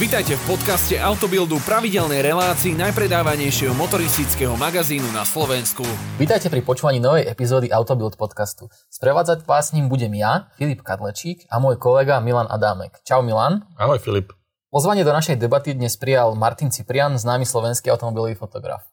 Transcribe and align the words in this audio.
Vítajte 0.00 0.40
v 0.40 0.56
podcaste 0.56 0.96
Autobildu 0.96 1.60
pravidelnej 1.68 2.24
relácii 2.24 2.72
najpredávanejšieho 2.80 3.76
motoristického 3.76 4.56
magazínu 4.56 5.04
na 5.12 5.20
Slovensku. 5.20 5.84
Vítajte 6.16 6.48
pri 6.48 6.64
počúvaní 6.64 6.96
novej 6.96 7.28
epizódy 7.28 7.68
Autobild 7.68 8.16
podcastu. 8.16 8.72
Sprevádzať 8.88 9.44
vás 9.44 9.68
s 9.68 9.76
ním 9.76 9.92
budem 9.92 10.16
ja, 10.16 10.48
Filip 10.56 10.80
Kadlečík 10.80 11.44
a 11.52 11.60
môj 11.60 11.76
kolega 11.76 12.24
Milan 12.24 12.48
Adámek. 12.48 13.04
Čau 13.04 13.20
Milan. 13.20 13.68
Ahoj 13.76 14.00
Filip. 14.00 14.32
Pozvanie 14.72 15.04
do 15.04 15.12
našej 15.12 15.36
debaty 15.36 15.76
dnes 15.76 16.00
prijal 16.00 16.32
Martin 16.40 16.72
Ciprian, 16.72 17.20
známy 17.20 17.44
slovenský 17.44 17.92
automobilový 17.92 18.32
fotograf. 18.32 18.88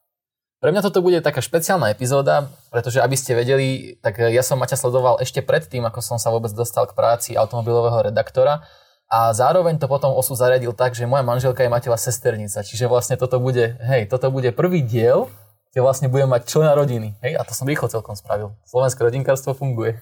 Pre 0.59 0.67
mňa 0.67 0.83
toto 0.83 0.99
bude 0.99 1.23
taká 1.23 1.39
špeciálna 1.39 1.95
epizóda, 1.95 2.51
pretože 2.75 2.99
aby 2.99 3.15
ste 3.15 3.39
vedeli, 3.39 3.95
tak 4.03 4.19
ja 4.19 4.43
som 4.43 4.59
Maťa 4.59 4.75
sledoval 4.75 5.23
ešte 5.23 5.39
predtým, 5.39 5.87
ako 5.87 6.03
som 6.03 6.19
sa 6.19 6.27
vôbec 6.27 6.51
dostal 6.51 6.91
k 6.91 6.91
práci 6.91 7.39
automobilového 7.39 8.11
redaktora 8.11 8.67
a 9.09 9.33
zároveň 9.33 9.81
to 9.81 9.89
potom 9.89 10.13
osu 10.13 10.37
zariadil 10.37 10.69
tak, 10.77 10.93
že 10.93 11.09
moja 11.09 11.25
manželka 11.25 11.65
je 11.65 11.73
Mateva 11.73 11.97
sesternica, 11.97 12.61
čiže 12.61 12.85
vlastne 12.85 13.17
toto 13.17 13.41
bude, 13.41 13.73
hej, 13.81 14.05
toto 14.05 14.29
bude 14.29 14.53
prvý 14.53 14.85
diel, 14.85 15.25
kde 15.73 15.81
vlastne 15.81 16.13
budem 16.13 16.29
mať 16.29 16.45
člena 16.45 16.77
rodiny, 16.77 17.17
hej, 17.25 17.33
a 17.33 17.41
to 17.41 17.57
som 17.57 17.65
rýchlo 17.65 17.89
celkom 17.89 18.13
spravil. 18.13 18.53
Slovenské 18.69 19.01
rodinkárstvo 19.01 19.57
funguje. 19.57 19.97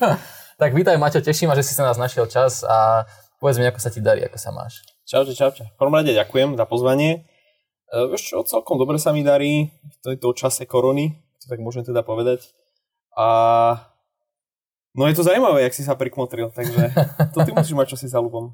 tak 0.60 0.72
vítaj 0.72 0.96
Maťo, 0.96 1.20
teším 1.20 1.52
ma, 1.52 1.56
že 1.56 1.68
si 1.68 1.76
sa 1.76 1.84
nás 1.84 2.00
našiel 2.00 2.24
čas 2.32 2.64
a 2.64 3.04
povedz 3.36 3.60
mi, 3.60 3.68
ako 3.68 3.76
sa 3.76 3.92
ti 3.92 4.00
darí, 4.00 4.24
ako 4.24 4.40
sa 4.40 4.48
máš. 4.56 4.80
Čaute, 5.04 5.36
čaute. 5.36 5.68
V 5.68 5.76
prvom 5.76 5.92
rade 5.92 6.16
ďakujem 6.16 6.56
za 6.56 6.64
pozvanie. 6.64 7.28
E, 7.92 7.96
vieš 8.08 8.32
čo, 8.32 8.40
celkom 8.40 8.80
dobre 8.80 8.96
sa 8.96 9.12
mi 9.12 9.20
darí 9.20 9.68
v 9.68 9.96
tejto 10.00 10.32
čase 10.32 10.64
korony, 10.64 11.12
to 11.44 11.52
tak 11.52 11.60
môžem 11.60 11.84
teda 11.84 12.00
povedať. 12.00 12.56
A 13.20 13.28
No 14.96 15.04
je 15.04 15.14
to 15.14 15.28
zaujímavé, 15.28 15.68
jak 15.68 15.76
si 15.76 15.84
sa 15.84 15.92
prikmotril, 15.92 16.48
takže 16.48 16.88
to 17.36 17.44
ty 17.44 17.52
musíš 17.52 17.76
mať 17.76 17.86
čosi 17.92 18.08
za 18.08 18.16
ľubom. 18.16 18.48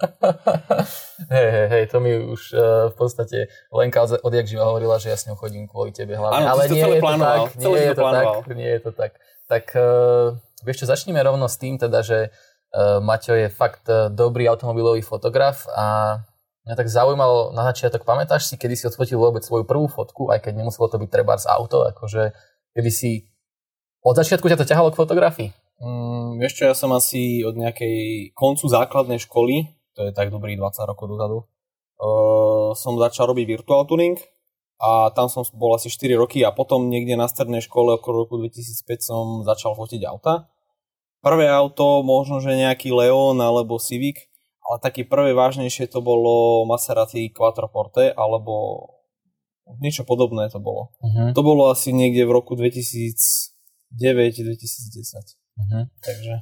Hej, 1.31 1.49
hej, 1.55 1.67
hej, 1.71 1.85
to 1.87 2.03
mi 2.03 2.19
už 2.19 2.43
uh, 2.51 2.91
v 2.91 2.95
podstate 2.99 3.39
Lenka 3.71 4.03
od, 4.03 4.19
odjak 4.27 4.51
živa 4.51 4.67
hovorila, 4.67 4.99
že 4.99 5.15
ja 5.15 5.17
s 5.17 5.31
ňou 5.31 5.39
chodím 5.39 5.71
kvôli 5.71 5.95
tebe 5.95 6.19
hlavne. 6.19 6.43
Áno, 6.43 6.59
Ale 6.59 6.67
nie 6.67 6.83
je, 6.83 6.99
to 6.99 7.15
tak, 7.23 7.55
nie 7.55 7.79
je 7.79 7.95
to 7.95 8.03
tak, 8.03 8.29
nie 8.59 8.71
je 8.71 8.81
to 8.83 8.91
tak. 8.91 9.13
Tak 9.47 9.65
uh, 9.79 10.35
vieš 10.67 10.83
čo, 10.83 10.87
začneme 10.91 11.23
rovno 11.23 11.47
s 11.47 11.63
tým 11.63 11.79
teda, 11.79 12.03
že 12.03 12.35
uh, 12.75 12.99
Maťo 12.99 13.39
je 13.39 13.47
fakt 13.47 13.87
uh, 13.87 14.11
dobrý 14.11 14.51
automobilový 14.51 15.07
fotograf 15.07 15.71
a 15.71 16.19
mňa 16.67 16.75
tak 16.75 16.91
zaujímalo 16.91 17.55
na 17.55 17.63
začiatok, 17.71 18.03
pamätáš 18.03 18.51
si, 18.51 18.59
kedy 18.59 18.75
si 18.75 18.85
odfotil 18.91 19.23
vôbec 19.23 19.47
svoju 19.47 19.63
prvú 19.63 19.87
fotku, 19.87 20.35
aj 20.35 20.43
keď 20.43 20.59
nemuselo 20.59 20.91
to 20.91 20.99
byť 20.99 21.11
treba 21.11 21.39
z 21.39 21.47
auto, 21.51 21.87
akože 21.87 22.35
kedy 22.75 22.91
si 22.91 23.31
od 24.03 24.19
začiatku 24.19 24.51
ťa 24.51 24.59
to 24.59 24.67
ťahalo 24.67 24.91
k 24.91 24.99
fotografii? 24.99 25.62
Mm, 25.83 26.39
vieš 26.39 26.63
čo, 26.63 26.71
ja 26.71 26.75
som 26.79 26.95
asi 26.95 27.43
od 27.43 27.59
nejakej 27.59 28.31
koncu 28.39 28.71
základnej 28.71 29.19
školy, 29.19 29.67
to 29.99 30.07
je 30.07 30.15
tak 30.15 30.31
dobrý 30.31 30.55
20 30.55 30.87
rokov 30.87 31.11
dozadu, 31.11 31.39
uh, 31.43 32.71
som 32.79 32.95
začal 33.03 33.35
robiť 33.35 33.59
virtual 33.59 33.83
tuning 33.91 34.15
a 34.79 35.11
tam 35.11 35.27
som 35.27 35.43
bol 35.59 35.75
asi 35.75 35.91
4 35.91 36.15
roky 36.15 36.47
a 36.47 36.55
potom 36.55 36.87
niekde 36.87 37.19
na 37.19 37.27
strednej 37.27 37.67
škole 37.67 37.99
okolo 37.99 38.27
roku 38.27 38.39
2005 38.39 39.03
som 39.03 39.25
začal 39.43 39.75
fotiť 39.75 40.07
auta. 40.07 40.47
Prvé 41.19 41.51
auto, 41.51 42.07
možno 42.07 42.39
že 42.39 42.55
nejaký 42.55 42.95
Leon 42.95 43.43
alebo 43.43 43.83
Civic, 43.83 44.31
ale 44.63 44.79
také 44.79 45.03
prvé 45.03 45.35
vážnejšie 45.35 45.91
to 45.91 45.99
bolo 45.99 46.63
Maserati 46.63 47.27
Quattroporte 47.35 48.15
alebo 48.15 48.87
niečo 49.83 50.07
podobné 50.07 50.47
to 50.51 50.59
bolo. 50.63 50.95
Uh-huh. 51.03 51.35
To 51.35 51.43
bolo 51.43 51.71
asi 51.71 51.91
niekde 51.91 52.27
v 52.27 52.33
roku 52.39 52.55
2009-2010. 52.55 55.42
Uh-huh. 55.63 55.85
Takže... 56.03 56.35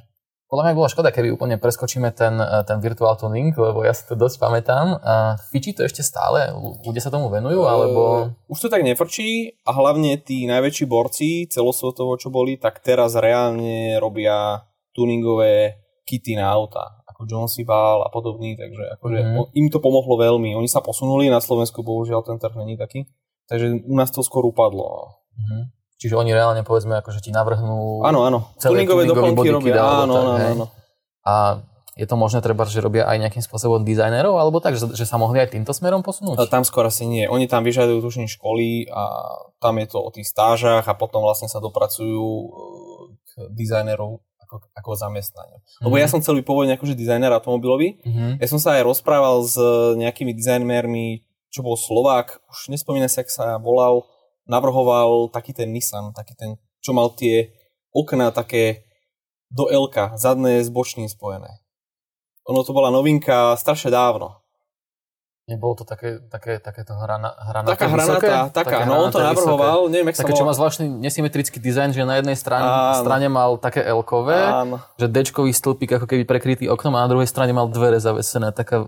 Podľa 0.51 0.63
mňa 0.67 0.75
bola 0.75 0.91
škoda, 0.91 1.15
keby 1.15 1.31
úplne 1.31 1.55
preskočíme 1.55 2.11
ten, 2.11 2.35
eh, 2.35 2.63
ten 2.67 2.83
virtual 2.83 3.15
tuning, 3.15 3.55
lebo 3.55 3.87
ja 3.87 3.95
si 3.95 4.03
to 4.03 4.19
dosť 4.19 4.35
pamätám. 4.35 4.99
A 4.99 5.39
fičí 5.47 5.71
to 5.71 5.87
ešte 5.87 6.03
stále? 6.03 6.51
Ľudia 6.83 6.99
sa 6.99 7.13
tomu 7.13 7.31
venujú? 7.31 7.63
Alebo... 7.63 8.01
Uh, 8.35 8.51
už 8.51 8.67
to 8.67 8.67
tak 8.67 8.83
nefrčí 8.83 9.55
a 9.63 9.71
hlavne 9.71 10.19
tí 10.19 10.43
najväčší 10.51 10.91
borci 10.91 11.47
celosvetovo, 11.47 12.19
čo 12.19 12.27
boli, 12.27 12.59
tak 12.59 12.83
teraz 12.83 13.15
reálne 13.15 13.95
robia 13.95 14.67
tuningové 14.91 15.79
kity 16.03 16.35
na 16.35 16.51
auta 16.51 16.99
ako 17.21 17.29
John 17.29 17.47
Sibal 17.47 18.01
a 18.01 18.09
podobný, 18.09 18.57
takže 18.57 18.97
akože 18.97 19.19
Mhm. 19.21 19.41
im 19.53 19.67
to 19.69 19.77
pomohlo 19.77 20.17
veľmi. 20.17 20.57
Oni 20.57 20.65
sa 20.65 20.81
posunuli, 20.81 21.29
na 21.29 21.37
Slovensku 21.37 21.85
bohužiaľ 21.85 22.25
ten 22.25 22.41
trh 22.41 22.57
není 22.57 22.77
taký, 22.81 23.05
takže 23.45 23.85
u 23.85 23.93
nás 23.93 24.09
to 24.09 24.25
skôr 24.25 24.41
upadlo. 24.41 25.21
Uh-huh. 25.37 25.69
Čiže 26.01 26.17
oni 26.17 26.33
reálne 26.33 26.65
povedzme, 26.65 26.97
akože 26.97 27.21
ti 27.21 27.29
navrhnú... 27.29 28.01
Áno, 28.01 28.25
áno, 28.25 28.49
Celé 28.57 28.81
tuningové 28.81 29.05
doplnky 29.05 29.53
robia, 29.53 29.77
alebo 29.77 30.01
áno, 30.01 30.13
tak, 30.17 30.23
áno, 30.25 30.33
hej. 30.33 30.51
áno. 30.57 30.65
A 31.21 31.33
je 31.93 32.09
to 32.09 32.17
možné 32.17 32.41
treba, 32.41 32.65
že 32.65 32.81
robia 32.81 33.05
aj 33.05 33.21
nejakým 33.21 33.45
spôsobom 33.45 33.85
dizajnerov, 33.85 34.33
alebo 34.33 34.57
tak, 34.57 34.73
že, 34.81 34.89
že 34.97 35.05
sa 35.05 35.21
mohli 35.21 35.37
aj 35.37 35.53
týmto 35.53 35.77
smerom 35.77 36.01
posunúť? 36.01 36.49
Tam 36.49 36.65
skôr 36.65 36.89
asi 36.89 37.05
nie. 37.05 37.29
Oni 37.29 37.45
tam 37.45 37.61
vyžadujú 37.61 38.01
tuším 38.01 38.25
školy 38.25 38.89
a 38.89 39.29
tam 39.61 39.77
je 39.77 39.87
to 39.93 40.01
o 40.01 40.09
tých 40.09 40.25
stážach 40.25 40.89
a 40.89 40.97
potom 40.97 41.21
vlastne 41.21 41.45
sa 41.45 41.61
dopracujú 41.61 42.25
e, 42.25 42.47
k 43.13 43.29
dizajnerov 43.53 44.25
ako, 44.41 44.55
ako 44.73 44.89
zamestnaniu. 44.97 45.61
Lebo 45.85 45.95
ja 46.01 46.09
som 46.09 46.25
celý 46.25 46.41
pôvodne 46.41 46.81
akože 46.81 46.97
dizajner 46.97 47.29
automobilový. 47.29 48.01
Uh-huh. 48.01 48.41
Ja 48.41 48.47
som 48.49 48.57
sa 48.57 48.81
aj 48.81 48.89
rozprával 48.89 49.45
s 49.45 49.53
nejakými 50.01 50.33
dizajnermi, 50.33 51.21
čo 51.53 51.61
bol 51.61 51.77
Slovák, 51.77 52.41
už 52.49 52.73
nespomínam 52.73 53.11
sa, 53.11 53.21
ak 53.21 53.29
sa 53.29 53.61
volal, 53.61 54.07
navrhoval 54.49 55.29
taký 55.29 55.53
ten 55.53 55.69
Nissan, 55.73 56.13
taký 56.13 56.33
ten, 56.35 56.49
čo 56.81 56.91
mal 56.93 57.13
tie 57.13 57.53
okná 57.91 58.31
také 58.31 58.85
do 59.51 59.67
L, 59.67 59.91
zadné 60.15 60.63
s 60.63 60.71
bočným 60.71 61.11
spojené. 61.11 61.59
Ono 62.47 62.63
to 62.63 62.71
bola 62.71 62.89
novinka 62.89 63.53
strašne 63.59 63.91
dávno. 63.91 64.41
Nebolo 65.49 65.73
to 65.73 65.83
také, 65.83 66.21
také, 66.31 66.63
takéto 66.63 66.95
hrana, 66.95 67.33
hranaté 67.49 67.75
Taká 67.75 67.85
vysoké? 67.91 68.29
hranatá, 68.29 68.53
taká, 68.55 68.77
Také 68.77 68.85
no 68.87 69.03
on 69.03 69.11
to 69.11 69.19
navrhoval, 69.19 69.79
neviem, 69.91 70.07
jak 70.13 70.21
sa 70.21 70.23
Také, 70.23 70.37
čo 70.37 70.47
má 70.47 70.53
zvláštny 70.55 70.85
nesymetrický 71.01 71.57
dizajn, 71.59 71.91
že 71.91 72.07
na 72.07 72.21
jednej 72.21 72.37
strane, 72.39 72.63
Áno. 72.63 73.03
strane 73.03 73.27
mal 73.27 73.59
také 73.59 73.83
L-kové, 73.83 74.37
Áno. 74.37 74.79
že 74.95 75.11
D-čkový 75.11 75.51
stĺpik 75.51 75.97
ako 75.99 76.05
keby 76.07 76.23
prekrytý 76.23 76.71
oknom 76.71 76.95
a 76.95 77.03
na 77.03 77.09
druhej 77.11 77.27
strane 77.27 77.51
mal 77.51 77.67
dvere 77.67 77.99
zavesené. 77.99 78.53
Taká, 78.55 78.87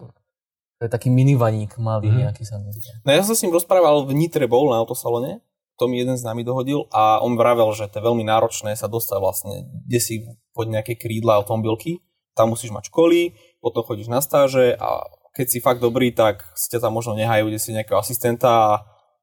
to 0.84 0.92
je 0.92 1.00
taký 1.00 1.08
minivaník 1.08 1.80
malý 1.80 2.12
Mhm. 2.12 2.20
nejaký 2.28 2.44
sa 2.44 2.60
mi. 2.60 2.76
No 3.08 3.10
ja 3.16 3.24
som 3.24 3.32
s 3.32 3.40
ním 3.40 3.56
rozprával 3.56 4.04
v 4.04 4.12
Nitre 4.20 4.52
bol 4.52 4.68
na 4.68 4.84
autosalone, 4.84 5.40
to 5.80 5.88
mi 5.88 5.96
jeden 5.96 6.20
z 6.20 6.28
nami 6.28 6.44
dohodil 6.44 6.92
a 6.92 7.24
on 7.24 7.40
vravel, 7.40 7.72
že 7.72 7.88
to 7.88 8.04
je 8.04 8.04
veľmi 8.04 8.28
náročné 8.28 8.76
sa 8.76 8.92
dostať 8.92 9.18
vlastne 9.24 9.64
kde 9.88 10.00
si 10.04 10.14
pod 10.52 10.68
nejaké 10.68 11.00
krídla 11.00 11.40
automobilky, 11.40 12.04
tam 12.36 12.52
musíš 12.52 12.76
mať 12.76 12.92
školy, 12.92 13.32
potom 13.64 13.80
chodíš 13.88 14.12
na 14.12 14.20
stáže 14.20 14.76
a 14.76 15.08
keď 15.40 15.46
si 15.48 15.64
fakt 15.64 15.80
dobrý, 15.80 16.12
tak 16.12 16.44
si 16.54 16.68
ťa 16.68 16.84
tam 16.84 17.00
možno 17.00 17.16
nehajú, 17.16 17.48
kde 17.48 17.64
si 17.64 17.72
nejakého 17.72 17.98
asistenta 17.98 18.52
a 18.52 18.72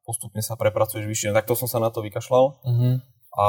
postupne 0.00 0.40
sa 0.40 0.56
prepracuješ 0.56 1.04
vyššie. 1.06 1.36
Tak 1.36 1.44
to 1.44 1.54
som 1.54 1.68
sa 1.68 1.76
na 1.78 1.92
to 1.92 2.00
vykašľal. 2.02 2.44
Uh-huh. 2.66 2.94
A 3.36 3.46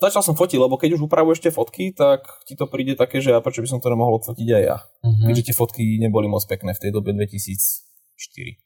začal 0.00 0.22
som 0.22 0.32
fotiť, 0.32 0.58
lebo 0.58 0.74
keď 0.74 0.96
už 0.96 1.04
upravuješ 1.04 1.40
tie 1.40 1.52
fotky, 1.52 1.92
tak 1.92 2.24
ti 2.42 2.54
to 2.54 2.64
príde 2.64 2.94
také, 2.94 3.20
že 3.20 3.30
a 3.30 3.38
prečo 3.38 3.60
by 3.60 3.68
som 3.68 3.78
to 3.78 3.86
nemohol 3.86 4.16
odfotiť 4.16 4.48
aj 4.48 4.62
ja. 4.64 4.76
Uh-huh. 4.98 5.26
Keďže 5.26 5.44
tie 5.44 5.54
fotky 5.54 5.84
neboli 5.96 6.24
moc 6.24 6.40
pekné 6.42 6.72
v 6.72 6.80
tej 6.80 6.90
dobe 6.90 7.12
2004. 7.12 8.56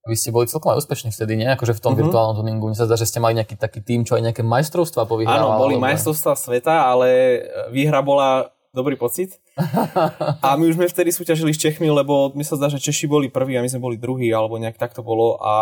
Vy 0.00 0.14
ste 0.14 0.30
boli 0.30 0.46
celkom 0.46 0.72
aj 0.72 0.80
úspešní 0.80 1.10
vtedy, 1.10 1.36
nie? 1.36 1.44
Akože 1.46 1.74
v 1.74 1.82
tom 1.82 1.92
Mhm. 1.92 1.98
virtuálnom 2.00 2.34
tuningu. 2.34 2.64
Mne 2.64 2.74
sa 2.74 2.84
zdá, 2.84 2.96
že 2.96 3.04
ste 3.04 3.18
mali 3.18 3.36
nejaký 3.36 3.54
taký 3.54 3.80
tým, 3.80 4.02
čo 4.02 4.16
aj 4.16 4.24
nejaké 4.24 4.40
majstrovstvá 4.42 5.04
povyhrával. 5.04 5.52
Áno, 5.52 5.60
boli 5.60 5.76
alebo- 5.76 5.84
majstrovstvá 5.84 6.32
sveta, 6.32 6.88
ale 6.88 7.08
výhra 7.68 8.00
bola 8.00 8.48
dobrý 8.70 8.96
pocit. 8.96 9.36
A 10.40 10.54
my 10.54 10.64
už 10.66 10.76
sme 10.76 10.86
vtedy 10.86 11.10
súťažili 11.10 11.50
s 11.50 11.58
Čechmi, 11.58 11.90
lebo 11.90 12.32
mi 12.32 12.40
sa 12.40 12.54
zdá, 12.54 12.68
že 12.68 12.78
Češi 12.78 13.04
boli 13.04 13.28
prví 13.28 13.52
a 13.52 13.60
my 13.60 13.66
sme 13.66 13.82
boli 13.82 13.96
druhí, 13.96 14.30
alebo 14.30 14.56
nejak 14.56 14.76
tak 14.76 14.92
to 14.92 15.02
bolo. 15.02 15.36
A 15.38 15.52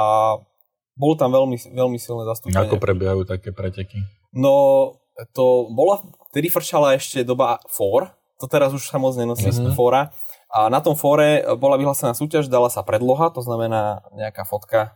bolo 0.92 1.14
tam 1.14 1.28
veľmi, 1.28 1.56
veľmi 1.66 1.96
silné 1.96 2.22
zastúpenie. 2.24 2.60
Ako 2.60 2.76
prebiehajú 2.76 3.24
také 3.24 3.50
preteky? 3.50 4.04
No, 4.30 4.94
to 5.32 5.68
bola, 5.72 6.02
vtedy 6.28 6.52
frčala 6.52 6.92
ešte 6.94 7.24
doba 7.24 7.60
fór, 7.68 8.12
to 8.36 8.44
teraz 8.44 8.72
už 8.76 8.84
sa 8.84 9.00
moc 9.00 9.16
nenosí 9.16 9.48
Mhm. 9.48 9.72
mm-hmm. 9.72 9.76
fóra. 9.76 10.12
A 10.52 10.68
na 10.70 10.78
tom 10.80 10.94
fóre 10.94 11.42
bola 11.58 11.76
vyhlásená 11.76 12.14
súťaž, 12.14 12.46
dala 12.48 12.70
sa 12.70 12.80
predloha, 12.86 13.32
to 13.34 13.42
znamená 13.42 14.04
nejaká 14.14 14.44
fotka, 14.46 14.94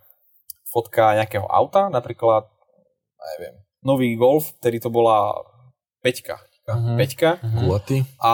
fotka 0.68 1.16
nejakého 1.18 1.44
auta, 1.48 1.90
napríklad, 1.90 2.46
neviem, 3.36 3.56
nový 3.82 4.14
Golf, 4.14 4.54
ktorý 4.62 4.78
to 4.80 4.88
bola 4.92 5.34
peťka. 6.04 6.38
Mhm. 6.70 6.94
Peťka. 6.96 7.30
Kulaty? 7.42 8.06
A 8.22 8.32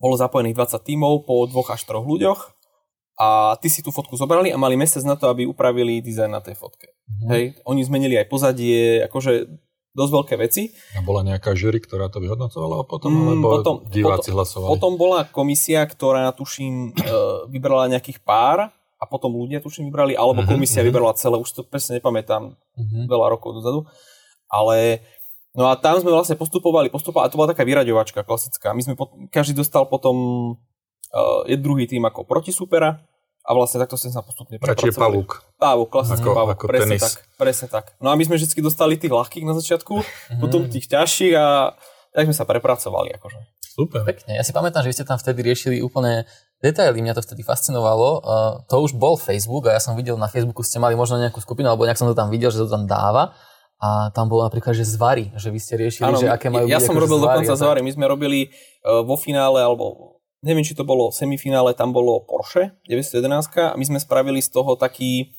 bolo 0.00 0.14
zapojených 0.18 0.56
20 0.56 0.82
tímov 0.82 1.26
po 1.26 1.46
dvoch 1.46 1.70
až 1.70 1.86
troch 1.86 2.06
ľuďoch 2.06 2.54
a 3.18 3.58
ty 3.58 3.66
si 3.70 3.82
tú 3.82 3.90
fotku 3.90 4.14
zobrali 4.14 4.50
a 4.50 4.58
mali 4.58 4.78
mesiac 4.78 5.02
na 5.02 5.14
to, 5.18 5.26
aby 5.30 5.42
upravili 5.46 5.98
dizajn 6.02 6.30
na 6.30 6.42
tej 6.42 6.54
fotke. 6.58 6.90
Mhm. 7.22 7.28
Hej, 7.30 7.44
oni 7.66 7.80
zmenili 7.86 8.14
aj 8.18 8.26
pozadie, 8.26 9.06
akože 9.06 9.46
dosť 9.98 10.12
veľké 10.14 10.34
veci. 10.38 10.62
A 10.94 11.02
bola 11.02 11.20
nejaká 11.20 11.52
jury, 11.52 11.82
ktorá 11.82 12.06
to 12.06 12.22
vyhodnocovala 12.22 12.86
potom, 12.86 13.10
Mm, 13.10 13.28
alebo 13.34 13.48
potom- 13.58 13.78
diváci 13.84 14.30
hlasovali? 14.30 14.70
Potom 14.70 14.94
bola 14.94 15.26
komisia, 15.26 15.82
ktorá 15.82 16.30
tuším 16.30 16.94
e, 16.94 17.10
vybrala 17.50 17.90
nejakých 17.90 18.22
pár 18.22 18.70
a 18.70 19.04
potom 19.04 19.34
ľudia 19.34 19.58
tuším 19.58 19.90
vybrali, 19.90 20.14
alebo 20.14 20.42
Mhm, 20.42 20.48
komisia 20.48 20.80
mhm. 20.80 20.86
vybrala 20.86 21.12
celé, 21.12 21.34
už 21.36 21.50
to 21.50 21.62
presne 21.62 21.98
nepamätám, 21.98 22.54
Mhm. 22.78 23.06
veľa 23.06 23.26
rokov 23.30 23.58
dozadu. 23.58 23.82
Ale 24.46 25.02
no 25.52 25.66
a 25.66 25.74
tam 25.74 25.98
sme 25.98 26.08
vlastne 26.08 26.34
postupovali, 26.34 26.88
postupovali, 26.88 27.26
a 27.26 27.30
to 27.30 27.36
bola 27.36 27.50
taká 27.50 27.66
vyraďovačka 27.66 28.22
klasická. 28.22 28.70
My 28.70 28.80
sme 28.80 28.94
pot, 28.94 29.10
každý 29.28 29.52
dostal 29.52 29.84
potom 29.84 30.16
uh, 31.08 31.40
je 31.44 31.56
druhý 31.56 31.88
tým 31.88 32.04
ako 32.04 32.22
proti 32.22 32.52
supera 32.52 33.00
a 33.48 33.50
vlastne 33.50 33.78
takto 33.78 33.96
ste 33.96 34.08
sa 34.08 34.20
postupne 34.20 34.54
Radšej 34.54 34.68
prepracovali. 34.92 35.00
pavúk. 35.00 35.30
Pavúk, 35.56 35.88
klasický 35.88 36.20
Ako- 36.22 36.36
pavúk, 36.36 36.52
ako 36.54 36.64
presne 36.66 36.94
tenis. 36.94 37.02
tak, 37.02 37.14
presne 37.34 37.66
tak. 37.66 37.84
No 37.96 38.08
a 38.08 38.14
my 38.14 38.22
sme 38.22 38.36
vždy 38.36 38.60
dostali 38.60 38.94
tých 38.94 39.08
ľahkých 39.10 39.42
na 39.42 39.54
začiatku, 39.54 39.94
Mhm. 39.96 40.38
potom 40.38 40.60
tých 40.66 40.84
ťažších 40.86 41.32
a 41.32 41.72
tak 42.10 42.22
sme 42.22 42.32
sa 42.32 42.44
prepracovali 42.44 43.16
akože. 43.16 43.38
Super. 43.70 44.02
Pekne. 44.04 44.34
Ja 44.34 44.42
si 44.42 44.50
pamätám, 44.50 44.82
že 44.82 44.90
vy 44.90 44.96
ste 44.96 45.06
tam 45.06 45.16
vtedy 45.16 45.40
riešili 45.40 45.78
úplne 45.78 46.26
detaily, 46.58 46.98
mňa 46.98 47.14
to 47.14 47.22
vtedy 47.22 47.40
fascinovalo. 47.40 48.08
Uh, 48.18 48.22
to 48.66 48.80
už 48.80 48.92
bol 48.92 49.14
Facebook 49.14 49.64
a 49.64 49.72
ja 49.72 49.80
som 49.80 49.94
videl 49.94 50.14
na 50.14 50.26
Facebooku 50.26 50.60
ste 50.60 50.76
mali 50.76 50.92
možno 50.92 51.16
nejakú 51.16 51.38
skupinu, 51.38 51.68
alebo 51.68 51.82
nejak 51.82 51.94
som 51.94 52.04
to 52.04 52.12
tam 52.12 52.26
videl, 52.26 52.50
že 52.50 52.58
to 52.58 52.68
tam 52.68 52.84
dáva. 52.84 53.32
A 53.78 54.10
tam 54.10 54.26
bolo 54.26 54.42
napríklad, 54.42 54.74
že 54.74 54.82
zvary, 54.82 55.30
že 55.32 55.48
vy 55.48 55.56
ste 55.56 55.78
riešili, 55.78 56.10
že 56.12 56.26
my- 56.26 56.34
aké 56.34 56.50
majú 56.50 56.66
ja 56.66 56.76
byť 56.76 56.82
som 56.82 56.92
akože 56.92 57.04
robil 57.06 57.18
dokonca 57.22 57.46
a 57.46 57.54
tak. 57.54 57.62
zvary. 57.62 57.80
My 57.80 57.92
sme 57.92 58.04
robili 58.04 58.50
uh, 58.82 59.00
vo 59.00 59.14
finále, 59.14 59.62
alebo 59.62 60.17
neviem, 60.40 60.62
či 60.62 60.74
to 60.74 60.86
bolo 60.86 61.10
v 61.10 61.16
semifinále, 61.16 61.74
tam 61.74 61.90
bolo 61.90 62.22
Porsche 62.22 62.76
911 62.86 63.74
a 63.74 63.76
my 63.76 63.84
sme 63.84 63.98
spravili 63.98 64.38
z 64.38 64.50
toho 64.50 64.78
taký 64.78 65.34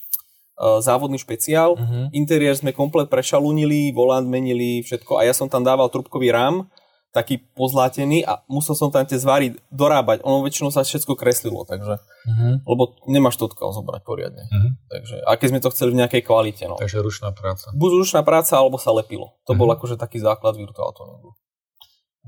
uh, 0.59 0.83
závodný 0.83 1.15
špeciál. 1.15 1.79
Mhm. 1.79 2.11
Interiér 2.11 2.55
sme 2.55 2.75
komplet 2.75 3.07
prešalunili, 3.07 3.91
volant 3.91 4.27
menili, 4.27 4.83
všetko 4.83 5.19
a 5.19 5.23
ja 5.23 5.31
som 5.31 5.47
tam 5.47 5.63
dával 5.63 5.87
trubkový 5.87 6.31
rám, 6.31 6.67
taký 7.09 7.41
pozlátený 7.57 8.21
a 8.21 8.45
musel 8.45 8.77
som 8.77 8.93
tam 8.93 9.01
tie 9.01 9.17
zvary 9.17 9.57
dorábať. 9.73 10.21
Ono 10.21 10.45
väčšinou 10.45 10.69
sa 10.69 10.85
všetko 10.85 11.17
kreslilo, 11.17 11.65
takže, 11.65 11.97
Mhm. 12.29 12.69
lebo 12.69 12.93
nemáš 13.09 13.41
to 13.41 13.49
odkiaľ 13.49 13.73
zobrať 13.73 14.01
poriadne. 14.05 14.45
Mhm. 14.45 14.69
Takže, 14.85 15.15
a 15.25 15.33
keď 15.33 15.47
sme 15.49 15.63
to 15.63 15.73
chceli 15.73 15.89
v 15.97 15.99
nejakej 16.05 16.21
kvalite, 16.21 16.69
no. 16.69 16.77
Takže 16.77 17.01
ručná 17.01 17.33
práca. 17.33 17.73
Buď 17.73 18.05
ručná 18.05 18.21
práca, 18.21 18.53
alebo 18.61 18.77
sa 18.77 18.93
lepilo. 18.93 19.33
To 19.49 19.57
bol 19.57 19.73
Mhm. 19.73 19.75
akože 19.81 19.95
taký 19.97 20.21
základ 20.21 20.53
virtual 20.53 20.93
tuningu. 20.93 21.33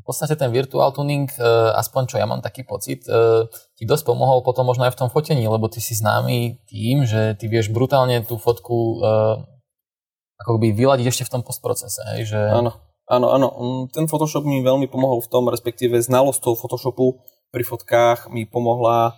V 0.02 0.04
podstate 0.04 0.34
ten 0.34 0.50
virtual 0.50 0.90
tuning, 0.90 1.30
e, 1.30 1.42
aspoň 1.78 2.02
čo 2.10 2.16
ja 2.18 2.26
mám 2.26 2.42
taký 2.42 2.66
pocit, 2.66 3.06
e, 3.06 3.46
ti 3.78 3.86
dosť 3.86 4.10
pomohol 4.10 4.42
potom 4.42 4.66
možno 4.66 4.90
aj 4.90 4.98
v 4.98 5.00
tom 5.06 5.10
fotení, 5.14 5.46
lebo 5.46 5.70
ty 5.70 5.78
si 5.78 5.94
známy 5.94 6.58
tým, 6.66 7.06
že 7.06 7.38
ty 7.38 7.46
vieš 7.46 7.70
brutálne 7.70 8.26
tú 8.26 8.42
fotku 8.42 8.98
e, 8.98 9.46
ako 10.42 10.58
by 10.58 10.74
vyladiť 10.74 11.06
ešte 11.06 11.24
v 11.30 11.34
tom 11.38 11.42
postprocese. 11.46 12.02
Hej, 12.18 12.34
že... 12.34 12.40
Áno, 12.42 12.74
áno, 13.06 13.28
áno. 13.30 13.48
Mm, 13.54 13.84
Ten 13.94 14.06
Photoshop 14.10 14.42
mi 14.42 14.66
veľmi 14.66 14.90
pomohol 14.90 15.22
v 15.22 15.30
tom, 15.30 15.46
respektíve 15.54 16.02
znalosť 16.02 16.42
toho 16.42 16.58
Photoshopu 16.58 17.22
pri 17.54 17.62
fotkách 17.62 18.34
mi 18.34 18.50
pomohla, 18.50 19.14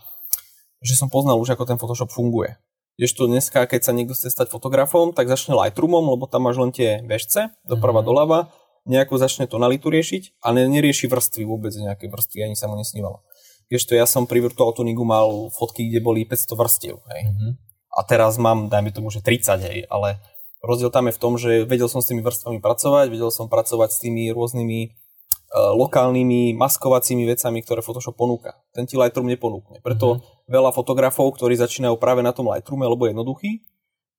že 0.83 1.00
som 1.00 1.07
poznal 1.07 1.39
už, 1.39 1.56
ako 1.56 1.63
ten 1.63 1.79
Photoshop 1.79 2.12
funguje. 2.12 2.59
Kdežto 3.00 3.25
dneska, 3.25 3.65
keď 3.65 3.81
sa 3.88 3.95
niekto 3.95 4.13
chce 4.13 4.29
stať 4.29 4.51
fotografom, 4.53 5.15
tak 5.15 5.25
začne 5.31 5.56
Lightroomom, 5.57 6.13
lebo 6.13 6.29
tam 6.29 6.45
máš 6.45 6.59
len 6.59 6.69
tie 6.75 7.01
vežce, 7.07 7.56
doprava 7.65 8.03
Mhm. 8.03 8.07
doľava, 8.12 8.39
nejako 8.83 9.15
začne 9.15 9.47
tonalitu 9.47 9.88
riešiť, 9.88 10.44
ale 10.44 10.68
nerieši 10.68 11.07
vrstvy 11.07 11.44
vôbec 11.47 11.71
nejaké 11.75 12.12
vrstvy, 12.12 12.51
ani 12.51 12.56
sa 12.56 12.68
mu 12.68 12.75
nesnívalo. 12.75 13.24
Kdežto 13.71 13.95
ja 13.95 14.03
som 14.03 14.27
pri 14.27 14.44
Virtual 14.44 14.75
Tuningu 14.75 15.07
mal 15.07 15.50
fotky, 15.56 15.88
kde 15.88 16.03
boli 16.03 16.27
500 16.27 16.59
vrstiev, 16.59 16.95
hej. 17.09 17.21
Mhm. 17.31 17.50
A 17.94 18.00
teraz 18.03 18.41
mám, 18.41 18.74
dajme 18.74 18.89
tomu, 18.89 19.13
že 19.13 19.21
30, 19.21 19.63
hej, 19.69 19.80
ale 19.88 20.18
rozdiel 20.65 20.89
tam 20.89 21.07
je 21.07 21.13
v 21.13 21.21
tom, 21.21 21.33
že 21.38 21.68
vedel 21.68 21.85
som 21.91 22.01
s 22.01 22.09
tými 22.09 22.25
vrstvami 22.25 22.57
pracovať, 22.63 23.12
vedel 23.12 23.30
som 23.30 23.51
pracovať 23.51 23.89
s 23.94 24.01
tými 24.01 24.33
rôznymi 24.33 24.80
uh, 24.89 25.77
lokálnymi 25.77 26.57
maskovacími 26.57 27.27
vecami, 27.29 27.62
ktoré 27.62 27.86
Photoshop 27.86 28.18
ponúka. 28.18 28.57
Ten 28.74 28.89
ti 28.89 28.97
Lightroom 28.97 29.29
neponúkne. 29.29 29.83
Preto 29.86 30.25
veľa 30.50 30.74
fotografov, 30.74 31.38
ktorí 31.38 31.53
začínajú 31.53 32.00
práve 32.01 32.25
na 32.25 32.33
tom 32.33 32.50
Lightroome, 32.50 32.89
lebo 32.89 33.06
je 33.06 33.13
jednoduchý, 33.13 33.51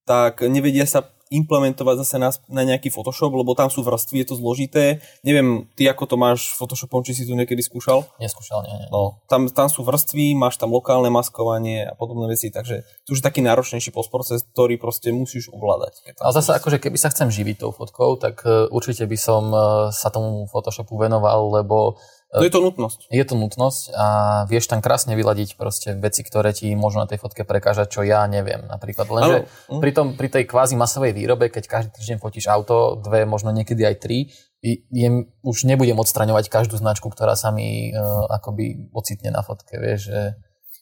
tak 0.07 0.45
nevedia 0.47 0.87
sa 0.87 1.03
implementovať 1.35 2.07
zase 2.07 2.17
na, 2.23 2.31
na 2.47 2.63
nejaký 2.63 2.89
Photoshop, 2.95 3.35
lebo 3.35 3.59
tam 3.59 3.69
sú 3.69 3.83
vrstvy, 3.83 4.23
je 4.23 4.29
to 4.31 4.39
zložité. 4.39 5.03
Neviem, 5.27 5.67
ty 5.75 5.91
ako 5.91 6.05
to 6.07 6.17
máš 6.17 6.55
s 6.55 6.57
Photoshopom, 6.57 7.03
či 7.03 7.19
si 7.19 7.23
to 7.27 7.35
niekedy 7.35 7.61
skúšal? 7.61 8.07
Neskúšal, 8.23 8.63
nie, 8.65 8.75
nie. 8.85 8.89
No, 8.95 9.19
tam, 9.27 9.51
tam 9.51 9.67
sú 9.67 9.83
vrstvy, 9.83 10.39
máš 10.39 10.57
tam 10.57 10.71
lokálne 10.71 11.11
maskovanie 11.11 11.91
a 11.91 11.95
podobné 11.99 12.31
veci, 12.31 12.55
takže 12.55 12.87
to 13.05 13.13
už 13.13 13.21
je 13.21 13.27
taký 13.27 13.43
náročnejší 13.43 13.91
postproces, 13.91 14.47
ktorý 14.55 14.79
proste 14.79 15.11
musíš 15.11 15.51
ovládať. 15.51 16.17
Ale 16.23 16.33
zase 16.33 16.55
akože 16.55 16.79
keby 16.79 16.97
sa 16.97 17.11
chcem 17.11 17.29
živiť 17.29 17.57
tou 17.61 17.71
fotkou, 17.75 18.17
tak 18.17 18.47
e, 18.47 18.71
určite 18.71 19.05
by 19.05 19.19
som 19.19 19.51
e, 19.51 19.59
sa 19.91 20.09
tomu 20.15 20.47
Photoshopu 20.47 20.95
venoval, 20.95 21.51
lebo 21.51 21.99
No 22.35 22.43
je 22.43 22.51
to 22.51 22.59
nutnosť. 22.59 23.01
je 23.15 23.25
to 23.25 23.35
nutnosť 23.39 23.83
a 23.95 24.07
vieš 24.51 24.67
tam 24.67 24.83
krásne 24.83 25.15
vyladiť 25.15 25.55
proste 25.55 25.95
veci, 25.95 26.27
ktoré 26.27 26.51
ti 26.51 26.75
môžu 26.75 26.99
na 26.99 27.07
tej 27.07 27.23
fotke 27.23 27.47
prekážať, 27.47 27.95
čo 27.95 28.01
ja 28.03 28.27
neviem 28.27 28.67
napríklad. 28.67 29.07
Lenže 29.07 29.39
Áno. 29.71 29.79
pri, 29.79 29.91
tom, 29.95 30.19
pri 30.19 30.27
tej 30.27 30.45
kvázi 30.51 30.75
masovej 30.75 31.15
výrobe, 31.15 31.47
keď 31.47 31.71
každý 31.71 31.91
týždeň 31.95 32.19
fotíš 32.19 32.51
auto, 32.51 32.99
dve, 32.99 33.23
možno 33.23 33.55
niekedy 33.55 33.87
aj 33.87 33.97
tri, 34.03 34.35
je, 34.65 35.09
už 35.45 35.57
nebudem 35.69 35.95
odstraňovať 36.01 36.51
každú 36.51 36.75
značku, 36.81 37.07
ktorá 37.13 37.37
sa 37.37 37.53
mi 37.53 37.93
uh, 37.93 38.27
akoby 38.33 38.91
ocitne 38.97 39.31
na 39.31 39.45
fotke, 39.45 39.77
vieš, 39.77 40.11
že... 40.11 40.21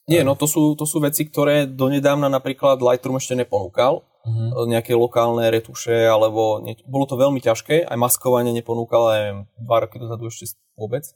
Nie, 0.09 0.27
no 0.27 0.35
to 0.35 0.51
sú, 0.51 0.75
to 0.75 0.83
sú 0.83 0.99
veci, 0.99 1.29
ktoré 1.29 1.69
donedávna 1.69 2.27
napríklad 2.27 2.83
Lightroom 2.83 3.23
ešte 3.23 3.39
neponúkal. 3.39 4.03
Uh-huh. 4.23 4.67
Nejaké 4.71 4.95
lokálne 4.95 5.51
retuše, 5.51 6.07
alebo 6.07 6.63
nie, 6.63 6.79
bolo 6.87 7.11
to 7.11 7.19
veľmi 7.19 7.43
ťažké, 7.43 7.87
aj 7.87 7.99
maskovanie 7.99 8.55
neponúkal, 8.55 9.03
aj 9.11 9.23
dva 9.63 9.77
roky 9.83 9.99
dozadu 9.99 10.31
ešte 10.31 10.55
vôbec. 10.79 11.07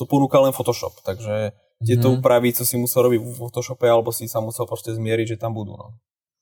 To 0.00 0.08
ponúkal 0.08 0.48
len 0.48 0.54
Photoshop, 0.56 1.04
takže 1.04 1.52
tieto 1.82 2.08
Mhm. 2.08 2.14
úpravy, 2.18 2.54
co 2.54 2.62
si 2.62 2.78
musel 2.78 3.10
robiť 3.10 3.20
v 3.20 3.34
Photoshope, 3.34 3.84
alebo 3.90 4.14
si 4.14 4.30
sa 4.30 4.38
musel 4.40 4.64
proste 4.64 4.94
zmieriť, 4.94 5.34
že 5.34 5.40
tam 5.40 5.52
budú. 5.52 5.74
No. 5.74 5.98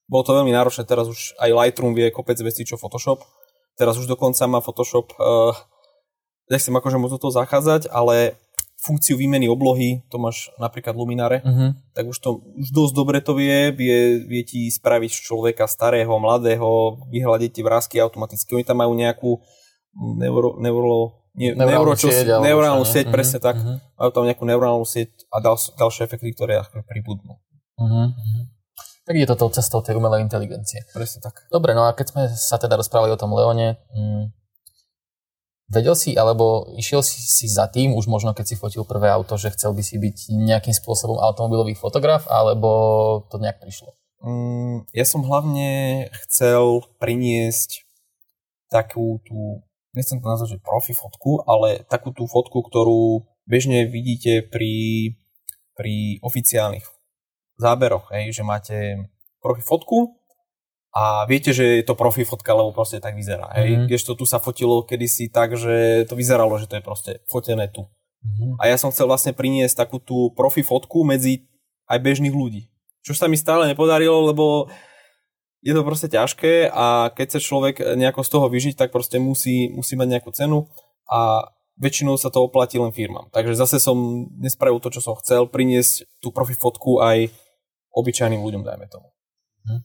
Bolo 0.07 0.23
to 0.27 0.37
veľmi 0.37 0.53
náročné, 0.53 0.85
teraz 0.85 1.07
už 1.09 1.35
aj 1.39 1.51
Lightroom 1.55 1.95
vie 1.95 2.11
kopec 2.11 2.37
vecí, 2.43 2.67
čo 2.67 2.77
Photoshop. 2.77 3.23
Teraz 3.79 3.97
už 3.97 4.05
dokonca 4.05 4.43
má 4.51 4.61
Photoshop, 4.61 5.15
uh, 5.17 5.55
nechcem 6.51 6.75
akože 6.75 6.99
moc 6.99 7.11
do 7.15 7.19
toho 7.19 7.33
zachádzať, 7.33 7.89
ale 7.89 8.37
funkciu 8.81 9.17
výmeny 9.21 9.45
oblohy, 9.45 10.01
to 10.09 10.17
máš 10.17 10.49
napríklad 10.57 10.97
Luminare, 10.97 11.45
Uh-huh. 11.45 11.77
tak 11.93 12.09
už 12.09 12.17
to 12.17 12.41
už 12.57 12.69
dosť 12.73 12.93
dobre 12.97 13.19
to 13.21 13.37
vie, 13.37 13.71
vie, 13.77 14.25
vie 14.25 14.43
ti 14.43 14.67
spraviť 14.69 15.21
človeka 15.21 15.69
starého, 15.69 16.11
mladého, 16.17 16.97
vyhľadiť 17.13 17.51
tie 17.61 17.65
vrázky 17.65 17.97
automaticky. 18.01 18.57
Oni 18.57 18.65
tam 18.65 18.81
majú 18.81 18.97
nejakú 18.97 19.37
neuro, 19.95 20.57
neuro, 20.57 21.20
nie, 21.41 21.57
Neurálnu 21.57 21.97
čo, 21.97 22.13
sieť, 22.13 22.37
neurálnu 22.37 22.85
sieť, 22.85 23.09
Mhm, 23.09 23.15
presne 23.17 23.39
tak. 23.41 23.57
mhm. 23.57 23.81
Majú 23.97 24.11
tam 24.13 24.25
nejakú 24.29 24.45
neurálnu 24.45 24.85
sieť 24.85 25.09
a 25.33 25.41
ďal, 25.41 25.57
ďalšie 25.57 26.03
efekty, 26.05 26.37
ktoré 26.37 26.61
pribudnú. 26.85 27.41
Uh-huh. 27.81 28.13
Tak 29.09 29.17
je 29.17 29.25
to 29.25 29.41
tou 29.41 29.49
cestou 29.49 29.81
tej 29.81 29.97
umelej 29.97 30.21
inteligencie. 30.21 30.85
Presne 30.93 31.25
tak. 31.25 31.49
Dobre, 31.49 31.73
no 31.73 31.89
a 31.89 31.97
keď 31.97 32.07
sme 32.13 32.23
sa 32.29 32.61
teda 32.61 32.77
rozprávali 32.77 33.09
o 33.09 33.17
tom 33.17 33.33
Leone, 33.33 33.81
mm, 33.89 34.37
vedel 35.73 35.97
si, 35.97 36.13
alebo 36.13 36.69
išiel 36.77 37.01
si, 37.01 37.17
si 37.25 37.49
za 37.49 37.65
tým, 37.73 37.97
už 37.97 38.05
možno 38.05 38.37
keď 38.37 38.53
si 38.53 38.61
fotil 38.61 38.85
prvé 38.85 39.09
auto, 39.09 39.41
že 39.41 39.49
chcel 39.57 39.73
by 39.73 39.81
si 39.81 39.97
byť 39.97 40.29
nejakým 40.29 40.77
spôsobom 40.77 41.17
automobilový 41.19 41.73
fotograf, 41.73 42.29
alebo 42.29 42.69
to 43.33 43.41
nejak 43.41 43.65
prišlo? 43.65 43.97
Mm, 44.21 44.85
ja 44.93 45.05
som 45.09 45.25
hlavne 45.25 46.07
chcel 46.29 46.85
priniesť 47.01 47.89
takú 48.69 49.25
tú, 49.25 49.65
nechcem 49.97 50.23
to 50.23 50.27
nazvať, 50.27 50.59
že 50.59 50.65
profi 50.65 50.95
fotku, 50.95 51.43
ale 51.47 51.83
takú 51.87 52.15
tú 52.15 52.27
fotku, 52.31 52.63
ktorú 52.63 53.27
bežne 53.47 53.87
vidíte 53.91 54.47
pri, 54.47 55.15
pri 55.75 56.23
oficiálnych 56.23 56.87
záberoch, 57.59 58.09
hej, 58.15 58.33
že 58.33 58.43
máte 58.47 58.77
profi 59.43 59.61
fotku 59.61 60.21
a 60.91 61.23
viete, 61.31 61.55
že 61.55 61.83
je 61.83 61.85
to 61.87 61.95
profi 61.95 62.27
fotka, 62.27 62.51
lebo 62.51 62.75
proste 62.75 62.99
tak 62.99 63.15
vyzerá. 63.15 63.51
Hej. 63.55 63.63
Mhm. 63.63 63.71
Mm-hmm. 63.71 63.87
Kdežto 63.87 64.13
tu 64.19 64.25
sa 64.27 64.43
fotilo 64.43 64.83
kedysi 64.83 65.31
tak, 65.31 65.55
že 65.55 66.07
to 66.11 66.19
vyzeralo, 66.19 66.59
že 66.59 66.67
to 66.67 66.79
je 66.79 66.83
proste 66.83 67.13
fotené 67.31 67.71
tu. 67.71 67.87
Mhm. 68.21 68.59
A 68.59 68.69
ja 68.69 68.77
som 68.77 68.91
chcel 68.91 69.07
vlastne 69.07 69.33
priniesť 69.33 69.87
takú 69.87 70.03
tú 70.03 70.35
profi 70.35 70.67
fotku 70.67 71.07
medzi 71.07 71.47
aj 71.87 71.99
bežných 72.03 72.35
ľudí. 72.35 72.67
Čo 73.01 73.17
sa 73.17 73.31
mi 73.31 73.39
stále 73.39 73.65
nepodarilo, 73.65 74.29
lebo 74.29 74.69
je 75.61 75.73
to 75.77 75.83
proste 75.85 76.09
ťažké 76.09 76.73
a 76.73 77.13
keď 77.13 77.37
sa 77.37 77.41
človek 77.41 77.81
nejako 77.97 78.25
z 78.25 78.31
toho 78.33 78.47
vyžiť, 78.49 78.75
tak 78.81 78.89
proste 78.93 79.21
musí, 79.21 79.69
musí 79.69 79.93
mať 79.93 80.09
nejakú 80.09 80.31
cenu 80.33 80.73
a 81.05 81.53
väčšinou 81.77 82.17
sa 82.17 82.33
to 82.33 82.45
oplatí 82.45 82.81
len 82.81 82.93
firmám. 82.93 83.29
Takže 83.33 83.57
zase 83.57 83.77
som 83.81 84.29
nespravil 84.41 84.81
to, 84.81 84.93
čo 84.93 85.05
som 85.05 85.17
chcel, 85.21 85.49
priniesť 85.49 86.21
tú 86.21 86.33
profi 86.33 86.57
fotku 86.57 87.01
aj 87.01 87.29
obyčajným 87.93 88.41
ľuďom, 88.41 88.63
dajme 88.65 88.87
tomu. 88.89 89.09
Hm. 89.69 89.83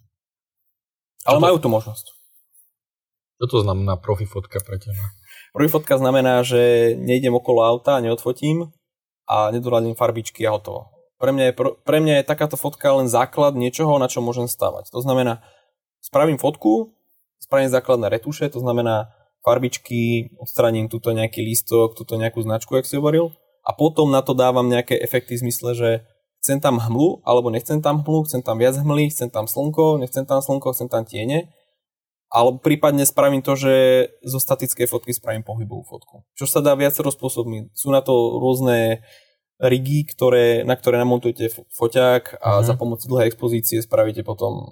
Ale 1.27 1.37
to- 1.39 1.43
majú 1.43 1.57
tu 1.59 1.67
možnosť. 1.71 2.05
Čo 3.35 3.45
to 3.51 3.57
znamená 3.67 3.99
profi 3.99 4.23
fotka 4.23 4.63
pre 4.63 4.79
teba? 4.79 5.11
Prvý 5.51 5.67
fotka 5.67 5.99
znamená, 5.99 6.43
že 6.43 6.95
nejdem 6.95 7.35
okolo 7.35 7.67
auta, 7.67 7.99
neodfotím 7.99 8.71
a 9.27 9.51
nedoradím 9.51 9.95
farbičky 9.95 10.47
a 10.47 10.55
hotovo. 10.55 10.91
Pre 11.19 11.31
mňa, 11.31 11.51
je, 11.51 11.53
pre 11.83 11.99
mňa 11.99 12.13
je 12.19 12.27
takáto 12.27 12.55
fotka 12.59 12.91
len 12.95 13.07
základ 13.07 13.55
niečoho, 13.55 13.95
na 13.99 14.07
čo 14.11 14.19
môžem 14.19 14.47
stavať. 14.47 14.91
To 14.91 14.99
znamená, 14.99 15.43
spravím 16.05 16.37
fotku, 16.37 16.93
spravím 17.41 17.73
základné 17.73 18.13
retuše, 18.13 18.45
to 18.53 18.61
znamená 18.61 19.09
farbičky, 19.41 20.33
odstraním 20.37 20.89
túto 20.89 21.09
nejaký 21.09 21.41
lístok, 21.41 21.97
túto 21.97 22.17
nejakú 22.17 22.45
značku, 22.45 22.77
jak 22.77 22.85
si 22.85 22.97
hovoril, 22.97 23.33
a 23.65 23.73
potom 23.73 24.13
na 24.13 24.21
to 24.21 24.37
dávam 24.37 24.69
nejaké 24.69 24.93
efekty 25.01 25.37
v 25.37 25.49
zmysle, 25.49 25.73
že 25.73 25.89
chcem 26.41 26.61
tam 26.61 26.77
hmlu, 26.77 27.25
alebo 27.25 27.49
nechcem 27.49 27.81
tam 27.81 28.05
hmlu, 28.05 28.29
chcem 28.29 28.45
tam 28.45 28.61
viac 28.61 28.77
hmly, 28.77 29.09
chcem 29.09 29.33
tam 29.33 29.49
slnko, 29.49 29.97
nechcem 29.97 30.25
tam 30.29 30.45
slnko, 30.45 30.77
chcem 30.77 30.85
tam 30.85 31.01
tiene. 31.01 31.49
Alebo 32.29 32.61
prípadne 32.61 33.05
spravím 33.05 33.41
to, 33.41 33.57
že 33.57 33.73
zo 34.21 34.37
statickej 34.37 34.85
fotky 34.89 35.13
spravím 35.13 35.41
pohybovú 35.41 35.85
fotku. 35.85 36.25
Čo 36.37 36.45
sa 36.45 36.61
dá 36.61 36.77
viacero 36.77 37.09
spôsobmi. 37.09 37.73
Sú 37.73 37.89
na 37.89 38.01
to 38.05 38.13
rôzne 38.37 39.01
rigy, 39.61 40.05
ktoré, 40.09 40.61
na 40.67 40.75
ktoré 40.75 40.99
namontujete 41.01 41.53
foťák 41.73 42.43
a 42.43 42.59
Mhm. 42.59 42.65
za 42.65 42.73
pomoci 42.75 43.05
dlhej 43.07 43.29
expozície 43.31 43.79
spravíte 43.81 44.21
potom 44.21 44.67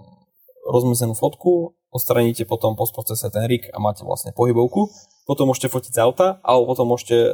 rozmrzenú 0.63 1.13
fotku, 1.13 1.75
odstraníte 1.93 2.47
potom 2.47 2.73
po 2.73 2.87
procese 2.89 3.29
ten 3.29 3.45
rig 3.45 3.69
a 3.69 3.77
máte 3.77 4.01
vlastne 4.01 4.33
pohybovku. 4.33 4.89
Potom 5.29 5.51
môžete 5.51 5.71
fotiť 5.71 5.91
z 5.93 5.99
auta, 6.03 6.27
alebo 6.43 6.73
potom 6.73 6.89
môžete 6.89 7.15
e, 7.15 7.29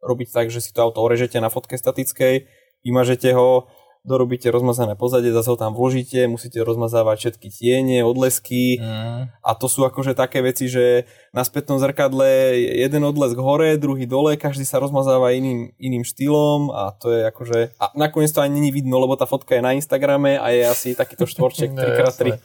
robiť 0.00 0.28
tak, 0.30 0.46
že 0.48 0.62
si 0.62 0.70
to 0.72 0.84
auto 0.84 1.02
orežete 1.02 1.36
na 1.42 1.50
fotke 1.50 1.76
statickej, 1.76 2.46
vymažete 2.86 3.34
ho, 3.34 3.68
dorobíte 4.06 4.46
rozmazané 4.46 4.94
pozadie, 4.94 5.34
zase 5.34 5.50
ho 5.50 5.58
tam 5.58 5.74
vložíte, 5.74 6.24
musíte 6.24 6.62
rozmazávať 6.62 7.16
všetky 7.18 7.48
tiene, 7.50 8.00
odlesky, 8.00 8.78
Mm. 8.78 9.26
a 9.36 9.50
to 9.52 9.66
sú 9.66 9.82
akože 9.82 10.14
také 10.14 10.38
veci, 10.40 10.70
že 10.70 11.04
na 11.30 11.42
spätnom 11.42 11.76
zrkadle 11.76 12.24
je 12.54 12.80
jeden 12.80 13.02
odlesk 13.02 13.34
hore, 13.34 13.74
druhý 13.74 14.06
dole, 14.06 14.38
každý 14.38 14.62
sa 14.62 14.78
rozmazáva 14.78 15.34
iným, 15.34 15.74
iným 15.76 16.02
štýlom 16.02 16.70
a 16.70 16.94
to 16.94 17.10
je 17.10 17.26
akože... 17.26 17.58
A 17.76 17.90
nakoniec 17.92 18.30
to 18.30 18.38
ani 18.38 18.56
není 18.56 18.70
vidno, 18.70 18.96
lebo 18.96 19.18
tá 19.18 19.26
fotka 19.26 19.52
je 19.52 19.60
na 19.60 19.74
Instagrame 19.74 20.38
a 20.38 20.48
je 20.48 20.62
asi 20.62 20.88
takýto 20.94 21.26
štvorček 21.26 21.72
No, 21.74 21.82
3x3. 21.82 21.98
jasné. 21.98 22.38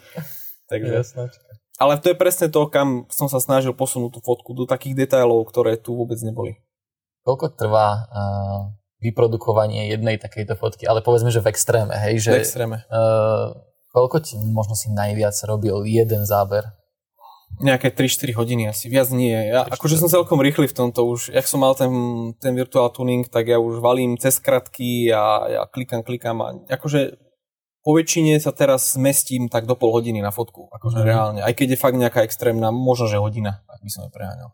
Takže, 0.65 0.94
Jasnačka. 0.98 1.46
ale 1.77 1.94
to 1.98 2.10
je 2.10 2.18
presne 2.18 2.48
to, 2.48 2.65
kam 2.65 3.06
som 3.08 3.27
sa 3.27 3.38
snažil 3.38 3.72
posunúť 3.72 4.18
tú 4.18 4.20
fotku 4.20 4.51
do 4.51 4.65
takých 4.65 4.98
detailov, 4.98 5.46
ktoré 5.46 5.77
tu 5.77 5.94
vôbec 5.94 6.18
neboli. 6.24 6.58
Koľko 7.22 7.53
trvá 7.53 8.10
uh, 8.10 8.62
vyprodukovanie 9.01 9.89
jednej 9.89 10.15
takejto 10.15 10.53
fotky, 10.55 10.86
ale 10.86 11.01
povedzme, 11.01 11.34
že 11.34 11.41
v 11.41 11.50
extréme, 11.50 11.98
hej, 11.98 12.22
že 12.22 12.31
V 12.31 12.39
extréme. 12.39 12.77
uh, 12.88 13.51
koľko 13.89 14.22
ti 14.22 14.38
možno 14.38 14.77
si 14.77 14.88
najviac 14.88 15.34
robil 15.43 15.81
jeden 15.84 16.24
záber? 16.24 16.70
Nejaké 17.60 17.91
3-4 17.91 18.31
hodiny 18.31 18.63
asi, 18.72 18.88
viac 18.88 19.12
nie. 19.12 19.36
Ja, 19.51 19.67
3-4 19.67 19.75
akože 19.75 19.96
som 20.00 20.08
celkom 20.08 20.39
rýchly 20.39 20.72
v 20.72 20.77
tomto 20.77 21.03
už. 21.03 21.36
Jak 21.36 21.43
som 21.43 21.60
mal 21.60 21.75
ten, 21.75 21.91
ten 22.39 22.55
virtual 22.55 22.88
tuning, 22.89 23.27
tak 23.27 23.46
ja 23.46 23.60
už 23.60 23.84
valím 23.84 24.15
cez 24.15 24.39
kratky 24.39 25.12
a 25.12 25.22
ja 25.50 25.62
klikam, 25.67 26.00
klikam 26.01 26.39
a 26.39 26.55
akože 26.72 27.20
po 27.81 27.98
väčšine 27.98 28.38
sa 28.38 28.53
teraz 28.53 28.93
zmestím 28.93 29.50
tak 29.50 29.65
do 29.65 29.74
pol 29.74 29.89
hodiny 29.91 30.22
na 30.22 30.29
fotku, 30.29 30.70
akože 30.72 31.01
Mhm. 31.01 31.05
reálne. 31.05 31.39
Aj 31.41 31.51
keď 31.51 31.75
je 31.75 31.81
fakt 31.81 31.98
nejaká 31.98 32.22
extrémna, 32.22 32.70
možno 32.70 33.10
že 33.10 33.17
hodina, 33.17 33.65
ak 33.67 33.81
by 33.81 33.89
som 33.89 34.05
ju 34.05 34.13
preháňal. 34.13 34.53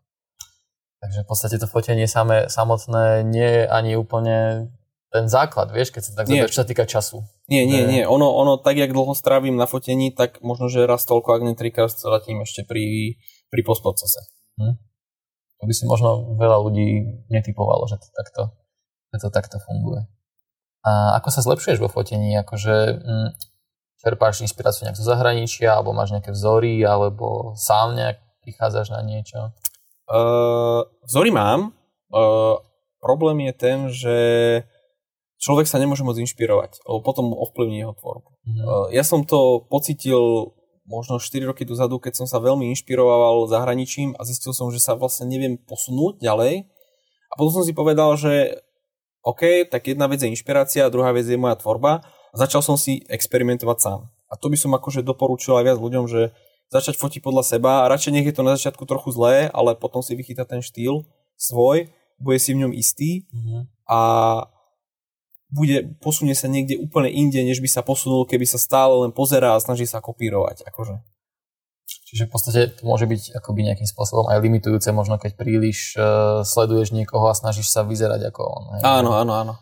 Takže 0.98 1.24
v 1.24 1.28
podstate 1.30 1.56
to 1.62 1.68
fotenie 1.70 2.10
samé, 2.10 2.50
samotné 2.50 3.22
nie 3.22 3.46
je 3.46 3.64
ani 3.70 3.94
úplne 3.94 4.70
ten 5.14 5.30
základ, 5.32 5.72
vieš, 5.72 5.96
keď 5.96 6.04
sa 6.04 6.12
tak 6.20 6.26
Nie. 6.28 6.50
čo 6.50 6.62
sa 6.62 6.68
týka 6.68 6.84
času. 6.84 7.24
Nie, 7.48 7.64
nie, 7.64 7.88
nie. 7.88 8.04
Ono, 8.04 8.28
ono 8.28 8.60
tak, 8.60 8.76
jak 8.76 8.92
dlho 8.92 9.16
strávim 9.16 9.56
na 9.56 9.64
fotení, 9.70 10.12
tak 10.12 10.44
možno, 10.44 10.68
že 10.68 10.84
raz 10.84 11.08
toľko, 11.08 11.38
ak 11.38 11.42
nie 11.48 11.56
trikrát 11.56 11.88
stratím 11.88 12.44
ešte 12.44 12.68
pri, 12.68 13.16
pri 13.48 13.62
postprocese. 13.64 14.28
To 15.58 15.64
by 15.66 15.74
si 15.74 15.90
možno 15.90 16.38
veľa 16.38 16.58
ľudí 16.62 16.88
netypovalo, 17.34 17.90
že 17.90 17.98
to 17.98 18.08
takto, 18.14 18.42
že 19.10 19.18
to 19.26 19.30
takto 19.34 19.58
funguje. 19.58 20.06
A 20.86 21.18
ako 21.18 21.30
sa 21.34 21.42
zlepšuješ 21.42 21.82
vo 21.82 21.90
fotení? 21.90 22.38
Akože 22.38 23.02
hm, 23.02 23.30
čerpáš 23.98 24.46
inšpiráciu 24.46 24.86
nejak 24.86 25.00
zo 25.00 25.06
zahraničia, 25.08 25.74
alebo 25.74 25.98
máš 25.98 26.14
nejaké 26.14 26.30
vzory, 26.30 26.86
alebo 26.86 27.58
sám 27.58 27.98
nejak 27.98 28.22
prichádzaš 28.46 28.94
na 28.94 29.02
niečo? 29.02 29.52
Uh, 30.08 30.88
vzory 31.04 31.32
mám. 31.36 31.76
Uh, 32.08 32.64
problém 33.04 33.52
je 33.52 33.54
ten, 33.54 33.78
že 33.92 34.18
človek 35.38 35.68
sa 35.68 35.78
nemôže 35.78 36.08
moc 36.08 36.16
inšpirovať, 36.16 36.82
lebo 36.88 37.00
potom 37.04 37.36
ovplyvní 37.36 37.84
jeho 37.84 37.94
tvorbu. 37.94 38.30
Mhm. 38.48 38.62
Uh, 38.64 38.88
ja 38.96 39.04
som 39.04 39.28
to 39.28 39.68
pocitil 39.68 40.56
možno 40.88 41.20
4 41.20 41.52
roky 41.52 41.68
dozadu, 41.68 42.00
keď 42.00 42.24
som 42.24 42.28
sa 42.32 42.40
veľmi 42.40 42.72
inšpiroval 42.72 43.52
zahraničím 43.52 44.16
a 44.16 44.24
zistil 44.24 44.56
som, 44.56 44.72
že 44.72 44.80
sa 44.80 44.96
vlastne 44.96 45.28
neviem 45.28 45.60
posunúť 45.60 46.24
ďalej. 46.24 46.64
A 47.28 47.34
potom 47.36 47.60
som 47.60 47.64
si 47.68 47.76
povedal, 47.76 48.16
že 48.16 48.64
OK, 49.28 49.68
tak 49.68 49.92
jedna 49.92 50.08
vec 50.08 50.24
je 50.24 50.32
inšpirácia, 50.32 50.88
a 50.88 50.94
druhá 50.94 51.12
vec 51.12 51.28
je 51.28 51.36
moja 51.36 51.60
tvorba. 51.60 52.08
Začal 52.32 52.64
som 52.64 52.80
si 52.80 53.04
experimentovať 53.12 53.78
sám. 53.84 54.00
A 54.32 54.40
to 54.40 54.48
by 54.48 54.56
som 54.56 54.72
akože 54.72 55.04
doporučil 55.04 55.60
aj 55.60 55.68
viac 55.68 55.80
ľuďom, 55.84 56.08
že 56.08 56.32
začať 56.68 57.00
fotiť 57.00 57.22
podľa 57.24 57.44
seba 57.48 57.72
a 57.84 57.90
radšej 57.92 58.12
nech 58.12 58.28
je 58.28 58.36
to 58.36 58.44
na 58.44 58.56
začiatku 58.60 58.84
trochu 58.84 59.12
zlé, 59.16 59.48
ale 59.56 59.76
potom 59.76 60.04
si 60.04 60.16
vychytá 60.16 60.44
ten 60.44 60.60
štýl 60.60 61.08
svoj, 61.40 61.88
bude 62.20 62.40
si 62.42 62.52
v 62.52 62.66
ňom 62.66 62.72
istý 62.76 63.24
Mhm. 63.32 63.72
a 63.88 64.00
bude, 65.48 65.96
posunie 66.04 66.36
sa 66.36 66.52
niekde 66.52 66.76
úplne 66.76 67.08
inde, 67.08 67.40
než 67.40 67.64
by 67.64 67.72
sa 67.72 67.80
posunul, 67.80 68.28
keby 68.28 68.44
sa 68.44 68.60
stále 68.60 68.92
len 69.08 69.16
pozerá 69.16 69.56
a 69.56 69.64
snaží 69.64 69.88
sa 69.88 70.04
kopírovať. 70.04 70.68
Akože. 70.68 71.00
Čiže 71.88 72.28
v 72.28 72.32
podstate 72.32 72.60
to 72.76 72.84
môže 72.84 73.08
byť 73.08 73.40
akoby 73.40 73.64
nejakým 73.64 73.88
spôsobom 73.88 74.28
aj 74.28 74.44
limitujúce, 74.44 74.92
možno 74.92 75.16
keď 75.16 75.40
príliš 75.40 75.96
uh, 75.96 76.44
sleduješ 76.44 76.92
niekoho 76.92 77.32
a 77.32 77.36
snažíš 77.36 77.72
sa 77.72 77.88
vyzerať 77.88 78.28
ako 78.28 78.42
on. 78.44 78.64
Hej? 78.76 78.82
Áno, 78.84 79.16
áno, 79.16 79.34
áno. 79.40 79.54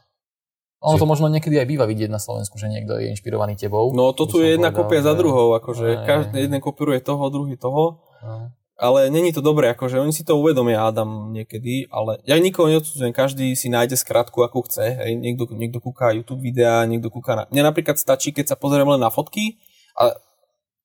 Ono 0.85 0.95
to 0.95 1.09
možno 1.09 1.25
niekedy 1.27 1.57
aj 1.57 1.65
býva 1.65 1.85
vidieť 1.85 2.07
na 2.07 2.21
Slovensku, 2.21 2.55
že 2.55 2.69
niekto 2.69 3.01
je 3.01 3.09
inšpirovaný 3.09 3.57
tebou. 3.57 3.89
No 3.91 4.13
to 4.13 4.29
tu 4.29 4.37
je 4.37 4.53
jedna 4.53 4.69
povedal, 4.69 4.85
kopia 4.85 5.01
za 5.01 5.13
že- 5.13 5.19
druhou, 5.19 5.47
akože 5.57 5.87
Aj. 5.91 6.05
každý 6.05 6.37
jeden 6.45 6.61
kopíruje 6.61 7.01
toho, 7.01 7.25
druhý 7.27 7.57
toho, 7.57 8.05
No. 8.21 8.53
ale 8.77 9.09
není 9.09 9.33
to 9.33 9.41
dobré, 9.41 9.69
akože 9.71 9.97
oni 9.97 10.09
si 10.09 10.21
to 10.21 10.37
uvedomia, 10.37 10.85
Adam, 10.85 11.29
niekedy, 11.31 11.89
ale 11.89 12.21
ja 12.23 12.37
nikoho 12.37 12.69
neodsudzujem, 12.69 13.13
každý 13.13 13.53
si 13.53 13.69
nájde 13.69 13.95
skratku, 13.95 14.41
akú 14.41 14.61
chce, 14.61 14.97
hej, 14.97 15.15
niekto, 15.15 15.49
niekto 15.49 15.77
kúka 15.79 16.09
YouTube 16.09 16.41
videá, 16.41 16.85
niekto 16.85 17.09
kúka 17.09 17.33
na... 17.33 17.43
Mne 17.49 17.69
napríklad 17.69 17.97
stačí, 17.97 18.29
keď 18.29 18.53
sa 18.53 18.59
pozriem 18.59 18.85
len 18.85 19.01
na 19.01 19.09
fotky 19.09 19.57
a 19.95 20.13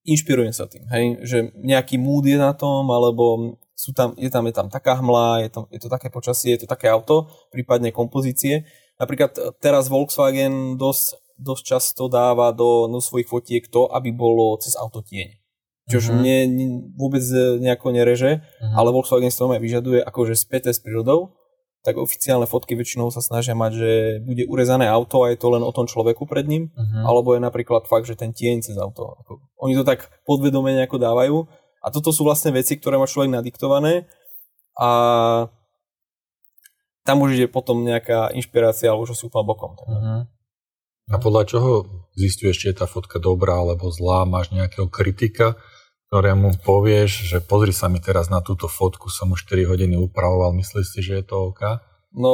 inšpirujem 0.05 0.53
sa 0.53 0.65
tým, 0.65 0.85
hej, 0.89 1.05
že 1.29 1.39
nejaký 1.61 2.01
mood 2.01 2.25
je 2.25 2.41
na 2.41 2.57
tom, 2.57 2.89
alebo 2.89 3.57
sú 3.77 3.97
tam, 3.97 4.13
je 4.17 4.29
tam, 4.29 4.45
je 4.45 4.53
tam 4.53 4.69
taká 4.69 5.01
hmla, 5.01 5.45
je 5.45 5.49
to, 5.49 5.61
je 5.73 5.81
to 5.81 5.89
také 5.89 6.09
počasie, 6.09 6.57
je 6.57 6.65
to 6.65 6.69
také 6.69 6.89
auto, 6.89 7.29
prípadne 7.49 7.89
kompozície. 7.91 8.69
Napríklad 9.01 9.33
teraz 9.59 9.89
Volkswagen 9.89 10.77
dosť, 10.77 11.17
dosť 11.41 11.63
často 11.65 12.03
dáva 12.07 12.53
do, 12.53 12.85
do 12.87 13.01
svojich 13.01 13.27
fotiek 13.27 13.65
to, 13.67 13.89
aby 13.89 14.13
bolo 14.13 14.61
cez 14.61 14.77
auto 14.77 15.01
tieň. 15.01 15.41
Čož 15.89 16.13
Mhm. 16.13 16.15
mne 16.15 16.37
vôbec 16.95 17.25
e, 17.25 17.59
nejako 17.59 17.91
nereže, 17.91 18.45
Mhm. 18.61 18.77
ale 18.77 18.93
Volkswagen 18.93 19.33
si 19.33 19.41
to 19.41 19.49
vyžaduje 19.49 20.05
akože 20.05 20.37
späté 20.37 20.71
s 20.71 20.79
prírodou, 20.79 21.33
tak 21.81 21.97
oficiálne 21.97 22.45
fotky 22.45 22.77
väčšinou 22.77 23.09
sa 23.09 23.25
snažia 23.25 23.57
mať, 23.57 23.73
že 23.73 23.91
bude 24.21 24.45
urezané 24.45 24.85
auto 24.85 25.25
a 25.25 25.33
je 25.33 25.41
to 25.41 25.49
len 25.49 25.65
o 25.65 25.73
tom 25.73 25.89
človeku 25.89 26.29
pred 26.29 26.45
ním, 26.45 26.69
Mhm. 26.77 27.09
alebo 27.09 27.33
je 27.33 27.41
napríklad 27.41 27.89
fakt, 27.89 28.05
že 28.05 28.21
ten 28.21 28.37
tieň 28.37 28.61
cez 28.61 28.77
auto. 28.77 29.17
Ako, 29.25 29.41
oni 29.65 29.73
to 29.75 29.83
tak 29.83 30.13
podvedome 30.29 30.77
nejako 30.77 31.01
dávajú 31.01 31.49
a 31.81 31.87
toto 31.89 32.13
sú 32.13 32.23
vlastne 32.23 32.53
veci, 32.53 32.77
ktoré 32.77 33.01
má 33.01 33.09
človek 33.09 33.33
nadiktované 33.33 34.05
a 34.77 35.49
tam 37.05 37.25
už 37.25 37.37
ide 37.37 37.47
potom 37.49 37.83
nejaká 37.83 38.33
inšpirácia 38.37 38.93
alebo 38.93 39.09
už 39.09 39.17
sú 39.17 39.33
úplne 39.33 39.47
bokom. 39.49 39.73
Tak. 39.77 39.89
Mhm. 39.89 40.21
A 41.11 41.19
podľa 41.19 41.43
čoho 41.43 41.71
zistuješ, 42.15 42.55
či 42.55 42.67
je 42.71 42.79
tá 42.79 42.87
fotka 42.87 43.19
dobrá 43.19 43.59
alebo 43.59 43.91
zlá? 43.91 44.23
Máš 44.23 44.55
nejakého 44.55 44.87
kritika, 44.87 45.59
ktorému 46.07 46.63
povieš, 46.63 47.27
že 47.27 47.39
pozri 47.43 47.75
sa 47.75 47.91
mi 47.91 47.99
teraz 47.99 48.31
na 48.31 48.39
túto 48.39 48.71
fotku, 48.71 49.11
som 49.11 49.35
už 49.35 49.43
4 49.43 49.67
hodiny 49.67 49.99
upravoval, 49.99 50.55
myslíš 50.55 50.87
si, 50.87 51.01
že 51.03 51.19
je 51.19 51.25
to 51.27 51.51
OK? 51.51 51.83
No, 52.15 52.33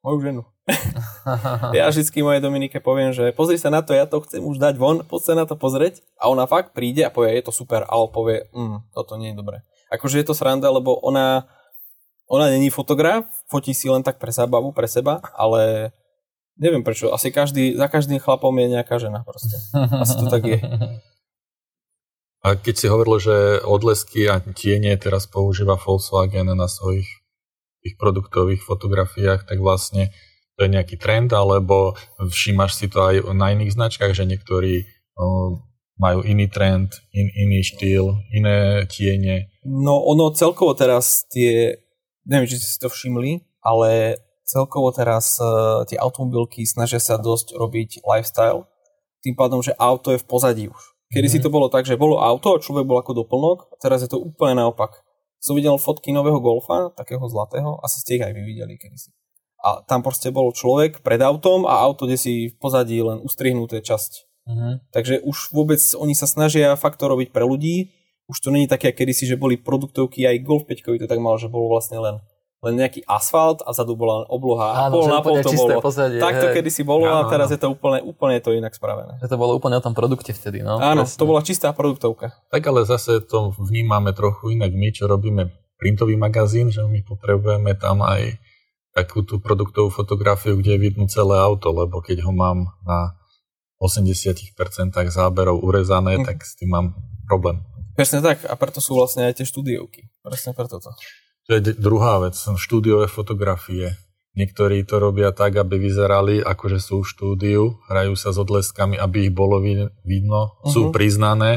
moju 0.00 0.18
ženu. 0.20 0.42
Ja 1.76 1.90
vždycky 1.90 2.22
mojej 2.22 2.40
Dominike 2.40 2.78
poviem, 2.80 3.10
že 3.10 3.34
pozri 3.34 3.58
sa 3.58 3.68
na 3.68 3.82
to, 3.82 3.92
ja 3.92 4.06
to 4.06 4.22
chcem 4.24 4.40
už 4.40 4.56
dať 4.60 4.74
von, 4.78 5.02
poď 5.04 5.20
sa 5.20 5.34
na 5.36 5.44
to 5.44 5.58
pozrieť 5.58 6.04
a 6.16 6.30
ona 6.30 6.46
fakt 6.46 6.72
príde 6.72 7.04
a 7.04 7.12
povie, 7.12 7.36
je 7.36 7.44
to 7.46 7.52
super, 7.52 7.84
ale 7.84 8.06
povie, 8.08 8.48
mm, 8.54 8.94
toto 8.94 9.18
nie 9.18 9.34
je 9.34 9.36
dobré. 9.36 9.56
Akože 9.90 10.22
je 10.22 10.26
to 10.30 10.34
sranda, 10.36 10.70
lebo 10.70 10.94
ona, 11.02 11.50
ona 12.30 12.46
není 12.46 12.70
fotograf, 12.70 13.26
fotí 13.50 13.74
si 13.74 13.90
len 13.90 14.06
tak 14.06 14.22
pre 14.22 14.30
zábavu, 14.30 14.70
pre 14.70 14.86
seba, 14.86 15.18
ale 15.34 15.90
neviem 16.54 16.86
prečo, 16.86 17.10
asi 17.10 17.34
každý, 17.34 17.74
za 17.74 17.90
každým 17.90 18.22
chlapom 18.22 18.54
je 18.54 18.66
nejaká 18.70 19.02
žena 19.02 19.26
proste. 19.26 19.58
Asi 19.74 20.14
to 20.14 20.30
tak 20.30 20.46
je. 20.46 20.62
A 22.40 22.56
keď 22.56 22.74
si 22.78 22.86
hovoril, 22.88 23.18
že 23.20 23.36
odlesky 23.66 24.24
a 24.30 24.40
tiene 24.40 24.96
teraz 24.96 25.26
používa 25.26 25.76
Volkswagen 25.76 26.48
na 26.54 26.70
svojich 26.70 27.04
ich 27.82 27.98
produktových 27.98 28.62
fotografiách, 28.62 29.44
tak 29.44 29.58
vlastne 29.60 30.14
to 30.56 30.68
je 30.68 30.72
nejaký 30.72 30.96
trend, 31.00 31.32
alebo 31.32 31.96
všímaš 32.20 32.76
si 32.76 32.86
to 32.92 33.00
aj 33.00 33.32
na 33.32 33.56
iných 33.56 33.74
značkách, 33.76 34.12
že 34.12 34.28
niektorí 34.28 34.84
o, 35.16 35.56
majú 35.96 36.20
iný 36.24 36.48
trend, 36.48 37.00
in, 37.12 37.28
iný 37.32 37.64
štýl, 37.64 38.20
iné 38.32 38.84
tiene. 38.88 39.52
No 39.64 40.00
ono 40.04 40.32
celkovo 40.32 40.76
teraz 40.76 41.24
tie, 41.28 41.80
neviem, 42.26 42.48
či 42.48 42.58
ste 42.60 42.68
si 42.68 42.78
to 42.80 42.88
všimli, 42.88 43.44
ale 43.60 44.20
celkovo 44.44 44.90
teraz 44.90 45.38
uh, 45.38 45.86
tie 45.86 45.94
automobilky 46.00 46.66
snažia 46.66 46.98
sa 46.98 47.16
dosť 47.20 47.54
robiť 47.54 48.02
lifestyle, 48.02 48.66
tým 49.22 49.36
pádom, 49.36 49.60
že 49.60 49.76
auto 49.76 50.10
je 50.10 50.18
v 50.18 50.26
pozadí 50.26 50.64
už. 50.66 50.82
Kedy 51.10 51.28
si 51.28 51.38
Mhm. 51.38 51.44
to 51.44 51.50
bolo 51.50 51.66
tak, 51.68 51.84
že 51.86 51.98
bolo 51.98 52.22
auto 52.22 52.54
a 52.54 52.62
človek 52.62 52.86
bol 52.86 52.98
ako 52.98 53.12
doplnok, 53.26 53.58
a 53.70 53.74
teraz 53.82 54.02
je 54.02 54.10
to 54.10 54.18
úplne 54.18 54.58
naopak. 54.58 55.02
Som 55.40 55.56
videl 55.56 55.74
fotky 55.80 56.12
nového 56.12 56.38
Golfa, 56.38 56.92
takého 56.94 57.24
zlatého, 57.26 57.80
asi 57.82 58.00
ste 58.00 58.20
ich 58.20 58.24
aj 58.24 58.32
vy 58.36 58.42
videli 58.44 58.76
kedysi. 58.76 59.10
A 59.60 59.84
tam 59.84 60.00
proste 60.00 60.32
bol 60.32 60.52
človek 60.56 61.04
pred 61.04 61.20
autom 61.20 61.68
a 61.68 61.84
auto, 61.84 62.08
kde 62.08 62.16
si 62.16 62.32
v 62.48 62.54
pozadí 62.56 62.96
len 63.04 63.20
ustrihnuté 63.20 63.84
časť. 63.84 64.12
Mhm. 64.48 64.70
Takže 64.90 65.14
už 65.20 65.52
vôbec 65.52 65.80
oni 65.94 66.16
sa 66.16 66.24
snažia 66.24 66.72
fakt 66.80 66.96
to 66.96 67.06
robiť 67.06 67.28
pre 67.30 67.44
ľudí. 67.44 67.92
Už 68.30 68.38
to 68.38 68.48
není 68.48 68.64
také, 68.64 68.90
kedysi, 68.90 69.26
že 69.26 69.34
boli 69.34 69.58
produktovky, 69.58 70.22
aj 70.22 70.36
Golf 70.40 70.62
5 70.64 70.86
to 70.96 71.06
tak 71.06 71.18
mal, 71.18 71.34
že 71.34 71.46
bolo 71.46 71.66
vlastne 71.68 71.98
len 71.98 72.22
len 72.60 72.76
nejaký 72.76 73.08
asfalt 73.08 73.64
a 73.64 73.72
vzadu 73.72 73.96
bola 73.96 74.28
obloha 74.28 74.76
a 74.78 74.92
pol 74.92 75.08
na 75.08 75.24
pol 75.24 75.40
to 75.40 75.48
čisté 75.48 75.72
bolo. 75.72 75.80
pozadie, 75.80 76.20
Tak 76.20 76.34
to 76.36 76.46
hej. 76.46 76.54
kedysi 76.54 76.84
bolo 76.84 77.08
a 77.08 77.24
Áno, 77.24 77.32
teraz 77.32 77.48
áno. 77.48 77.56
je 77.56 77.58
to 77.58 77.68
úplne, 77.70 77.98
úplne 78.04 78.36
to 78.36 78.52
inak 78.52 78.70
spravené. 78.70 79.16
Že 79.16 79.26
to 79.26 79.36
bolo 79.40 79.56
úplne 79.56 79.74
o 79.74 79.82
tom 79.82 79.96
produkte 79.96 80.28
vtedy, 80.30 80.60
no. 80.60 80.76
Áno, 80.76 81.02
presne. 81.02 81.16
to 81.16 81.24
bola 81.24 81.40
čistá 81.40 81.72
produktovka. 81.72 82.36
Tak 82.46 82.60
ale 82.62 82.84
zase 82.84 83.24
to 83.24 83.56
vnímame 83.56 84.12
trochu 84.12 84.52
inak 84.52 84.70
my, 84.70 84.92
čo 84.92 85.08
robíme 85.08 85.48
printový 85.74 86.20
magazín, 86.20 86.68
že 86.68 86.84
my 86.84 87.00
potrebujeme 87.02 87.72
tam 87.74 88.04
aj 88.04 88.36
takú 88.92 89.24
tú 89.24 89.40
produktovú 89.40 89.88
fotografiu, 89.88 90.52
kde 90.54 90.76
je 90.76 90.80
vidno 90.82 91.08
celé 91.08 91.40
auto, 91.40 91.72
lebo 91.72 92.04
keď 92.04 92.28
ho 92.28 92.32
mám 92.34 92.68
na 92.82 93.16
80% 93.80 94.52
záberov 95.08 95.56
urezané, 95.58 96.18
Mhm. 96.18 96.24
tak 96.24 96.36
s 96.40 96.54
tým 96.54 96.68
mám 96.68 96.86
problém. 97.24 97.64
Presne 98.00 98.24
tak 98.24 98.48
a 98.48 98.56
preto 98.56 98.80
sú 98.80 98.96
vlastne 98.96 99.28
aj 99.28 99.36
tie 99.36 99.44
štúdiovky. 99.44 100.08
Presne 100.24 100.56
preto 100.56 100.80
to. 100.80 100.88
To 101.44 101.50
je 101.52 101.76
druhá 101.76 102.16
vec, 102.24 102.32
štúdiové 102.32 103.12
fotografie. 103.12 103.92
Niektorí 104.40 104.88
to 104.88 104.96
robia 105.02 105.36
tak, 105.36 105.60
aby 105.60 105.76
vyzerali 105.76 106.40
ako, 106.40 106.64
že 106.72 106.78
sú 106.80 107.04
v 107.04 107.10
štúdiu, 107.12 107.62
hrajú 107.92 108.16
sa 108.16 108.32
s 108.32 108.40
odleskami, 108.40 108.96
aby 108.96 109.28
ich 109.28 109.34
bolo 109.36 109.60
vid- 109.60 109.92
vidno, 110.00 110.48
uh-huh. 110.48 110.72
sú 110.72 110.80
Mhm. 110.88 110.92
priznané, 110.96 111.50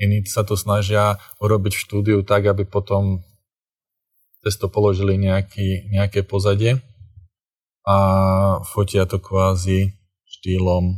iní 0.00 0.24
sa 0.24 0.40
to 0.40 0.56
snažia 0.56 1.20
urobiť 1.36 1.76
v 1.76 1.84
štúdiu 1.84 2.18
tak, 2.24 2.48
aby 2.48 2.64
potom 2.64 3.20
cez 4.40 4.56
to 4.56 4.72
položili 4.72 5.20
nejaký, 5.20 5.92
nejaké 5.92 6.24
pozadie 6.24 6.80
a 7.84 7.96
fotia 8.64 9.04
to 9.04 9.20
kvázi 9.20 9.92
štýlom, 10.24 10.96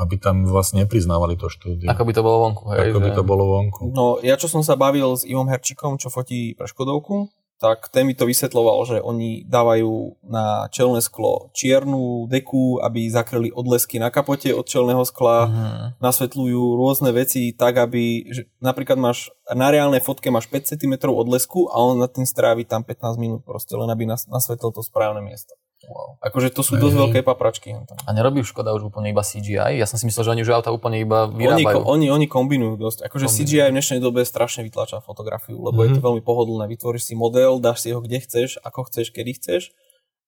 aby 0.00 0.16
tam 0.16 0.42
vlastne 0.44 0.80
nepriznávali 0.80 1.34
to 1.34 1.46
štúdio. 1.46 1.86
Ako 1.86 2.02
by 2.02 2.12
to 2.12 2.20
bolo 2.20 2.36
vonku, 2.42 2.64
hej. 2.70 2.78
ako 2.86 2.98
by 2.98 3.08
že- 3.08 3.14
to 3.14 3.22
bolo 3.22 3.44
vonku. 3.52 3.82
No 3.90 4.16
ja 4.20 4.34
čo 4.34 4.46
som 4.46 4.60
sa 4.60 4.74
bavil 4.74 5.12
s 5.12 5.22
Ivom 5.22 5.46
Herčikom, 5.46 5.94
čo 5.94 6.08
fotí 6.08 6.52
pre 6.52 6.64
Škodovku, 6.64 7.28
tak 7.58 7.86
ten 7.86 8.02
mi 8.02 8.16
to 8.16 8.24
vysvetloval, 8.24 8.80
že 8.82 8.96
oni 8.98 9.44
dávajú 9.44 9.92
na 10.24 10.44
čelné 10.66 10.98
sklo 10.98 11.52
čiernu 11.52 12.24
deku, 12.26 12.80
aby 12.80 13.04
zakryli 13.06 13.52
odlesky 13.52 13.96
na 13.96 14.08
kapote 14.08 14.48
od 14.50 14.64
čelného 14.64 15.04
skla, 15.04 15.44
Mhm. 15.44 16.00
nasvetľujú 16.00 16.56
rôzne 16.74 17.12
veci 17.12 17.52
tak, 17.52 17.76
aby 17.78 18.02
že 18.26 18.48
napríklad 18.58 18.96
máš 18.96 19.28
na 19.46 19.68
reálnej 19.68 20.00
fotke 20.00 20.28
máš 20.28 20.48
5 20.48 20.72
cm 20.72 21.04
odlesku 21.04 21.68
a 21.68 21.76
on 21.82 22.00
nad 22.00 22.08
tým 22.08 22.24
strávi 22.24 22.64
tam 22.64 22.80
15 22.80 23.20
minút 23.20 23.40
proste, 23.42 23.74
len 23.74 23.86
aby 23.86 24.08
nas, 24.08 24.24
nasvetlil 24.24 24.72
to 24.72 24.80
správne 24.80 25.20
miesto. 25.20 25.52
Wow. 25.82 26.20
Akože 26.20 26.52
to 26.52 26.60
sú 26.60 26.76
dosť 26.76 26.92
veľké 26.94 27.20
papračky. 27.22 27.72
A 28.04 28.10
nerobí 28.10 28.42
Škoda 28.42 28.70
už 28.70 28.88
úplne 28.88 29.08
iba 29.08 29.20
CGI? 29.20 29.74
Ja 29.74 29.88
som 29.88 29.96
si 29.96 30.04
myslel, 30.04 30.22
že 30.22 30.30
oni 30.30 30.42
už 30.42 30.52
auta 30.52 30.68
úplne 30.68 30.98
iba 30.98 31.24
Oni, 31.24 31.40
vyrábajú. 31.56 31.82
oni, 31.82 32.06
oni 32.06 32.26
kombinujú 32.26 32.76
dosť. 32.76 32.98
Akože 33.06 33.24
Kombinujú. 33.26 33.48
CGI 33.48 33.64
v 33.64 33.74
dnešnej 33.74 33.98
dobe 33.98 34.20
strašne 34.20 34.60
vytlača 34.62 35.00
fotografiu, 35.00 35.56
lebo 35.56 35.80
je 35.80 35.90
to 35.90 35.98
Mhm. 35.98 36.04
veľmi 36.04 36.22
pohodlné. 36.22 36.68
Vytvoríš 36.68 37.08
si 37.08 37.14
model, 37.14 37.56
dáš 37.58 37.80
si 37.80 37.90
ho 37.90 37.98
kde 37.98 38.18
chceš, 38.18 38.60
ako 38.60 38.86
chceš, 38.86 39.08
kedy 39.08 39.32
chceš. 39.34 39.72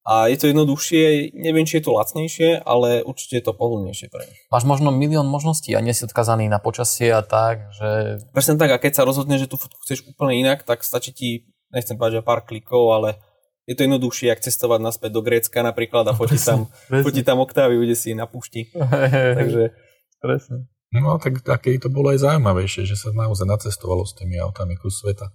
A 0.03 0.27
je 0.27 0.35
to 0.35 0.51
jednoduchšie, 0.51 1.31
neviem, 1.33 1.63
či 1.63 1.79
je 1.79 1.85
to 1.85 1.95
lacnejšie, 1.95 2.59
ale 2.61 3.07
určite 3.07 3.39
je 3.39 3.45
to 3.45 3.55
pohodlnejšie 3.55 4.09
pre 4.09 4.25
nich. 4.25 4.35
Máš 4.49 4.65
možno 4.65 4.91
milión 4.91 5.31
možností 5.31 5.71
a 5.73 5.81
nie 5.81 5.93
si 5.93 6.03
odkazaný 6.03 6.49
na 6.49 6.59
počasie 6.59 7.07
a 7.09 7.23
tak, 7.23 7.71
že 7.71 8.19
Presne 8.33 8.59
tak, 8.59 8.73
a 8.73 8.81
keď 8.81 8.99
sa 8.99 9.03
rozhodneš, 9.05 9.47
že 9.47 9.51
tú 9.53 9.55
fotku 9.55 9.79
chceš 9.81 10.03
úplne 10.05 10.35
inak, 10.35 10.65
tak 10.65 10.83
stačí 10.83 11.13
ti, 11.13 11.29
nechcem 11.71 11.95
povedať, 11.95 12.19
že 12.19 12.23
pár 12.25 12.43
klikov, 12.43 12.91
ale 12.91 13.23
je 13.66 13.75
to 13.78 13.87
jednoduchšie, 13.87 14.33
ak 14.35 14.42
cestovať 14.42 14.81
naspäť 14.83 15.11
do 15.14 15.23
Grécka 15.23 15.62
napríklad 15.62 16.11
a 16.11 16.12
fotiť 16.16 16.40
tam, 16.42 16.61
fotiť 16.90 17.25
tam 17.25 17.38
Octaviu, 17.38 17.83
kde 17.83 17.95
si 17.95 18.11
na 18.12 18.26
púšti. 18.26 18.71
Takže 19.38 19.71
presne. 20.19 20.66
No 20.92 21.16
tak 21.16 21.40
také 21.40 21.81
to 21.81 21.88
bolo 21.88 22.12
aj 22.12 22.21
zaujímavejšie, 22.21 22.85
že 22.85 23.00
sa 23.00 23.14
naozaj 23.16 23.49
nacestovalo 23.49 24.04
s 24.04 24.12
tými 24.12 24.37
autami 24.37 24.76
kus 24.76 25.00
sveta. 25.00 25.33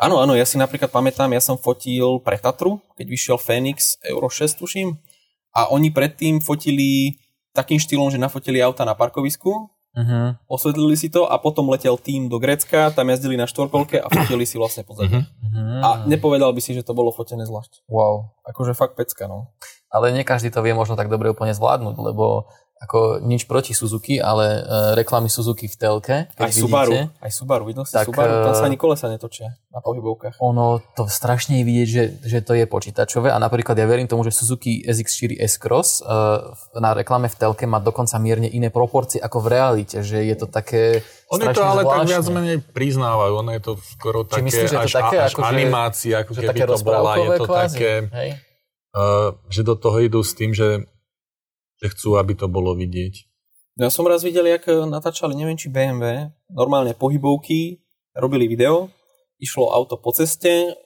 Áno, 0.00 0.20
áno, 0.20 0.32
ja 0.32 0.48
si 0.48 0.56
napríklad 0.56 0.88
pamätám, 0.88 1.28
ja 1.32 1.44
som 1.44 1.60
fotil 1.60 2.24
pre 2.24 2.40
Tatru, 2.40 2.80
keď 2.96 3.06
vyšiel 3.08 3.36
Phoenix 3.36 4.00
Euro 4.08 4.32
6, 4.32 4.56
tuším, 4.56 4.96
a 5.52 5.68
oni 5.72 5.92
predtým 5.92 6.40
fotili 6.40 7.20
takým 7.52 7.76
štýlom, 7.76 8.08
že 8.08 8.16
nafotili 8.16 8.62
auta 8.64 8.86
na 8.88 8.96
parkovisku, 8.96 9.68
Uh-huh. 9.90 10.38
osvetlili 10.46 10.94
si 10.94 11.10
to 11.10 11.26
a 11.26 11.34
potom 11.42 11.66
letel 11.66 11.98
tým 11.98 12.30
do 12.30 12.38
Grécka, 12.38 12.94
tam 12.94 13.10
jazdili 13.10 13.34
na 13.34 13.50
štvorkolke 13.50 13.98
a 13.98 14.06
fotili 14.06 14.46
si 14.46 14.54
vlastne 14.54 14.86
pozadie. 14.86 15.26
Uh-huh. 15.26 15.82
A 15.82 15.88
nepovedal 16.06 16.54
by 16.54 16.62
si, 16.62 16.78
že 16.78 16.86
to 16.86 16.94
bolo 16.94 17.10
fotené 17.10 17.42
zvlášť. 17.42 17.90
Wow. 17.90 18.30
Akože 18.46 18.78
fakt 18.78 18.94
pecka, 18.94 19.26
no. 19.26 19.50
Ale 19.90 20.14
nie 20.14 20.22
každý 20.22 20.54
to 20.54 20.62
vie 20.62 20.70
možno 20.70 20.94
tak 20.94 21.10
dobre 21.10 21.34
úplne 21.34 21.50
zvládnuť, 21.50 21.98
lebo 21.98 22.46
ako 22.80 23.20
nič 23.20 23.44
proti 23.44 23.76
Suzuki, 23.76 24.16
ale 24.16 24.64
uh, 24.64 24.96
reklamy 24.96 25.28
Suzuki 25.28 25.68
v 25.68 25.76
telke, 25.76 26.16
Aj 26.32 26.48
Subaru, 26.48 26.96
vidíte, 26.96 27.12
aj 27.20 27.30
Subaru, 27.36 27.62
videl 27.68 27.84
si 27.84 27.92
Tak, 27.92 28.08
Subaru, 28.08 28.32
tam 28.48 28.56
sa 28.56 28.64
eh, 28.64 28.68
ani 28.72 28.76
kolesa 28.80 29.12
netočia 29.12 29.52
na 29.68 29.84
pohybovkách. 29.84 30.40
ono 30.40 30.80
to 30.96 31.04
strašne 31.04 31.60
je 31.60 31.64
vidieť, 31.68 31.88
že, 31.92 32.04
že 32.24 32.38
to 32.40 32.56
je 32.56 32.64
počítačové 32.64 33.28
a 33.28 33.36
napríklad 33.36 33.76
ja 33.76 33.84
verím 33.84 34.08
tomu, 34.08 34.24
že 34.24 34.32
Suzuki 34.32 34.80
SX4 34.80 35.44
S-Cross 35.44 36.00
uh, 36.00 36.56
na 36.80 36.96
reklame 36.96 37.28
v 37.28 37.36
telke 37.36 37.68
má 37.68 37.84
dokonca 37.84 38.16
mierne 38.16 38.48
iné 38.48 38.72
proporcie 38.72 39.20
ako 39.20 39.44
v 39.44 39.46
realite, 39.52 40.00
že 40.00 40.24
je 40.24 40.36
to 40.40 40.48
také 40.48 41.04
Oni 41.36 41.52
to 41.52 41.60
ale 41.60 41.84
tak 41.84 42.08
zvláštne. 42.08 42.10
viac 42.16 42.26
menej 42.32 42.56
priznávajú, 42.64 43.32
ono 43.44 43.50
je 43.52 43.62
to 43.62 43.72
skoro 43.76 44.24
Či 44.24 44.40
také, 44.40 44.44
myslíš, 44.48 44.68
že 44.72 44.72
je 44.72 44.80
to 44.80 44.88
až, 44.88 44.94
také, 44.96 45.16
až 45.20 45.32
ako 45.36 45.40
animácia, 45.44 46.14
ako 46.24 46.30
že 46.32 46.40
keby 46.40 46.48
také 46.48 46.64
to 46.64 46.76
bola, 46.80 47.12
je 47.12 47.28
to 47.28 47.44
kvázi. 47.44 47.76
také, 47.76 47.92
Hej? 48.08 48.30
uh, 48.96 49.28
že 49.52 49.60
do 49.68 49.74
toho 49.76 49.96
idú 50.00 50.24
s 50.24 50.32
tým, 50.32 50.56
že, 50.56 50.88
že 51.80 51.88
chcú, 51.96 52.20
aby 52.20 52.36
to 52.36 52.46
bolo 52.46 52.76
vidieť. 52.76 53.14
Ja 53.80 53.88
som 53.88 54.04
raz 54.04 54.20
videl, 54.20 54.44
jak 54.44 54.68
natáčali, 54.68 55.32
neviem 55.32 55.56
či 55.56 55.72
BMW, 55.72 56.28
normálne 56.52 56.92
pohybovky, 56.92 57.80
robili 58.12 58.44
video, 58.44 58.92
išlo 59.40 59.72
auto 59.72 59.96
po 59.96 60.12
ceste, 60.12 60.76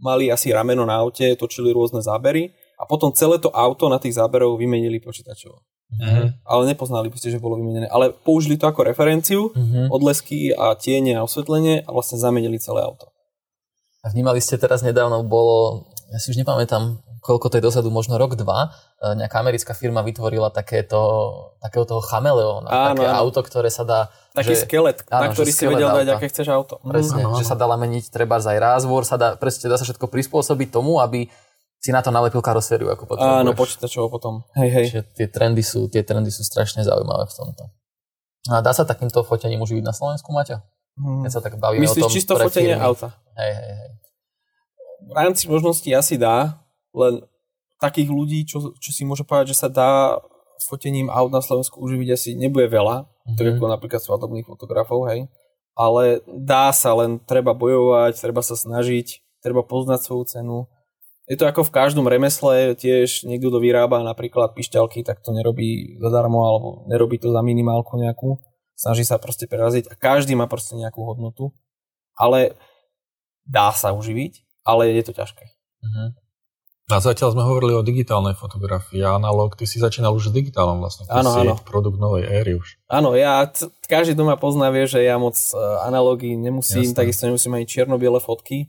mali 0.00 0.32
asi 0.32 0.48
rameno 0.48 0.88
na 0.88 1.04
aute, 1.04 1.36
točili 1.36 1.68
rôzne 1.76 2.00
zábery 2.00 2.48
a 2.80 2.88
potom 2.88 3.12
celé 3.12 3.36
to 3.36 3.52
auto 3.52 3.92
na 3.92 4.00
tých 4.00 4.16
záberoch 4.16 4.56
vymenili 4.56 4.96
počítačovo. 5.04 5.60
Mhm. 5.90 6.46
Ale 6.46 6.62
nepoznali 6.70 7.10
by 7.10 7.18
ste, 7.18 7.34
že 7.34 7.42
bolo 7.42 7.58
vymenené. 7.58 7.90
Ale 7.90 8.14
použili 8.14 8.56
to 8.56 8.70
ako 8.70 8.86
referenciu, 8.86 9.50
Mhm. 9.52 9.90
odlesky 9.92 10.54
a 10.54 10.72
tiene 10.78 11.18
a 11.18 11.26
osvetlenie 11.26 11.82
a 11.84 11.90
vlastne 11.92 12.16
zamenili 12.16 12.56
celé 12.62 12.80
auto. 12.80 13.10
A 14.00 14.08
vnímali 14.08 14.40
ste 14.40 14.56
teraz 14.56 14.80
nedávno, 14.80 15.20
bolo, 15.26 15.90
ja 16.08 16.16
si 16.16 16.32
už 16.32 16.40
nepamätám, 16.40 17.04
koľko 17.20 17.52
to 17.52 17.54
je 17.60 17.64
dozadu, 17.64 17.88
možno 17.92 18.16
rok, 18.16 18.34
dva, 18.34 18.72
e, 19.00 19.14
nejaká 19.14 19.38
americká 19.38 19.72
firma 19.76 20.00
vytvorila 20.00 20.48
takéto, 20.50 20.98
takého 21.60 21.84
toho 21.84 22.00
chameleóna, 22.00 22.68
Áno, 22.68 22.88
také 22.96 23.06
áno. 23.06 23.20
auto, 23.28 23.40
ktoré 23.44 23.68
sa 23.68 23.84
dá, 23.84 24.00
Taký 24.32 24.56
že, 24.56 24.64
skelet, 24.64 24.98
na 25.10 25.28
áno, 25.28 25.32
ktorý 25.36 25.50
že 25.50 25.56
si 25.56 25.64
vedel 25.68 25.88
dať, 25.90 26.08
aké 26.16 26.26
chceš 26.32 26.48
auto. 26.48 26.80
presne, 26.80 27.28
áno, 27.28 27.36
že 27.36 27.44
sa 27.44 27.54
dala 27.54 27.76
meniť 27.76 28.08
treba 28.08 28.40
aj 28.40 28.58
rázvor, 28.58 29.04
sa 29.04 29.20
dá, 29.20 29.36
presne, 29.36 29.68
dá 29.68 29.76
sa 29.76 29.84
všetko 29.84 30.08
prispôsobiť 30.08 30.68
tomu, 30.72 30.98
aby 30.98 31.28
si 31.80 31.90
na 31.96 32.04
to 32.04 32.12
nalepil 32.12 32.44
karosériu, 32.44 32.92
ako 32.92 33.08
potrebuješ. 33.08 33.40
Áno, 33.40 33.56
počítačovo 33.56 34.12
potom. 34.12 34.44
Hej, 34.52 34.68
hej. 34.68 34.84
Čiže 34.92 35.02
tie 35.16 35.26
trendy, 35.32 35.64
sú, 35.64 35.88
tie 35.88 36.04
trendy 36.04 36.28
sú 36.28 36.44
strašne 36.44 36.84
zaujímavé 36.84 37.24
v 37.24 37.32
tomto. 37.32 37.62
A 38.52 38.60
dá 38.60 38.76
sa 38.76 38.84
takýmto 38.84 39.24
fotením 39.24 39.64
uživiť 39.64 39.84
na 39.84 39.96
Slovensku, 39.96 40.28
Maťo? 40.28 40.60
Hm. 41.00 41.24
Keď 41.24 41.30
sa 41.32 41.40
tak 41.40 41.56
bavíme 41.56 41.80
o 41.80 41.84
Myslíš 41.88 42.04
tom 42.04 42.12
čisto 42.12 42.32
fotenie 42.36 42.76
firmy. 42.76 42.84
auta? 42.84 43.16
Hej, 43.40 43.52
hej, 43.56 43.74
hej. 43.80 43.90
v 45.08 45.12
rámci 45.16 45.44
možností 45.48 45.88
asi 45.96 46.20
dá, 46.20 46.59
len 46.94 47.24
takých 47.80 48.10
ľudí, 48.12 48.44
čo, 48.44 48.76
čo 48.76 48.90
si 48.92 49.02
môže 49.08 49.24
povedať, 49.24 49.56
že 49.56 49.60
sa 49.66 49.68
dá 49.72 50.20
fotením 50.60 51.08
aut 51.08 51.32
na 51.32 51.40
Slovensku 51.40 51.80
uživiť 51.80 52.08
asi 52.12 52.28
nebude 52.36 52.68
veľa, 52.68 53.08
mm-hmm. 53.08 53.36
tak 53.40 53.46
ako 53.56 53.64
napríklad 53.66 54.00
svadobných 54.04 54.46
fotografov, 54.46 55.08
hej. 55.08 55.26
Ale 55.72 56.20
dá 56.28 56.68
sa, 56.76 56.92
len 56.92 57.16
treba 57.24 57.56
bojovať, 57.56 58.20
treba 58.20 58.44
sa 58.44 58.52
snažiť, 58.52 59.40
treba 59.40 59.64
poznať 59.64 60.00
svoju 60.04 60.24
cenu. 60.28 60.58
Je 61.30 61.38
to 61.38 61.46
ako 61.46 61.64
v 61.64 61.72
každom 61.72 62.10
remesle, 62.10 62.74
tiež 62.76 63.24
niekto, 63.24 63.48
kto 63.48 63.62
vyrába 63.62 64.02
napríklad 64.02 64.52
pišťalky, 64.52 65.06
tak 65.06 65.22
to 65.24 65.30
nerobí 65.32 65.96
zadarmo, 66.02 66.42
alebo 66.42 66.68
nerobí 66.90 67.16
to 67.16 67.32
za 67.32 67.40
minimálku 67.40 67.96
nejakú. 67.96 68.36
Snaží 68.74 69.06
sa 69.06 69.16
proste 69.16 69.46
preraziť 69.46 69.88
a 69.88 69.94
každý 69.94 70.34
má 70.34 70.50
proste 70.50 70.74
nejakú 70.74 71.00
hodnotu. 71.06 71.54
Ale 72.18 72.58
dá 73.46 73.70
sa 73.72 73.94
uživiť, 73.94 74.44
ale 74.66 74.92
je 74.92 75.02
to 75.06 75.12
ťažké. 75.16 75.44
Mhm. 75.80 76.19
A 76.90 76.98
zatiaľ 76.98 77.32
sme 77.32 77.46
hovorili 77.46 77.72
o 77.72 77.86
digitálnej 77.86 78.34
fotografii 78.34 79.00
a 79.00 79.14
analóg, 79.14 79.54
ty 79.54 79.64
si 79.64 79.78
začínal 79.78 80.10
už 80.12 80.30
s 80.30 80.32
digitálom 80.34 80.82
vlastne. 80.82 81.06
Ty 81.06 81.22
Áno, 81.22 81.30
si 81.30 81.40
áno. 81.46 81.54
produkt 81.62 82.02
novej 82.02 82.26
éry 82.26 82.58
už. 82.58 82.76
Áno, 82.90 83.14
ja, 83.14 83.46
c- 83.46 83.70
každý 83.86 84.18
doma 84.18 84.34
pozná, 84.34 84.68
vie, 84.74 84.90
že 84.90 85.00
ja 85.00 85.14
moc 85.16 85.38
uh, 85.54 85.86
analógy 85.86 86.34
nemusím, 86.34 86.90
Jasné. 86.90 86.98
takisto 86.98 87.30
nemusím 87.30 87.54
ani 87.54 87.66
čierno-biele 87.70 88.18
fotky. 88.18 88.68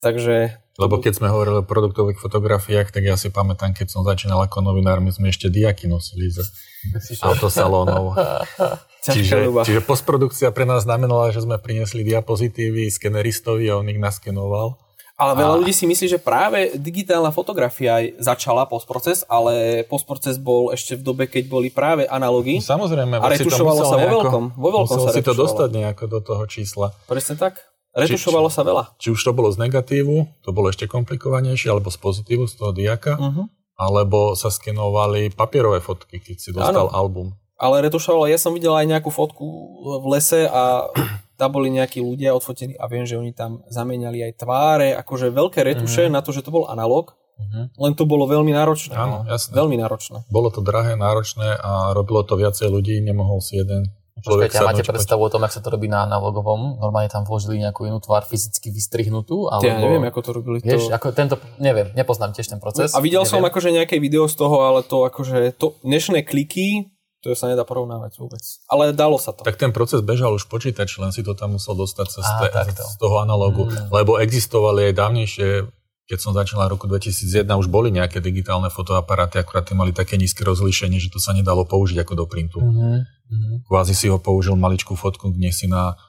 Takže 0.00 0.56
Lebo 0.80 0.96
keď 0.96 1.12
sme 1.20 1.28
hovorili 1.28 1.60
o 1.60 1.68
produktových 1.68 2.16
fotografiách, 2.16 2.88
tak 2.88 3.04
ja 3.04 3.20
si 3.20 3.28
pamätám, 3.28 3.76
keď 3.76 3.92
som 3.92 4.00
začínal 4.00 4.40
ako 4.40 4.64
novinár, 4.64 4.96
my 5.04 5.12
sme 5.12 5.28
ešte 5.28 5.52
diaky 5.52 5.92
nosili 5.92 6.32
z 6.32 6.40
autosalónov. 7.20 8.16
čiže, 9.04 9.52
čiže 9.60 9.84
postprodukcia 9.84 10.48
pre 10.56 10.64
nás 10.64 10.88
znamenala, 10.88 11.28
že 11.36 11.44
sme 11.44 11.60
priniesli 11.60 12.00
diapozitívy 12.00 12.88
skeneristovi 12.88 13.68
a 13.68 13.76
on 13.76 13.92
ich 13.92 14.00
naskenoval. 14.00 14.80
Ale 15.20 15.36
veľa 15.36 15.54
A- 15.54 15.58
ľudí 15.60 15.70
si 15.70 15.84
myslí, 15.84 16.06
že 16.08 16.18
práve 16.18 16.72
digitálna 16.74 17.28
fotografia 17.28 18.00
začala 18.16 18.64
postproces, 18.64 19.20
ale 19.28 19.84
postproces 19.84 20.40
bol 20.40 20.72
ešte 20.72 20.96
v 20.96 21.04
dobe, 21.04 21.28
keď 21.28 21.44
boli 21.44 21.68
práve 21.68 22.08
analógy. 22.08 22.56
Samozrejme, 22.58 23.20
A 23.20 23.28
retušovalo 23.28 23.84
sa 23.84 24.00
vo 24.00 24.08
veľkom. 24.08 24.44
Vo 24.56 24.68
veľkom 24.72 24.96
musel 24.96 25.12
sa 25.12 25.12
si 25.12 25.20
to 25.20 25.36
dostať 25.36 25.68
nejako 25.76 26.04
do 26.08 26.18
toho 26.24 26.42
čísla. 26.48 26.96
Presne 27.04 27.36
tak. 27.36 27.60
Retušovalo 27.92 28.48
sa 28.48 28.62
veľa. 28.62 28.96
Či 28.96 29.12
už 29.12 29.20
to 29.20 29.34
bolo 29.34 29.50
z 29.50 29.60
negatívu, 29.60 30.40
to 30.40 30.50
bolo 30.54 30.70
ešte 30.70 30.86
komplikovanejšie, 30.86 31.68
alebo 31.74 31.90
z 31.90 31.98
pozitívu, 31.98 32.46
z 32.46 32.54
toho 32.56 32.70
diaka, 32.72 33.18
Uh-huh. 33.18 33.44
alebo 33.76 34.38
sa 34.38 34.46
skenovali 34.48 35.34
papierové 35.34 35.82
fotky, 35.82 36.22
keď 36.22 36.36
si 36.38 36.54
dostal 36.54 36.86
Áno. 36.86 36.94
album. 36.94 37.26
Ale 37.60 37.84
retušovalo, 37.84 38.24
ja 38.24 38.40
som 38.40 38.56
videl 38.56 38.72
aj 38.72 38.88
nejakú 38.88 39.12
fotku 39.12 39.44
v 40.00 40.06
lese 40.16 40.48
a 40.48 40.88
tam 41.40 41.56
boli 41.56 41.72
nejakí 41.72 42.04
ľudia 42.04 42.36
odfotení 42.36 42.76
a 42.76 42.84
viem, 42.84 43.08
že 43.08 43.16
oni 43.16 43.32
tam 43.32 43.64
zamenali 43.72 44.20
aj 44.20 44.44
tváre, 44.44 44.92
akože 44.92 45.32
veľké 45.32 45.64
retuše 45.64 46.06
Mhm. 46.06 46.12
na 46.12 46.20
to, 46.20 46.36
že 46.36 46.44
to 46.44 46.52
bol 46.52 46.68
analog, 46.68 47.16
Mhm. 47.40 47.72
len 47.80 47.92
to 47.96 48.04
bolo 48.04 48.28
veľmi 48.28 48.52
náročné. 48.52 48.92
Áno, 48.92 49.24
no. 49.24 49.32
jasné. 49.32 49.56
Veľmi 49.56 49.80
náročné. 49.80 50.28
Bolo 50.28 50.52
to 50.52 50.60
drahé, 50.60 50.92
náročné 50.92 51.56
a 51.56 51.96
robilo 51.96 52.20
to 52.20 52.36
viacej 52.36 52.68
ľudí, 52.68 53.00
nemohol 53.00 53.40
si 53.40 53.56
jeden 53.56 53.88
Počkajte, 54.20 54.60
a 54.60 54.68
máte 54.68 54.84
predstavu 54.84 55.24
o 55.24 55.32
tom, 55.32 55.40
ako 55.40 55.54
sa 55.56 55.64
to 55.64 55.72
robí 55.72 55.88
na 55.88 56.04
analogovom? 56.04 56.76
Normálne 56.76 57.08
tam 57.08 57.24
vložili 57.24 57.56
nejakú 57.56 57.88
inú 57.88 58.04
tvár 58.04 58.28
fyzicky 58.28 58.68
vystrihnutú? 58.68 59.48
Alebo... 59.48 59.64
Ja 59.64 59.80
neviem, 59.80 60.04
ako 60.04 60.20
to 60.20 60.30
robili. 60.36 60.60
Vieš, 60.60 60.92
to... 60.92 60.92
ako 60.92 61.16
tento, 61.16 61.40
neviem, 61.56 61.88
nepoznám 61.96 62.36
tiež 62.36 62.52
ten 62.52 62.60
proces. 62.60 62.92
A 62.92 63.00
videl 63.00 63.24
som 63.24 63.40
neviem. 63.40 63.48
akože 63.48 63.68
nejaké 63.72 63.96
video 63.96 64.28
z 64.28 64.36
toho, 64.36 64.60
ale 64.60 64.84
to 64.84 65.08
akože 65.08 65.56
to 65.56 65.72
dnešné 65.80 66.28
kliky, 66.28 66.92
to 67.20 67.36
sa 67.36 67.52
nedá 67.52 67.68
porovnávať 67.68 68.16
vôbec. 68.16 68.40
Ale 68.72 68.96
dalo 68.96 69.20
sa 69.20 69.36
to. 69.36 69.44
Tak 69.44 69.60
ten 69.60 69.76
proces 69.76 70.00
bežal 70.00 70.32
už 70.32 70.48
počítač, 70.48 70.96
len 70.96 71.12
si 71.12 71.20
to 71.20 71.36
tam 71.36 71.60
musel 71.60 71.76
dostať 71.76 72.06
cez 72.08 72.24
Á, 72.24 72.48
te, 72.48 72.72
z 72.72 72.96
toho 72.96 73.20
analogu. 73.20 73.68
Mm. 73.68 73.92
Lebo 73.92 74.16
existovali 74.16 74.88
aj 74.88 74.94
dávnejšie, 74.96 75.48
keď 76.08 76.18
som 76.18 76.32
začal 76.32 76.64
v 76.64 76.74
roku 76.74 76.88
2001, 76.88 77.44
už 77.44 77.68
boli 77.68 77.92
nejaké 77.92 78.24
digitálne 78.24 78.72
fotoaparáty, 78.72 79.36
akurát 79.36 79.68
tie 79.68 79.76
mali 79.76 79.92
také 79.92 80.16
nízke 80.16 80.42
rozlíšenie, 80.48 80.96
že 80.96 81.12
to 81.12 81.20
sa 81.20 81.36
nedalo 81.36 81.68
použiť 81.68 82.00
ako 82.00 82.12
do 82.18 82.24
printu. 82.24 82.58
Mhm, 82.64 83.04
mhm. 83.28 83.50
Kvázi 83.68 83.92
si 83.92 84.08
ho 84.08 84.16
použil 84.16 84.56
maličkú 84.56 84.96
fotku, 84.96 85.28
kde 85.28 85.52
si 85.52 85.68
na 85.68 86.00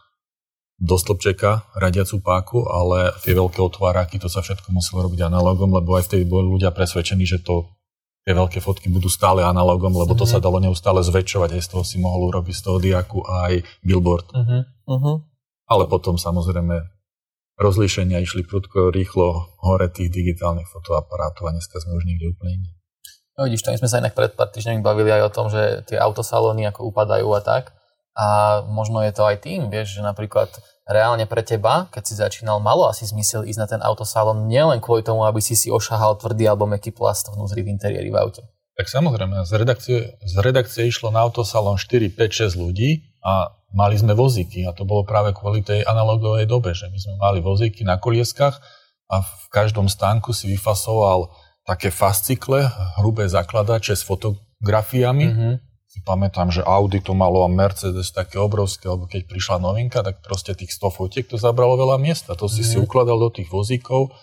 do 0.82 0.97
stĺpčeka 0.97 1.78
radiacu 1.78 2.17
páku, 2.26 2.65
ale 2.65 3.13
tie 3.21 3.38
veľké 3.38 3.62
otváraky, 3.62 4.17
to 4.17 4.26
sa 4.26 4.41
všetko 4.41 4.74
muselo 4.74 5.06
robiť 5.06 5.30
analogom, 5.30 5.69
lebo 5.69 5.93
aj 5.93 6.10
vtedy 6.10 6.26
boli 6.26 6.50
ľudia 6.50 6.74
presvedčení, 6.74 7.21
že 7.21 7.38
to 7.38 7.69
tie 8.22 8.34
veľké 8.38 8.62
fotky 8.62 8.88
budú 8.88 9.10
stále 9.10 9.42
analogom, 9.42 9.90
lebo 9.92 10.14
to 10.14 10.26
Mhm. 10.26 10.32
sa 10.32 10.38
dalo 10.38 10.62
neustále 10.62 11.02
zväčšovať, 11.02 11.58
aj 11.58 11.62
z 11.66 11.70
toho 11.74 11.84
si 11.84 11.98
mohol 11.98 12.30
urobiť 12.30 12.56
z 12.56 12.64
toho 12.64 12.78
diaku 12.78 13.20
aj 13.26 13.66
billboard. 13.82 14.28
Mhm. 14.34 14.58
Uh-huh. 14.88 15.16
Ale 15.66 15.88
potom 15.88 16.20
samozrejme 16.20 16.84
rozlíšenia 17.58 18.20
išli 18.20 18.44
prudko 18.44 18.90
rýchlo 18.92 19.58
hore 19.62 19.88
tých 19.90 20.10
digitálnych 20.10 20.68
fotoaparátov 20.68 21.48
a 21.48 21.54
dneska 21.54 21.78
sme 21.80 21.96
už 21.96 22.06
niekde 22.06 22.34
úplne 22.34 22.62
inde. 22.62 22.72
No 23.38 23.48
vidíš, 23.48 23.64
to 23.64 23.72
my 23.72 23.80
sme 23.80 23.90
sa 23.90 24.00
inak 24.04 24.14
pred 24.14 24.36
pár 24.36 24.52
týždňami 24.52 24.84
bavili 24.84 25.10
aj 25.10 25.22
o 25.30 25.34
tom, 25.34 25.48
že 25.48 25.88
tie 25.88 25.98
autosalóny 25.98 26.68
ako 26.68 26.92
upadajú 26.92 27.26
a 27.32 27.42
tak. 27.42 27.74
A 28.12 28.60
možno 28.67 29.00
je 29.08 29.15
to 29.15 29.24
aj 29.24 29.47
tým, 29.47 29.71
vieš, 29.71 30.00
že 30.00 30.02
napríklad 30.04 30.52
reálne 30.84 31.24
pre 31.24 31.39
teba, 31.41 31.88
keď 31.95 32.04
si 32.04 32.13
začínal, 32.19 32.60
malo 32.60 32.91
asi 32.91 33.08
zmysel 33.08 33.47
ísť 33.47 33.60
na 33.60 33.67
ten 33.71 33.82
autosalón 33.82 34.52
nielen 34.52 34.84
kvôli 34.84 35.00
tomu, 35.02 35.24
aby 35.24 35.39
si 35.39 35.56
si 35.56 35.71
ošahal 35.71 36.19
tvrdý 36.19 36.52
alebo 36.52 36.67
meký 36.67 36.91
plast 36.91 37.32
vnútri 37.32 37.63
v 37.63 37.71
interiéri 37.71 38.12
v 38.12 38.19
aute. 38.19 38.43
Tak 38.76 38.88
samozrejme, 38.91 39.47
z 39.47 39.52
redakcie, 39.56 39.97
z 40.19 40.36
redakcie 40.43 40.88
išlo 40.88 41.12
na 41.12 41.24
autosalón 41.24 41.80
4, 41.80 42.12
5, 42.12 42.56
6 42.56 42.60
ľudí 42.60 43.15
a 43.24 43.56
mali 43.71 43.95
sme 43.95 44.12
vozíky 44.12 44.67
a 44.67 44.76
to 44.76 44.84
bolo 44.84 45.08
práve 45.08 45.32
kvôli 45.32 45.63
tej 45.63 45.88
analogovej 45.88 46.47
dobe, 46.47 46.76
že 46.76 46.91
my 46.91 47.00
sme 47.00 47.15
mali 47.19 47.39
vozíky 47.39 47.88
na 47.88 47.95
kolieskach 47.95 48.60
a 49.12 49.24
v 49.24 49.45
každom 49.52 49.91
stánku 49.91 50.32
si 50.32 50.52
vyfasoval 50.52 51.32
také 51.67 51.91
fascikle, 51.93 52.67
hrubé 53.00 53.28
zakladače 53.30 53.95
s 53.95 54.04
fotografiami. 54.04 55.26
Mhm. 55.28 55.52
Si 55.92 56.00
pamätám, 56.08 56.48
že 56.56 56.64
Audi 56.64 57.04
to 57.04 57.12
malo 57.12 57.44
a 57.44 57.52
Mercedes 57.52 58.16
také 58.16 58.40
obrovské, 58.40 58.88
lebo 58.88 59.12
keď 59.12 59.28
prišla 59.28 59.60
novinka, 59.60 60.00
tak 60.00 60.24
proste 60.24 60.56
tých 60.56 60.72
100 60.72 60.88
fotiek 60.88 61.28
to 61.28 61.36
zabralo 61.36 61.76
veľa 61.76 62.00
miesta. 62.00 62.32
To 62.40 62.48
si 62.48 62.64
si 62.64 62.80
Mhm. 62.80 62.88
ukladal 62.88 63.20
do 63.20 63.28
tých 63.28 63.52
vozíkov, 63.52 64.16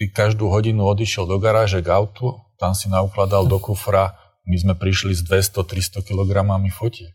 si 0.00 0.08
každú 0.08 0.48
hodinu 0.48 0.88
odišiel 0.88 1.28
do 1.28 1.36
garáže 1.36 1.84
k 1.84 1.92
autu, 1.92 2.40
tam 2.56 2.72
si 2.72 2.88
naukladal 2.88 3.44
do 3.44 3.60
kufra, 3.60 4.16
my 4.48 4.56
sme 4.56 4.72
prišli 4.72 5.12
s 5.12 5.20
200-300 5.28 6.00
kg 6.00 6.48
fotiek. 6.72 7.12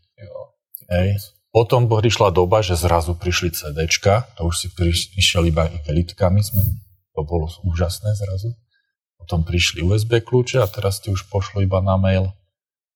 Hej. 0.86 1.18
Potom 1.50 1.90
prišla 1.90 2.30
doba, 2.30 2.62
že 2.62 2.78
zrazu 2.78 3.18
prišli 3.18 3.50
CDčka, 3.50 4.30
to 4.38 4.46
už 4.46 4.54
si 4.54 4.66
priš- 4.70 5.18
išiel 5.18 5.50
iba 5.50 5.66
igelitkami 5.66 6.40
sme, 6.46 6.62
to 7.12 7.20
bolo 7.26 7.50
úžasné 7.66 8.14
zrazu. 8.14 8.54
Potom 9.18 9.42
prišli 9.42 9.82
USB 9.82 10.22
kľúče 10.22 10.62
a 10.62 10.66
teraz 10.70 11.02
ti 11.02 11.10
už 11.10 11.26
pošlo 11.26 11.58
iba 11.62 11.82
na 11.82 11.98
mail 11.98 12.30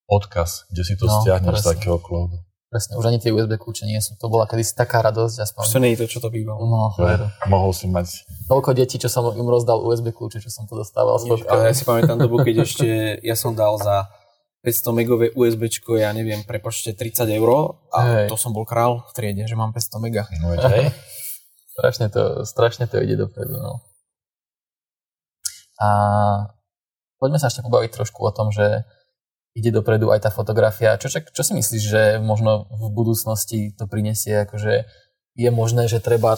odkaz, 0.06 0.70
kde 0.70 0.82
si 0.86 0.94
to 0.94 1.10
No, 1.10 1.22
stiahneš 1.22 1.62
z 1.62 1.76
takého 1.76 1.98
cloudu. 1.98 2.38
Presne, 2.66 2.98
už 2.98 3.06
ani 3.06 3.22
tie 3.22 3.30
USB 3.30 3.62
kľúče 3.62 3.86
nie 3.86 4.02
sú. 4.02 4.18
To 4.18 4.26
bola 4.26 4.50
kedysi 4.50 4.74
taká 4.74 4.98
radosť, 4.98 5.38
aspoň. 5.38 5.62
Už 5.62 5.70
to 5.70 5.82
nie 5.82 5.90
je 5.94 5.98
to, 6.02 6.06
čo 6.10 6.18
to 6.18 6.34
bývalo. 6.34 6.58
No, 6.66 6.90
veru. 6.98 7.30
Mohol 7.46 7.70
si 7.70 7.86
mať 7.86 8.26
Toľko 8.50 8.74
detí, 8.74 8.98
čo 8.98 9.06
som 9.06 9.30
im 9.30 9.46
rozdal 9.46 9.78
USB 9.86 10.10
kľúče, 10.10 10.42
čo 10.42 10.50
som 10.50 10.66
to 10.66 10.74
dostával 10.74 11.14
Ježiš, 11.22 11.46
ale 11.46 11.70
ja 11.70 11.74
si 11.74 11.86
pamätám 11.86 12.18
dobu, 12.18 12.42
keď 12.42 12.66
ešte 12.66 12.86
ja 13.22 13.38
som 13.38 13.54
dal 13.54 13.78
za 13.78 14.10
500 14.66 14.98
megové 14.98 15.26
USBčko, 15.30 15.94
ja 15.94 16.10
neviem, 16.10 16.42
prepočte 16.42 16.90
30 16.90 17.38
eur 17.38 17.78
a 17.94 17.98
Hej. 18.02 18.26
to 18.26 18.34
som 18.34 18.50
bol 18.50 18.66
král 18.66 19.06
v 19.06 19.12
triede, 19.14 19.46
že 19.46 19.54
mám 19.54 19.70
500 19.70 20.02
mega. 20.02 20.26
no, 20.42 20.58
hej. 20.58 20.90
Strašne 21.78 22.10
to, 22.10 22.42
strašne 22.42 22.90
to 22.90 22.98
ide 22.98 23.14
dopredu, 23.14 23.62
no. 23.62 23.84
A 25.76 25.88
poďme 27.22 27.38
sa 27.38 27.46
ešte 27.46 27.62
pobaviť 27.62 27.94
trošku 27.94 28.16
o 28.26 28.32
tom, 28.32 28.48
že 28.48 28.82
ide 29.56 29.72
dopredu 29.72 30.12
aj 30.12 30.28
tá 30.28 30.30
fotografia. 30.30 31.00
Čo, 31.00 31.08
čo, 31.08 31.24
čo 31.24 31.42
si 31.42 31.56
myslíš, 31.56 31.82
že 31.82 32.02
možno 32.20 32.68
v 32.68 32.92
budúcnosti 32.92 33.72
to 33.72 33.88
prinesie? 33.88 34.44
Akože 34.44 34.84
je 35.32 35.48
možné, 35.48 35.88
že 35.88 36.04
treba 36.04 36.36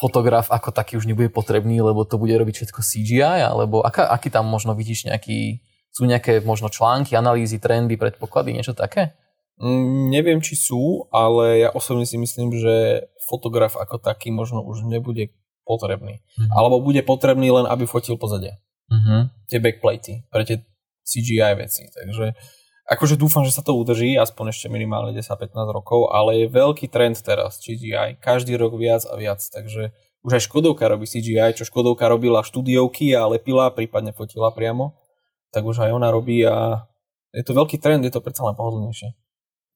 fotograf 0.00 0.50
ako 0.50 0.74
taký 0.74 0.98
už 0.98 1.06
nebude 1.06 1.30
potrebný, 1.30 1.78
lebo 1.78 2.02
to 2.02 2.18
bude 2.18 2.34
robiť 2.34 2.66
všetko 2.66 2.80
CGI, 2.82 3.46
alebo 3.46 3.86
aká, 3.86 4.10
aký 4.10 4.32
tam 4.32 4.50
možno 4.50 4.74
vidíš 4.74 5.06
nejaký, 5.06 5.62
sú 5.94 6.08
nejaké 6.08 6.42
možno 6.42 6.72
články, 6.72 7.14
analýzy, 7.14 7.60
trendy, 7.62 7.94
predpoklady, 8.00 8.56
niečo 8.56 8.72
také? 8.72 9.14
Mm, 9.60 10.08
neviem, 10.08 10.40
či 10.40 10.56
sú, 10.56 11.04
ale 11.12 11.68
ja 11.68 11.70
osobne 11.70 12.08
si 12.08 12.16
myslím, 12.16 12.56
že 12.56 13.06
fotograf 13.28 13.76
ako 13.76 14.00
taký 14.00 14.32
možno 14.32 14.64
už 14.64 14.88
nebude 14.88 15.36
potrebný. 15.68 16.24
Mhm. 16.40 16.50
Alebo 16.56 16.80
bude 16.80 17.04
potrebný 17.04 17.52
len, 17.52 17.68
aby 17.68 17.84
fotil 17.84 18.16
pozadie. 18.16 18.56
Mhm. 18.88 19.30
Tie 19.52 19.60
backplaty, 19.60 20.26
pre 20.32 20.42
tie 20.48 20.64
CGI 21.10 21.58
veci. 21.58 21.90
Takže 21.90 22.38
akože 22.86 23.18
dúfam, 23.18 23.42
že 23.42 23.50
sa 23.50 23.66
to 23.66 23.74
udrží, 23.74 24.14
aspoň 24.14 24.54
ešte 24.54 24.66
minimálne 24.70 25.10
10-15 25.10 25.50
rokov, 25.74 26.14
ale 26.14 26.46
je 26.46 26.46
veľký 26.54 26.86
trend 26.86 27.18
teraz 27.18 27.58
CGI. 27.58 28.22
Každý 28.22 28.54
rok 28.54 28.78
viac 28.78 29.02
a 29.10 29.18
viac, 29.18 29.42
takže 29.42 29.90
už 30.22 30.30
aj 30.36 30.42
Škodovka 30.46 30.86
robí 30.86 31.08
CGI, 31.08 31.56
čo 31.58 31.66
Škodovka 31.66 32.06
robila 32.06 32.46
štúdiovky 32.46 33.16
a 33.18 33.26
lepila, 33.26 33.72
prípadne 33.74 34.14
fotila 34.14 34.52
priamo, 34.54 34.94
tak 35.50 35.66
už 35.66 35.82
aj 35.82 35.90
ona 35.90 36.14
robí 36.14 36.44
a 36.46 36.86
je 37.34 37.42
to 37.46 37.54
veľký 37.54 37.78
trend, 37.82 38.06
je 38.06 38.12
to 38.12 38.22
predsa 38.22 38.46
len 38.46 38.54
pohodlnejšie. 38.58 39.16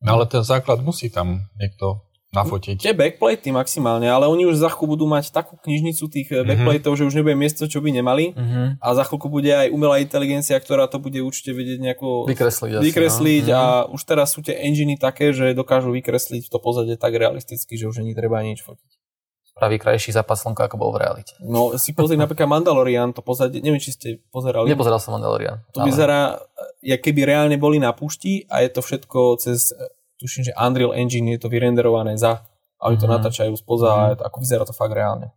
No 0.04 0.20
ale 0.20 0.28
ten 0.28 0.44
základ 0.44 0.84
musí 0.84 1.08
tam 1.08 1.48
niekto 1.56 2.04
nafotiť. 2.34 2.76
Tie 2.82 2.92
backplaty 2.92 3.54
maximálne, 3.54 4.10
ale 4.10 4.26
oni 4.26 4.44
už 4.50 4.58
za 4.58 4.68
chvíľu 4.68 4.98
budú 4.98 5.04
mať 5.06 5.30
takú 5.30 5.54
knižnicu 5.54 6.04
tých 6.10 6.28
mm-hmm. 6.34 6.82
že 6.98 7.06
už 7.06 7.14
nebude 7.14 7.38
miesto, 7.38 7.70
čo 7.70 7.78
by 7.78 7.94
nemali. 7.94 8.34
Mhm. 8.34 8.82
A 8.82 8.86
za 8.98 9.06
chvíľku 9.06 9.30
bude 9.30 9.54
aj 9.54 9.70
umelá 9.70 10.02
inteligencia, 10.02 10.58
ktorá 10.58 10.90
to 10.90 10.98
bude 10.98 11.22
určite 11.22 11.54
vedieť 11.54 11.78
nejako 11.78 12.26
Vykresliť 12.26 12.72
asi, 12.80 12.84
vykresliť 12.90 13.46
no. 13.48 13.54
a 13.54 13.62
už 13.88 14.00
teraz 14.02 14.34
sú 14.34 14.42
tie 14.42 14.58
enginy 14.58 14.98
také, 14.98 15.30
že 15.30 15.54
dokážu 15.54 15.94
vykresliť 15.94 16.50
to 16.50 16.58
pozadie 16.58 16.98
tak 16.98 17.14
realisticky, 17.14 17.78
že 17.78 17.86
už 17.86 18.02
není 18.02 18.12
treba 18.12 18.42
nič 18.42 18.66
fotiť. 18.66 18.90
Spraví 19.54 19.78
krajší 19.78 20.10
zápas 20.10 20.42
slnka, 20.42 20.66
ako 20.66 20.76
bol 20.82 20.90
v 20.90 21.06
realite. 21.06 21.38
No 21.38 21.78
si 21.78 21.94
pozri 21.94 22.18
napríklad 22.22 22.50
Mandalorian, 22.50 23.14
to 23.14 23.22
pozadie, 23.22 23.62
neviem, 23.62 23.78
či 23.78 23.94
ste 23.94 24.08
pozerali. 24.34 24.66
Nepozeral 24.66 24.98
som 24.98 25.14
Mandalorian. 25.14 25.62
To 25.78 25.86
vyzerá, 25.86 26.42
jak 26.82 26.98
keby 26.98 27.22
reálne 27.22 27.54
boli 27.54 27.78
na 27.78 27.94
púšti 27.94 28.50
a 28.50 28.66
je 28.66 28.74
to 28.74 28.82
všetko 28.82 29.38
cez, 29.38 29.70
tuším, 30.16 30.42
že 30.44 30.56
Unreal 30.56 30.92
Engine 30.92 31.30
je 31.30 31.38
to 31.38 31.48
vyrenderované 31.48 32.14
za 32.14 32.42
a 32.74 32.82
oni 32.84 32.96
to 32.96 33.04
Mhm. 33.04 33.12
natáčajú 33.12 33.52
spoza 33.54 34.14
to- 34.14 34.24
ako 34.24 34.36
vyzerá 34.38 34.62
to 34.62 34.72
fakt 34.72 34.92
reálne. 34.92 35.30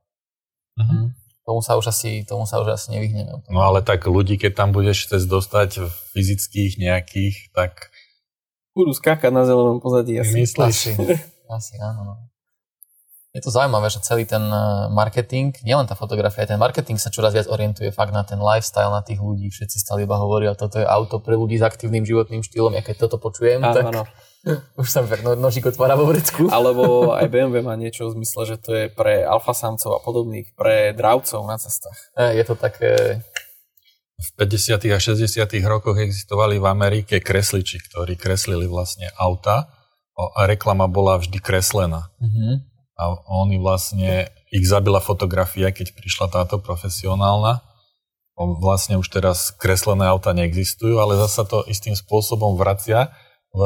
Mhm. 0.75 1.13
Tomu 1.41 1.63
sa 1.63 1.73
už 1.73 1.87
asi, 1.87 2.21
tomu 2.21 2.43
sa 2.43 2.59
už 2.59 2.67
asi 2.69 2.91
nevyhneme. 2.91 3.39
No 3.47 3.61
ale 3.61 3.79
tak 3.79 4.03
ľudí, 4.05 4.35
keď 4.35 4.51
tam 4.53 4.69
budeš 4.69 5.07
cez 5.07 5.23
dostať 5.23 5.79
fyzických 6.11 6.75
nejakých, 6.77 7.51
tak 7.51 7.87
Budú 8.73 8.93
skákať 8.93 9.31
na 9.31 9.41
zelenom 9.41 9.79
pozadí 9.79 10.19
asi. 10.19 10.37
myslíš? 10.37 10.59
Asi, 10.61 10.91
asi 11.49 11.73
áno. 11.79 12.01
No. 12.03 12.13
Je 13.31 13.39
to 13.39 13.49
zaujímavé, 13.49 13.87
že 13.87 14.01
celý 14.01 14.21
ten 14.23 14.43
eh, 14.43 14.57
marketing, 14.91 15.53
nielen 15.61 15.85
tá 15.85 15.93
fotografia, 15.93 16.41
aj 16.41 16.51
ten 16.51 16.59
marketing 16.59 16.95
sa 16.95 17.07
čoraz 17.07 17.31
viac 17.31 17.47
orientuje 17.47 17.89
fakt 17.91 18.11
na 18.11 18.21
ten 18.21 18.37
lifestyle, 18.37 18.89
na 18.89 18.99
tých 18.99 19.17
ľudí. 19.17 19.47
Všetci 19.47 19.77
stále 19.77 20.03
iba 20.03 20.13
hovoria, 20.15 20.53
toto 20.53 20.77
je 20.77 20.85
auto 20.85 21.17
pre 21.17 21.33
ľudí 21.33 21.55
s 21.55 21.63
aktívnym 21.63 22.01
životným 22.01 22.41
štýlom. 22.41 22.73
Ja 22.73 22.81
keď 22.81 22.95
toto 22.99 23.17
počujem, 23.17 23.61
Áno, 23.61 23.71
tak 23.71 23.83
áno. 23.87 24.03
už 24.82 24.88
sa 24.88 25.04
mi 25.04 25.08
tak 25.10 25.23
no, 25.26 25.36
nožík 25.36 25.67
otvára 25.67 25.97
vo 25.97 26.08
vrecku. 26.08 26.47
Alebo 26.52 27.13
aj 27.13 27.28
BMW 27.28 27.63
má 27.63 27.76
niečo 27.76 28.10
v 28.10 28.21
zmysle, 28.21 28.56
že 28.56 28.56
to 28.62 28.69
je 28.73 28.86
pre 28.91 29.26
alfasamcov 29.26 29.97
a 29.97 30.00
podobných, 30.04 30.54
pre 30.54 30.93
dravcov 30.93 31.43
na 31.47 31.58
cestách. 31.60 31.97
Je 32.15 32.43
to 32.45 32.56
také... 32.56 33.21
v 34.17 34.30
50. 34.39 34.82
a 34.93 35.00
60. 35.00 35.30
rokoch 35.65 35.97
existovali 36.02 36.58
v 36.58 36.65
Amerike 36.65 37.21
kresliči, 37.21 37.82
ktorí 37.91 38.17
kreslili 38.17 38.65
vlastne 38.65 39.13
auta 39.17 39.69
a 40.17 40.50
reklama 40.50 40.89
bola 40.89 41.21
vždy 41.21 41.38
kreslená. 41.38 42.10
Mhm. 42.17 42.65
a 42.97 43.13
oni 43.45 43.62
vlastne, 43.62 44.34
ich 44.50 44.65
zabila 44.65 44.97
fotografia, 44.97 45.69
keď 45.69 45.93
prišla 45.93 46.34
táto 46.34 46.58
profesionálna. 46.58 47.62
Vlastne 48.38 48.97
už 48.97 49.06
teraz 49.13 49.54
kreslené 49.54 50.10
auta 50.10 50.34
neexistujú, 50.34 50.97
ale 50.97 51.13
zasa 51.17 51.45
to 51.45 51.62
istým 51.69 51.93
spôsobom 51.93 52.58
vracia 52.58 53.13
v, 53.57 53.61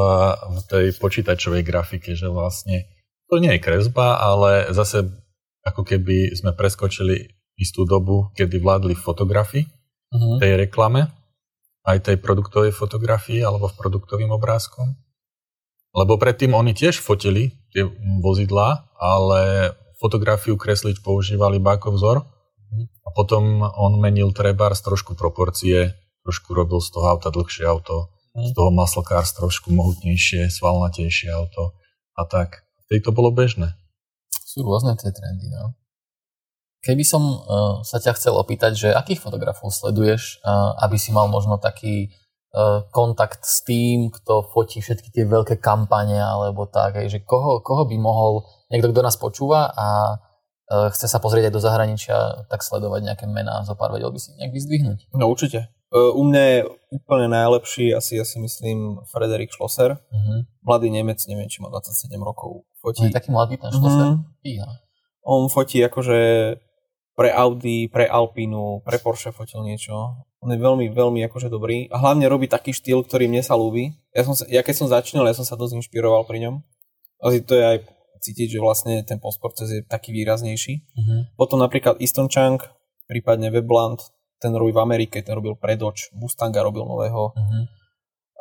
v 0.56 0.60
tej 0.72 0.86
počítačovej 0.96 1.68
grafike, 1.68 2.16
že 2.16 2.32
vlastne 2.32 2.88
to 3.28 3.40
nie 3.44 3.56
je 3.56 3.64
kresba, 3.64 4.20
ale 4.20 4.72
zase 4.72 5.08
ako 5.68 5.84
keby 5.84 6.32
sme 6.36 6.56
preskočili 6.56 7.32
istú 7.60 7.86
dobu, 7.86 8.32
kedy 8.34 8.58
vládli 8.58 8.98
fotografii 8.98 9.68
uh-huh. 9.68 10.40
tej 10.42 10.68
reklame, 10.68 11.12
aj 11.86 12.12
tej 12.12 12.18
produktovej 12.18 12.74
fotografii 12.74 13.44
alebo 13.44 13.70
v 13.70 13.78
produktovým 13.78 14.32
obrázkom. 14.34 14.98
Lebo 15.92 16.16
predtým 16.16 16.56
oni 16.56 16.72
tiež 16.72 17.04
fotili 17.04 17.52
tie 17.76 17.84
vozidlá, 18.24 18.96
ale 18.96 19.72
fotografiu 20.00 20.56
kresliť 20.56 21.04
používali 21.04 21.60
iba 21.60 21.78
ako 21.78 21.94
vzor 21.94 22.18
a 23.06 23.10
potom 23.12 23.62
on 23.62 24.00
menil 24.00 24.32
trebárs 24.32 24.82
trošku 24.82 25.14
proporcie, 25.20 25.94
trošku 26.24 26.56
robil 26.56 26.80
z 26.80 26.90
toho 26.96 27.06
auta 27.12 27.30
dlhšie 27.30 27.68
auto, 27.68 28.10
z 28.36 28.52
toho 28.56 28.72
maslokár 28.72 29.28
trošku 29.28 29.76
mohutnejšie, 29.76 30.48
svalnatejšie 30.48 31.32
auto 31.36 31.76
a 32.16 32.24
tak. 32.24 32.64
Vtedy 32.88 33.04
to 33.04 33.12
bolo 33.12 33.32
bežné. 33.32 33.76
Sú 34.32 34.64
rôzne 34.64 34.96
tie 35.00 35.12
trendy, 35.12 35.48
no. 35.52 35.76
Keby 36.82 37.06
som 37.06 37.22
uh, 37.22 37.38
sa 37.86 38.02
ťa 38.02 38.18
chcel 38.18 38.34
opýtať, 38.34 38.74
že 38.74 38.90
akých 38.90 39.22
fotografov 39.22 39.70
sleduješ, 39.70 40.42
uh, 40.42 40.74
aby 40.82 40.98
si 40.98 41.14
mal 41.14 41.30
možno 41.30 41.62
taký 41.62 42.10
uh, 42.58 42.82
kontakt 42.90 43.46
s 43.46 43.62
tým, 43.62 44.10
kto 44.10 44.50
fotí 44.50 44.82
všetky 44.82 45.14
tie 45.14 45.30
veľké 45.30 45.62
kampane 45.62 46.18
alebo 46.18 46.66
tak, 46.66 46.98
aj, 46.98 47.06
že 47.06 47.20
koho, 47.22 47.62
koho 47.62 47.86
by 47.86 47.96
mohol 48.02 48.50
niekto, 48.74 48.90
kto 48.90 49.06
nás 49.06 49.14
počúva 49.14 49.70
a 49.78 50.18
uh, 50.18 50.90
chce 50.90 51.06
sa 51.06 51.22
pozrieť 51.22 51.54
aj 51.54 51.54
do 51.54 51.62
zahraničia, 51.62 52.18
tak 52.50 52.66
sledovať 52.66 53.14
nejaké 53.14 53.26
mená, 53.30 53.62
zo 53.62 53.78
pár 53.78 53.94
vedel 53.94 54.10
by 54.10 54.18
si 54.18 54.34
nejak 54.42 54.50
vyzdvihnúť? 54.50 55.00
No 55.14 55.30
určite. 55.30 55.70
Uh, 55.92 56.16
u 56.16 56.24
mňa 56.24 56.42
je 56.42 56.60
úplne 56.96 57.28
najlepší, 57.28 57.92
asi 57.92 58.16
ja 58.16 58.24
si 58.24 58.40
myslím, 58.40 59.04
Frederik 59.12 59.52
Schlosser. 59.52 60.00
Uh-huh. 60.00 60.48
Mladý 60.64 60.88
Nemec, 60.88 61.20
neviem, 61.28 61.52
či 61.52 61.60
má 61.60 61.68
27 61.68 62.16
rokov. 62.24 62.64
Fotí. 62.80 63.04
On 63.04 63.12
je 63.12 63.16
taký 63.16 63.36
mladý 63.36 63.60
ten 63.60 63.76
Schlosser? 63.76 64.16
Uh-huh. 64.16 64.72
On 65.28 65.52
fotí 65.52 65.84
akože 65.84 66.20
pre 67.12 67.30
Audi, 67.36 67.92
pre 67.92 68.08
Alpinu, 68.08 68.80
pre 68.88 69.04
Porsche 69.04 69.36
fotil 69.36 69.68
niečo. 69.68 70.24
On 70.42 70.50
je 70.50 70.58
veľmi, 70.58 70.90
veľmi 70.90 71.22
akože 71.30 71.52
dobrý 71.52 71.86
a 71.94 72.02
hlavne 72.02 72.26
robí 72.26 72.48
taký 72.48 72.74
štýl, 72.74 73.06
ktorý 73.06 73.30
mne 73.30 73.44
sa 73.46 73.54
ľúbi. 73.54 73.94
Ja, 74.16 74.26
som 74.26 74.34
sa, 74.34 74.48
ja 74.50 74.66
keď 74.66 74.76
som 74.80 74.88
začínal, 74.90 75.30
ja 75.30 75.38
som 75.38 75.46
sa 75.46 75.60
dosť 75.60 75.78
inšpiroval 75.78 76.26
pri 76.26 76.50
ňom. 76.50 76.56
Asi 77.22 77.46
to 77.46 77.54
je 77.54 77.64
aj 77.68 77.78
cítiť, 78.26 78.58
že 78.58 78.60
vlastne 78.64 79.04
ten 79.06 79.22
postproces 79.22 79.70
je 79.70 79.82
taký 79.86 80.16
výraznejší. 80.16 80.74
Uh-huh. 80.82 81.30
Potom 81.38 81.62
napríklad 81.62 82.00
Easton 82.02 82.32
Chang, 82.32 82.58
prípadne 83.06 83.54
Webland, 83.54 84.02
ten 84.42 84.52
robí 84.58 84.74
v 84.74 84.82
Amerike, 84.82 85.22
ten 85.22 85.38
robil 85.38 85.54
pre 85.54 85.78
Dodge, 85.78 86.10
Mustanga 86.18 86.66
robil 86.66 86.82
nového. 86.82 87.30
Uh-huh. 87.38 87.64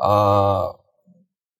A 0.00 0.12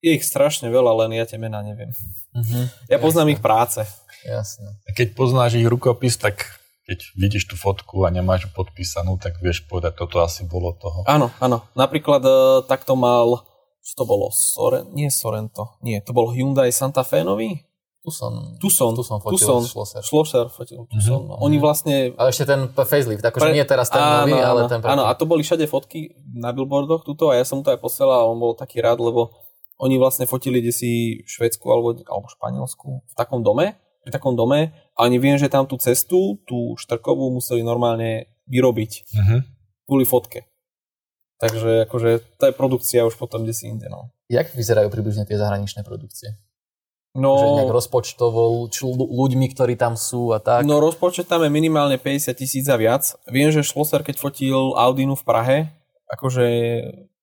je 0.01 0.17
ich 0.17 0.25
strašne 0.25 0.73
veľa, 0.73 1.05
len 1.05 1.21
ja 1.21 1.29
tie 1.29 1.37
mená 1.37 1.61
neviem. 1.61 1.93
Uh-huh. 2.33 2.65
Ja 2.89 2.97
poznám 2.97 3.29
Jasne. 3.29 3.35
ich 3.37 3.41
práce. 3.45 3.81
Jasne. 4.25 4.69
A 4.89 4.91
keď 4.97 5.13
poznáš 5.13 5.61
ich 5.61 5.69
rukopis, 5.69 6.17
tak 6.17 6.49
keď 6.89 7.07
vidíš 7.15 7.53
tú 7.53 7.55
fotku 7.55 8.03
a 8.03 8.11
nemáš 8.11 8.49
ju 8.49 8.51
podpísanú, 8.51 9.21
tak 9.21 9.39
vieš 9.39 9.63
povedať, 9.69 10.01
toto 10.01 10.25
asi 10.25 10.43
bolo 10.49 10.75
toho. 10.75 11.07
Áno, 11.07 11.31
áno. 11.39 11.63
Napríklad 11.79 12.25
uh, 12.25 12.35
takto 12.67 12.99
mal, 12.99 13.47
čo 13.85 13.93
to 13.95 14.05
bolo, 14.09 14.33
Soren, 14.35 14.91
nie 14.91 15.07
Sorento, 15.13 15.79
nie, 15.85 16.03
to 16.03 16.11
bol 16.11 16.33
Hyundai 16.35 16.75
Santa 16.75 17.07
Fe 17.07 17.23
nový? 17.23 17.70
Tucson. 18.01 18.57
Tucson. 18.57 18.97
Tucson 18.97 19.21
fotil 19.21 19.37
Tucson. 19.37 19.61
Schlosser. 19.69 20.01
Schlosser 20.01 20.45
fotil 20.49 20.89
Tucson. 20.89 21.29
Mm-hmm. 21.29 21.45
Oni 21.45 21.57
vlastne... 21.61 22.17
Ale 22.17 22.33
ešte 22.33 22.49
ten 22.49 22.73
facelift, 22.73 23.21
akože 23.21 23.53
Pre... 23.53 23.53
nie 23.53 23.65
teraz 23.69 23.93
ten 23.93 24.01
áno, 24.01 24.25
nový, 24.25 24.41
ale 24.41 24.61
ten... 24.73 24.81
Áno, 24.81 25.05
a 25.05 25.13
to 25.13 25.29
boli 25.29 25.45
všade 25.45 25.69
fotky 25.69 26.17
na 26.33 26.57
billboardoch 26.57 27.05
tuto 27.05 27.29
a 27.29 27.37
ja 27.37 27.45
som 27.45 27.61
mu 27.61 27.63
to 27.63 27.77
aj 27.77 27.81
posielal 27.81 28.25
a 28.25 28.29
on 28.29 28.41
bol 28.41 28.57
taký 28.57 28.81
rád, 28.81 29.05
lebo 29.05 29.37
oni 29.81 30.01
vlastne 30.01 30.25
fotili 30.25 30.65
desi 30.65 31.21
v 31.21 31.29
Švedsku 31.29 31.69
alebo, 31.69 31.93
alebo 31.93 32.27
Španielsku 32.29 32.89
v 33.05 33.15
takom 33.17 33.45
dome 33.45 33.77
pri 34.01 34.11
takom 34.17 34.33
dome 34.33 34.73
a 34.97 34.99
oni 35.05 35.21
viem, 35.21 35.37
že 35.37 35.53
tam 35.53 35.69
tú 35.69 35.77
cestu, 35.77 36.41
tú 36.49 36.73
štrkovú 36.81 37.29
museli 37.37 37.61
normálne 37.61 38.33
vyrobiť 38.49 38.93
uh-huh. 39.13 39.41
kvôli 39.85 40.09
fotke. 40.09 40.49
Takže 41.41 41.89
akože 41.89 42.37
tá 42.37 42.53
je 42.53 42.57
produkcia 42.57 43.05
už 43.09 43.17
potom 43.17 43.45
kde 43.45 43.57
si 43.57 43.69
inde. 43.69 43.89
No. 43.89 44.13
Jak 44.29 44.53
vyzerajú 44.53 44.93
približne 44.93 45.25
tie 45.25 45.41
zahraničné 45.41 45.85
produkcie? 45.85 46.37
No, 47.11 47.35
že 47.35 47.47
nejak 47.59 47.75
rozpočtovo, 47.75 48.71
č- 48.71 48.87
ľuďmi, 48.87 49.51
ktorí 49.51 49.75
tam 49.75 49.99
sú 49.99 50.31
a 50.31 50.39
tak? 50.39 50.63
No 50.63 50.79
rozpočet 50.79 51.27
tam 51.27 51.43
je 51.43 51.51
minimálne 51.51 51.99
50 51.99 52.31
tisíc 52.39 52.71
a 52.71 52.79
viac. 52.79 53.19
Viem, 53.27 53.51
že 53.51 53.67
Schlosser, 53.67 54.07
keď 54.07 54.23
fotil 54.23 54.79
Audinu 54.79 55.19
v 55.19 55.27
Prahe, 55.27 55.57
akože 56.07 56.47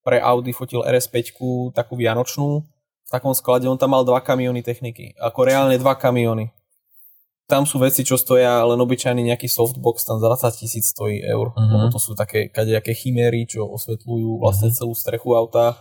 pre 0.03 0.19
Audi 0.19 0.51
fotil 0.51 0.83
RS5, 0.83 1.39
takú 1.71 1.95
vianočnú, 1.95 2.67
v 3.07 3.09
takom 3.09 3.31
sklade, 3.31 3.71
on 3.71 3.79
tam 3.79 3.95
mal 3.95 4.03
dva 4.03 4.19
kamiony 4.19 4.59
techniky. 4.59 5.15
Ako 5.23 5.47
reálne 5.47 5.79
dva 5.79 5.95
kamiony 5.95 6.51
tam 7.47 7.63
sú 7.63 7.79
veci, 7.79 8.03
čo 8.03 8.19
stoja 8.19 8.59
len 8.67 8.75
obyčajný 8.75 9.23
nejaký 9.23 9.47
softbox, 9.47 10.03
tam 10.03 10.19
za 10.19 10.27
20 10.27 10.59
tisíc 10.59 10.91
stojí 10.91 11.23
eur. 11.23 11.55
Uh-huh. 11.55 11.87
To 11.87 11.95
sú 11.95 12.11
také 12.11 12.51
kadejaké 12.51 12.91
chiméry, 12.91 13.47
čo 13.47 13.63
osvetľujú 13.63 14.43
vlastne 14.43 14.67
uh-huh. 14.67 14.77
celú 14.83 14.93
strechu 14.93 15.31
auta. 15.31 15.79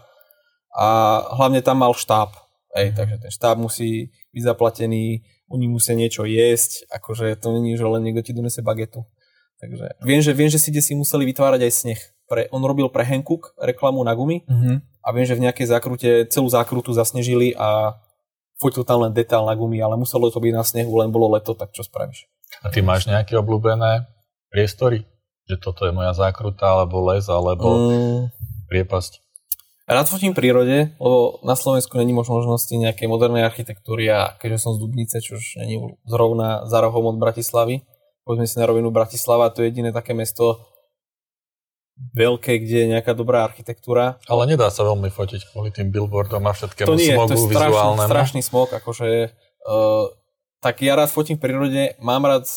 A 0.71 0.87
hlavne 1.35 1.59
tam 1.67 1.83
mal 1.83 1.91
štáb. 1.91 2.46
Ej, 2.77 2.93
takže 2.93 3.17
ten 3.17 3.33
štáb 3.33 3.57
musí 3.57 4.13
byť 4.37 4.43
zaplatený, 4.45 5.25
oni 5.49 5.67
musia 5.67 5.97
niečo 5.97 6.29
jesť, 6.29 6.85
akože 6.93 7.41
to 7.41 7.57
není, 7.57 7.75
že 7.81 7.89
len 7.89 8.05
niekto 8.05 8.21
ti 8.21 8.33
donese 8.37 8.61
bagetu. 8.61 9.09
Takže 9.57 9.97
viem, 10.05 10.21
že, 10.21 10.33
viem, 10.37 10.51
že 10.53 10.61
si 10.61 10.69
si 10.69 10.93
museli 10.93 11.25
vytvárať 11.33 11.61
aj 11.65 11.73
sneh. 11.73 12.01
Pre, 12.29 12.51
on 12.53 12.61
robil 12.61 12.91
pre 12.93 13.07
Hankook 13.07 13.57
reklamu 13.57 14.03
na 14.05 14.13
gumy 14.13 14.45
uh-huh. 14.45 14.83
a 15.01 15.09
viem, 15.15 15.25
že 15.25 15.39
v 15.39 15.49
nejakej 15.49 15.67
zákrute 15.73 16.11
celú 16.29 16.51
zákrutu 16.51 16.93
zasnežili 16.93 17.57
a 17.57 17.97
fotil 18.61 18.85
tam 18.85 19.07
len 19.07 19.13
detail 19.15 19.47
na 19.47 19.55
gumy, 19.57 19.81
ale 19.81 19.97
muselo 19.97 20.29
to 20.29 20.43
byť 20.43 20.53
na 20.53 20.65
snehu, 20.67 20.91
len 21.01 21.09
bolo 21.09 21.33
leto, 21.33 21.57
tak 21.57 21.73
čo 21.73 21.87
spravíš? 21.87 22.29
A 22.65 22.69
ty 22.69 22.83
máš 22.83 23.07
nejaké 23.09 23.37
obľúbené 23.39 24.09
priestory? 24.51 25.05
Že 25.47 25.57
toto 25.63 25.87
je 25.87 25.95
moja 25.95 26.11
zákruta, 26.11 26.67
alebo 26.67 27.07
les, 27.07 27.31
alebo 27.31 27.67
mm. 27.71 28.21
priepasť? 28.67 29.26
Rád 29.87 30.11
fotím 30.11 30.35
v 30.35 30.43
prírode, 30.43 30.77
lebo 30.99 31.39
na 31.47 31.55
Slovensku 31.55 31.95
není 31.95 32.11
možnosti 32.11 32.75
nejakej 32.75 33.07
modernej 33.07 33.47
architektúry 33.47 34.11
a 34.11 34.35
keďže 34.35 34.67
som 34.67 34.75
z 34.75 34.83
Dubnice, 34.83 35.23
čo 35.23 35.39
už 35.39 35.63
není 35.63 35.79
zrovna 36.03 36.67
za 36.67 36.83
rohom 36.83 37.15
od 37.15 37.23
Bratislavy, 37.23 37.87
poďme 38.27 38.51
si 38.51 38.59
na 38.59 38.67
rovinu 38.67 38.91
Bratislava, 38.91 39.55
to 39.55 39.63
je 39.63 39.71
jediné 39.71 39.95
také 39.95 40.11
mesto, 40.11 40.67
veľké, 42.19 42.59
kde 42.67 42.77
je 42.83 42.87
nejaká 42.99 43.15
dobrá 43.15 43.47
architektúra. 43.47 44.19
Ale 44.27 44.51
nedá 44.51 44.75
sa 44.75 44.83
veľmi 44.83 45.07
fotiť 45.07 45.55
kvôli 45.55 45.71
tým 45.71 45.95
billboardom 45.95 46.43
a 46.45 46.53
všetkému 46.53 46.89
to 46.91 46.99
nie, 46.99 47.15
smogu 47.15 47.31
to 47.31 47.35
je 47.39 47.47
strašný, 47.55 47.97
strašný 48.11 48.43
smog, 48.43 48.69
akože 48.75 49.09
uh, 49.71 50.05
tak 50.61 50.83
ja 50.83 50.99
rád 50.99 51.15
fotím 51.15 51.39
v 51.39 51.47
prírode, 51.47 51.83
mám 52.03 52.27
rád 52.27 52.51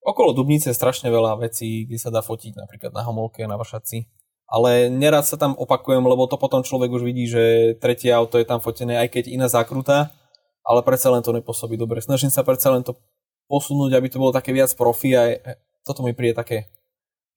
okolo 0.00 0.32
Dubnice 0.32 0.72
strašne 0.72 1.12
veľa 1.12 1.38
vecí, 1.44 1.84
kde 1.84 1.98
sa 2.00 2.08
dá 2.08 2.24
fotiť, 2.24 2.56
napríklad 2.56 2.96
na 2.96 3.04
Homolke, 3.04 3.44
na 3.44 3.60
Vršaci. 3.60 4.17
Ale 4.48 4.88
nerad 4.88 5.28
sa 5.28 5.36
tam 5.36 5.52
opakujem, 5.52 6.00
lebo 6.00 6.24
to 6.24 6.40
potom 6.40 6.64
človek 6.64 6.88
už 6.88 7.04
vidí, 7.04 7.28
že 7.28 7.76
tretie 7.76 8.08
auto 8.08 8.40
je 8.40 8.48
tam 8.48 8.64
fotené, 8.64 8.96
aj 8.96 9.12
keď 9.12 9.24
iná 9.28 9.44
zákruta, 9.44 10.08
ale 10.64 10.80
predsa 10.80 11.12
len 11.12 11.20
to 11.20 11.36
nepôsobí 11.36 11.76
dobre. 11.76 12.00
Snažím 12.00 12.32
sa 12.32 12.40
predsa 12.40 12.72
len 12.72 12.80
to 12.80 12.96
posunúť, 13.44 13.92
aby 13.92 14.08
to 14.08 14.16
bolo 14.16 14.32
také 14.32 14.56
viac 14.56 14.72
profi 14.72 15.12
a 15.12 15.36
toto 15.84 16.00
mi 16.00 16.16
príde 16.16 16.36
také 16.36 16.72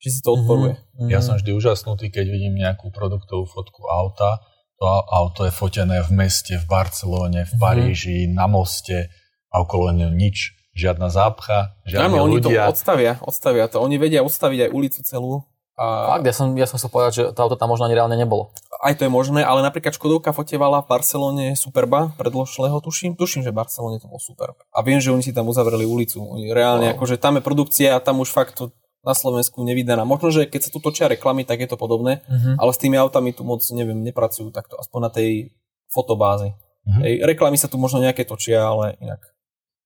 že 0.02 0.18
si 0.18 0.20
to 0.26 0.34
odporuje. 0.34 0.82
Mm-hmm. 0.82 1.10
Ja 1.14 1.22
som 1.22 1.38
vždy 1.38 1.54
úžasnutý, 1.54 2.10
keď 2.10 2.26
vidím 2.26 2.58
nejakú 2.58 2.90
produktovú 2.90 3.46
fotku 3.46 3.86
auta. 3.86 4.42
To 4.82 4.86
auto 4.90 5.46
je 5.46 5.54
fotené 5.54 6.02
v 6.02 6.10
meste, 6.18 6.58
v 6.58 6.66
Barcelóne, 6.66 7.46
v 7.46 7.54
mhm. 7.54 7.62
Paríži, 7.62 8.26
mm-hmm. 8.26 8.34
na 8.34 8.46
moste 8.50 9.14
a 9.54 9.62
okolo 9.62 9.94
neho 9.94 10.10
nič. 10.10 10.58
Žiadna 10.72 11.12
zápcha, 11.12 11.76
žiadne 11.84 12.16
Áno, 12.16 12.32
oni 12.32 12.40
to 12.40 12.48
odstavia, 12.48 13.20
odstavia 13.20 13.68
to. 13.68 13.84
Oni 13.84 14.00
vedia 14.00 14.24
odstaviť 14.24 14.66
aj 14.66 14.70
ulicu 14.72 15.00
celú. 15.04 15.44
A... 15.82 16.14
Fakt, 16.14 16.26
ja 16.30 16.36
som, 16.38 16.54
ja 16.54 16.70
som 16.70 16.78
chcel 16.78 16.94
povedať, 16.94 17.12
že 17.18 17.24
to 17.34 17.40
auto 17.42 17.58
tam 17.58 17.74
možno 17.74 17.90
ani 17.90 17.98
reálne 17.98 18.14
nebolo. 18.14 18.54
Aj 18.86 18.94
to 18.94 19.02
je 19.02 19.10
možné, 19.10 19.42
ale 19.42 19.66
napríklad 19.66 19.98
Škodovka 19.98 20.30
fotievala 20.30 20.86
v 20.86 20.90
Barcelone 20.94 21.46
Superba 21.58 22.14
predložlého, 22.22 22.78
tuším. 22.86 23.18
Tuším, 23.18 23.42
že 23.42 23.50
v 23.50 23.58
Barcelone 23.58 23.98
to 23.98 24.06
bol 24.06 24.22
Superb. 24.22 24.62
A 24.70 24.86
viem, 24.86 25.02
že 25.02 25.10
oni 25.10 25.26
si 25.26 25.34
tam 25.34 25.50
uzavreli 25.50 25.90
ulicu. 25.90 26.22
Oni 26.22 26.54
reálne, 26.54 26.94
wow. 26.94 27.02
akože 27.02 27.18
tam 27.18 27.42
je 27.42 27.44
produkcia 27.46 27.98
a 27.98 28.04
tam 28.04 28.22
už 28.22 28.30
fakt 28.30 28.62
to 28.62 28.70
na 29.02 29.18
Slovensku 29.18 29.66
nevydaná. 29.66 30.06
Možno, 30.06 30.30
že 30.30 30.46
keď 30.46 30.70
sa 30.70 30.74
tu 30.74 30.78
točia 30.78 31.10
reklamy, 31.10 31.42
tak 31.42 31.66
je 31.66 31.70
to 31.74 31.78
podobné, 31.82 32.22
uh-huh. 32.30 32.62
ale 32.62 32.70
s 32.70 32.78
tými 32.78 33.02
autami 33.02 33.34
tu 33.34 33.42
moc, 33.42 33.66
neviem, 33.74 33.98
nepracujú 34.06 34.54
takto, 34.54 34.78
aspoň 34.78 35.00
na 35.02 35.10
tej 35.10 35.30
fotobáze. 35.90 36.54
Uh-huh. 36.86 37.02
Ej, 37.02 37.26
reklamy 37.26 37.58
sa 37.58 37.66
tu 37.66 37.82
možno 37.82 37.98
nejaké 37.98 38.22
točia, 38.30 38.62
ale 38.62 39.02
inak. 39.02 39.26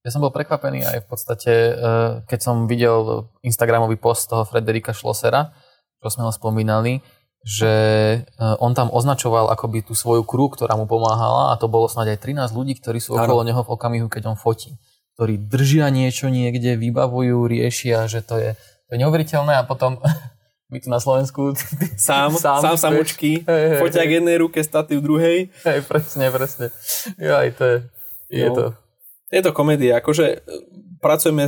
Ja 0.03 0.12
som 0.12 0.21
bol 0.21 0.36
prekvapený 0.36 0.84
aj 0.84 0.99
v 1.01 1.08
podstate, 1.08 1.51
eh, 1.51 2.12
keď 2.27 2.39
som 2.43 2.67
videl 2.67 3.31
Instagramový 3.41 3.95
post 3.95 4.27
toho 4.27 4.43
Frederika 4.43 4.91
Schlossera, 4.91 5.55
čo 5.99 6.08
sme 6.10 6.23
ho 6.25 6.31
spomínali, 6.31 6.99
že 7.41 7.73
eh, 8.25 8.55
on 8.58 8.73
tam 8.73 8.89
označoval 8.89 9.53
akoby 9.53 9.86
tú 9.86 9.93
svoju 9.93 10.25
kru, 10.25 10.49
ktorá 10.49 10.73
mu 10.73 10.89
pomáhala 10.89 11.53
a 11.53 11.60
to 11.62 11.69
bolo 11.69 11.86
snáď 11.86 12.17
aj 12.17 12.49
13 12.49 12.58
ľudí, 12.58 12.73
ktorí 12.77 12.97
sú 12.97 13.13
okolo 13.13 13.45
neho 13.45 13.62
v 13.62 13.69
okamihu, 13.69 14.10
keď 14.10 14.34
on 14.34 14.38
fotí. 14.38 14.73
ktorí 15.13 15.39
držia 15.39 15.88
niečo 15.93 16.27
niekde, 16.27 16.75
vybavujú, 16.75 17.45
riešia, 17.47 18.10
že 18.10 18.19
to 18.19 18.36
je, 18.36 18.49
to 18.86 18.89
je 18.91 18.99
neuveriteľné 18.99 19.62
a 19.62 19.63
potom 19.63 20.01
my 20.73 20.77
tu 20.81 20.89
na 20.89 20.97
Slovensku 20.97 21.53
Sám, 22.01 22.34
sám, 22.36 22.60
sám 22.65 22.75
samočky, 22.81 23.45
k 24.10 24.12
jednej 24.19 24.36
ruke, 24.41 24.60
statív 24.65 24.99
v 24.99 25.05
druhej. 25.05 25.38
Hej, 25.63 25.79
presne, 25.86 26.34
presne. 26.34 26.73
Aj 27.21 27.47
to 27.53 27.63
je, 27.63 27.77
je 28.34 28.47
No. 28.49 28.55
to. 28.58 28.65
Je 29.29 29.41
to 29.41 29.53
komédia, 29.53 30.01
akože 30.01 30.25
e, 30.25 30.38
pracujeme 30.99 31.45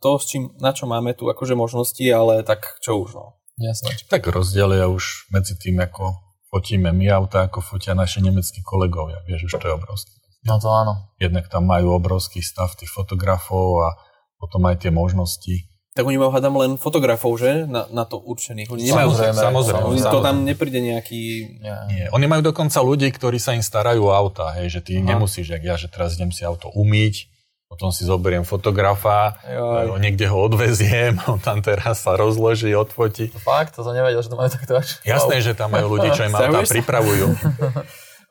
to, 0.00 0.10
s 0.16 0.24
čím, 0.24 0.50
na 0.56 0.72
čo 0.72 0.88
máme 0.88 1.12
tu 1.12 1.28
akože 1.28 1.52
možnosti, 1.52 2.04
ale 2.08 2.40
tak 2.42 2.80
čo 2.80 2.96
už 2.96 3.10
no. 3.14 3.36
Jasné. 3.58 3.94
Tak 4.10 4.26
rozdelia 4.26 4.90
už 4.90 5.30
medzi 5.30 5.54
tým, 5.54 5.78
ako 5.78 6.18
fotíme 6.50 6.90
my 6.90 7.06
auta, 7.14 7.46
ako 7.46 7.62
fotia 7.62 7.94
naši 7.94 8.22
nemeckí 8.22 8.62
kolegovia. 8.66 9.22
Vieš, 9.26 9.50
už 9.50 9.52
to 9.62 9.66
je 9.70 9.74
obrovské. 9.74 10.10
No 10.44 10.60
to 10.60 10.68
áno. 10.68 11.08
Jednak 11.16 11.48
tam 11.48 11.64
majú 11.64 11.96
obrovský 11.96 12.44
stav 12.44 12.74
tých 12.76 12.92
fotografov 12.92 13.80
a 13.86 13.88
potom 14.36 14.60
aj 14.68 14.84
tie 14.84 14.92
možnosti. 14.92 15.64
Tak 15.94 16.02
oni 16.10 16.18
majú 16.18 16.34
hádam 16.34 16.58
len 16.58 16.74
fotografov, 16.74 17.38
že? 17.38 17.70
Na, 17.70 17.86
na 17.86 18.02
to 18.02 18.18
určených. 18.18 18.66
Oni 18.66 18.82
nemajú, 18.90 19.14
Samozrejme, 19.14 19.38
samozrejme, 19.38 19.84
oni 19.86 20.02
to 20.02 20.10
samozrejme. 20.10 20.26
tam 20.26 20.36
nepríde 20.42 20.80
nejaký... 20.82 21.22
Ja. 21.62 21.78
Nie. 21.86 22.06
Oni 22.10 22.26
majú 22.26 22.42
dokonca 22.50 22.82
ľudí, 22.82 23.06
ktorí 23.14 23.38
sa 23.38 23.54
im 23.54 23.62
starajú 23.62 24.10
o 24.10 24.12
auta, 24.12 24.50
hej, 24.58 24.74
že 24.74 24.80
ty 24.82 24.98
Aha. 24.98 25.06
nemusíš, 25.14 25.54
jak 25.54 25.62
ja, 25.62 25.78
že 25.78 25.86
teraz 25.86 26.18
idem 26.18 26.34
si 26.34 26.42
auto 26.42 26.66
umyť, 26.74 27.30
potom 27.74 27.90
si 27.90 28.06
zoberiem 28.06 28.46
fotografa, 28.46 29.34
Joj. 29.42 29.98
niekde 29.98 30.30
ho 30.30 30.46
odveziem, 30.46 31.18
on 31.30 31.42
tam 31.42 31.58
teraz 31.58 32.06
sa 32.06 32.14
rozloží, 32.14 32.70
odfotí. 32.70 33.34
Fakt, 33.42 33.74
to 33.74 33.82
som 33.82 33.90
nevedel, 33.90 34.22
že 34.22 34.30
to 34.30 34.38
majú 34.38 34.46
takto 34.54 34.78
až. 34.78 35.02
Jasné, 35.02 35.42
že 35.42 35.58
tam 35.58 35.74
majú 35.74 35.98
ľudí, 35.98 36.14
čo 36.14 36.22
im 36.22 36.30
sa? 36.30 36.46
pripravujú. 36.46 37.26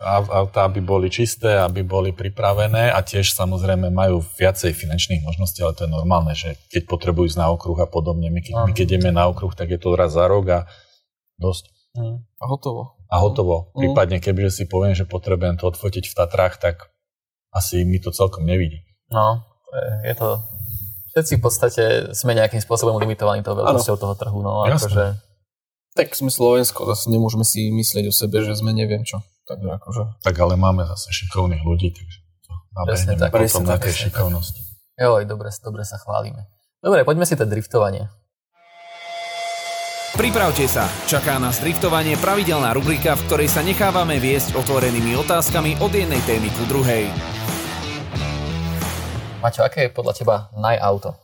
A 0.04 0.20
auta, 0.20 0.68
aby 0.68 0.84
boli 0.84 1.08
čisté, 1.08 1.56
aby 1.64 1.80
boli 1.80 2.12
pripravené 2.12 2.92
a 2.92 3.00
tiež 3.00 3.32
samozrejme 3.32 3.88
majú 3.88 4.20
viacej 4.36 4.76
finančných 4.76 5.24
možností, 5.24 5.64
ale 5.64 5.80
to 5.80 5.88
je 5.88 5.96
normálne, 5.96 6.36
že 6.36 6.60
keď 6.68 6.92
potrebujú 6.92 7.32
ísť 7.32 7.40
na 7.40 7.48
okruh 7.48 7.80
a 7.80 7.88
podobne. 7.88 8.28
My 8.28 8.44
keď, 8.44 8.68
my 8.68 8.72
keď 8.76 9.00
ideme 9.00 9.16
na 9.16 9.32
okruh, 9.32 9.56
tak 9.56 9.72
je 9.72 9.80
to 9.80 9.96
raz 9.96 10.12
za 10.12 10.28
rok 10.28 10.44
a 10.52 10.60
dosť. 11.40 11.72
A 12.36 12.46
hotovo. 12.52 13.00
A 13.08 13.16
hotovo. 13.16 13.72
Mm. 13.72 13.80
Prípadne, 13.80 14.18
kebyže 14.20 14.52
si 14.52 14.64
poviem, 14.68 14.92
že 14.92 15.08
potrebujem 15.08 15.56
to 15.56 15.72
odfotiť 15.72 16.12
v 16.12 16.18
Tatrách, 16.20 16.60
tak 16.60 16.92
asi 17.56 17.88
mi 17.88 18.04
to 18.04 18.12
celkom 18.12 18.44
nevidí. 18.44 18.84
No, 19.14 19.46
je, 20.02 20.14
to... 20.18 20.42
Všetci 21.14 21.38
v 21.38 21.42
podstate 21.46 21.84
sme 22.18 22.34
nejakým 22.34 22.58
spôsobom 22.58 22.98
limitovaní 22.98 23.46
tou 23.46 23.54
veľkosťou 23.54 23.96
toho 24.02 24.14
trhu, 24.18 24.42
no 24.42 24.66
akože... 24.66 25.22
Tak 25.94 26.18
sme 26.18 26.34
Slovensko, 26.34 26.90
zase 26.90 27.14
nemôžeme 27.14 27.46
si 27.46 27.70
myslieť 27.70 28.10
o 28.10 28.14
sebe, 28.14 28.42
že 28.42 28.58
sme 28.58 28.74
neviem 28.74 29.06
čo. 29.06 29.22
Takže 29.46 29.70
akože... 29.78 30.02
Tak 30.26 30.36
ale 30.42 30.58
máme 30.58 30.90
zase 30.90 31.14
šikovných 31.14 31.62
ľudí, 31.62 31.94
takže 31.94 32.18
to 32.50 32.52
nabehneme 32.74 33.22
tak, 33.22 33.30
potom 33.30 33.62
na 33.62 33.78
tak, 33.78 33.86
tej 33.86 33.94
tak. 33.94 34.02
šikovnosti. 34.10 34.62
Joj, 34.98 35.24
dobre, 35.30 35.54
dobre 35.62 35.84
sa 35.86 36.02
chválime. 36.02 36.50
Dobre, 36.82 37.06
poďme 37.06 37.30
si 37.30 37.38
to 37.38 37.46
driftovanie. 37.46 38.10
Pripravte 40.14 40.66
sa, 40.70 40.86
čaká 41.10 41.42
nás 41.42 41.58
driftovanie 41.58 42.18
pravidelná 42.22 42.74
rubrika, 42.74 43.18
v 43.18 43.26
ktorej 43.30 43.50
sa 43.50 43.66
nechávame 43.66 44.22
viesť 44.22 44.54
otvorenými 44.58 45.18
otázkami 45.26 45.82
od 45.82 45.90
jednej 45.90 46.22
témy 46.26 46.54
ku 46.54 46.70
druhej. 46.70 47.10
Maťo, 49.44 49.68
aké 49.68 49.86
je 49.86 49.92
podľa 49.92 50.14
teba 50.16 50.36
najauto? 50.56 51.20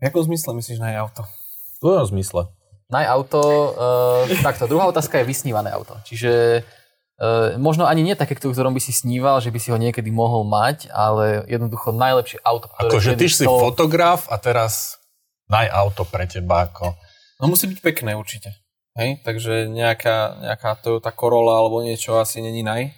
V 0.00 0.08
akom 0.08 0.24
zmysle 0.24 0.56
myslíš 0.56 0.80
na 0.80 0.88
jej 0.88 0.98
auto? 1.04 1.28
V 1.76 1.78
tvojom 1.84 2.16
zmysle. 2.16 2.48
Najauto, 2.88 3.40
uh, 3.44 4.40
takto, 4.40 4.64
druhá 4.64 4.88
otázka 4.88 5.20
je 5.20 5.28
vysnívané 5.28 5.68
auto. 5.68 6.00
Čiže 6.08 6.64
uh, 6.64 7.60
možno 7.60 7.84
ani 7.84 8.00
nie 8.00 8.16
také, 8.16 8.32
ktorom 8.32 8.72
by 8.72 8.80
si 8.80 8.96
sníval, 8.96 9.44
že 9.44 9.52
by 9.52 9.58
si 9.60 9.68
ho 9.68 9.76
niekedy 9.76 10.08
mohol 10.08 10.48
mať, 10.48 10.88
ale 10.88 11.44
jednoducho 11.44 11.92
najlepšie 11.92 12.40
auto. 12.40 12.72
Akože 12.72 13.20
ty 13.20 13.28
si 13.28 13.44
to- 13.44 13.60
fotograf 13.60 14.24
a 14.32 14.40
teraz 14.40 14.96
naj 15.52 15.68
auto 15.68 16.08
pre 16.08 16.24
teba 16.24 16.72
ako... 16.72 16.96
No 17.36 17.52
musí 17.52 17.68
byť 17.68 17.84
pekné 17.84 18.16
určite. 18.16 18.56
Hej? 18.96 19.20
Takže 19.28 19.68
nejaká, 19.68 20.40
nejaká 20.40 20.80
Toyota 20.80 21.12
Corolla 21.12 21.60
alebo 21.60 21.84
niečo 21.84 22.16
asi 22.16 22.40
není 22.40 22.64
naj. 22.64 22.96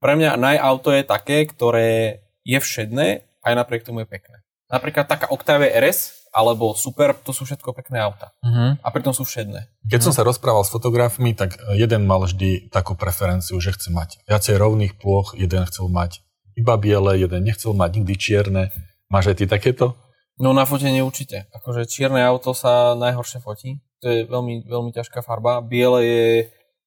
Pre 0.00 0.16
mňa 0.16 0.40
naj 0.40 0.56
auto 0.56 0.88
je 0.88 1.04
také, 1.04 1.44
ktoré 1.44 2.24
je 2.48 2.56
všedné 2.56 3.28
aj 3.44 3.52
napriek 3.52 3.84
tomu 3.84 4.00
je 4.02 4.08
pekné. 4.08 4.40
Napríklad 4.68 5.08
taká 5.08 5.28
Octavia 5.32 5.72
RS 5.80 6.28
alebo 6.28 6.76
Super, 6.76 7.16
to 7.16 7.32
sú 7.32 7.48
všetko 7.48 7.72
pekné 7.72 8.04
auta. 8.04 8.36
Mhm. 8.44 8.84
A 8.84 8.88
pritom 8.92 9.16
sú 9.16 9.24
všedné. 9.24 9.68
Keď 9.88 10.00
som 10.00 10.12
sa 10.12 10.24
rozprával 10.24 10.64
s 10.64 10.72
fotografmi, 10.72 11.32
tak 11.32 11.56
jeden 11.72 12.04
mal 12.04 12.20
vždy 12.20 12.68
takú 12.68 12.92
preferenciu, 12.92 13.56
že 13.60 13.72
chce 13.72 13.88
mať 13.88 14.20
viacej 14.28 14.60
rovných 14.60 14.96
plôch, 15.00 15.32
jeden 15.36 15.64
chcel 15.64 15.88
mať 15.88 16.20
iba 16.52 16.74
biele, 16.76 17.16
jeden 17.16 17.48
nechcel 17.48 17.72
mať 17.72 18.02
nikdy 18.02 18.14
čierne. 18.18 18.62
Máš 19.08 19.32
aj 19.32 19.36
ty 19.40 19.44
takéto? 19.48 19.96
No 20.36 20.52
na 20.52 20.68
fotenie 20.68 21.00
určite. 21.00 21.48
Akože 21.50 21.88
čierne 21.88 22.20
auto 22.20 22.52
sa 22.52 22.92
najhoršie 22.94 23.40
fotí. 23.40 23.80
To 24.04 24.06
je 24.06 24.28
veľmi, 24.28 24.68
veľmi 24.68 24.90
ťažká 24.94 25.24
farba. 25.24 25.58
Biele 25.64 26.00
je, 26.04 26.26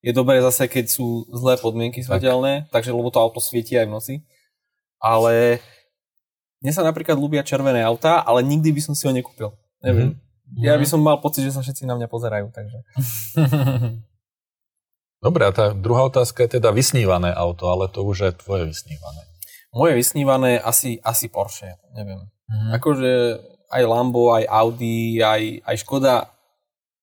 je 0.06 0.12
dobré 0.15 0.39
zase, 0.39 0.69
keď 0.69 0.86
sú 0.88 1.28
zlé 1.34 1.60
podmienky 1.60 2.00
svetelné, 2.00 2.69
takže 2.71 2.95
lebo 2.95 3.12
to 3.12 3.19
auto 3.19 3.43
svieti 3.43 3.76
aj 3.76 3.89
v 3.89 3.91
noci. 3.91 4.13
Ale 5.01 5.59
mne 6.61 6.71
sa 6.71 6.85
napríklad 6.85 7.17
ľúbia 7.17 7.41
červené 7.41 7.81
autá, 7.81 8.21
ale 8.21 8.45
nikdy 8.45 8.69
by 8.69 8.81
som 8.85 8.93
si 8.93 9.09
ho 9.09 9.13
nekúpil. 9.13 9.49
Neviem. 9.81 10.13
Mm-hmm. 10.13 10.61
Ja 10.61 10.77
by 10.77 10.85
som 10.85 11.01
mal 11.01 11.17
pocit, 11.17 11.41
že 11.47 11.57
sa 11.57 11.65
všetci 11.65 11.89
na 11.89 11.97
mňa 11.97 12.05
pozerajú. 12.05 12.53
Takže. 12.53 12.77
Dobre, 15.25 15.41
a 15.45 15.51
tá 15.53 15.73
druhá 15.73 16.05
otázka 16.05 16.45
je 16.45 16.61
teda 16.61 16.69
vysnívané 16.73 17.33
auto, 17.33 17.69
ale 17.69 17.89
to 17.89 18.05
už 18.05 18.17
je 18.25 18.31
tvoje 18.41 18.69
vysnívané. 18.69 19.21
Moje 19.71 19.93
vysnívané 19.95 20.59
asi, 20.59 21.01
asi 21.01 21.31
Porsche, 21.31 21.81
neviem. 21.97 22.29
Mhm. 22.49 22.69
Akože 22.77 23.11
aj 23.71 23.83
Lambo, 23.87 24.35
aj 24.35 24.43
Audi, 24.45 25.23
aj, 25.23 25.63
aj 25.63 25.75
Škoda, 25.81 26.27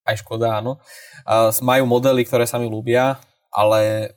aj 0.04 0.16
Škoda, 0.20 0.60
áno. 0.60 0.76
Majú 1.64 1.84
modely, 1.88 2.28
ktoré 2.28 2.44
sa 2.44 2.60
mi 2.60 2.68
ľúbia, 2.68 3.16
ale 3.48 4.12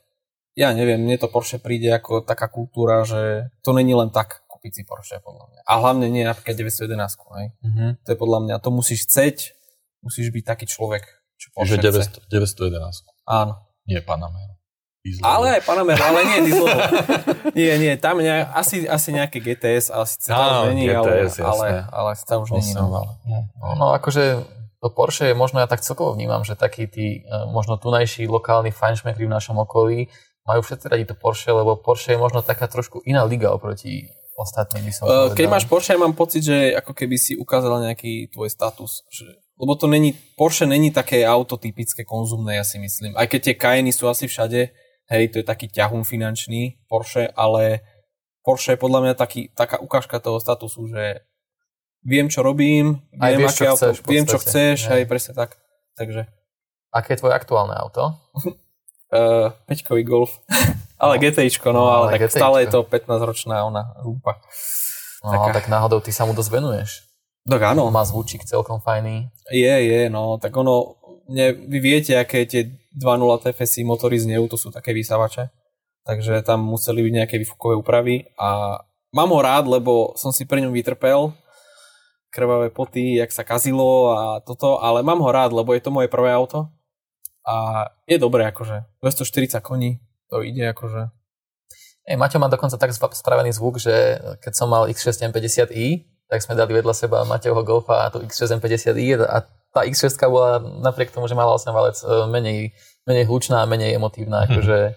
ja 0.56 0.76
neviem, 0.76 1.00
mne 1.00 1.16
to 1.16 1.32
Porsche 1.32 1.64
príde 1.64 1.88
ako 1.92 2.28
taká 2.28 2.52
kultúra, 2.52 3.08
že 3.08 3.52
to 3.64 3.72
není 3.72 3.96
len 3.96 4.12
tak 4.12 4.44
kúpiť 4.52 4.72
si 4.72 4.82
Porsche, 4.84 5.24
podľa 5.24 5.48
mňa. 5.48 5.60
A 5.64 5.74
hlavne 5.80 6.06
nie 6.12 6.28
napríklad 6.28 6.54
911, 6.60 7.18
hej. 7.40 7.48
Mhm. 7.64 7.86
To 8.04 8.08
je 8.12 8.18
podľa 8.20 8.40
mňa, 8.46 8.56
to 8.60 8.70
musíš 8.70 9.08
chceť, 9.08 9.56
musíš 10.04 10.28
byť 10.30 10.44
taký 10.44 10.66
človek, 10.68 11.08
čo 11.40 11.48
Porsche 11.56 11.80
Že 11.80 11.90
chce. 11.90 12.28
900, 12.30 12.68
911. 12.68 13.08
Áno. 13.26 13.54
Nie 13.88 14.04
Panamera. 14.04 14.60
Diesel. 15.02 15.26
Ale 15.26 15.58
aj 15.58 15.62
Panamera, 15.66 16.04
ale 16.14 16.20
nie 16.30 16.40
diesel. 16.46 16.70
nie, 17.58 17.74
nie, 17.82 17.94
tam 17.98 18.22
ne, 18.22 18.46
asi, 18.54 18.86
asi 18.86 19.10
nejaké 19.10 19.42
GTS, 19.42 19.90
ale 19.90 20.06
síce 20.06 20.30
Áno, 20.30 20.70
už 20.70 20.78
není, 20.78 20.86
GTS, 20.94 21.42
ale, 21.42 21.50
ale, 21.50 21.66
jasné. 21.74 21.90
ale 21.90 22.10
to 22.22 22.36
už 22.38 22.50
není. 22.54 22.72
No. 22.78 22.86
8. 23.02 23.82
No 23.82 23.86
akože 23.98 24.24
to 24.78 24.88
Porsche 24.94 25.34
je 25.34 25.36
možno, 25.38 25.58
ja 25.58 25.66
tak 25.66 25.82
celkovo 25.82 26.14
vnímam, 26.14 26.46
že 26.46 26.54
takí 26.54 26.86
tí 26.86 27.22
e, 27.22 27.50
možno 27.50 27.82
tunajší 27.82 28.30
lokálni 28.30 28.70
fajnšmekri 28.70 29.26
v 29.26 29.34
našom 29.34 29.58
okolí 29.58 30.10
majú 30.48 30.62
všetci 30.66 30.86
radi 30.90 31.06
to 31.06 31.16
Porsche, 31.18 31.54
lebo 31.54 31.78
Porsche 31.78 32.18
je 32.18 32.20
možno 32.20 32.42
taká 32.42 32.66
trošku 32.66 33.06
iná 33.06 33.22
liga 33.26 33.54
oproti 33.54 34.10
ostatným, 34.38 34.90
by 34.90 34.94
som 34.94 35.04
povedal. 35.06 35.38
Keď 35.38 35.48
máš 35.48 35.66
Porsche, 35.70 35.94
mám 36.00 36.18
pocit, 36.18 36.42
že 36.42 36.74
ako 36.74 36.98
keby 36.98 37.16
si 37.20 37.38
ukázal 37.38 37.78
nejaký 37.86 38.34
tvoj 38.34 38.50
status. 38.50 39.06
Že, 39.14 39.38
lebo 39.62 39.78
to 39.78 39.86
není, 39.86 40.18
Porsche 40.34 40.66
není 40.66 40.90
také 40.90 41.22
auto 41.22 41.62
typické 41.62 42.02
konzumné, 42.02 42.58
ja 42.58 42.66
si 42.66 42.82
myslím. 42.82 43.14
Aj 43.14 43.30
keď 43.30 43.52
tie 43.52 43.56
Cayeny 43.58 43.94
sú 43.94 44.10
asi 44.10 44.26
všade, 44.26 44.74
hej, 45.14 45.24
to 45.30 45.42
je 45.42 45.46
taký 45.46 45.70
ťahun 45.70 46.02
finančný 46.02 46.82
Porsche, 46.90 47.30
ale 47.38 47.86
Porsche 48.42 48.74
je 48.74 48.82
podľa 48.82 49.00
mňa 49.06 49.14
taký, 49.14 49.54
taká 49.54 49.78
ukážka 49.78 50.18
toho 50.18 50.42
statusu, 50.42 50.90
že 50.90 51.22
viem, 52.02 52.26
čo 52.26 52.42
robím, 52.42 53.06
Aj 53.22 53.38
viem, 53.38 53.46
vieš, 53.46 53.62
aké 53.62 53.62
čo 53.62 53.66
auto, 53.70 53.86
chceš 53.94 53.98
viem, 54.10 54.26
čo 54.26 54.38
chceš, 54.42 54.78
Hej. 54.90 54.90
hej, 54.90 55.04
presne 55.06 55.34
tak. 55.38 55.62
Takže 55.94 56.26
Aké 56.92 57.16
je 57.16 57.24
tvoje 57.24 57.34
aktuálne 57.40 57.72
auto? 57.72 58.20
uh, 59.12 59.52
peťkový 59.68 60.04
Golf. 60.04 60.40
ale 61.04 61.18
No. 61.18 61.22
GTIčko, 61.22 61.68
no, 61.72 61.82
No, 61.82 61.84
ale 61.88 61.96
ale 61.96 62.12
tak 62.18 62.22
GTIčko. 62.28 62.38
stále 62.40 62.58
je 62.62 62.70
to 62.70 62.80
15-ročná 62.86 63.56
ona 63.66 63.94
rúpa. 64.00 64.38
No, 65.22 65.32
Taká. 65.32 65.54
tak 65.54 65.66
náhodou 65.70 66.02
ty 66.02 66.10
sa 66.10 66.26
mu 66.26 66.34
dosť 66.34 66.50
venuješ. 66.50 66.92
Tak 67.46 67.74
áno. 67.74 67.90
Má 67.90 68.06
zvučík 68.06 68.46
celkom 68.46 68.82
fajný. 68.82 69.30
Je, 69.50 69.74
je, 69.86 70.02
no, 70.10 70.38
tak 70.38 70.54
ono, 70.54 70.98
ne, 71.30 71.54
vy 71.54 71.78
viete, 71.82 72.14
aké 72.14 72.46
tie 72.46 72.70
2.0 72.94 73.02
TFSI 73.42 73.82
motory 73.82 74.22
znejú, 74.22 74.46
to 74.46 74.58
sú 74.62 74.70
také 74.70 74.94
vysavače, 74.94 75.50
takže 76.06 76.42
tam 76.46 76.62
museli 76.66 77.02
byť 77.02 77.14
nejaké 77.18 77.36
výfukové 77.42 77.78
úpravy 77.82 78.30
a 78.38 78.78
mám 79.14 79.30
ho 79.34 79.42
rád, 79.42 79.66
lebo 79.66 80.14
som 80.18 80.30
si 80.30 80.46
pri 80.46 80.62
ňom 80.66 80.74
vytrpel 80.74 81.34
krvavé 82.32 82.70
poty, 82.72 83.20
jak 83.20 83.32
sa 83.32 83.44
kazilo 83.44 84.12
a 84.14 84.40
toto, 84.40 84.80
ale 84.80 85.04
mám 85.04 85.20
ho 85.20 85.30
rád, 85.32 85.52
lebo 85.52 85.74
je 85.76 85.82
to 85.84 85.92
moje 85.92 86.08
prvé 86.08 86.32
auto 86.32 86.68
a 87.48 87.88
je 88.06 88.18
dobré 88.22 88.46
akože, 88.50 89.02
240 89.02 89.62
koní, 89.62 90.00
to 90.30 90.42
ide 90.46 90.70
akože, 90.72 91.10
Ej, 92.02 92.18
Maťo 92.18 92.42
má 92.42 92.50
dokonca 92.50 92.82
tak 92.82 92.98
spravený 92.98 93.54
zvuk, 93.54 93.78
že 93.78 94.18
keď 94.42 94.54
som 94.58 94.74
mal 94.74 94.90
X6 94.90 95.22
M50i, 95.22 96.02
tak 96.26 96.42
sme 96.42 96.58
dali 96.58 96.74
vedľa 96.74 96.96
seba 96.98 97.28
Mateho 97.28 97.60
Golfa 97.62 98.08
a 98.08 98.12
tú 98.12 98.24
X6 98.26 98.58
M50i 98.58 99.22
a 99.22 99.46
tá 99.72 99.86
X6 99.86 100.16
bola 100.32 100.58
napriek 100.60 101.14
tomu, 101.14 101.30
že 101.30 101.38
mala 101.38 101.54
8 101.54 101.70
valec 101.72 101.98
e, 102.02 102.08
menej, 102.32 102.60
menej 103.06 103.28
hlučná 103.30 103.62
a 103.64 103.70
menej 103.70 103.96
emotívna, 103.96 104.50
akože 104.50 104.78
e, 104.90 104.94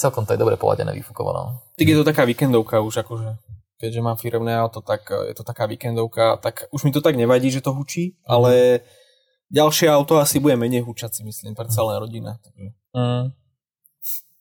celkom 0.00 0.26
to 0.26 0.34
je 0.34 0.40
dobre 0.40 0.58
poladené 0.58 0.92
výfukovo. 0.96 1.30
No. 1.32 1.42
tak 1.78 1.86
je 1.86 1.96
to 1.96 2.04
taká 2.04 2.24
víkendovka 2.24 2.80
už 2.82 3.06
akože, 3.06 3.36
keďže 3.80 4.00
mám 4.00 4.16
firemné 4.16 4.56
auto, 4.58 4.82
tak 4.82 5.06
e, 5.08 5.32
je 5.32 5.34
to 5.36 5.44
taká 5.46 5.68
víkendovka, 5.70 6.40
tak 6.42 6.68
už 6.74 6.84
mi 6.84 6.92
to 6.92 7.00
tak 7.00 7.14
nevadí, 7.14 7.52
že 7.52 7.62
to 7.62 7.72
hučí, 7.72 8.18
ale 8.26 8.80
ďalšie 9.50 9.86
auto 9.90 10.18
asi 10.18 10.42
bude 10.42 10.54
menej 10.58 10.82
hučať 10.82 11.20
si 11.20 11.22
myslím, 11.22 11.54
pre 11.54 11.68
celá 11.70 11.98
rodina. 11.98 12.38
Mm. 12.94 13.34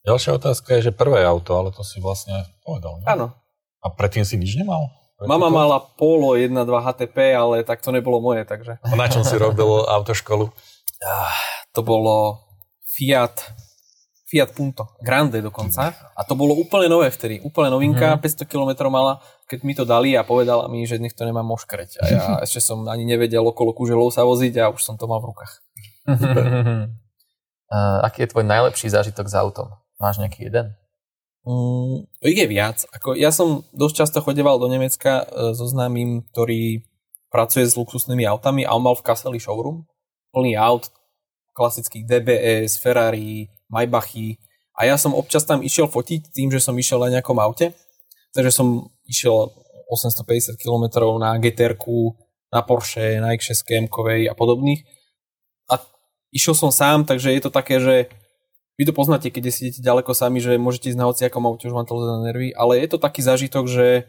Ďalšia 0.06 0.38
otázka 0.38 0.78
je, 0.78 0.90
že 0.90 0.92
prvé 0.94 1.26
auto, 1.26 1.58
ale 1.58 1.74
to 1.74 1.82
si 1.82 1.98
vlastne 1.98 2.46
povedal. 2.62 3.02
Áno. 3.10 3.34
A 3.82 3.90
predtým 3.90 4.22
si 4.22 4.38
nič 4.38 4.54
nemal? 4.58 4.94
Mama 5.24 5.48
mala 5.48 5.80
Polo 5.80 6.36
1.2 6.36 6.52
HTP, 6.68 7.34
ale 7.34 7.64
tak 7.64 7.80
to 7.80 7.90
nebolo 7.90 8.20
moje, 8.20 8.44
takže... 8.44 8.78
A 8.84 8.94
na 9.00 9.08
čom 9.08 9.24
si 9.24 9.38
robil 9.40 9.86
autoškolu? 9.88 10.50
To 11.76 11.84
bolo 11.84 12.40
Fiat, 12.88 13.52
Fiat 14.32 14.56
Punto, 14.56 14.96
Grande 15.04 15.44
dokonca. 15.44 15.92
A 15.92 16.24
to 16.24 16.40
bolo 16.40 16.56
úplne 16.56 16.88
nové 16.88 17.12
vtedy, 17.12 17.44
úplne 17.44 17.68
novinka, 17.68 18.16
500 18.16 18.48
km 18.48 18.88
mala, 18.88 19.20
keď 19.46 19.60
mi 19.62 19.74
to 19.78 19.86
dali 19.86 20.18
a 20.18 20.26
povedala 20.26 20.66
mi, 20.68 20.86
že 20.90 20.98
nech 20.98 21.14
to 21.14 21.26
nemám 21.26 21.46
moškreť. 21.46 21.90
A 22.02 22.04
ja 22.10 22.24
ešte 22.46 22.62
som 22.62 22.86
ani 22.90 23.06
nevedel 23.06 23.46
okolo 23.46 23.74
kuželov 23.74 24.10
sa 24.14 24.26
voziť 24.26 24.54
a 24.62 24.74
už 24.74 24.82
som 24.82 24.96
to 24.98 25.06
mal 25.06 25.22
v 25.22 25.30
rukách. 25.34 25.54
Uh, 26.06 26.90
aký 28.08 28.26
je 28.26 28.32
tvoj 28.34 28.46
najlepší 28.46 28.90
zážitok 28.90 29.30
s 29.30 29.36
autom? 29.38 29.74
Máš 30.02 30.20
nejaký 30.20 30.50
jeden? 30.52 30.76
Mm, 31.46 32.10
je 32.26 32.46
viac. 32.50 32.90
Ako, 32.90 33.14
ja 33.14 33.30
som 33.30 33.62
dosť 33.70 33.96
často 34.02 34.18
chodeval 34.26 34.58
do 34.58 34.66
Nemecka 34.66 35.24
e, 35.30 35.54
so 35.54 35.70
známym, 35.70 36.26
ktorý 36.34 36.82
pracuje 37.30 37.70
s 37.70 37.78
luxusnými 37.78 38.26
autami 38.26 38.66
a 38.66 38.74
on 38.74 38.82
mal 38.82 38.98
v 38.98 39.06
Kasseli 39.06 39.38
showroom 39.38 39.86
plný 40.34 40.58
aut, 40.60 40.90
klasických 41.56 42.04
DBS, 42.04 42.82
Ferrari, 42.82 43.48
Maybachy 43.72 44.36
a 44.76 44.84
ja 44.84 45.00
som 45.00 45.16
občas 45.16 45.48
tam 45.48 45.64
išiel 45.64 45.88
fotiť 45.88 46.36
tým, 46.36 46.52
že 46.52 46.60
som 46.60 46.76
išiel 46.76 47.00
na 47.00 47.16
nejakom 47.16 47.40
aute, 47.40 47.72
takže 48.36 48.52
som 48.52 48.92
išiel 49.08 49.56
850 49.88 50.60
km 50.60 51.16
na 51.16 51.40
gtr 51.40 51.80
na 52.52 52.62
Porsche, 52.62 53.24
na 53.24 53.32
X6 53.34 53.88
a 54.30 54.34
podobných 54.36 54.84
a 55.72 55.80
išiel 56.36 56.54
som 56.54 56.70
sám, 56.70 57.08
takže 57.08 57.32
je 57.32 57.42
to 57.42 57.50
také, 57.50 57.80
že 57.80 58.12
vy 58.76 58.84
to 58.84 58.92
poznáte, 58.92 59.32
keď 59.32 59.56
sedíte 59.56 59.80
ďaleko 59.80 60.12
sami, 60.12 60.44
že 60.44 60.60
môžete 60.60 60.92
ísť 60.92 61.00
na 61.00 61.08
hociakom 61.08 61.48
aute, 61.48 61.64
už 61.64 61.76
vám 61.76 61.88
to 61.88 61.96
na 61.96 62.28
nervy, 62.28 62.52
ale 62.52 62.76
je 62.84 62.92
to 62.92 63.00
taký 63.00 63.24
zážitok, 63.24 63.72
že, 63.72 64.04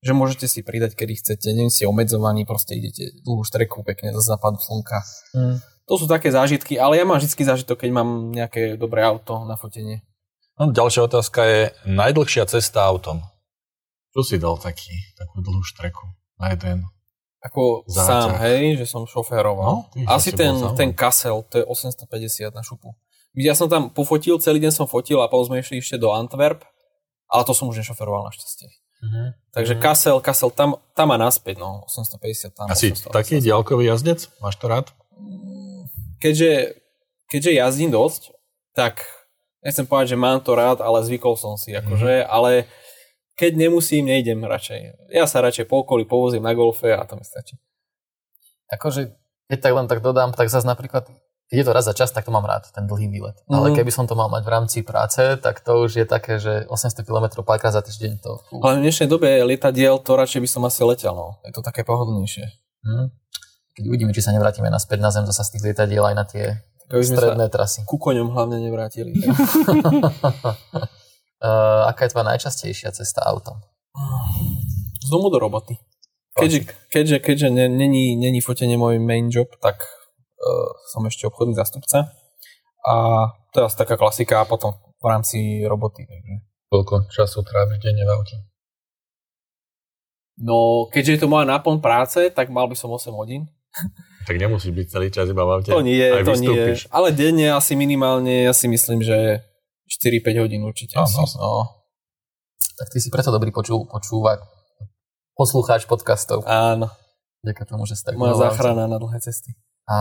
že 0.00 0.12
môžete 0.16 0.48
si 0.48 0.64
pridať, 0.64 0.96
kedy 0.96 1.20
chcete, 1.20 1.48
nie 1.52 1.68
ste 1.68 1.84
obmedzovaní, 1.84 2.48
proste 2.48 2.80
idete 2.80 3.12
dlhú 3.20 3.44
štreku 3.44 3.84
pekne 3.84 4.16
za 4.16 4.32
západu 4.32 4.56
slnka. 4.64 5.04
Mm. 5.36 5.60
To 5.92 5.94
sú 6.00 6.08
také 6.08 6.32
zážitky, 6.32 6.80
ale 6.80 6.96
ja 6.96 7.04
mám 7.04 7.20
vždy 7.20 7.36
zážitok, 7.36 7.84
keď 7.84 7.90
mám 7.92 8.32
nejaké 8.32 8.80
dobré 8.80 9.04
auto 9.04 9.44
na 9.44 9.60
fotenie. 9.60 10.00
No, 10.56 10.72
ďalšia 10.72 11.04
otázka 11.04 11.40
je 11.44 11.60
najdlhšia 11.84 12.48
cesta 12.48 12.88
autom. 12.88 13.20
Čo 14.12 14.20
si 14.20 14.36
dal 14.36 14.60
taký, 14.60 14.92
takú 15.16 15.40
dlhú 15.40 15.64
štreku 15.64 16.04
na 16.36 16.52
jeden? 16.52 16.84
Ako 17.42 17.82
Záťah. 17.88 18.06
sám, 18.06 18.30
hej, 18.44 18.78
že 18.78 18.86
som 18.86 19.02
šoféroval. 19.08 19.66
No, 19.66 19.90
ty, 19.90 20.06
Asi 20.06 20.30
si 20.30 20.38
ten, 20.38 20.54
ten 20.78 20.94
Kassel, 20.94 21.42
to 21.50 21.58
je 21.58 21.64
850 21.66 22.54
na 22.54 22.62
šupu. 22.62 22.94
Ja 23.34 23.56
som 23.56 23.66
tam 23.66 23.88
pofotil, 23.88 24.36
celý 24.38 24.60
deň 24.62 24.72
som 24.76 24.86
fotil 24.86 25.18
a 25.18 25.26
potom 25.26 25.50
sme 25.50 25.64
išli 25.64 25.80
ešte 25.80 25.96
do 25.96 26.12
Antwerp, 26.12 26.62
ale 27.26 27.42
to 27.48 27.56
som 27.56 27.66
už 27.72 27.80
nešoferoval 27.80 28.28
našťastie. 28.28 28.68
Mhm. 29.02 29.22
Takže 29.50 29.74
Kassel, 29.82 30.20
Kassel, 30.22 30.54
tam, 30.54 30.78
tam 30.94 31.08
a 31.10 31.16
naspäť, 31.18 31.58
no, 31.58 31.82
850 31.90 32.54
tam. 32.54 32.70
Asi 32.70 32.94
800, 32.94 33.10
taký 33.10 33.34
diaľkový 33.42 33.90
jazdec? 33.90 34.30
Máš 34.38 34.60
to 34.60 34.70
rád? 34.70 34.86
Keďže, 36.22 36.78
keďže 37.26 37.50
jazdím 37.58 37.90
dosť, 37.90 38.30
tak 38.78 39.02
nechcem 39.66 39.82
povedať, 39.82 40.14
že 40.14 40.22
mám 40.22 40.38
to 40.38 40.54
rád, 40.54 40.78
ale 40.78 41.02
zvykol 41.02 41.34
som 41.34 41.58
si, 41.58 41.74
akože, 41.74 42.22
ale 42.22 42.70
keď 43.32 43.52
nemusím, 43.56 44.06
nejdem 44.06 44.40
radšej. 44.40 45.10
Ja 45.10 45.24
sa 45.24 45.40
radšej 45.40 45.66
po 45.66 45.82
okolí 45.82 46.04
povozím 46.04 46.42
na 46.42 46.52
golfe 46.52 46.90
a 46.90 47.02
to 47.02 47.14
mi 47.14 47.24
stačí. 47.24 47.56
Akože, 48.68 49.12
keď 49.46 49.58
tak 49.60 49.72
len 49.72 49.86
tak 49.86 50.00
dodám, 50.00 50.32
tak 50.32 50.48
zase 50.48 50.64
napríklad, 50.64 51.04
keď 51.48 51.56
je 51.56 51.64
to 51.64 51.72
raz 51.72 51.84
za 51.84 51.92
čas, 51.92 52.08
tak 52.08 52.24
to 52.24 52.32
mám 52.32 52.44
rád, 52.44 52.64
ten 52.72 52.88
dlhý 52.88 53.08
výlet. 53.08 53.36
Mm. 53.44 53.52
Ale 53.52 53.66
Mhm. 53.70 53.76
keby 53.76 53.90
som 53.92 54.04
to 54.08 54.14
mal 54.14 54.28
mať 54.28 54.42
v 54.42 54.50
rámci 54.50 54.78
práce, 54.80 55.20
tak 55.36 55.60
to 55.60 55.84
už 55.84 56.00
je 56.00 56.06
také, 56.08 56.40
že 56.40 56.64
800 56.68 57.04
km 57.04 57.44
párkrát 57.44 57.68
za 57.70 57.84
týždeň 57.84 58.12
to... 58.18 58.40
Fú. 58.48 58.64
Ale 58.64 58.80
v 58.80 58.88
dnešnej 58.88 59.08
dobe 59.08 59.28
lietadiel, 59.44 60.00
to 60.00 60.16
radšej 60.16 60.40
by 60.40 60.48
som 60.48 60.62
asi 60.64 60.80
letel, 60.82 61.12
no. 61.12 61.36
Je 61.44 61.52
to 61.52 61.60
také 61.60 61.84
pohodlnejšie. 61.84 62.48
Hm. 62.84 63.12
Keď 63.72 63.84
uvidíme, 63.88 64.12
či 64.12 64.20
sa 64.20 64.32
nevrátime 64.32 64.68
naspäť 64.68 65.00
na 65.00 65.08
zem 65.08 65.24
zasa 65.24 65.44
z 65.44 65.56
tých 65.56 65.64
lietadiel 65.68 66.04
aj 66.04 66.14
na 66.16 66.24
tie 66.24 66.44
stredné 66.92 67.48
trasy. 67.48 67.84
ku 67.88 67.96
koňom 67.96 68.32
hlavne 68.32 68.60
nevrátili. 68.60 69.16
Uh, 71.42 71.90
aká 71.90 72.06
je 72.06 72.14
tvoja 72.14 72.26
najčastejšia 72.30 72.94
cesta 72.94 73.26
autom? 73.26 73.58
Z 75.02 75.10
domu 75.10 75.26
do 75.26 75.42
roboty. 75.42 75.74
Keďže, 76.38 76.70
keďže, 76.88 77.16
keďže 77.18 77.48
ne- 77.50 77.68
není, 77.68 78.14
není 78.14 78.38
fotenie 78.38 78.78
môj 78.78 79.02
main 79.02 79.26
job, 79.26 79.50
tak 79.58 79.82
uh, 79.82 80.70
som 80.94 81.02
ešte 81.02 81.26
obchodný 81.26 81.58
zastupca. 81.58 82.14
A 82.86 82.94
to 83.50 83.60
je 83.60 83.66
asi 83.66 83.76
taká 83.76 83.98
klasika 83.98 84.40
a 84.40 84.48
potom 84.48 84.72
v 85.02 85.06
rámci 85.10 85.66
roboty. 85.66 86.06
Takže. 86.06 86.34
Koľko 86.70 86.94
času 87.10 87.42
tráviš 87.42 87.82
denne 87.82 88.06
v 88.06 88.10
aute? 88.14 88.36
No, 90.40 90.88
keďže 90.88 91.12
je 91.18 91.20
to 91.20 91.28
moja 91.28 91.44
náplň 91.44 91.84
práce, 91.84 92.18
tak 92.32 92.48
mal 92.48 92.64
by 92.64 92.78
som 92.78 92.88
8 92.88 93.12
hodín. 93.12 93.50
Tak 94.24 94.38
nemusíš 94.38 94.72
byť 94.72 94.86
celý 94.88 95.08
čas 95.12 95.28
iba 95.28 95.44
v 95.44 95.60
aute. 95.60 95.68
To 95.74 95.84
nie, 95.84 96.00
Aj 96.00 96.24
to 96.24 96.38
nie. 96.38 96.78
Ale 96.88 97.12
denne 97.12 97.52
asi 97.52 97.76
minimálne, 97.76 98.48
ja 98.48 98.54
si 98.56 98.70
myslím, 98.70 99.04
že 99.04 99.44
4-5 99.92 100.40
hodín 100.40 100.62
určite. 100.62 100.96
Áno. 100.96 101.04
asi. 101.04 101.36
No, 101.36 101.84
Tak 102.74 102.88
ty 102.88 102.98
si 102.98 103.08
preto 103.08 103.28
dobrý 103.28 103.50
počú, 103.50 103.84
počúvať, 103.84 104.40
poslucháč 105.32 105.84
podcastov. 105.84 106.42
áno, 106.44 106.88
Ďakujem 107.42 107.68
tomu, 107.68 107.84
že 107.84 107.94
si 107.94 108.02
tak 108.02 108.14
moja 108.14 108.32
záchrana 108.34 108.86
na 108.86 108.96
dlhé 108.96 109.18
cesty. 109.18 109.52
A 109.84 109.96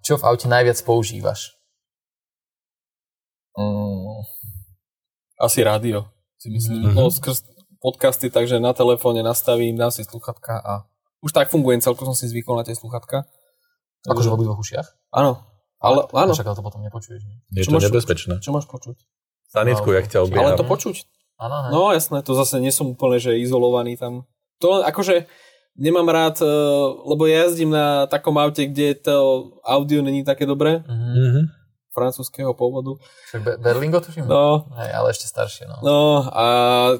čo 0.00 0.14
v 0.14 0.24
aute 0.24 0.46
najviac 0.46 0.78
používaš? 0.80 1.58
Mm, 3.52 4.22
asi 5.36 5.60
rádio, 5.60 6.06
si 6.36 6.48
myslím. 6.48 6.86
Mhm. 6.86 6.94
No, 6.94 7.10
skrz 7.10 7.42
podcasty, 7.78 8.30
takže 8.30 8.56
na 8.56 8.70
telefóne 8.72 9.20
nastavím, 9.20 9.74
dám 9.74 9.90
si 9.90 10.02
sluchatka 10.02 10.54
a 10.56 10.72
už 11.18 11.34
tak 11.34 11.50
fungujem, 11.50 11.82
celkom 11.82 12.06
som 12.06 12.14
si 12.14 12.26
zvykol 12.26 12.54
na 12.54 12.62
tie 12.62 12.72
sluchatka. 12.72 13.26
Akože 14.06 14.30
v 14.30 14.34
obidvoch 14.34 14.56
ušiach? 14.56 14.86
Áno, 15.10 15.42
ale 15.76 16.06
áno. 16.12 16.30
Však 16.32 16.46
ale 16.46 16.54
to 16.54 16.62
potom 16.62 16.78
nepočuješ. 16.80 17.18
Nie? 17.20 17.36
Je 17.52 17.66
Čo 17.66 17.68
to 17.68 17.76
máš- 17.76 17.86
nebezpečné. 17.90 18.34
Čo 18.38 18.54
máš 18.54 18.70
počuť? 18.70 18.94
Sanitku, 19.48 19.88
No, 19.88 19.96
jak 19.96 20.06
ťa 20.06 20.18
obieha. 20.22 20.40
Ale 20.44 20.54
to 20.54 20.64
počuť. 20.64 21.08
No 21.70 21.90
jasné, 21.90 22.20
to 22.20 22.34
zase 22.34 22.58
nie 22.58 22.70
som 22.70 22.88
úplne, 22.88 23.16
že 23.16 23.38
izolovaný 23.38 23.96
tam. 23.96 24.26
To 24.58 24.82
akože 24.82 25.24
nemám 25.74 26.10
rád, 26.10 26.42
eh, 26.42 26.50
lebo 27.06 27.24
ja 27.24 27.46
jazdím 27.46 27.70
na 27.70 28.04
takom 28.04 28.34
aute, 28.34 28.66
kde 28.66 28.98
to 28.98 29.14
audio 29.62 30.02
není 30.02 30.26
také 30.26 30.42
dobré, 30.44 30.82
Mhm. 30.82 31.14
Mhm. 31.14 31.42
francúzského 31.88 32.54
pôvodu. 32.54 32.94
Však 33.26 33.40
Be- 33.42 33.58
Berlingo 33.58 33.98
tuším? 33.98 34.26
No, 34.26 34.70
Hej, 34.78 34.90
ale 34.92 35.06
ešte 35.10 35.26
staršie, 35.26 35.66
no. 35.66 35.76
no 35.82 35.98
a 36.30 36.44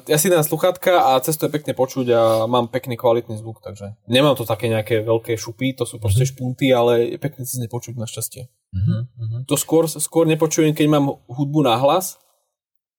ja 0.03 0.17
si 0.19 0.27
dám 0.27 0.43
sluchatka 0.43 0.91
a 0.91 1.19
cez 1.19 1.39
to 1.39 1.47
je 1.47 1.55
pekne 1.55 1.71
počuť 1.71 2.07
a 2.11 2.21
mám 2.45 2.67
pekný 2.67 2.99
kvalitný 2.99 3.39
zvuk, 3.39 3.63
takže 3.63 3.95
nemám 4.07 4.35
to 4.35 4.43
také 4.43 4.67
nejaké 4.67 4.99
veľké 4.99 5.39
šupy, 5.39 5.71
to 5.71 5.87
sú 5.87 6.03
proste 6.03 6.27
špunty, 6.27 6.71
ale 6.71 7.15
je 7.15 7.17
pekne 7.17 7.47
cez 7.47 7.55
ne 7.55 7.67
počuť 7.67 7.95
našťastie. 7.95 8.51
Mhm, 8.71 8.95
mhm. 9.15 9.37
To 9.47 9.55
skôr, 9.55 9.87
skôr 9.87 10.23
nepočujem, 10.25 10.71
keď 10.71 10.87
mám 10.89 11.05
hudbu 11.27 11.63
na 11.63 11.75
hlas 11.75 12.19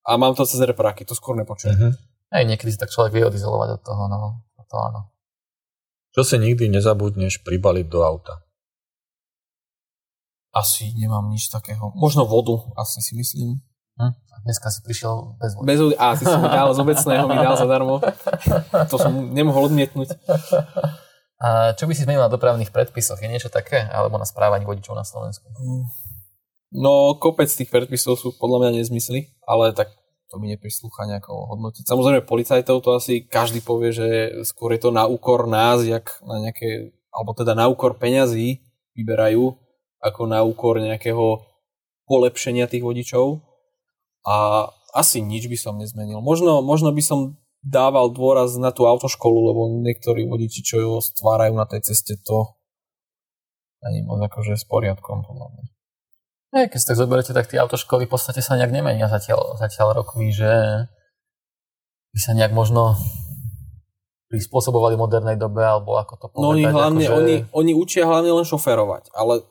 a 0.07 0.11
mám 0.17 0.33
to 0.35 0.49
cez 0.49 0.61
repráky, 0.63 1.05
to 1.05 1.13
skôr 1.17 1.37
nepočujem. 1.37 1.77
Mhm. 1.77 1.91
Hej, 2.31 2.45
niekedy 2.47 2.71
si 2.71 2.79
tak 2.79 2.95
človek 2.95 3.11
vie 3.11 3.27
odizolovať 3.27 3.69
od 3.75 3.83
toho, 3.83 4.03
no. 4.07 4.47
To 4.71 4.77
áno. 4.79 5.11
Čo 6.15 6.23
si 6.23 6.39
nikdy 6.39 6.71
nezabudneš 6.71 7.43
pribaliť 7.43 7.87
do 7.91 8.07
auta? 8.07 8.39
Asi 10.55 10.95
nemám 10.95 11.27
nič 11.31 11.51
takého. 11.51 11.91
Možno 11.99 12.23
vodu, 12.23 12.55
asi 12.79 13.03
si 13.03 13.19
myslím. 13.19 13.59
Hm? 13.99 14.15
A 14.15 14.35
dneska 14.47 14.71
si 14.71 14.79
prišiel 14.83 15.39
bez 15.43 15.59
vody. 15.59 15.67
Bez 15.67 15.79
vody. 15.83 15.95
A, 15.99 16.15
ty 16.15 16.23
si 16.23 16.37
mi 16.39 16.47
dal 16.47 16.71
z 16.71 16.79
obecného, 16.79 17.27
mi 17.27 17.39
dal 17.39 17.59
zadarmo. 17.59 17.99
To 18.91 18.97
som 18.99 19.35
nemohol 19.35 19.71
odmietnúť. 19.71 20.15
A 21.43 21.75
čo 21.75 21.91
by 21.91 21.93
si 21.95 22.07
zmenil 22.07 22.23
na 22.23 22.31
dopravných 22.31 22.71
predpisoch? 22.71 23.19
Je 23.19 23.31
niečo 23.31 23.51
také? 23.51 23.91
Alebo 23.91 24.19
na 24.19 24.27
správaní 24.27 24.67
vodičov 24.67 24.95
na 24.95 25.07
Slovensku? 25.07 25.51
No, 26.71 27.19
kopec 27.19 27.51
tých 27.51 27.67
predpisov 27.67 28.15
sú 28.15 28.31
podľa 28.39 28.67
mňa 28.67 28.71
nezmysly, 28.83 29.35
ale 29.43 29.75
tak 29.75 29.91
to 30.31 30.39
mi 30.39 30.47
neprislúcha 30.55 31.11
nejako 31.11 31.51
hodnotiť. 31.51 31.83
Samozrejme, 31.83 32.23
policajtov 32.23 32.79
to 32.87 32.91
asi 32.95 33.27
každý 33.27 33.59
povie, 33.59 33.91
že 33.91 34.07
skôr 34.47 34.71
je 34.79 34.87
to 34.87 34.95
na 34.95 35.11
úkor 35.11 35.51
nás, 35.51 35.83
jak 35.83 36.23
na 36.23 36.39
nejaké, 36.39 36.95
alebo 37.11 37.35
teda 37.35 37.59
na 37.59 37.67
úkor 37.67 37.99
peňazí 37.99 38.63
vyberajú, 38.95 39.59
ako 39.99 40.21
na 40.31 40.47
úkor 40.47 40.79
nejakého 40.79 41.43
polepšenia 42.07 42.71
tých 42.71 42.87
vodičov. 42.87 43.43
A 44.23 44.71
asi 44.95 45.19
nič 45.19 45.51
by 45.51 45.59
som 45.59 45.75
nezmenil. 45.83 46.23
Možno, 46.23 46.63
možno 46.63 46.95
by 46.95 47.03
som 47.03 47.35
dával 47.67 48.15
dôraz 48.15 48.55
na 48.57 48.71
tú 48.71 48.87
autoškolu, 48.87 49.39
lebo 49.51 49.61
niektorí 49.83 50.31
vodiči, 50.31 50.63
čo 50.63 50.77
ju 50.79 50.93
stvárajú 51.03 51.59
na 51.59 51.67
tej 51.67 51.91
ceste, 51.91 52.15
to 52.23 52.55
ani 53.83 54.05
moc 54.05 54.21
akože 54.23 54.61
s 54.61 54.65
poriadkom, 54.69 55.25
podľa 55.25 55.47
mňa. 55.51 55.65
Nie, 56.51 56.67
keď 56.67 56.79
si 56.83 56.89
tak 56.91 56.99
zoberete, 56.99 57.31
tak 57.31 57.47
tie 57.47 57.63
autoškoly 57.63 58.11
v 58.11 58.13
podstate 58.13 58.43
sa 58.43 58.59
nejak 58.59 58.75
nemenia 58.75 59.07
zatiaľ, 59.07 59.55
zatiaľ 59.55 60.03
rokmi, 60.03 60.35
že 60.35 60.51
by 62.11 62.19
sa 62.19 62.35
nejak 62.35 62.51
možno 62.51 62.99
prispôsobovali 64.31 64.99
modernej 64.99 65.39
dobe, 65.39 65.63
alebo 65.63 65.99
ako 65.99 66.15
to 66.19 66.27
povedať. 66.31 66.43
No 66.43 66.55
oni 66.55 66.65
hlavne, 66.67 67.05
akože... 67.07 67.19
oni, 67.19 67.35
oni 67.51 67.73
učia 67.75 68.07
hlavne 68.07 68.31
len 68.35 68.47
šoferovať, 68.47 69.15
ale 69.15 69.47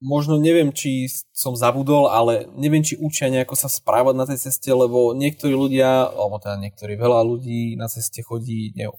možno 0.00 0.36
neviem, 0.36 0.72
či 0.76 1.08
som 1.32 1.56
zabudol, 1.56 2.08
ale 2.12 2.48
neviem, 2.56 2.84
či 2.84 3.00
učia 3.00 3.32
nejako 3.32 3.56
sa 3.56 3.68
správať 3.72 4.14
na 4.16 4.24
tej 4.28 4.38
ceste, 4.48 4.68
lebo 4.68 5.16
niektorí 5.16 5.56
ľudia, 5.56 6.12
alebo 6.12 6.36
teda 6.36 6.60
niektorí 6.60 7.00
veľa 7.00 7.24
ľudí 7.24 7.80
na 7.80 7.88
ceste 7.88 8.20
chodí, 8.20 8.76
ne, 8.76 8.92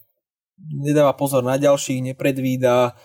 nedáva 0.57 1.13
pozor 1.13 1.45
na 1.45 1.57
ďalších, 1.57 2.13
nepredvída, 2.13 2.97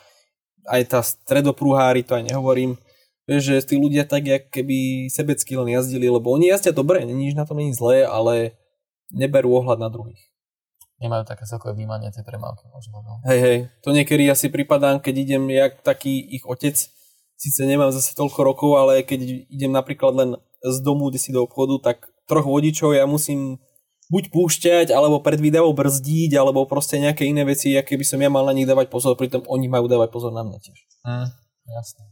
aj 0.69 0.83
tá 0.89 1.01
stredopruhári, 1.05 2.05
to 2.05 2.17
aj 2.17 2.33
nehovorím, 2.33 2.81
že 3.29 3.63
tí 3.63 3.79
ľudia 3.79 4.03
tak, 4.03 4.27
jak 4.27 4.51
keby 4.51 5.07
sebecky 5.07 5.55
len 5.55 5.71
jazdili, 5.71 6.11
lebo 6.11 6.35
oni 6.35 6.51
jazdia 6.51 6.75
dobre, 6.75 7.07
nič 7.07 7.39
na 7.39 7.47
tom 7.47 7.63
není 7.63 7.71
zlé, 7.71 8.03
ale 8.03 8.59
neberú 9.15 9.63
ohľad 9.63 9.79
na 9.79 9.93
druhých. 9.93 10.19
Nemajú 11.03 11.27
také 11.27 11.47
celkové 11.47 11.75
vnímanie 11.75 12.15
tej 12.15 12.23
premávky 12.23 12.67
možno. 12.71 13.03
No. 13.03 13.19
Hej, 13.27 13.41
hej, 13.43 13.59
to 13.83 13.91
niekedy 13.91 14.27
asi 14.31 14.47
pripadám, 14.51 15.03
keď 15.03 15.15
idem 15.19 15.51
jak 15.51 15.83
taký 15.83 16.19
ich 16.19 16.47
otec, 16.47 16.79
síce 17.35 17.61
nemám 17.67 17.91
zase 17.91 18.15
toľko 18.15 18.41
rokov, 18.47 18.71
ale 18.79 19.03
keď 19.03 19.51
idem 19.51 19.75
napríklad 19.75 20.15
len 20.15 20.31
z 20.63 20.79
domu, 20.83 21.11
kde 21.11 21.19
si 21.19 21.35
do 21.35 21.43
obchodu, 21.43 21.79
tak 21.83 22.07
troch 22.31 22.47
vodičov 22.47 22.95
ja 22.95 23.03
musím 23.03 23.59
buď 24.15 24.31
púšťať, 24.31 24.87
alebo 24.95 25.19
predvídavo 25.25 25.75
brzdiť, 25.75 26.39
alebo 26.39 26.69
proste 26.71 27.03
nejaké 27.03 27.27
iné 27.27 27.43
veci, 27.43 27.75
aké 27.75 27.99
by 27.99 28.07
som 28.07 28.21
ja 28.23 28.31
mal 28.31 28.47
na 28.47 28.55
nich 28.55 28.69
dávať 28.69 28.93
pozor, 28.93 29.19
pritom 29.19 29.43
oni 29.51 29.67
majú 29.67 29.91
dávať 29.91 30.13
pozor 30.15 30.31
na 30.31 30.47
mňa 30.47 30.59
tiež. 30.61 30.79
Mm, 31.03 31.29
jasné. 31.67 32.03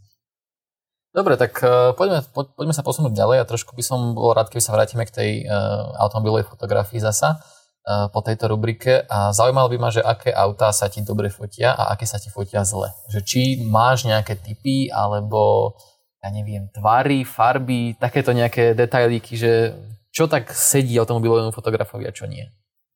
Dobre, 1.10 1.34
tak 1.34 1.58
uh, 1.66 1.90
poďme, 1.98 2.22
po, 2.30 2.46
poďme 2.46 2.70
sa 2.70 2.86
posunúť 2.86 3.10
ďalej 3.10 3.42
a 3.42 3.48
trošku 3.48 3.74
by 3.74 3.82
som 3.82 4.14
bol 4.14 4.30
rád, 4.30 4.46
keby 4.46 4.62
sa 4.62 4.70
vrátime 4.70 5.02
k 5.02 5.14
tej 5.14 5.30
uh, 5.42 5.90
automobilovej 6.06 6.46
fotografii 6.46 7.02
zasa 7.02 7.42
uh, 7.42 8.06
po 8.14 8.22
tejto 8.22 8.46
rubrike 8.46 9.10
a 9.10 9.34
zaujímalo 9.34 9.74
by 9.74 9.78
ma, 9.82 9.90
že 9.90 10.06
aké 10.06 10.30
autá 10.30 10.70
sa 10.70 10.86
ti 10.86 11.02
dobre 11.02 11.26
fotia 11.26 11.74
a 11.74 11.90
aké 11.90 12.06
sa 12.06 12.22
ti 12.22 12.30
fotia 12.30 12.62
zle. 12.62 12.94
Že 13.10 13.20
či 13.26 13.42
máš 13.66 14.06
nejaké 14.06 14.38
typy 14.38 14.86
alebo 14.94 15.74
ja 16.22 16.30
neviem, 16.30 16.70
tvary, 16.70 17.26
farby, 17.26 17.98
takéto 17.98 18.30
nejaké 18.30 18.78
detailíky, 18.78 19.34
že 19.34 19.74
čo 20.14 20.30
tak 20.30 20.52
sedí 20.54 20.94
automobilovému 20.94 21.50
fotografovi 21.50 22.06
a 22.06 22.14
čo 22.14 22.30
nie. 22.30 22.46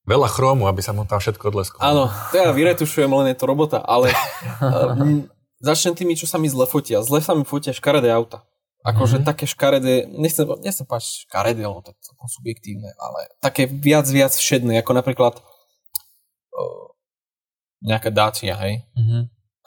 Veľa 0.04 0.28
chromu, 0.28 0.68
aby 0.68 0.84
sa 0.84 0.92
mu 0.92 1.08
tam 1.08 1.16
všetko 1.16 1.48
odlesklo. 1.48 1.80
Áno, 1.80 2.12
to 2.28 2.36
ja 2.36 2.52
vyretušujem, 2.52 3.08
len 3.08 3.32
je 3.32 3.36
to 3.40 3.48
robota, 3.48 3.80
ale 3.80 4.12
začnem 5.64 5.96
tými, 5.96 6.14
čo 6.14 6.28
sa 6.28 6.36
mi 6.36 6.52
zle 6.52 6.68
fotia. 6.68 7.00
Zle 7.00 7.24
sa 7.24 7.32
mi 7.32 7.48
fotia 7.48 7.72
škaredé 7.72 8.12
auta. 8.12 8.44
Akože 8.84 9.16
mm-hmm. 9.16 9.28
také 9.32 9.48
škaredé, 9.48 10.04
nechcem, 10.12 10.44
nechcem 10.60 10.84
páčiť 10.84 11.24
škaredé, 11.24 11.64
lebo 11.64 11.80
to 11.80 11.96
je 11.96 12.04
celkom 12.04 12.28
subjektívne, 12.28 12.92
ale 13.00 13.32
také 13.40 13.64
viac, 13.64 14.04
viac 14.04 14.36
všedné, 14.36 14.84
ako 14.84 14.92
napríklad 14.92 15.40
uh, 15.40 16.86
nejaká 17.80 18.12
Dacia, 18.12 18.52
hej. 18.60 18.84
Mm-hmm. 18.92 19.22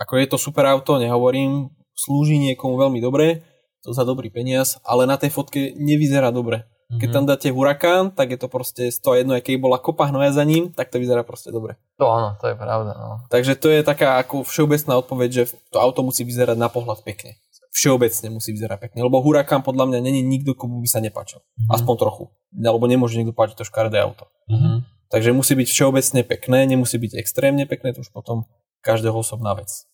Ako 0.06 0.22
je 0.22 0.28
to 0.30 0.38
super 0.38 0.70
auto, 0.70 1.02
nehovorím, 1.02 1.74
slúži 1.98 2.38
niekomu 2.38 2.78
veľmi 2.78 3.02
dobre, 3.02 3.41
to 3.82 3.89
za 3.89 4.06
dobrý 4.06 4.30
peniaz, 4.30 4.78
ale 4.86 5.10
na 5.10 5.18
tej 5.18 5.34
fotke 5.34 5.74
nevyzerá 5.82 6.30
dobre. 6.30 6.70
Keď 6.88 7.09
tam 7.11 7.27
dáte 7.27 7.51
hurikán, 7.51 8.15
tak 8.15 8.31
je 8.31 8.39
to 8.39 8.47
proste 8.47 8.95
z 8.95 8.99
toho 9.03 9.19
jedno, 9.19 9.35
aj 9.35 9.43
keď 9.43 9.59
bola 9.59 9.75
kopa 9.75 10.07
hnoja 10.07 10.31
za 10.31 10.47
ním, 10.47 10.71
tak 10.71 10.88
to 10.88 11.03
vyzerá 11.03 11.19
proste 11.27 11.51
dobre. 11.51 11.75
To 11.99 12.07
áno, 12.07 12.39
to 12.39 12.47
je 12.47 12.55
pravda. 12.55 12.95
No. 12.95 13.27
Takže 13.27 13.59
to 13.59 13.67
je 13.67 13.83
taká 13.83 14.23
ako 14.23 14.47
všeobecná 14.47 14.95
odpoveď, 15.03 15.29
že 15.29 15.43
to 15.67 15.83
auto 15.83 15.99
musí 16.07 16.23
vyzerať 16.23 16.55
na 16.55 16.71
pohľad 16.71 17.03
pekne. 17.03 17.35
Všeobecne 17.75 18.39
musí 18.39 18.55
vyzerať 18.55 18.88
pekne, 18.88 19.03
lebo 19.03 19.19
hurikán 19.19 19.67
podľa 19.67 19.91
mňa 19.91 19.99
není 19.99 20.23
nikto, 20.23 20.55
komu 20.55 20.79
by 20.79 20.88
sa 20.88 21.03
nepáčil. 21.03 21.43
Mm-hmm. 21.43 21.75
Aspoň 21.75 21.93
trochu. 21.99 22.23
Alebo 22.55 22.88
nemôže 22.88 23.19
niekto 23.19 23.35
páčiť 23.35 23.59
to 23.59 23.67
škaredé 23.67 23.99
auto. 23.99 24.31
Mm-hmm. 24.47 24.88
Takže 25.11 25.35
musí 25.35 25.59
byť 25.59 25.67
všeobecne 25.67 26.21
pekné, 26.23 26.59
nemusí 26.71 26.95
byť 26.95 27.19
extrémne 27.19 27.67
pekné, 27.67 27.91
to 27.91 27.99
už 27.99 28.15
potom 28.15 28.47
každého 28.79 29.19
osobná 29.19 29.51
vec. 29.59 29.88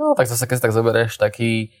No 0.00 0.16
tak 0.16 0.24
zase 0.24 0.48
keď 0.48 0.64
tak 0.64 0.72
zoberieš 0.72 1.20
taký 1.20 1.76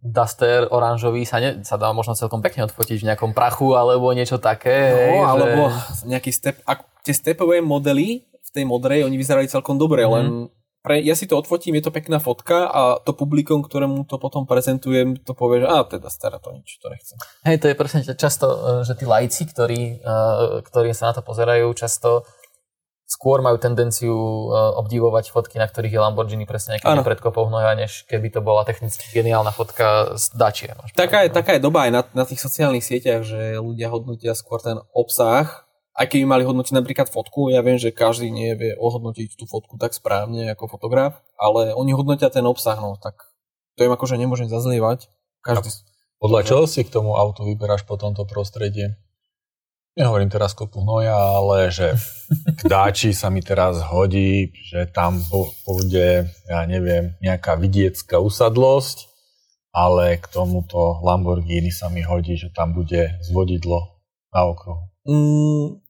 Duster 0.00 0.72
oranžový 0.72 1.28
sa, 1.28 1.36
ne, 1.36 1.60
sa 1.60 1.76
dá 1.76 1.92
možno 1.92 2.16
celkom 2.16 2.40
pekne 2.40 2.64
odfotiť 2.64 2.96
v 3.04 3.08
nejakom 3.12 3.36
prachu 3.36 3.76
alebo 3.76 4.08
niečo 4.16 4.40
také. 4.40 4.72
No, 4.72 4.96
hej, 4.96 5.20
alebo 5.20 5.60
že... 5.68 6.08
nejaký 6.08 6.30
step, 6.32 6.56
ak, 6.64 7.04
tie 7.04 7.12
stepové 7.12 7.60
modely 7.60 8.24
v 8.24 8.50
tej 8.56 8.64
modrej, 8.64 9.04
oni 9.04 9.20
vyzerali 9.20 9.52
celkom 9.52 9.76
dobre, 9.76 10.08
mm. 10.08 10.10
len 10.10 10.26
pre, 10.86 11.02
ja 11.02 11.18
si 11.18 11.26
to 11.26 11.34
odfotím, 11.34 11.82
je 11.82 11.90
to 11.90 11.92
pekná 11.92 12.22
fotka 12.22 12.70
a 12.70 13.02
to 13.02 13.10
publikum, 13.10 13.58
ktorému 13.58 14.06
to 14.06 14.22
potom 14.22 14.46
prezentujem, 14.46 15.18
to 15.18 15.34
povie, 15.34 15.66
že 15.66 15.66
a 15.66 15.82
teda 15.82 16.06
stará 16.06 16.38
to 16.38 16.54
nič, 16.54 16.78
to 16.78 16.86
nechcem. 16.86 17.18
Hej, 17.42 17.58
to 17.58 17.66
je 17.66 17.74
presne 17.74 18.00
často, 18.06 18.46
e, 18.46 18.86
že 18.86 18.94
tí 18.94 19.02
lajci, 19.02 19.50
ktorí, 19.50 19.98
e, 19.98 20.22
ktorí 20.62 20.94
sa 20.94 21.10
na 21.10 21.18
to 21.18 21.26
pozerajú, 21.26 21.74
často 21.74 22.22
skôr 23.06 23.38
majú 23.38 23.54
tendenciu 23.56 24.12
uh, 24.12 24.74
obdivovať 24.82 25.30
fotky, 25.30 25.62
na 25.62 25.70
ktorých 25.70 25.94
je 25.94 26.00
Lamborghini 26.02 26.42
presne 26.42 26.82
pred 26.82 27.22
kopou 27.22 27.46
hnoja, 27.46 27.78
než 27.78 28.02
keby 28.10 28.34
to 28.34 28.42
bola 28.42 28.66
technicky 28.66 29.06
geniálna 29.14 29.54
fotka 29.54 30.18
z 30.18 30.34
Dačie. 30.34 30.74
Taká 30.98 31.24
je, 31.24 31.30
taká 31.30 31.54
je 31.54 31.62
doba 31.62 31.86
aj 31.86 31.90
na, 31.94 32.02
na 32.12 32.24
tých 32.26 32.42
sociálnych 32.42 32.82
sieťach, 32.82 33.22
že 33.22 33.62
ľudia 33.62 33.94
hodnotia 33.94 34.34
skôr 34.34 34.58
ten 34.58 34.82
obsah, 34.90 35.66
aj 35.96 36.12
keby 36.12 36.28
mali 36.28 36.42
hodnotiť 36.44 36.74
napríklad 36.76 37.08
fotku, 37.08 37.48
ja 37.48 37.64
viem, 37.64 37.78
že 37.80 37.94
každý 37.94 38.28
nevie 38.28 38.76
ohodnotiť 38.76 39.38
tú 39.38 39.48
fotku 39.48 39.80
tak 39.80 39.96
správne 39.96 40.52
ako 40.52 40.76
fotograf, 40.76 41.22
ale 41.38 41.72
oni 41.72 41.96
hodnotia 41.96 42.28
ten 42.28 42.44
obsah, 42.44 42.76
no 42.82 42.98
tak 43.00 43.16
to 43.78 43.86
im 43.86 43.94
akože 43.94 44.18
nemôžem 44.18 44.50
zazlievať. 44.50 45.08
Každý... 45.46 45.70
Podľa 46.18 46.40
čoho 46.48 46.64
si 46.66 46.82
k 46.82 46.90
tomu 46.90 47.14
autu 47.14 47.44
vyberáš 47.44 47.84
po 47.84 48.00
tomto 48.00 48.24
prostredie? 48.24 48.96
Nehovorím 49.96 50.28
teraz 50.28 50.52
kopu 50.52 50.84
hnoja, 50.84 51.16
ale 51.16 51.72
že 51.72 51.96
k 52.28 52.60
dáči 52.68 53.16
sa 53.16 53.32
mi 53.32 53.40
teraz 53.40 53.80
hodí, 53.80 54.52
že 54.68 54.84
tam 54.92 55.18
bude, 55.64 56.28
ja 56.46 56.60
neviem, 56.68 57.16
nejaká 57.24 57.56
vidiecká 57.56 58.20
usadlosť, 58.20 59.08
ale 59.72 60.20
k 60.20 60.26
tomuto 60.28 61.00
Lamborghini 61.00 61.72
sa 61.72 61.88
mi 61.88 62.04
hodí, 62.04 62.36
že 62.36 62.52
tam 62.52 62.76
bude 62.76 63.16
zvodidlo 63.24 64.04
na 64.36 64.44
okruhu. 64.44 64.84
Mm, 65.08 65.80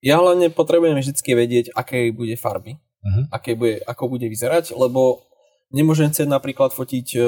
ja 0.00 0.18
hlavne 0.18 0.48
potrebujem 0.48 0.96
vždy 0.96 1.32
vedieť, 1.36 1.66
aké 1.76 2.08
bude 2.10 2.34
farby, 2.40 2.80
uh-huh. 2.80 3.28
aké 3.28 3.52
bude, 3.52 3.84
ako 3.84 4.16
bude 4.16 4.26
vyzerať, 4.32 4.72
lebo 4.72 5.28
nemôžem 5.70 6.08
chcieť 6.08 6.28
napríklad 6.28 6.72
fotiť 6.72 7.06
e, 7.16 7.20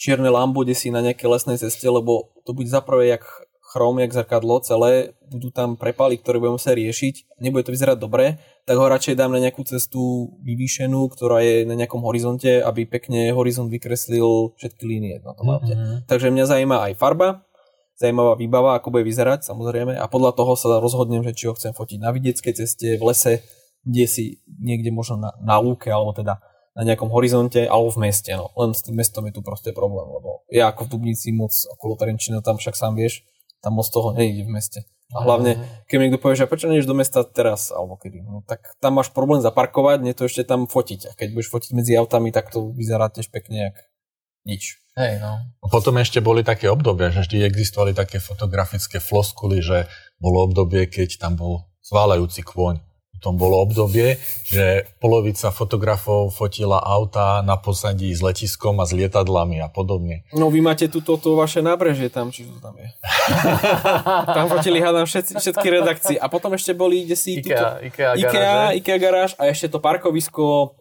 čierne 0.00 0.32
Lambo, 0.32 0.64
si 0.72 0.88
na 0.88 1.04
nejakej 1.04 1.28
lesnej 1.28 1.58
ceste, 1.60 1.84
lebo 1.84 2.32
to 2.48 2.56
bude 2.56 2.68
zaprvé 2.72 3.12
jak 3.12 3.24
chrom, 3.70 4.02
jak 4.02 4.10
zrkadlo 4.10 4.58
celé, 4.66 5.14
budú 5.30 5.54
tam 5.54 5.78
prepaly, 5.78 6.18
ktoré 6.18 6.42
budeme 6.42 6.58
musieť 6.58 6.74
riešiť, 6.74 7.14
nebude 7.38 7.62
to 7.62 7.70
vyzerať 7.70 8.02
dobre, 8.02 8.42
tak 8.66 8.74
ho 8.74 8.90
radšej 8.90 9.14
dám 9.14 9.30
na 9.30 9.38
nejakú 9.38 9.62
cestu 9.62 10.34
vyvýšenú, 10.42 11.06
ktorá 11.14 11.38
je 11.46 11.62
na 11.62 11.78
nejakom 11.78 12.02
horizonte, 12.02 12.58
aby 12.66 12.90
pekne 12.90 13.30
horizont 13.30 13.70
vykreslil 13.70 14.58
všetky 14.58 14.82
línie 14.82 15.22
na 15.22 15.38
tom 15.38 15.46
Mm-hmm. 15.50 16.06
Takže 16.06 16.30
mňa 16.30 16.44
zaujíma 16.46 16.76
aj 16.90 16.92
farba, 16.98 17.42
zaujímavá 18.00 18.34
výbava, 18.38 18.70
ako 18.78 18.96
bude 18.96 19.04
vyzerať, 19.06 19.44
samozrejme, 19.44 19.92
a 19.98 20.06
podľa 20.08 20.32
toho 20.32 20.56
sa 20.56 20.80
rozhodnem, 20.80 21.20
že 21.26 21.36
či 21.36 21.44
ho 21.46 21.54
chcem 21.54 21.76
fotiť 21.76 21.98
na 22.00 22.10
vidieckej 22.10 22.54
ceste, 22.64 22.96
v 22.96 23.02
lese, 23.02 23.44
kde 23.84 24.04
si 24.08 24.24
niekde 24.46 24.88
možno 24.88 25.20
na, 25.20 25.30
na 25.44 25.60
lúke, 25.60 25.92
alebo 25.92 26.16
teda 26.16 26.40
na 26.74 26.82
nejakom 26.86 27.12
horizonte, 27.12 27.66
alebo 27.66 27.92
v 27.92 28.08
meste. 28.08 28.32
No. 28.32 28.54
Len 28.56 28.72
s 28.72 28.80
tým 28.86 28.96
mestom 28.96 29.26
je 29.28 29.34
tu 29.36 29.42
proste 29.44 29.74
problém, 29.76 30.06
lebo 30.06 30.48
ja 30.48 30.72
ako 30.72 30.88
v 30.88 30.90
Dubnici 30.96 31.28
moc 31.34 31.52
okolo 31.76 31.98
Trenčina, 31.98 32.40
tam 32.40 32.56
však 32.56 32.78
sám 32.78 32.96
vieš, 32.96 33.20
tam 33.60 33.76
moc 33.76 33.86
toho 33.88 34.12
nejde 34.16 34.44
v 34.44 34.52
meste. 34.52 34.80
A 35.10 35.26
hlavne, 35.26 35.58
keď 35.90 35.96
mi 35.98 36.02
niekto 36.06 36.22
povie, 36.22 36.38
že 36.38 36.46
prečo 36.46 36.70
nejdeš 36.70 36.86
do 36.86 36.94
mesta 36.94 37.26
teraz, 37.26 37.74
alebo 37.74 37.98
kedy, 37.98 38.22
no 38.22 38.46
tak 38.46 38.62
tam 38.78 38.94
máš 39.02 39.10
problém 39.10 39.42
zaparkovať, 39.42 40.06
nie 40.06 40.14
to 40.14 40.30
ešte 40.30 40.46
tam 40.46 40.70
fotiť. 40.70 41.10
A 41.10 41.12
keď 41.18 41.34
budeš 41.34 41.50
fotiť 41.50 41.70
medzi 41.74 41.98
autami, 41.98 42.30
tak 42.30 42.54
to 42.54 42.70
vyzerá 42.70 43.10
tiež 43.10 43.26
pekne, 43.34 43.70
jak 43.70 43.76
nič. 44.46 44.78
Hej, 44.94 45.18
no. 45.18 45.42
Potom 45.66 45.98
ešte 45.98 46.22
boli 46.22 46.46
také 46.46 46.70
obdobia, 46.70 47.10
že 47.10 47.26
vždy 47.26 47.42
existovali 47.42 47.90
také 47.90 48.22
fotografické 48.22 49.02
floskuly, 49.02 49.58
že 49.58 49.90
bolo 50.22 50.46
obdobie, 50.46 50.86
keď 50.86 51.18
tam 51.18 51.34
bol 51.34 51.66
zválajúci 51.82 52.46
kôň 52.46 52.89
tom 53.20 53.36
bolo 53.36 53.60
obdobie, 53.60 54.16
že 54.48 54.88
polovica 54.96 55.52
fotografov 55.52 56.32
fotila 56.32 56.80
auta 56.80 57.44
na 57.44 57.60
posadí 57.60 58.08
s 58.10 58.24
letiskom 58.24 58.80
a 58.80 58.88
s 58.88 58.96
lietadlami 58.96 59.60
a 59.60 59.68
podobne. 59.68 60.24
No 60.32 60.48
vy 60.48 60.64
máte 60.64 60.88
tu 60.88 61.04
toto 61.04 61.36
vaše 61.36 61.60
nábrežie 61.60 62.08
tam, 62.08 62.32
či 62.32 62.48
to 62.48 62.56
tam 62.64 62.74
je. 62.80 62.88
tam 64.40 64.46
fotili 64.48 64.80
hádam 64.80 65.04
všetci, 65.04 65.32
všetky 65.36 65.66
redakcie. 65.68 66.16
A 66.16 66.26
potom 66.32 66.56
ešte 66.56 66.72
boli, 66.72 67.04
kde 67.04 67.16
si... 67.16 67.38
Ikea, 67.38 67.52
tuto, 67.52 67.66
Ikea, 67.86 68.10
Ikea, 68.16 68.32
garáž, 68.32 68.70
Ikea 68.80 68.98
garáž 68.98 69.30
a 69.36 69.46
ešte 69.52 69.68
to 69.68 69.78
parkovisko 69.78 70.74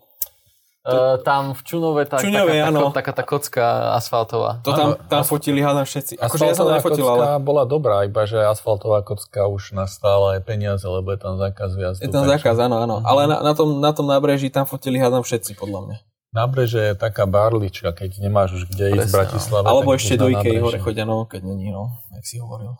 Uh, 0.80 1.19
tam 1.27 1.51
v 1.51 1.61
Čunove, 1.67 2.07
tak, 2.07 2.23
Čuňove, 2.23 2.55
taká, 2.55 2.71
áno. 2.71 2.82
taká 2.95 3.11
tá 3.11 3.23
kocka 3.27 3.65
asfaltová. 3.99 4.63
To 4.63 4.71
tam, 4.71 4.95
tam 5.11 5.27
fotili, 5.27 5.59
hádam 5.59 5.84
všetci. 5.84 6.15
Akože 6.15 6.43
ja 6.47 6.55
som 6.55 6.71
nefotil, 6.71 7.03
ale... 7.03 7.36
bola 7.43 7.67
dobrá, 7.67 8.07
iba 8.07 8.23
že 8.23 8.39
asfaltová 8.39 9.03
kocka 9.03 9.43
už 9.51 9.75
nastála 9.75 10.39
aj 10.39 10.47
peniaze, 10.47 10.88
lebo 10.88 11.11
je 11.11 11.19
tam 11.19 11.36
zákaz 11.36 11.69
viac. 11.75 11.99
Je 11.99 12.07
tam 12.07 12.23
zákaz, 12.23 12.55
áno, 12.63 12.80
áno. 12.80 13.03
Ale 13.03 13.27
na, 13.27 13.43
na, 13.43 13.51
tom, 13.51 13.84
na 13.84 13.91
tom 13.91 14.07
nábreží 14.07 14.47
tam 14.47 14.63
fotili, 14.63 15.03
hádam 15.03 15.19
všetci, 15.19 15.59
podľa 15.59 15.80
mňa. 15.84 15.97
Nábreže 16.30 16.80
je 16.80 16.93
taká 16.95 17.27
barlička, 17.27 17.91
keď 17.91 18.23
nemáš 18.23 18.63
už 18.63 18.71
kde 18.71 19.03
ísť 19.03 19.11
v 19.11 19.15
Bratislave. 19.19 19.65
Alebo 19.67 19.91
ešte 19.91 20.15
do 20.15 20.32
Ikei 20.32 20.63
hore 20.63 20.80
chodia, 20.80 21.03
no, 21.03 21.27
keď 21.27 21.43
není, 21.43 21.75
no, 21.75 21.91
jak 22.15 22.23
si 22.23 22.39
hovoril. 22.39 22.80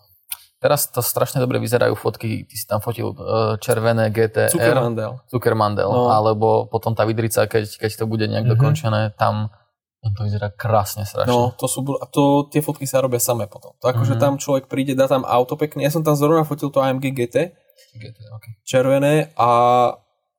Teraz 0.60 0.92
to 0.92 1.00
strašne 1.00 1.40
dobre 1.40 1.56
vyzerajú 1.56 1.96
fotky, 1.96 2.44
ty 2.44 2.56
si 2.56 2.68
tam 2.68 2.84
fotil 2.84 3.16
uh, 3.16 3.56
červené 3.58 4.12
GTR, 4.12 4.52
Cukermandel. 4.52 5.24
Cukermandel, 5.26 5.88
No. 5.88 6.12
alebo 6.12 6.68
potom 6.68 6.92
tá 6.92 7.08
vidrica, 7.08 7.48
keď, 7.48 7.80
keď 7.80 7.92
to 7.96 8.06
bude 8.06 8.28
nejak 8.28 8.44
Mhm. 8.44 8.52
dokončené, 8.54 9.02
tam, 9.16 9.56
to 10.02 10.20
vyzerá 10.20 10.52
krásne 10.52 11.08
strašne. 11.08 11.32
No, 11.32 11.56
to 11.56 11.64
sú, 11.64 11.80
to, 12.12 12.52
tie 12.52 12.60
fotky 12.60 12.84
sa 12.84 13.00
robia 13.00 13.24
samé 13.24 13.48
potom. 13.48 13.72
To 13.80 13.88
akože 13.88 14.16
Mhm. 14.16 14.22
tam 14.22 14.34
človek 14.36 14.68
príde, 14.68 15.00
dá 15.00 15.08
tam 15.08 15.24
auto 15.24 15.56
pekne. 15.56 15.80
Ja 15.80 15.92
som 15.92 16.04
tam 16.04 16.20
zrovna 16.20 16.44
fotil 16.44 16.68
to 16.68 16.84
AMG 16.84 17.08
GT, 17.10 17.56
GT, 17.96 18.20
okay. 18.30 18.60
červené 18.62 19.32
a 19.36 19.50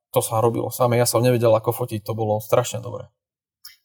to 0.09 0.21
sa 0.21 0.37
robilo 0.37 0.69
samé. 0.69 0.97
Ja 0.97 1.09
som 1.09 1.25
nevedel, 1.25 1.49
ako 1.49 1.73
fotiť, 1.73 2.05
to 2.05 2.13
bolo 2.13 2.37
strašne 2.37 2.77
dobré. 2.77 3.09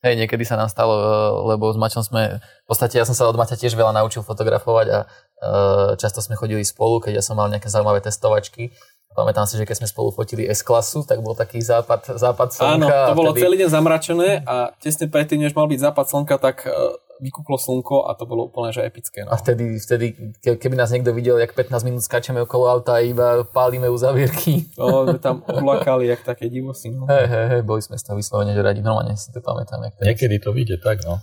Hej, 0.06 0.22
niekedy 0.22 0.46
sa 0.46 0.54
nám 0.54 0.70
stalo, 0.70 0.94
eh, 0.94 1.06
lebo 1.50 1.74
s 1.74 1.74
Maťom 1.74 2.02
sme, 2.06 2.38
v 2.38 2.66
podstate 2.70 2.94
ja 2.94 3.02
som 3.02 3.18
sa 3.18 3.26
od 3.26 3.34
Maťa 3.34 3.58
tiež 3.58 3.74
veľa 3.74 3.90
naučil 3.90 4.22
fotografovať 4.22 4.86
a 4.94 4.98
eh, 5.02 5.90
často 5.98 6.22
sme 6.22 6.38
chodili 6.38 6.62
spolu, 6.62 7.02
keď 7.02 7.18
ja 7.18 7.22
som 7.26 7.34
mal 7.34 7.50
nejaké 7.50 7.66
zaujímavé 7.66 7.98
testovačky. 7.98 8.70
Pamätám 9.16 9.48
si, 9.48 9.56
že 9.56 9.64
keď 9.64 9.82
sme 9.82 9.88
spolu 9.88 10.12
fotili 10.12 10.44
S-klasu, 10.44 11.02
tak 11.02 11.24
bol 11.24 11.32
taký 11.32 11.58
západ, 11.64 12.20
západ 12.20 12.52
slnka. 12.52 12.76
Áno, 12.76 12.86
to 12.86 13.18
bolo 13.18 13.32
vtedy- 13.32 13.42
celý 13.48 13.56
deň 13.64 13.70
zamračené 13.72 14.28
a 14.44 14.76
tesne 14.76 15.08
predtým, 15.08 15.40
než 15.40 15.56
mal 15.56 15.64
byť 15.64 15.80
západ 15.88 16.04
slnka, 16.04 16.36
tak 16.36 16.68
uh, 16.68 16.92
vykúklo 17.18 17.56
slnko 17.56 18.04
a 18.04 18.12
to 18.12 18.24
bolo 18.24 18.46
úplne 18.46 18.70
že 18.70 18.80
epické. 18.80 19.22
No. 19.22 19.30
A 19.30 19.36
vtedy, 19.36 19.76
vtedy, 19.76 20.06
ke- 20.36 20.54
keby 20.54 20.74
nás 20.74 20.88
niekto 20.88 21.10
videl, 21.10 21.36
jak 21.36 21.50
15 21.50 21.72
minút 21.82 22.00
skáčeme 22.00 22.38
okolo 22.38 22.66
auta 22.66 22.94
a 22.94 23.02
iba 23.02 23.40
pálime 23.42 23.86
uzavierky. 23.86 24.68
No, 24.74 25.04
sme 25.04 25.16
tam 25.16 25.40
uplakali, 25.42 26.06
jak 26.06 26.20
také 26.22 26.46
divosy. 26.46 26.90
No. 26.90 27.04
Hej, 27.06 27.24
hej, 27.26 27.44
hej, 27.48 27.62
boli 27.62 27.80
sme 27.80 27.94
z 27.94 28.04
toho 28.04 28.14
vyslovene 28.14 28.52
že 28.52 28.60
radi. 28.60 28.78
Normálne 28.78 29.14
si 29.14 29.28
to 29.28 29.38
pamätám. 29.38 29.80
Jak. 29.82 29.96
Niekedy 29.98 30.36
to 30.38 30.50
vyjde 30.50 30.76
tak, 30.78 31.00
no. 31.02 31.16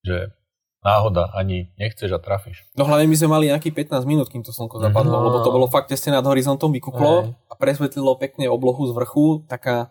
Že 0.00 0.34
náhoda, 0.80 1.32
ani 1.32 1.72
nechceš 1.74 2.10
a 2.10 2.18
trafíš. 2.18 2.60
no 2.72 2.84
hlavne 2.84 3.06
my 3.06 3.16
sme 3.16 3.28
mali 3.30 3.44
nejakých 3.48 3.72
15 3.88 4.04
minút, 4.04 4.28
kým 4.28 4.40
to 4.40 4.50
slnko 4.50 4.76
zapadlo, 4.78 5.14
Mhm. 5.14 5.24
lebo 5.24 5.36
to 5.40 5.48
bolo 5.48 5.64
fakt 5.66 5.88
tesne 5.88 6.12
nad 6.12 6.20
horizontom, 6.22 6.68
vykúklo 6.70 7.12
Hej. 7.22 7.32
a 7.48 7.54
presvetlilo 7.54 8.12
pekne 8.14 8.46
oblohu 8.46 8.84
z 8.84 8.92
vrchu, 8.92 9.46
taká, 9.46 9.88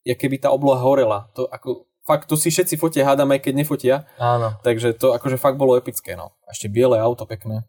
jak 0.00 0.16
keby 0.16 0.38
tá 0.38 0.48
obloha 0.48 0.80
horela. 0.80 1.28
To 1.34 1.44
ako, 1.44 1.84
fakt, 2.10 2.26
to 2.26 2.34
si 2.34 2.50
všetci 2.50 2.74
fotia, 2.74 3.06
hádam, 3.06 3.30
aj 3.30 3.40
keď 3.40 3.54
nefotia, 3.54 3.96
Áno. 4.18 4.58
takže 4.60 4.98
to 4.98 5.14
akože 5.14 5.38
fakt 5.38 5.54
bolo 5.54 5.78
epické, 5.78 6.18
no. 6.18 6.34
Ešte 6.44 6.66
biele 6.66 6.98
auto 6.98 7.22
pekné. 7.24 7.62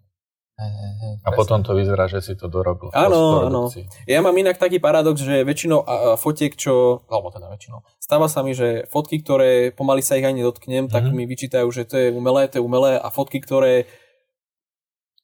Hej, 0.58 0.70
hej, 0.70 0.94
hej, 1.00 1.14
A 1.26 1.30
potom 1.32 1.62
to 1.62 1.74
vyzerá, 1.74 2.06
že 2.06 2.22
si 2.22 2.34
to 2.34 2.46
dorobil. 2.46 2.94
Áno, 2.94 3.46
áno. 3.46 3.62
Ja 4.06 4.22
mám 4.22 4.36
inak 4.36 4.58
taký 4.58 4.78
paradox, 4.78 5.18
že 5.20 5.42
väčšinou 5.42 5.82
fotiek, 6.18 6.54
čo, 6.54 7.02
alebo 7.08 7.30
teda 7.30 7.50
väčšinou, 7.50 7.82
stáva 7.98 8.30
sa 8.30 8.42
mi, 8.42 8.54
že 8.54 8.86
fotky, 8.86 9.22
ktoré 9.22 9.70
pomaly 9.72 10.02
sa 10.02 10.18
ich 10.18 10.26
ani 10.26 10.42
nedotknem, 10.42 10.86
tak 10.86 11.10
Mhm. 11.10 11.14
mi 11.14 11.24
vyčítajú, 11.26 11.66
že 11.70 11.86
to 11.86 11.98
je 11.98 12.08
umelé, 12.10 12.46
to 12.46 12.58
je 12.58 12.64
umelé 12.64 12.98
a 12.98 13.10
fotky, 13.10 13.42
ktoré 13.42 13.90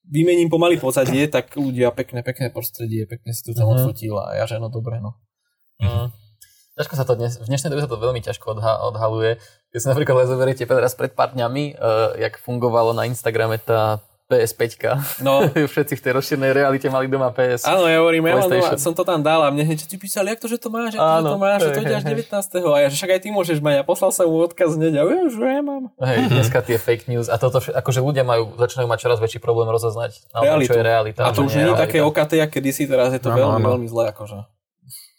vymením 0.08 0.48
pomaly 0.48 0.80
pozadie, 0.80 1.28
tak 1.28 1.52
ľudia 1.54 1.92
pekné, 1.92 2.24
pekné 2.24 2.48
prostredie, 2.50 3.04
pekne 3.06 3.30
si 3.30 3.44
to 3.44 3.52
tam 3.54 3.68
Mhm. 3.68 3.74
odfotil 3.78 4.16
a 4.18 4.40
ja 4.40 4.46
že 4.48 4.58
no 4.58 4.72
dobre, 4.72 4.98
no. 4.98 5.20
Mm. 5.78 6.10
Ťažko 6.78 6.94
sa 6.94 7.06
to 7.10 7.18
dnes, 7.18 7.42
v 7.42 7.50
dnešnej 7.50 7.74
dobe 7.74 7.82
sa 7.82 7.90
to 7.90 7.98
veľmi 7.98 8.22
ťažko 8.22 8.54
odha, 8.54 8.86
odhaluje. 8.86 9.42
Keď 9.74 9.80
si 9.82 9.88
napríklad 9.90 10.22
len 10.22 10.28
zoberiete 10.30 10.62
teraz 10.62 10.94
pred 10.94 11.10
pár 11.10 11.34
dňami, 11.34 11.74
uh, 11.74 12.14
jak 12.22 12.38
fungovalo 12.38 12.94
na 12.94 13.10
Instagrame 13.10 13.58
tá 13.58 13.98
PS5. 14.30 14.86
No, 15.24 15.48
Všetci 15.74 15.98
v 15.98 16.02
tej 16.04 16.12
rozšírenej 16.20 16.52
realite 16.54 16.86
mali 16.94 17.10
doma 17.10 17.34
PS. 17.34 17.66
áno, 17.66 17.88
ja 17.90 17.98
hovorím, 17.98 18.28
ja 18.30 18.38
mám 18.38 18.52
doma, 18.52 18.76
som 18.78 18.94
to 18.94 19.02
tam 19.08 19.24
dal 19.24 19.42
a 19.42 19.50
mne 19.50 19.74
hneď 19.74 19.88
ti 19.88 19.98
písali, 19.98 20.36
jak 20.36 20.40
to, 20.44 20.52
že 20.52 20.62
to 20.62 20.70
máš, 20.70 20.94
jak 20.94 21.02
to, 21.02 21.08
že 21.08 21.18
Áno, 21.18 21.30
to 21.34 21.40
máš, 21.40 21.60
že 21.64 21.70
to 21.72 21.80
hej, 21.80 21.86
ide 21.88 21.96
až 21.96 22.04
hej, 22.06 22.14
hej. 22.14 22.30
19. 22.30 22.70
A 22.70 22.78
ja, 22.78 22.88
že 22.92 22.96
však 23.00 23.12
aj 23.16 23.22
ty 23.24 23.30
môžeš 23.34 23.58
mať. 23.64 23.76
A 23.80 23.84
poslal 23.88 24.12
som 24.12 24.28
mu 24.28 24.44
odkaz 24.44 24.76
hneď 24.76 24.94
a 25.00 25.04
ja, 25.08 25.24
že 25.32 25.40
ja 25.40 25.62
mám. 25.64 25.84
Hej, 25.98 26.18
dneska 26.30 26.60
tie 26.62 26.78
fake 26.78 27.08
news 27.08 27.32
a 27.32 27.40
toto, 27.40 27.64
akože 27.64 28.04
ľudia 28.04 28.28
majú, 28.28 28.54
začínajú 28.60 28.86
mať 28.86 29.00
čoraz 29.00 29.18
väčší 29.24 29.40
problém 29.40 29.72
rozoznať, 29.72 30.28
naozaj, 30.36 30.70
čo 30.70 30.76
je 30.76 30.84
realita. 30.84 31.26
A 31.26 31.32
to 31.32 31.48
už 31.48 31.58
nie 31.58 31.72
je 31.72 31.80
také 31.80 32.04
OKT, 32.04 32.38
jak 32.38 32.52
kedysi, 32.52 32.84
teraz 32.86 33.16
je 33.16 33.24
to 33.24 33.32
Áno, 33.32 33.56
veľmi, 33.56 33.64
áno. 33.64 33.68
veľmi 33.80 33.88
zlé. 33.88 34.12
Akože. 34.12 34.57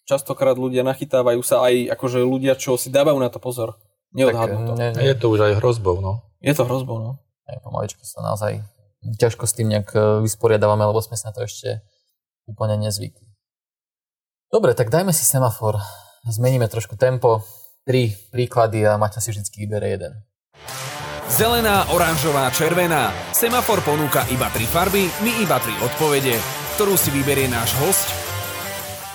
Častokrát 0.09 0.57
ľudia 0.57 0.81
nachytávajú 0.89 1.45
sa 1.45 1.69
aj 1.69 1.93
akože 1.93 2.25
ľudia, 2.25 2.57
čo 2.57 2.81
si 2.81 2.89
dávajú 2.89 3.21
na 3.21 3.29
to 3.29 3.37
pozor. 3.37 3.77
Neodhadnú 4.17 4.73
to. 4.73 4.75
ne, 4.81 4.97
ne, 4.97 5.05
Je 5.05 5.13
to 5.13 5.29
už 5.29 5.45
aj 5.45 5.53
hrozbou, 5.61 6.01
no. 6.01 6.25
Je 6.41 6.57
to 6.57 6.65
hrozbou, 6.65 6.97
no. 6.97 7.21
ne, 7.45 7.61
pomaličky 7.61 8.01
sa 8.09 8.25
naozaj 8.25 8.65
ťažko 9.05 9.45
s 9.45 9.53
tým 9.53 9.69
nejak 9.69 9.93
e, 9.93 10.25
vysporiadávame, 10.25 10.89
lebo 10.89 11.05
sme 11.05 11.21
sa 11.21 11.29
na 11.29 11.37
to 11.37 11.45
ešte 11.45 11.85
úplne 12.49 12.81
nezvykli. 12.81 13.29
Dobre, 14.49 14.73
tak 14.73 14.89
dajme 14.89 15.13
si 15.13 15.29
semafor. 15.29 15.77
Zmeníme 16.25 16.73
trošku 16.73 16.97
tempo. 16.97 17.45
Tri 17.85 18.17
príklady 18.33 18.89
a 18.89 18.97
Maťo 18.97 19.21
si 19.21 19.29
vždy 19.29 19.45
vybere 19.45 19.93
jeden. 19.93 20.13
Zelená, 21.29 21.85
oranžová, 21.93 22.49
červená. 22.49 23.13
Semafor 23.37 23.85
ponúka 23.85 24.25
iba 24.33 24.49
tri 24.49 24.65
farby, 24.65 25.05
my 25.21 25.45
iba 25.45 25.61
tri 25.61 25.77
odpovede. 25.85 26.41
Ktorú 26.81 26.97
si 26.97 27.13
vyberie 27.13 27.53
náš 27.53 27.77
host? 27.85 28.28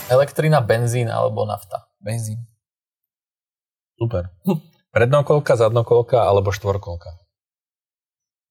Elektrina, 0.07 0.59
benzín 0.59 1.07
alebo 1.07 1.43
nafta? 1.43 1.87
Benzín. 1.97 2.43
Super. 3.95 4.29
Prednokolka, 4.91 5.55
zadnokolka 5.55 6.21
alebo 6.21 6.51
štvorkolka. 6.51 7.17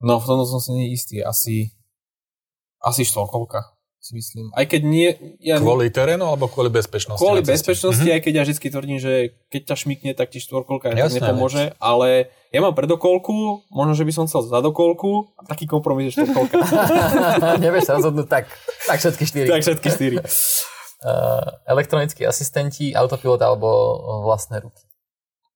No 0.00 0.18
v 0.18 0.24
tomto 0.24 0.44
som 0.44 0.58
si 0.58 0.72
neistý. 0.72 1.22
Asi, 1.22 1.70
asi 2.80 3.04
štvorkolka, 3.04 3.62
si 4.00 4.16
myslím. 4.16 4.50
Aj 4.50 4.66
keď 4.66 4.80
nie... 4.82 5.08
Ja, 5.38 5.62
Kvôli 5.62 5.86
terénu 5.88 6.26
alebo 6.26 6.50
kvôli 6.50 6.66
bezpečnosti? 6.68 7.22
kvôli 7.22 7.38
bezpečnosti, 7.40 8.02
Mhm. 8.02 8.16
aj 8.16 8.20
keď 8.20 8.32
ja 8.32 8.42
vždy 8.42 8.58
tvrdím, 8.64 8.98
že 8.98 9.12
keď 9.46 9.60
ťa 9.62 9.76
šmikne, 9.76 10.10
tak 10.12 10.34
ti 10.34 10.40
štvorkolka 10.40 10.90
Jasné, 10.90 11.22
nepomôže, 11.22 11.78
ale 11.78 12.32
ja 12.50 12.58
mám 12.58 12.72
predokolku, 12.72 13.62
možno, 13.68 13.94
že 13.94 14.02
by 14.02 14.12
som 14.12 14.24
chcel 14.26 14.42
zadokolku 14.42 15.30
a 15.36 15.46
taký 15.46 15.64
kompromis 15.64 16.10
je 16.10 16.18
štvorkolka. 16.18 16.58
Nevieš 17.62 17.86
sa 17.86 17.94
rozhodnúť 17.94 18.26
tak. 18.26 18.50
Tak 18.82 18.98
všetky 18.98 19.24
štyri. 19.24 19.46
tak 19.48 19.62
všetky 19.62 19.88
štyri. 19.88 20.16
Uh, 21.02 21.42
elektronickí 21.66 22.22
asistenti, 22.22 22.94
autopilot 22.94 23.42
alebo 23.42 23.68
vlastné 24.22 24.62
ruky. 24.62 24.86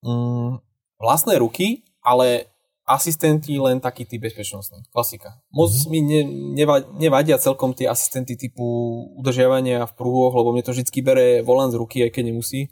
Mm, 0.03 0.59
vlastné 0.99 1.39
ruky, 1.39 1.87
ale 2.03 2.51
asistenti 2.87 3.59
len 3.59 3.83
taký 3.83 4.07
typ 4.07 4.23
bezpečnostný. 4.23 4.87
Klasika. 4.91 5.39
Moc 5.51 5.67
mm-hmm. 5.67 5.91
mi 5.91 5.99
ne, 6.03 6.21
neva, 6.55 6.79
nevadia 6.95 7.35
celkom 7.35 7.75
tie 7.75 7.87
asistenty 7.87 8.39
typu 8.39 8.63
udržiavania 9.19 9.83
v 9.83 9.93
pruhoch, 9.95 10.31
lebo 10.31 10.55
mne 10.55 10.63
to 10.63 10.71
vždy 10.71 10.99
bere 11.03 11.27
volant 11.43 11.75
z 11.75 11.79
ruky, 11.79 12.03
aj 12.07 12.15
keď 12.15 12.23
nemusí. 12.31 12.71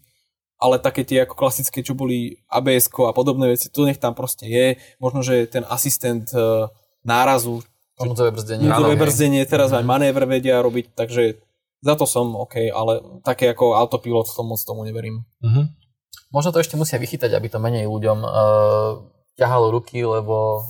Ale 0.56 0.80
také 0.80 1.04
tie 1.04 1.28
ako 1.28 1.36
klasické, 1.36 1.84
čo 1.84 2.00
boli 2.00 2.40
abs 2.48 2.88
a 2.88 3.12
podobné 3.12 3.52
veci, 3.52 3.68
to 3.68 3.84
nech 3.84 4.00
tam 4.00 4.16
proste 4.16 4.48
je. 4.48 4.80
Možno, 5.04 5.20
že 5.20 5.52
ten 5.52 5.68
asistent 5.68 6.32
e, 6.32 6.72
nárazu, 7.04 7.60
Núdzové 7.96 8.32
brzdenie. 8.36 8.68
núdzové 8.68 8.96
brzdenie, 9.00 9.44
teraz 9.48 9.72
aj 9.72 9.84
manévr 9.88 10.28
vedia 10.28 10.60
robiť, 10.60 11.00
takže 11.00 11.40
za 11.82 11.94
to 11.96 12.06
som 12.08 12.36
OK, 12.36 12.72
ale 12.72 13.22
také 13.26 13.52
ako 13.52 13.76
autopilot, 13.76 14.30
to 14.30 14.44
moc 14.44 14.60
tomu 14.62 14.84
neverím. 14.86 15.26
Mhm. 15.42 15.72
Možno 16.32 16.52
to 16.52 16.60
ešte 16.60 16.76
musia 16.76 17.00
vychytať, 17.00 17.32
aby 17.32 17.48
to 17.48 17.64
menej 17.64 17.88
ľuďom 17.88 18.20
uh, 18.24 19.00
ťahalo 19.40 19.72
ruky, 19.72 20.04
lebo 20.04 20.64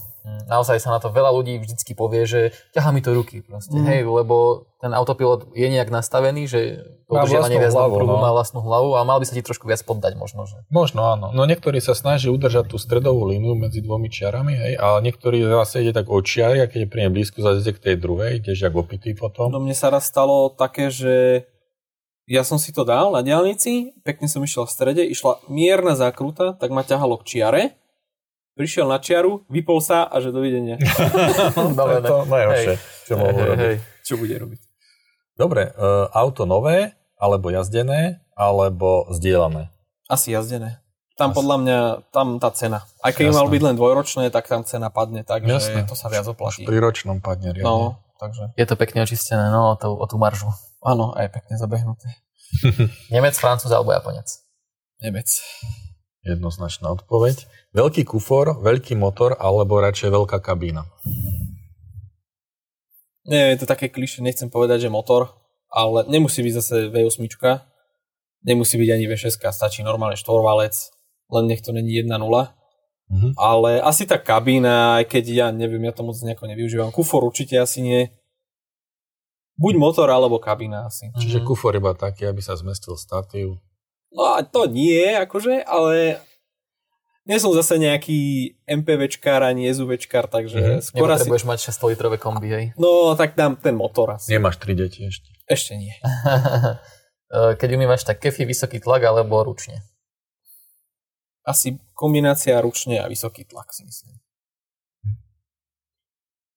naozaj 0.45 0.81
sa 0.81 0.89
na 0.89 0.99
to 0.99 1.09
veľa 1.09 1.31
ľudí 1.31 1.61
vždycky 1.61 1.93
povie, 1.93 2.25
že 2.25 2.41
ťahá 2.73 2.89
mi 2.89 2.99
to 2.99 3.13
ruky 3.13 3.45
proste, 3.45 3.77
Mm. 3.77 3.85
hej, 3.85 3.99
lebo 4.05 4.65
ten 4.81 4.93
autopilot 4.93 5.49
je 5.53 5.67
nejak 5.69 5.89
nastavený, 5.89 6.45
že 6.45 6.59
udržiavanie 7.09 7.57
viac 7.57 7.73
hlavu, 7.73 8.01
no. 8.01 8.17
má 8.21 8.33
vlastnú 8.33 8.61
hlavu 8.61 8.97
a 8.97 9.05
mal 9.05 9.17
by 9.21 9.25
sa 9.25 9.33
ti 9.33 9.41
trošku 9.45 9.65
viac 9.69 9.81
poddať 9.81 10.13
možno, 10.17 10.45
že. 10.45 10.61
Možno 10.69 11.05
áno. 11.09 11.33
No 11.33 11.45
niektorí 11.45 11.77
sa 11.81 11.93
snaží 11.93 12.29
udržať 12.29 12.69
tú 12.69 12.77
stredovú 12.81 13.29
líniu 13.29 13.53
medzi 13.57 13.81
dvomi 13.81 14.09
čiarami, 14.09 14.53
hej, 14.57 14.73
a 14.77 14.97
niektorí 15.01 15.41
zase 15.45 15.85
ide 15.85 15.93
tak 15.93 16.09
od 16.09 16.25
čiary 16.25 16.61
a 16.61 16.69
keď 16.69 16.85
je 16.85 16.89
pri 16.89 16.99
nej 17.05 17.11
blízko, 17.13 17.41
zase 17.45 17.73
k 17.73 17.81
tej 17.81 17.95
druhej, 18.01 18.41
ideš 18.41 18.65
jak 18.65 18.73
opitý 18.73 19.13
potom. 19.13 19.49
No 19.53 19.61
mne 19.61 19.77
sa 19.77 19.93
raz 19.93 20.05
stalo 20.09 20.49
také, 20.53 20.89
že 20.89 21.45
ja 22.25 22.41
som 22.41 22.57
si 22.57 22.73
to 22.73 22.81
dal 22.81 23.13
na 23.13 23.21
diálnici, 23.21 23.93
pekne 24.01 24.25
som 24.25 24.41
išiel 24.41 24.65
v 24.65 24.73
strede, 24.73 25.03
išla 25.05 25.45
mierna 25.45 25.93
zákruta, 25.93 26.57
tak 26.57 26.73
ma 26.73 26.81
ťahalo 26.81 27.21
k 27.21 27.37
čiare, 27.37 27.63
prišiel 28.55 28.87
na 28.87 28.97
čiaru, 28.97 29.43
vypol 29.51 29.83
sa 29.83 30.07
a 30.07 30.15
že 30.23 30.31
dovidenia. 30.31 30.79
Dobre, 31.75 31.99
to 32.03 32.03
je 32.03 32.03
to 32.07 32.17
najhoršie, 32.25 32.75
čo 33.05 33.13
mohol 33.19 33.35
hej, 33.35 33.47
robiť. 33.51 33.67
hej. 33.67 33.75
Čo 34.01 34.13
bude 34.15 34.35
robiť? 34.39 34.61
Dobre, 35.35 35.63
uh, 35.75 36.07
auto 36.15 36.47
nové, 36.47 36.95
alebo 37.19 37.51
jazdené, 37.51 38.23
alebo 38.39 39.11
zdieľané. 39.11 39.71
Asi 40.07 40.31
jazdené. 40.31 40.79
Tam 41.15 41.31
Asi. 41.31 41.37
podľa 41.39 41.57
mňa, 41.63 41.79
tam 42.11 42.27
tá 42.43 42.51
cena. 42.51 42.83
Aj 42.99 43.11
keď 43.15 43.31
Jasné. 43.31 43.39
mal 43.39 43.47
byť 43.47 43.61
len 43.63 43.75
dvojročné, 43.79 44.23
tak 44.35 44.51
tam 44.51 44.67
cena 44.67 44.91
padne, 44.91 45.23
takže 45.23 45.47
Jasné. 45.47 45.87
to 45.87 45.95
sa 45.95 46.11
viac 46.11 46.27
oplatí. 46.27 46.67
Pri 46.67 46.79
ročnom 46.79 47.23
padne 47.23 47.55
riadne. 47.55 47.67
No, 47.67 48.03
takže 48.19 48.51
Je 48.59 48.65
to 48.67 48.75
pekne 48.75 49.03
očistené, 49.03 49.47
no, 49.47 49.71
o 49.71 49.75
tú, 49.79 49.95
o 49.95 50.05
tú 50.07 50.19
maržu. 50.19 50.51
áno, 50.83 51.15
aj 51.15 51.31
pekne 51.31 51.55
zabehnuté. 51.55 52.07
Nemec, 53.15 53.35
Francúz 53.39 53.71
alebo 53.71 53.95
Japonec. 53.95 54.27
Nemec. 54.99 55.27
Jednoznačná 56.25 56.89
odpoveď. 56.89 57.45
Veľký 57.77 58.01
kufor, 58.03 58.57
veľký 58.65 58.97
motor, 58.97 59.37
alebo 59.37 59.77
radšej 59.77 60.09
veľká 60.09 60.41
kabína. 60.41 60.89
Nie, 63.25 63.53
je 63.53 63.61
to 63.61 63.69
také 63.69 63.89
klišé, 63.89 64.21
nechcem 64.21 64.49
povedať, 64.49 64.85
že 64.85 64.93
motor, 64.93 65.33
ale 65.69 66.05
nemusí 66.09 66.45
byť 66.45 66.53
zase 66.61 66.75
V8, 66.93 67.25
nemusí 68.45 68.77
byť 68.77 68.89
ani 68.93 69.05
V6, 69.09 69.37
stačí 69.49 69.81
normálne 69.81 70.17
štvorvalec, 70.17 70.73
len 71.33 71.43
nech 71.49 71.61
to 71.65 71.73
není 71.73 71.93
1.0. 71.93 72.53
Mhm. 73.05 73.37
Ale 73.37 73.81
asi 73.85 74.09
tá 74.09 74.17
kabína, 74.17 74.97
aj 75.01 75.05
keď 75.09 75.23
ja 75.29 75.47
neviem, 75.53 75.81
ja 75.85 75.93
to 75.93 76.01
moc 76.01 76.17
nejako 76.17 76.49
nevyužívam. 76.49 76.89
Kufor 76.89 77.21
určite 77.21 77.53
asi 77.61 77.85
nie. 77.85 78.09
Buď 79.61 79.77
motor, 79.77 80.09
alebo 80.09 80.41
kabína 80.41 80.89
asi. 80.89 81.13
Čiže 81.13 81.41
Mhm. 81.41 81.45
kufor 81.45 81.77
iba 81.77 81.93
taký, 81.93 82.25
aby 82.25 82.41
sa 82.41 82.57
zmestil 82.57 82.97
statív. 82.97 83.61
No 84.15 84.23
a 84.31 84.41
to 84.41 84.63
nie, 84.65 85.11
akože, 85.13 85.59
ale 85.61 86.23
nie 87.23 87.35
som 87.35 87.51
zase 87.51 87.75
nejaký 87.75 88.19
MPVčkár 88.63 89.43
ani 89.43 89.67
SUVčkár, 89.67 90.25
takže 90.25 90.55
Mhm. 90.55 90.79
skôr 90.81 91.09
asi... 91.09 91.27
Nepotrebuješ 91.27 91.43
mať 91.43 91.59
6 91.67 91.83
litrové 91.85 92.15
kombi, 92.15 92.47
hej? 92.47 92.65
No, 92.75 93.11
tak 93.13 93.35
dám 93.35 93.55
ten 93.55 93.75
motor 93.75 94.15
asi. 94.15 94.31
Nemáš 94.31 94.55
tri 94.55 94.71
deti 94.71 95.03
ešte. 95.03 95.27
Ešte 95.45 95.73
nie. 95.75 95.93
E, 97.25 97.57
Keď 97.57 97.69
umývaš, 97.73 98.05
tak 98.05 98.21
kefy, 98.21 98.45
vysoký 98.45 98.77
tlak 98.77 99.01
alebo 99.01 99.41
ručne? 99.41 99.81
Asi 101.41 101.73
kombinácia 101.91 102.53
ručne 102.57 103.01
a 103.01 103.09
vysoký 103.09 103.41
tlak 103.43 103.73
si 103.73 103.81
myslím. 103.81 104.21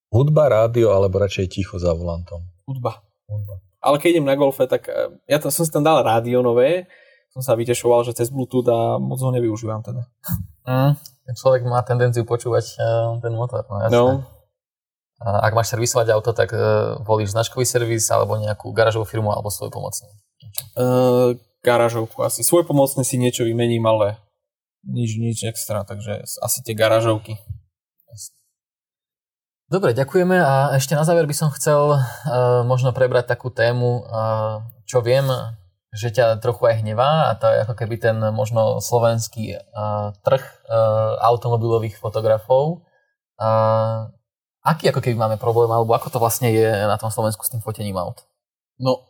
Hudba, 0.09 0.49
rádio 0.49 0.89
alebo 0.91 1.17
radšej 1.19 1.47
ticho 1.51 1.77
za 1.77 1.93
volantom? 1.93 2.45
Hudba. 2.65 3.01
Hudba. 3.25 3.61
Ale 3.79 3.97
keď 3.97 4.09
idem 4.11 4.27
na 4.27 4.37
golfe, 4.37 4.65
tak 4.65 4.89
eh, 4.89 5.09
ja 5.25 5.41
tam, 5.41 5.49
som 5.49 5.65
si 5.65 5.73
tam 5.73 5.81
dal 5.81 6.01
rádio 6.01 6.41
nové, 6.41 6.85
som 7.39 7.55
sa 7.55 7.55
vytešoval, 7.55 8.03
že 8.03 8.19
cez 8.19 8.35
Bluetooth 8.35 8.67
a 8.67 8.99
moc 8.99 9.23
ho 9.23 9.31
nevyužívam 9.31 9.79
teda. 9.87 10.11
Mm. 10.67 10.99
Človek 11.39 11.63
má 11.71 11.79
tendenciu 11.87 12.27
počúvať 12.27 12.75
e, 12.75 13.23
ten 13.23 13.31
motor, 13.31 13.63
no 13.71 13.79
jasné. 13.79 13.95
No, 13.95 14.27
Ak 15.23 15.55
máš 15.55 15.71
servisovať 15.71 16.19
auto, 16.19 16.35
tak 16.35 16.51
e, 16.51 16.59
volíš 17.07 17.39
značkový 17.39 17.63
servis 17.63 18.11
alebo 18.11 18.35
nejakú 18.43 18.75
garážovú 18.75 19.07
firmu 19.07 19.31
alebo 19.31 19.55
svoj 19.55 19.71
pomocný. 19.71 20.11
uh, 20.75 21.39
garážovku 21.63 22.27
asi. 22.27 22.43
Svoj 22.43 22.67
pomocne 22.67 23.07
si 23.07 23.15
niečo 23.23 23.47
vymením, 23.47 23.87
ale 23.87 24.19
nič, 24.83 25.15
nič 25.23 25.47
extra, 25.47 25.87
takže 25.87 26.27
asi 26.43 26.59
tie 26.67 26.75
garážovky. 26.75 27.39
Dobre, 29.69 29.93
ďakujeme 29.93 30.43
a 30.43 30.75
ešte 30.75 30.97
na 30.97 31.05
záver 31.07 31.29
by 31.29 31.37
som 31.37 31.55
chcel 31.55 31.93
uh, 31.95 32.03
možno 32.67 32.91
prebrať 32.91 33.31
takú 33.31 33.53
tému, 33.53 34.03
uh, 34.11 34.65
čo 34.89 35.05
viem, 35.05 35.29
že 35.89 36.13
ťa 36.13 36.41
trochu 36.45 36.69
aj 36.69 36.85
hnevá 36.85 37.33
a 37.33 37.37
to 37.41 37.49
je 37.49 37.65
ako 37.65 37.75
keby 37.75 37.97
ten 37.97 38.17
možno 38.33 38.81
slovenský 38.85 39.57
uh, 39.57 40.13
trh 40.21 40.45
uh, 40.69 41.17
automobilových 41.25 41.97
fotografov. 41.97 42.85
Uh, 43.41 44.13
aký 44.61 44.93
ako 44.93 45.01
keby 45.01 45.17
máme 45.17 45.37
problém, 45.41 45.73
alebo 45.73 45.97
ako 45.97 46.13
to 46.13 46.19
vlastne 46.21 46.53
je 46.53 46.69
na 46.69 47.01
tom 47.01 47.09
Slovensku 47.09 47.41
s 47.41 47.53
tým 47.53 47.65
fotením 47.65 47.97
aut? 47.97 48.21
No, 48.77 49.09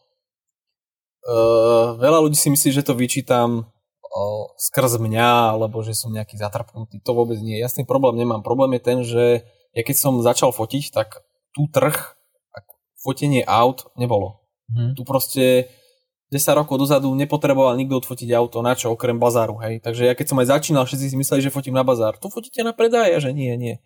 uh, 1.26 1.98
veľa 1.98 2.22
ľudí 2.22 2.38
si 2.38 2.46
myslí, 2.46 2.70
že 2.70 2.86
to 2.86 2.94
vyčítam 2.94 3.66
uh, 3.66 4.44
skrz 4.54 5.02
mňa, 5.02 5.58
alebo 5.58 5.82
že 5.82 5.98
som 5.98 6.14
nejaký 6.14 6.38
zatrpnutý. 6.38 7.02
To 7.02 7.10
vôbec 7.10 7.42
nie. 7.42 7.58
Ja 7.58 7.66
s 7.66 7.74
tým 7.74 7.90
problém 7.90 8.22
nemám. 8.22 8.46
Problém 8.46 8.78
je 8.78 8.82
ten, 8.86 8.98
že 9.02 9.24
ja 9.74 9.82
keď 9.82 9.96
som 9.98 10.22
začal 10.22 10.54
fotiť, 10.54 10.94
tak 10.94 11.26
tu 11.50 11.66
trh, 11.66 12.18
fotenie 12.98 13.46
aut 13.46 13.88
nebolo. 13.94 14.42
Mhm. 14.68 14.98
Tu 14.98 15.02
proste 15.06 15.44
10 16.28 16.60
rokov 16.60 16.76
dozadu 16.76 17.08
nepotreboval 17.16 17.72
nikto 17.80 18.04
odfotiť 18.04 18.28
auto, 18.36 18.60
na 18.60 18.76
čo, 18.76 18.92
okrem 18.92 19.16
bazáru, 19.16 19.56
hej. 19.64 19.80
Takže 19.80 20.04
ja 20.04 20.12
keď 20.12 20.26
som 20.28 20.38
aj 20.44 20.48
začínal, 20.52 20.84
všetci 20.84 21.12
si 21.12 21.16
mysleli, 21.16 21.40
že 21.40 21.54
fotím 21.54 21.72
na 21.72 21.80
bazár. 21.80 22.20
Tu 22.20 22.28
fotíte 22.28 22.60
na 22.60 22.76
predaj, 22.76 23.16
a 23.16 23.18
že 23.18 23.32
nie, 23.32 23.48
nie. 23.56 23.80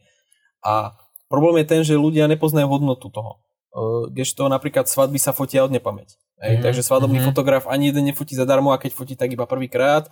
A 0.62 0.98
problém 1.30 1.62
je 1.62 1.66
ten, 1.70 1.80
že 1.86 1.94
ľudia 1.94 2.26
nepoznajú 2.26 2.66
hodnotu 2.66 3.06
toho. 3.14 3.38
Uh, 3.72 4.10
kdežto 4.10 4.50
napríklad 4.50 4.90
svadby 4.90 5.22
sa 5.22 5.30
fotia 5.30 5.62
od 5.64 5.72
nepamäť. 5.72 6.18
Hej, 6.42 6.58
Mhm, 6.58 6.62
takže 6.66 6.82
svadobný 6.82 7.22
mhm. 7.22 7.26
fotograf 7.30 7.64
ani 7.70 7.94
jeden 7.94 8.10
nefotí 8.10 8.34
zadarmo 8.34 8.74
a 8.74 8.82
keď 8.82 8.90
fotí 8.98 9.14
tak 9.14 9.30
iba 9.30 9.46
prvýkrát. 9.46 10.10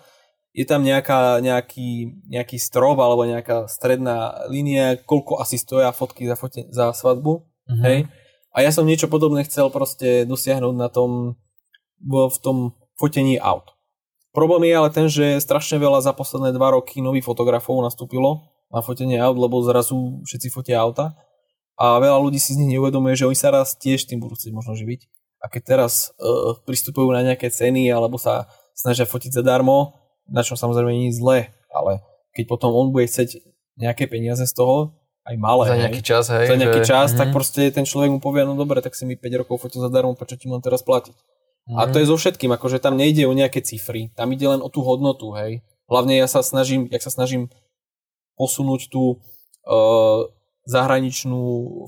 Je 0.55 0.67
tam 0.67 0.83
nejaká, 0.83 1.39
nejaký, 1.43 2.23
nejaký 2.27 2.59
strop 2.59 2.99
alebo 2.99 3.23
nejaká 3.23 3.71
stredná 3.71 4.47
línia, 4.51 4.99
koľko 4.99 5.39
asi 5.39 5.59
stoja 5.59 5.95
fotky 5.95 6.27
za, 6.27 6.35
fote, 6.35 6.71
za 6.71 6.95
svadbu. 6.95 7.47
Mhm. 7.67 7.83
Hej. 7.83 7.99
A 8.51 8.67
ja 8.67 8.71
som 8.75 8.87
niečo 8.87 9.07
podobné 9.07 9.47
chcel 9.47 9.71
proste 9.71 10.27
dosiahnuť 10.27 10.75
na 10.75 10.91
tom, 10.91 11.39
v 12.03 12.37
tom 12.41 12.57
fotení 12.97 13.37
aut. 13.39 13.73
Problém 14.31 14.71
je 14.71 14.75
ale 14.77 14.91
ten, 14.91 15.07
že 15.11 15.43
strašne 15.43 15.77
veľa 15.77 16.01
za 16.01 16.13
posledné 16.15 16.55
dva 16.55 16.71
roky 16.73 17.03
nových 17.03 17.27
fotografov 17.27 17.83
nastúpilo 17.83 18.47
na 18.71 18.79
fotenie 18.79 19.19
aut, 19.19 19.35
lebo 19.35 19.59
zrazu 19.67 20.23
všetci 20.23 20.49
fotia 20.55 20.79
auta 20.79 21.19
a 21.75 21.99
veľa 21.99 22.21
ľudí 22.23 22.39
si 22.39 22.55
z 22.55 22.61
nich 22.63 22.79
neuvedomuje, 22.79 23.19
že 23.19 23.27
oni 23.27 23.35
sa 23.35 23.51
raz 23.51 23.75
tiež 23.75 24.07
tým 24.07 24.23
budú 24.23 24.39
chcieť 24.39 24.55
možno 24.55 24.79
živiť. 24.79 25.01
A 25.41 25.49
keď 25.49 25.63
teraz 25.75 26.13
uh, 26.21 26.55
pristupujú 26.63 27.11
na 27.11 27.25
nejaké 27.25 27.49
ceny 27.49 27.89
alebo 27.91 28.21
sa 28.21 28.47
snažia 28.77 29.09
fotiť 29.09 29.35
zadarmo, 29.35 29.99
na 30.29 30.45
čom 30.45 30.55
samozrejme 30.55 30.93
nie 30.93 31.09
je 31.11 31.19
zlé, 31.19 31.39
ale 31.73 32.05
keď 32.37 32.45
potom 32.47 32.71
on 32.71 32.93
bude 32.95 33.09
chcieť 33.09 33.43
nejaké 33.81 34.07
peniaze 34.07 34.45
z 34.45 34.53
toho, 34.55 34.95
aj 35.27 35.37
malé, 35.37 35.65
Za 35.67 35.75
hej, 35.75 35.81
nejaký 35.83 36.03
čas, 36.05 36.25
hej. 36.31 36.47
za 36.47 36.57
nejaký 36.57 36.81
že- 36.81 36.89
čas, 36.89 37.09
Mhm. 37.11 37.19
tak 37.19 37.29
proste 37.33 37.63
ten 37.73 37.83
človek 37.83 38.09
mu 38.09 38.21
povie, 38.21 38.45
no 38.45 38.55
dobre, 38.55 38.79
tak 38.79 38.95
si 38.95 39.03
mi 39.03 39.17
5 39.17 39.43
rokov 39.43 39.59
fotil 39.59 39.83
zadarmo, 39.83 40.15
prečo 40.15 40.39
ti 40.39 40.47
mám 40.47 40.61
teraz 40.61 40.85
platiť? 40.85 41.17
A 41.77 41.87
Mhm. 41.87 41.93
to 41.93 41.97
je 42.03 42.07
so 42.07 42.17
všetkým, 42.17 42.51
akože 42.51 42.83
tam 42.83 42.97
nejde 42.97 43.27
o 43.27 43.33
nejaké 43.33 43.63
cifry, 43.63 44.11
tam 44.17 44.33
ide 44.35 44.47
len 44.47 44.61
o 44.63 44.69
tú 44.73 44.83
hodnotu, 44.83 45.31
hej. 45.39 45.63
Hlavne 45.87 46.15
ja 46.19 46.27
sa 46.31 46.43
snažím, 46.43 46.87
jak 46.91 47.03
sa 47.03 47.11
snažím 47.11 47.51
posunúť 48.39 48.89
tú 48.89 49.19
uh, 49.67 50.25
zahraničnú 50.65 51.43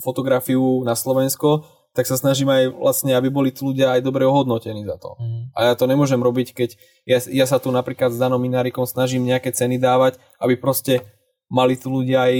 fotografiu 0.04 0.82
na 0.84 0.92
Slovensko, 0.92 1.64
tak 1.92 2.08
sa 2.08 2.16
snažím 2.16 2.48
aj 2.48 2.72
vlastne, 2.72 3.12
aby 3.12 3.28
boli 3.28 3.52
tí 3.52 3.60
ľudia 3.64 3.92
aj 3.96 4.00
dobre 4.00 4.24
ohodnotení 4.24 4.84
za 4.84 4.96
to. 4.96 5.16
Mhm. 5.20 5.52
A 5.56 5.58
ja 5.70 5.74
to 5.76 5.84
nemôžem 5.84 6.20
robiť, 6.20 6.56
keď 6.56 6.70
ja, 7.04 7.18
ja 7.20 7.46
sa 7.48 7.60
tu 7.60 7.68
napríklad 7.68 8.12
s 8.12 8.20
Danom 8.20 8.40
Minárikom 8.40 8.84
snažím 8.88 9.24
nejaké 9.24 9.52
ceny 9.52 9.76
dávať, 9.76 10.16
aby 10.40 10.56
proste 10.56 11.04
mali 11.52 11.76
tu 11.76 11.92
ľudia 11.92 12.28
aj 12.32 12.34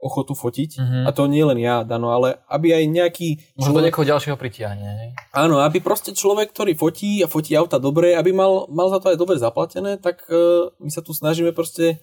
ochotu 0.00 0.32
fotiť. 0.32 0.70
Mhm. 0.80 0.98
A 1.04 1.10
to 1.12 1.28
nie 1.28 1.44
len 1.44 1.60
ja, 1.60 1.84
Dano, 1.84 2.10
ale 2.10 2.40
aby 2.48 2.72
aj 2.72 2.84
nejaký... 2.88 3.28
Možno 3.60 3.78
to 3.78 3.84
niekoho 3.84 4.08
ďalšieho 4.08 4.36
pritiahne. 4.40 5.12
Áno, 5.36 5.60
aby 5.60 5.78
proste 5.84 6.16
človek, 6.16 6.50
ktorý 6.56 6.72
fotí 6.74 7.20
a 7.20 7.28
fotí 7.28 7.52
auta 7.52 7.76
dobre, 7.76 8.16
aby 8.16 8.32
mal, 8.32 8.64
mal 8.72 8.88
za 8.88 8.98
to 8.98 9.12
aj 9.12 9.20
dobre 9.20 9.36
zaplatené, 9.36 10.00
tak 10.00 10.24
uh, 10.32 10.72
my 10.80 10.88
sa 10.88 11.04
tu 11.04 11.12
snažíme 11.12 11.52
proste 11.52 12.00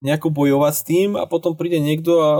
nejako 0.00 0.32
bojovať 0.32 0.72
s 0.72 0.82
tým 0.84 1.08
a 1.20 1.24
potom 1.28 1.56
príde 1.56 1.80
niekto 1.80 2.12
a 2.20 2.30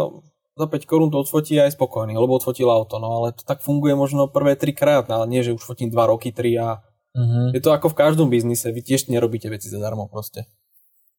za 0.55 0.67
5 0.71 0.87
korún 0.87 1.11
to 1.11 1.19
odfotí 1.19 1.59
a 1.59 1.67
je 1.67 1.75
spokojný, 1.75 2.15
lebo 2.15 2.39
odfotil 2.39 2.71
auto. 2.71 2.97
No 3.03 3.21
ale 3.23 3.35
to 3.35 3.43
tak 3.43 3.61
funguje 3.61 3.93
možno 3.99 4.31
prvé 4.31 4.55
3 4.57 4.71
krát, 4.73 5.05
ale 5.11 5.27
nie, 5.27 5.43
že 5.43 5.53
už 5.53 5.65
fotím 5.65 5.91
2 5.91 5.97
roky, 6.07 6.31
3 6.33 6.57
a 6.59 6.69
Mhm. 7.15 7.55
je 7.55 7.61
to 7.63 7.71
ako 7.71 7.95
v 7.95 7.99
každom 7.99 8.27
biznise, 8.27 8.67
vy 8.75 8.83
tiež 8.83 9.07
nerobíte 9.07 9.47
veci 9.47 9.71
zadarmo 9.71 10.11
proste. 10.11 10.51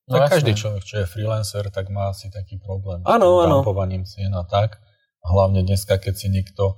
No 0.06 0.22
tak 0.22 0.38
každý 0.38 0.54
človek, 0.54 0.86
čo 0.86 0.96
je 1.02 1.10
freelancer, 1.10 1.66
tak 1.74 1.90
má 1.90 2.14
asi 2.14 2.30
taký 2.30 2.62
problém. 2.62 3.02
Áno, 3.10 3.42
s 3.42 3.50
áno. 3.50 3.66
Dampovaním 3.66 4.06
cien 4.06 4.30
a 4.38 4.46
tak. 4.46 4.78
A 5.26 5.34
hlavne 5.34 5.66
dneska, 5.66 5.98
keď 5.98 6.14
si 6.14 6.28
niekto 6.30 6.78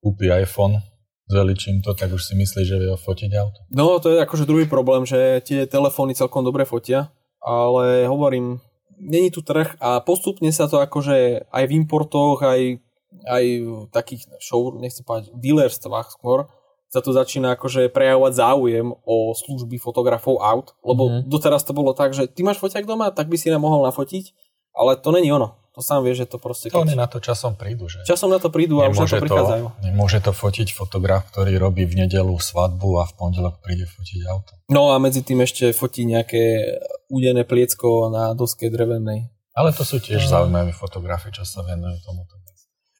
kúpi 0.00 0.32
iPhone, 0.32 0.80
zveličím 1.28 1.84
to, 1.84 1.92
tak 1.92 2.12
už 2.12 2.24
si 2.24 2.32
myslí, 2.32 2.62
že 2.64 2.80
vie 2.80 2.92
fotiť 2.96 3.30
auto. 3.36 3.60
No 3.68 4.00
to 4.00 4.16
je 4.16 4.24
akože 4.24 4.48
druhý 4.48 4.64
problém, 4.64 5.04
že 5.04 5.44
tie 5.44 5.68
telefóny 5.68 6.16
celkom 6.16 6.40
dobre 6.40 6.64
fotia, 6.64 7.12
ale 7.44 8.08
hovorím, 8.08 8.60
není 8.96 9.28
tu 9.28 9.44
trh 9.44 9.76
a 9.80 10.00
postupne 10.00 10.48
sa 10.48 10.64
to 10.64 10.80
akože 10.80 11.48
aj 11.48 11.64
v 11.68 11.76
importoch, 11.76 12.40
aj, 12.44 12.80
aj 13.28 13.44
v 13.60 13.80
takých 13.92 14.28
show, 14.40 14.72
nechcem 14.76 15.04
povedať, 15.04 15.32
dealerstvách 15.36 16.16
skôr, 16.16 16.48
sa 16.94 17.02
tu 17.02 17.10
začína 17.10 17.58
akože 17.58 17.90
prejavovať 17.90 18.32
záujem 18.32 18.86
o 18.94 19.16
služby 19.32 19.76
fotografov 19.76 20.38
aut, 20.38 20.78
lebo 20.80 21.02
Mhm. 21.04 21.10
mm-hmm. 21.12 21.28
doteraz 21.28 21.60
to 21.60 21.72
bolo 21.72 21.90
tak, 21.90 22.14
že 22.14 22.24
ty 22.24 22.40
máš 22.40 22.56
foťak 22.56 22.86
doma, 22.86 23.10
tak 23.10 23.26
by 23.26 23.34
si 23.34 23.50
nám 23.50 23.60
mohol 23.60 23.82
nafotiť, 23.82 24.30
ale 24.72 24.94
to 24.94 25.10
není 25.10 25.28
ono. 25.28 25.58
To 25.72 25.82
sám 25.82 26.06
vie, 26.06 26.14
že 26.14 26.22
to 26.24 26.38
proste... 26.38 26.70
To 26.70 26.78
oni 26.78 26.94
Keď... 26.94 27.02
na 27.02 27.10
to 27.10 27.18
časom 27.18 27.58
prídu, 27.58 27.90
že? 27.90 27.98
Časom 28.04 28.30
na 28.30 28.38
to 28.38 28.46
prídu 28.46 28.78
a 28.78 28.86
už 28.86 28.94
na 28.96 29.10
to 29.10 29.18
prichádzajú. 29.18 29.64
nemôže 29.82 30.22
to 30.22 30.30
fotiť 30.30 30.70
fotograf, 30.70 31.26
ktorý 31.28 31.58
robí 31.58 31.82
v 31.82 31.98
nedelu 31.98 32.30
svadbu 32.30 32.88
a 32.96 33.04
v 33.04 33.12
pondelok 33.12 33.58
príde 33.58 33.82
fotiť 33.84 34.20
auto. 34.24 34.54
No 34.70 34.94
a 34.94 35.02
medzi 35.02 35.20
tým 35.20 35.42
ešte 35.42 35.74
fotí 35.74 36.06
nejaké 36.06 36.78
údené 37.10 37.42
pliecko 37.42 38.06
na 38.06 38.30
doske 38.32 38.70
drevenej. 38.70 39.26
Ale 39.50 39.70
to 39.70 39.82
sú 39.82 39.98
tiež 39.98 40.22
Mhm. 40.22 40.30
zaujímavé 40.30 40.70
fotografie, 40.72 41.30
čo 41.30 41.42
sa 41.42 41.62
venujú 41.62 41.98
tomuto. 42.00 42.38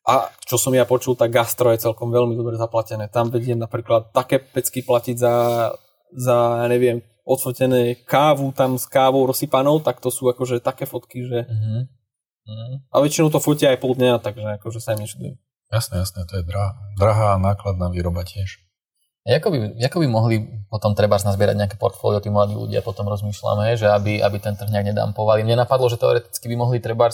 A 0.05 0.29
čo 0.45 0.61
som 0.61 0.77
ja 0.77 0.85
počul, 0.85 1.17
tak 1.17 1.33
gastro 1.33 1.73
je 1.73 1.81
celkom 1.81 2.13
veľmi 2.13 2.37
dobre 2.37 2.61
zaplatené. 2.61 3.09
Tam 3.09 3.33
vediem 3.33 3.57
napríklad 3.57 4.13
také 4.13 4.37
pecky 4.37 4.85
platiť 4.85 5.17
za, 5.17 5.35
za 6.13 6.69
neviem, 6.69 7.01
odfotené 7.25 8.05
kávu 8.05 8.53
tam 8.53 8.77
s 8.77 8.85
kávou 8.85 9.25
rozsypanou, 9.25 9.81
tak 9.81 10.05
to 10.05 10.13
sú 10.13 10.29
akože 10.29 10.61
také 10.61 10.85
fotky, 10.85 11.25
že... 11.25 11.49
Mhm. 11.49 11.79
Mhm. 12.45 12.75
A 12.93 13.01
väčšinou 13.01 13.33
to 13.33 13.41
fotia 13.41 13.73
aj 13.73 13.81
pol 13.81 13.97
dňa, 13.97 14.21
takže 14.21 14.61
akože 14.61 14.77
sa 14.77 14.93
im 14.93 15.09
nečudujem. 15.09 15.41
Jasné, 15.73 16.05
jasné, 16.05 16.29
to 16.29 16.37
je 16.37 16.45
drahá, 16.45 16.77
drahá 17.01 17.41
nákladná 17.41 17.89
výroba 17.89 18.21
tiež. 18.21 18.61
Ako 19.25 19.49
by, 19.49 19.81
ako 19.81 20.05
by 20.05 20.09
mohli 20.13 20.37
potom 20.69 20.93
treba 20.93 21.17
nazbierať 21.17 21.57
nejaké 21.57 21.77
portfólio 21.81 22.21
tí 22.21 22.29
mladí 22.29 22.53
ľudia, 22.53 22.85
potom 22.85 23.09
rozmýšľame, 23.09 23.73
že 23.81 23.89
aby, 23.89 24.21
aby 24.21 24.37
ten 24.37 24.53
trh 24.53 24.69
nejak 24.69 24.93
nedampovali. 24.93 25.41
Mne 25.41 25.65
napadlo, 25.65 25.89
že 25.89 25.97
teoreticky 25.97 26.45
by 26.53 26.57
mohli 26.61 26.77
treba 26.85 27.09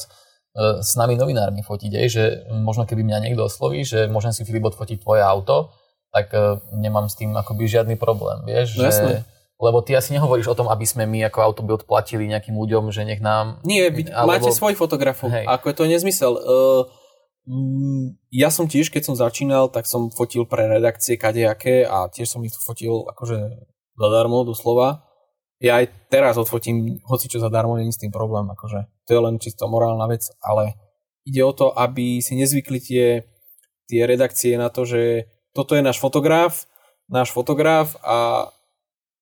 s 0.57 0.98
nami 0.98 1.14
novinármi 1.14 1.62
fotiť, 1.62 1.92
aj, 1.94 2.09
že 2.11 2.24
možno 2.51 2.82
keby 2.82 3.07
mňa 3.07 3.18
niekto 3.30 3.46
osloví, 3.46 3.86
že 3.86 4.11
môžem 4.11 4.34
si 4.34 4.42
Filip 4.42 4.66
odfotiť 4.66 4.98
tvoje 4.98 5.22
auto, 5.22 5.70
tak 6.11 6.34
e, 6.34 6.59
nemám 6.74 7.07
s 7.07 7.14
tým 7.14 7.30
akoby 7.38 7.70
žiadny 7.70 7.94
problém, 7.94 8.42
vieš? 8.42 8.74
No 8.74 8.90
jasné. 8.90 9.22
že, 9.22 9.30
lebo 9.62 9.78
ty 9.78 9.94
asi 9.94 10.11
nehovoríš 10.18 10.51
o 10.51 10.59
tom, 10.59 10.66
aby 10.66 10.82
sme 10.82 11.07
my 11.07 11.30
ako 11.30 11.38
auto 11.38 11.61
by 11.62 11.78
odplatili 11.78 12.26
nejakým 12.26 12.59
ľuďom, 12.59 12.90
že 12.90 13.07
nech 13.07 13.22
nám... 13.22 13.62
Nie, 13.62 13.94
vy 13.94 14.11
Alebo- 14.11 14.34
máte 14.34 14.51
svojich 14.51 14.80
fotografov. 14.80 15.30
Hej. 15.30 15.46
Ako 15.46 15.70
je 15.70 15.76
to 15.78 15.84
nezmysel. 15.86 16.32
Uh, 16.34 16.82
ja 18.34 18.51
som 18.51 18.66
tiež, 18.66 18.90
keď 18.90 19.12
som 19.12 19.14
začínal, 19.14 19.70
tak 19.70 19.86
som 19.86 20.11
fotil 20.11 20.48
pre 20.51 20.66
redakcie 20.66 21.14
kadejaké 21.14 21.86
a 21.86 22.11
tiež 22.11 22.26
som 22.26 22.42
ich 22.42 22.57
fotil 22.59 23.07
akože 23.07 23.68
zadarmo, 24.01 24.42
doslova. 24.42 25.07
Ja 25.61 25.78
aj 25.78 26.09
teraz 26.09 26.40
odfotím 26.40 27.05
hoci 27.05 27.28
čo 27.28 27.36
zadarmo, 27.36 27.76
není 27.76 27.92
s 27.92 28.01
tým 28.01 28.09
problém, 28.09 28.48
akože 28.48 28.88
to 29.11 29.18
je 29.18 29.20
len 29.26 29.42
čisto 29.42 29.66
morálna 29.66 30.06
vec, 30.06 30.30
ale 30.38 30.78
ide 31.26 31.42
o 31.42 31.50
to, 31.50 31.74
aby 31.74 32.22
si 32.22 32.38
nezvykli 32.38 32.78
tie, 32.78 33.26
tie 33.90 34.00
redakcie 34.06 34.54
na 34.54 34.70
to, 34.70 34.86
že 34.86 35.26
toto 35.50 35.74
je 35.74 35.82
náš 35.82 35.98
fotograf, 35.98 36.70
náš 37.11 37.34
fotograf 37.34 37.98
a 38.06 38.46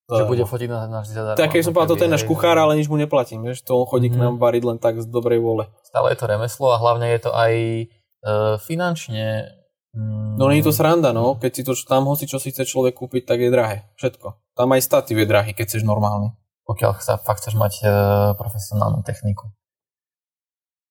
že 0.09 0.25
bude 0.25 0.45
fotiť 0.45 0.69
na 0.73 0.89
náš 0.89 1.13
zadarmo. 1.13 1.37
Tak 1.37 1.53
keď 1.53 1.63
som 1.65 1.73
povedal, 1.77 1.93
toto 1.93 2.05
je 2.05 2.13
náš 2.13 2.25
kuchár, 2.25 2.57
ale 2.57 2.81
nič 2.81 2.89
mu 2.89 2.97
neplatím, 2.97 3.45
vieš, 3.45 3.65
to 3.65 3.77
on 3.77 3.85
chodí 3.85 4.09
mm-hmm. 4.09 4.21
k 4.21 4.25
nám 4.25 4.35
mhm. 4.37 4.41
variť 4.41 4.63
len 4.65 4.79
tak 4.81 5.01
z 5.01 5.09
dobrej 5.09 5.41
vole. 5.41 5.69
Stále 5.85 6.13
je 6.13 6.19
to 6.21 6.29
remeslo 6.29 6.73
a 6.73 6.81
hlavne 6.81 7.09
je 7.13 7.21
to 7.25 7.31
aj 7.33 7.53
e, 7.57 7.85
finančne 8.61 9.57
No 10.39 10.53
nie 10.53 10.63
je 10.63 10.71
to 10.71 10.77
sranda, 10.77 11.11
no. 11.11 11.35
Keď 11.41 11.51
si 11.51 11.63
to 11.67 11.73
tam 11.89 12.07
hoci 12.07 12.29
čo 12.29 12.39
si 12.39 12.55
chce 12.55 12.69
človek 12.69 12.95
kúpiť, 12.95 13.27
tak 13.27 13.43
je 13.43 13.51
drahé. 13.51 13.89
Všetko. 13.99 14.55
Tam 14.55 14.69
aj 14.71 14.85
statív 14.85 15.25
je 15.25 15.27
drahý, 15.27 15.51
keď 15.57 15.75
chceš 15.75 15.83
normálny. 15.83 16.37
Pokiaľ 16.69 17.01
sa 17.01 17.17
fakt 17.19 17.43
chceš 17.43 17.57
mať 17.57 17.83
e, 17.83 17.87
profesionálnu 18.37 19.03
techniku. 19.03 19.49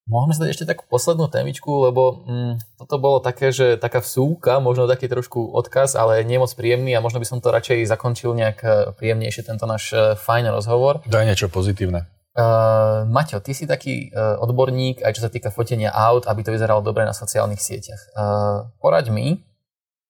Môžeme 0.07 0.33
sa 0.33 0.41
dať 0.47 0.49
ešte 0.55 0.69
takú 0.71 0.87
poslednú 0.87 1.27
témičku, 1.27 1.67
lebo 1.67 2.23
mm, 2.23 2.79
toto 2.79 2.95
bolo 2.95 3.19
také, 3.19 3.51
že 3.51 3.75
taká 3.75 3.99
vsúka, 3.99 4.63
možno 4.63 4.87
taký 4.87 5.11
trošku 5.11 5.51
odkaz, 5.51 5.99
ale 5.99 6.23
nie 6.23 6.39
moc 6.39 6.47
príjemný 6.55 6.95
a 6.95 7.03
možno 7.03 7.19
by 7.19 7.27
som 7.27 7.43
to 7.43 7.51
radšej 7.51 7.83
zakončil 7.91 8.31
nejak 8.31 8.57
e, 8.63 8.67
príjemnejšie 8.95 9.43
tento 9.43 9.67
náš 9.67 9.91
e, 9.91 10.15
fajn 10.15 10.47
rozhovor. 10.55 11.03
Daj 11.03 11.27
niečo 11.27 11.51
pozitívne. 11.51 12.07
Uh, 12.37 13.01
Maťo, 13.09 13.41
ty 13.41 13.57
si 13.57 13.65
taký 13.65 14.13
uh, 14.13 14.37
odborník, 14.37 15.01
aj 15.01 15.17
čo 15.17 15.25
sa 15.25 15.33
týka 15.33 15.49
fotenia 15.49 15.89
aut, 15.89 16.29
aby 16.29 16.45
to 16.45 16.53
vyzeralo 16.53 16.85
dobre 16.85 17.01
na 17.01 17.09
sociálnych 17.09 17.57
sieťach. 17.57 18.13
Uh, 18.13 18.69
poraď 18.77 19.09
mi, 19.09 19.41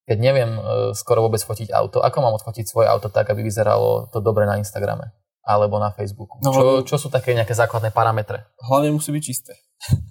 keď 0.04 0.18
neviem 0.20 0.52
uh, 0.60 0.92
skoro 0.92 1.24
vôbec 1.24 1.40
fotiť 1.40 1.72
auto, 1.72 2.04
ako 2.04 2.18
mám 2.20 2.36
odfotiť 2.36 2.68
svoje 2.68 2.92
auto 2.92 3.08
tak, 3.08 3.32
aby 3.32 3.48
vyzeralo 3.48 4.12
to 4.12 4.20
dobre 4.20 4.44
na 4.44 4.60
Instagrame 4.60 5.16
alebo 5.48 5.80
na 5.80 5.96
Facebooku? 5.96 6.44
No, 6.44 6.52
čo, 6.52 6.84
čo 6.84 6.96
sú 7.00 7.08
také 7.08 7.32
nejaké 7.32 7.56
základné 7.56 7.96
parametre? 7.96 8.52
Hlavne 8.60 8.92
musí 8.92 9.16
byť 9.16 9.24
čisté. 9.24 9.56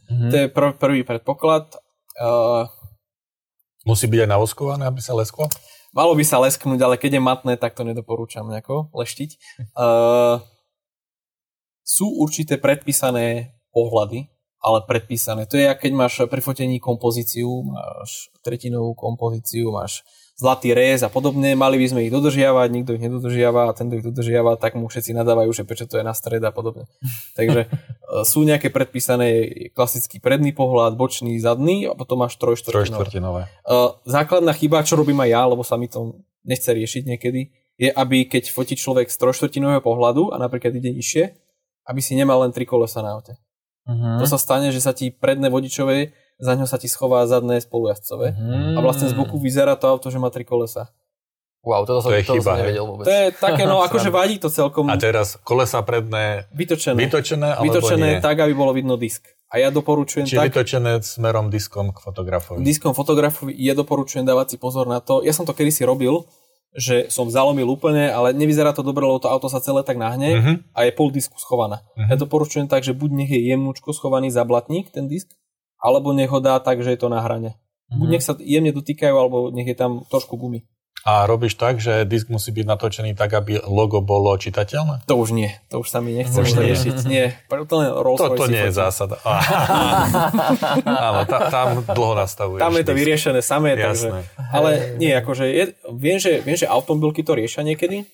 Mm-hmm. 0.06 0.30
To 0.30 0.34
je 0.36 0.46
prv, 0.50 0.70
prvý 0.78 1.00
predpoklad. 1.02 1.74
Uh, 2.16 2.70
musí 3.84 4.06
byť 4.06 4.24
aj 4.24 4.30
navoskované, 4.30 4.82
aby 4.88 5.00
sa 5.02 5.12
lesklo? 5.12 5.50
Malo 5.96 6.12
by 6.12 6.24
sa 6.26 6.42
lesknúť, 6.42 6.80
ale 6.84 7.00
keď 7.00 7.16
je 7.16 7.22
matné, 7.22 7.52
tak 7.56 7.72
to 7.72 7.86
nedoporúčam 7.86 8.44
nejako 8.46 8.92
leštiť. 8.92 9.30
Uh, 9.72 10.44
sú 11.86 12.10
určité 12.20 12.58
predpísané 12.58 13.56
pohľady, 13.70 14.28
ale 14.60 14.82
predpísané. 14.84 15.46
To 15.46 15.54
je, 15.54 15.70
keď 15.70 15.92
máš 15.94 16.18
pri 16.26 16.42
fotení 16.42 16.82
kompozíciu, 16.82 17.62
máš 17.62 18.34
tretinovú 18.42 18.98
kompozíciu, 18.98 19.70
máš 19.70 20.02
zlatý 20.36 20.76
réz 20.76 21.00
a 21.00 21.08
podobne, 21.08 21.56
mali 21.56 21.80
by 21.80 21.86
sme 21.88 22.00
ich 22.04 22.12
dodržiavať, 22.12 22.68
nikto 22.68 22.92
ich 22.92 23.02
nedodržiava 23.02 23.72
a 23.72 23.74
ten, 23.74 23.88
kto 23.88 23.94
ich 23.96 24.06
dodržiava, 24.12 24.60
tak 24.60 24.76
mu 24.76 24.84
všetci 24.84 25.16
nadávajú, 25.16 25.48
že 25.56 25.64
prečo 25.64 25.88
to 25.88 25.96
je 25.96 26.04
na 26.04 26.12
stred 26.12 26.44
a 26.44 26.52
podobne. 26.52 26.84
Takže 27.38 27.64
e, 27.64 27.68
sú 28.28 28.44
nejaké 28.44 28.68
predpísané 28.68 29.28
klasický 29.72 30.20
predný 30.20 30.52
pohľad, 30.52 31.00
bočný, 31.00 31.40
zadný 31.40 31.88
a 31.88 31.96
potom 31.96 32.20
máš 32.20 32.36
trojštvrtinové. 32.36 33.48
E, 33.48 33.76
základná 34.04 34.52
chyba, 34.52 34.84
čo 34.84 35.00
robím 35.00 35.24
aj 35.24 35.30
ja, 35.32 35.42
lebo 35.48 35.64
sa 35.64 35.80
mi 35.80 35.88
to 35.88 36.20
nechce 36.44 36.68
riešiť 36.68 37.02
niekedy, 37.16 37.56
je, 37.80 37.88
aby 37.88 38.28
keď 38.28 38.52
fotí 38.52 38.76
človek 38.76 39.08
z 39.08 39.16
trojštvrtinového 39.16 39.80
pohľadu 39.80 40.32
a 40.32 40.40
napríklad 40.40 40.76
ide 40.76 40.92
nižšie, 40.92 41.32
aby 41.88 42.00
si 42.04 42.12
nemal 42.12 42.44
len 42.44 42.52
tri 42.52 42.68
kolesa 42.68 43.00
na 43.00 43.16
aute. 43.16 43.40
Uh-huh. 43.86 44.18
To 44.20 44.26
sa 44.28 44.36
stane, 44.36 44.68
že 44.68 44.82
sa 44.82 44.92
ti 44.92 45.14
predné 45.14 45.48
vodičové, 45.48 46.12
za 46.36 46.52
ňo 46.52 46.68
sa 46.68 46.76
ti 46.76 46.88
schová 46.88 47.24
zadné 47.24 47.60
spolujazdcové 47.64 48.36
uh-huh. 48.36 48.76
a 48.76 48.78
vlastne 48.84 49.08
z 49.08 49.14
boku 49.16 49.40
vyzerá 49.40 49.76
to 49.76 49.88
auto, 49.88 50.12
že 50.12 50.20
má 50.20 50.28
tri 50.28 50.44
kolesa. 50.44 50.92
Wow, 51.66 51.82
toto 51.82 51.98
to 51.98 52.06
som, 52.06 52.14
je 52.14 52.22
to 52.22 52.34
chyba, 52.38 52.52
som 52.54 52.62
nevedel 52.62 52.84
vôbec. 52.86 53.04
To 53.10 53.12
je 53.12 53.26
také, 53.34 53.62
no 53.66 53.82
akože 53.90 54.08
vadí 54.14 54.38
to 54.38 54.46
celkom. 54.46 54.86
A 54.86 54.94
teraz 54.94 55.34
kolesa 55.42 55.82
predné 55.82 56.46
vytočené, 56.54 56.94
vytočené, 56.94 57.58
alebo 57.58 57.74
vytočené 57.74 58.08
nie? 58.16 58.22
tak, 58.22 58.38
aby 58.38 58.54
bolo 58.54 58.70
vidno 58.70 58.94
disk. 58.94 59.26
A 59.50 59.58
ja 59.58 59.74
doporučujem 59.74 60.30
Čiže 60.30 60.42
tak... 60.42 60.54
vytočené 60.54 61.02
smerom 61.02 61.50
diskom 61.50 61.90
k 61.90 61.98
fotografovi. 62.02 62.62
Diskom 62.62 62.94
fotografovi, 62.94 63.54
ja 63.58 63.74
doporučujem 63.74 64.22
dávať 64.22 64.54
si 64.54 64.56
pozor 64.62 64.86
na 64.86 65.02
to. 65.02 65.26
Ja 65.26 65.34
som 65.34 65.42
to 65.42 65.54
kedysi 65.54 65.82
robil, 65.82 66.26
že 66.76 67.08
som 67.10 67.26
zalomil 67.32 67.66
úplne, 67.66 68.12
ale 68.12 68.36
nevyzerá 68.36 68.70
to 68.76 68.84
dobre, 68.84 69.02
lebo 69.02 69.18
to 69.18 69.30
auto 69.32 69.48
sa 69.48 69.64
celé 69.64 69.80
tak 69.82 69.96
nahne 69.96 70.28
uh-huh. 70.28 70.56
a 70.76 70.84
je 70.86 70.92
pol 70.92 71.08
disku 71.08 71.38
schovaná. 71.40 71.82
Uh-huh. 71.94 72.10
Ja 72.10 72.20
to 72.20 72.28
poručujem 72.28 72.68
tak, 72.68 72.84
že 72.84 72.92
buď 72.92 73.10
nech 73.16 73.30
je 73.32 73.40
jemnúčko 73.42 73.96
schovaný 73.96 74.28
zablatník, 74.28 74.92
ten 74.92 75.08
disk, 75.08 75.30
alebo 75.80 76.12
nech 76.16 76.30
ho 76.30 76.40
dá 76.40 76.58
tak, 76.58 76.80
že 76.80 76.94
je 76.94 77.00
to 77.00 77.08
na 77.12 77.20
hrane. 77.20 77.54
Uh-huh. 77.90 78.02
Buď 78.02 78.08
nech 78.18 78.24
sa 78.24 78.34
jemne 78.38 78.74
dotýkajú, 78.74 79.14
alebo 79.14 79.54
nech 79.54 79.68
je 79.68 79.76
tam 79.78 80.02
trošku 80.08 80.34
gumy. 80.34 80.66
A 81.06 81.22
robíš 81.22 81.54
tak, 81.54 81.78
že 81.78 82.02
disk 82.02 82.26
musí 82.34 82.50
byť 82.50 82.66
natočený 82.66 83.14
tak, 83.14 83.30
aby 83.38 83.62
logo 83.62 84.02
bolo 84.02 84.34
čitateľné? 84.34 85.06
To 85.06 85.14
už 85.22 85.38
nie. 85.38 85.54
To 85.70 85.86
už 85.86 85.86
sa 85.86 86.02
mi 86.02 86.10
nechce 86.10 86.34
už 86.34 86.58
riešiť. 86.58 87.06
Nie. 87.06 87.30
To, 87.46 87.62
len 87.78 87.94
to, 87.94 88.26
to 88.34 88.50
nie 88.50 88.66
je 88.66 88.74
zásada. 88.74 89.14
Áno, 91.06 91.22
ta, 91.30 91.46
tam 91.46 91.86
dlho 91.86 92.18
nastavuješ. 92.18 92.58
Tam 92.58 92.74
je 92.74 92.82
to 92.82 92.90
disk. 92.90 93.00
vyriešené 93.06 93.38
samé. 93.38 93.78
Takže, 93.78 94.18
ale 94.50 94.98
nie, 94.98 95.14
akože 95.14 95.46
je, 95.46 95.64
viem, 95.94 96.18
že, 96.18 96.42
viem, 96.42 96.58
že 96.58 96.66
automobilky 96.66 97.22
to 97.22 97.38
riešia 97.38 97.62
niekedy, 97.62 98.02
e, 98.02 98.06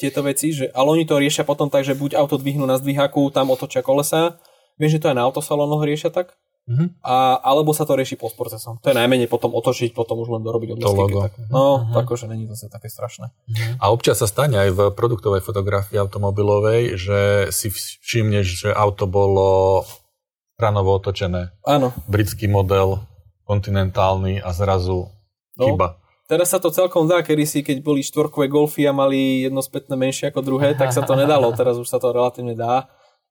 tieto 0.00 0.24
veci, 0.24 0.56
že, 0.56 0.72
ale 0.72 0.96
oni 0.96 1.04
to 1.04 1.20
riešia 1.20 1.44
potom 1.44 1.68
tak, 1.68 1.84
že 1.84 1.92
buď 1.92 2.16
auto 2.16 2.40
dvihnú 2.40 2.64
na 2.64 2.80
zdvihaku, 2.80 3.28
tam 3.36 3.52
otočia 3.52 3.84
kolesa. 3.84 4.40
Viem, 4.80 4.88
že 4.88 4.96
to 4.96 5.12
aj 5.12 5.16
na 5.20 5.28
autosalónoch 5.28 5.84
riešia 5.84 6.08
tak. 6.08 6.40
Uh-huh. 6.70 6.86
A, 7.02 7.42
alebo 7.42 7.74
sa 7.74 7.82
to 7.82 7.98
rieši 7.98 8.14
postprocesom. 8.14 8.78
To 8.78 8.94
je 8.94 8.94
najmenej 8.94 9.26
potom 9.26 9.50
otočiť, 9.58 9.90
potom 9.90 10.22
už 10.22 10.38
len 10.38 10.46
dorobiť 10.46 10.78
odlesky. 10.78 10.86
To 10.86 11.02
logo. 11.02 11.18
Tak, 11.26 11.32
no, 11.50 11.64
uh-huh. 11.82 11.94
takže 11.98 12.30
není 12.30 12.46
to 12.46 12.54
také 12.70 12.86
strašné. 12.86 13.34
Uh-huh. 13.34 13.82
A 13.82 13.90
občas 13.90 14.22
sa 14.22 14.30
stane 14.30 14.54
aj 14.54 14.70
v 14.70 14.80
produktovej 14.94 15.42
fotografii 15.42 15.98
automobilovej, 15.98 16.94
že 16.94 17.20
si 17.50 17.74
všimneš, 17.74 18.46
že 18.46 18.68
auto 18.70 19.10
bolo 19.10 19.82
stranovo 20.54 20.94
otočené. 20.94 21.50
Áno. 21.66 21.90
Britský 22.06 22.46
model, 22.46 23.02
kontinentálny 23.50 24.38
a 24.38 24.54
zrazu 24.54 25.10
no. 25.58 25.64
chyba. 25.66 25.98
Teraz 26.30 26.54
sa 26.54 26.62
to 26.62 26.70
celkom 26.70 27.10
dá, 27.10 27.26
kedy 27.26 27.42
si, 27.42 27.58
keď 27.66 27.82
boli 27.82 28.06
štvorkové 28.06 28.46
golfy 28.46 28.86
a 28.86 28.94
mali 28.94 29.50
jedno 29.50 29.58
spätné 29.58 29.98
menšie 29.98 30.30
ako 30.30 30.46
druhé, 30.46 30.78
tak 30.78 30.94
sa 30.94 31.02
to 31.02 31.18
nedalo. 31.18 31.50
Teraz 31.58 31.74
už 31.74 31.90
sa 31.90 31.98
to 31.98 32.14
relatívne 32.14 32.54
dá. 32.54 32.86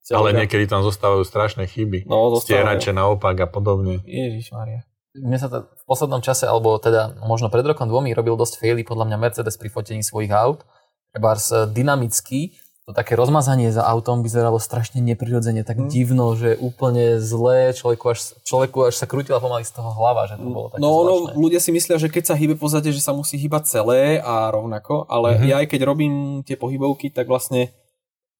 Ale 0.09 0.33
niekedy 0.33 0.65
tam 0.65 0.81
zostávajú 0.81 1.21
strašné 1.21 1.69
chyby. 1.69 2.09
No, 2.09 2.33
Stierače 2.39 2.95
naopak 2.95 3.37
a 3.43 3.47
podobne. 3.47 4.01
Ježiš 4.07 4.49
Maria. 4.55 4.87
Mne 5.13 5.37
sa 5.37 5.49
to 5.49 5.65
v 5.65 5.83
poslednom 5.89 6.21
čase, 6.21 6.45
alebo 6.45 6.77
teda 6.77 7.17
možno 7.25 7.49
pred 7.49 7.65
rokom 7.65 7.89
dvomi 7.89 8.13
robil 8.13 8.37
dosť 8.37 8.61
faily 8.61 8.81
podľa 8.85 9.09
mňa 9.09 9.17
Mercedes 9.17 9.57
pri 9.57 9.69
fotení 9.73 10.05
svojich 10.05 10.29
aut. 10.33 10.65
Trebárs 11.13 11.49
dynamický, 11.73 12.57
to 12.89 12.97
také 12.97 13.13
rozmazanie 13.13 13.69
za 13.69 13.85
autom 13.85 14.25
vyzeralo 14.25 14.57
strašne 14.57 14.97
neprirodzene, 15.05 15.61
tak 15.61 15.77
hmm. 15.77 15.93
divno, 15.93 16.33
že 16.33 16.57
úplne 16.57 17.21
zlé, 17.21 17.69
človeku 17.77 18.05
až, 18.09 18.33
človeku 18.41 18.89
až 18.89 18.97
sa 18.97 19.05
krútila 19.05 19.37
pomaly 19.37 19.61
z 19.61 19.77
toho 19.77 19.93
hlava, 19.93 20.25
že 20.25 20.41
to 20.41 20.49
bolo 20.49 20.73
také 20.73 20.81
No, 20.81 21.05
no 21.05 21.29
ľudia 21.37 21.61
si 21.61 21.69
myslia, 21.69 22.01
že 22.01 22.09
keď 22.09 22.33
sa 22.33 22.35
hýbe 22.37 22.57
pozadie, 22.57 22.89
že 22.89 23.05
sa 23.05 23.13
musí 23.13 23.37
hýbať 23.37 23.69
celé 23.69 24.17
a 24.17 24.49
rovnako, 24.49 25.05
ale 25.05 25.37
mm-hmm. 25.37 25.49
ja 25.53 25.55
aj 25.61 25.67
keď 25.69 25.81
robím 25.85 26.41
tie 26.41 26.57
pohybovky, 26.57 27.13
tak 27.13 27.29
vlastne 27.29 27.69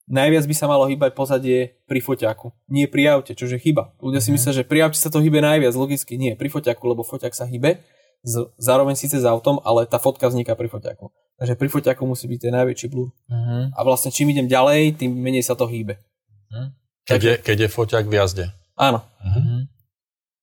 najviac 0.10 0.44
by 0.50 0.56
sa 0.58 0.66
malo 0.66 0.90
hýbať 0.90 1.14
pozadie 1.14 1.78
pri 1.86 2.02
foťaku. 2.02 2.50
Nie 2.68 2.90
pri 2.90 3.16
aute, 3.16 3.38
čo 3.38 3.46
je 3.46 3.62
chyba. 3.62 3.94
Ľudia 4.02 4.20
si 4.20 4.34
mm. 4.34 4.36
myslia, 4.36 4.54
že 4.60 4.64
pri 4.66 4.90
aute 4.90 4.98
sa 4.98 5.14
to 5.14 5.22
hýbe 5.22 5.38
najviac, 5.40 5.72
logicky 5.78 6.18
nie. 6.18 6.34
Pri 6.34 6.50
foťaku, 6.50 6.84
lebo 6.90 7.06
foťak 7.06 7.32
sa 7.38 7.46
hýbe, 7.46 7.80
z, 8.26 8.50
zároveň 8.60 9.00
síce 9.00 9.22
s 9.22 9.24
autom, 9.24 9.64
ale 9.64 9.88
tá 9.88 10.02
fotka 10.02 10.28
vzniká 10.28 10.58
pri 10.58 10.68
foťaku. 10.68 11.14
Takže 11.40 11.56
pri 11.56 11.70
foťaku 11.72 12.04
musí 12.04 12.28
byť 12.28 12.40
ten 12.42 12.54
najväčší 12.58 12.88
blur. 12.92 13.14
Mm. 13.32 13.72
A 13.72 13.80
vlastne 13.86 14.12
čím 14.12 14.34
idem 14.36 14.50
ďalej, 14.50 15.00
tým 15.00 15.14
menej 15.16 15.46
sa 15.46 15.56
to 15.56 15.70
hýbe. 15.70 15.96
Mm. 16.52 16.76
Keď, 17.08 17.22
je, 17.24 17.34
keď 17.40 17.58
je 17.64 17.70
foťak 17.72 18.06
v 18.10 18.14
jazde. 18.20 18.46
Áno. 18.76 19.06
Mm. 19.24 19.69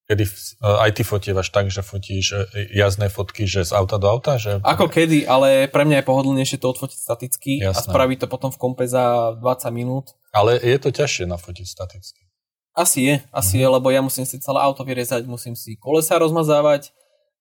Kedy 0.07 0.23
e, 0.23 0.31
aj 0.63 0.91
ty 0.95 1.03
fotievaš 1.03 1.51
tak, 1.51 1.67
že 1.67 1.83
fotíš 1.83 2.27
e, 2.31 2.71
jazdné 2.79 3.11
fotky, 3.11 3.43
že 3.51 3.67
z 3.67 3.75
auta 3.75 3.99
do 3.99 4.07
auta? 4.07 4.39
Že... 4.39 4.63
Ako 4.63 4.87
kedy, 4.87 5.27
ale 5.27 5.67
pre 5.67 5.83
mňa 5.83 6.03
je 6.03 6.07
pohodlnejšie 6.07 6.63
to 6.63 6.71
odfotiť 6.71 6.99
staticky 6.99 7.53
Jasné. 7.59 7.75
a 7.75 7.79
spraviť 7.83 8.19
to 8.23 8.27
potom 8.31 8.55
v 8.55 8.59
kompe 8.63 8.87
za 8.87 9.35
20 9.35 9.67
minút. 9.75 10.15
Ale 10.31 10.63
je 10.63 10.79
to 10.79 10.95
ťažšie 10.95 11.27
nafotiť 11.27 11.67
staticky. 11.67 12.23
Asi 12.77 13.09
je, 13.09 13.15
asi 13.35 13.59
mm-hmm. 13.59 13.67
je, 13.67 13.75
lebo 13.75 13.89
ja 13.91 14.01
musím 14.05 14.29
si 14.29 14.39
celé 14.39 14.63
auto 14.63 14.87
vyrezať, 14.87 15.27
musím 15.27 15.59
si 15.59 15.75
kolesa 15.81 16.21
rozmazávať, 16.21 16.93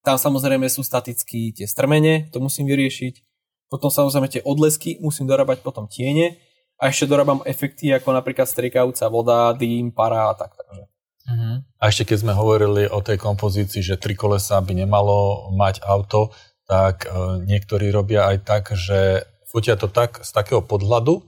tam 0.01 0.17
samozrejme 0.17 0.65
sú 0.71 0.81
staticky 0.81 1.53
tie 1.53 1.67
strmene, 1.69 2.33
to 2.33 2.41
musím 2.41 2.65
vyriešiť. 2.71 3.21
Potom 3.69 3.91
samozrejme 3.93 4.29
tie 4.31 4.41
odlesky, 4.45 4.97
musím 5.01 5.27
dorábať 5.27 5.61
potom 5.61 5.85
tiene 5.85 6.39
a 6.81 6.89
ešte 6.89 7.09
dorábam 7.09 7.41
efekty 7.45 7.91
ako 7.93 8.13
napríklad 8.13 8.47
striekajúca 8.47 9.05
voda, 9.09 9.53
dým, 9.53 9.89
para 9.91 10.29
a 10.29 10.33
tak. 10.33 10.55
Takže. 10.55 10.94
Uh-huh. 11.25 11.65
A 11.81 11.83
ešte 11.89 12.13
keď 12.13 12.17
sme 12.21 12.33
hovorili 12.37 12.85
o 12.85 13.01
tej 13.01 13.17
kompozícii, 13.17 13.81
že 13.81 13.97
tri 13.97 14.13
kolesa 14.13 14.61
by 14.61 14.73
nemalo 14.77 15.49
mať 15.57 15.81
auto, 15.81 16.29
tak 16.69 17.05
e, 17.05 17.41
niektorí 17.45 17.89
robia 17.89 18.29
aj 18.29 18.37
tak, 18.45 18.63
že 18.73 19.25
fotia 19.49 19.77
to 19.77 19.89
tak 19.89 20.21
z 20.21 20.29
takého 20.33 20.61
podhľadu, 20.61 21.25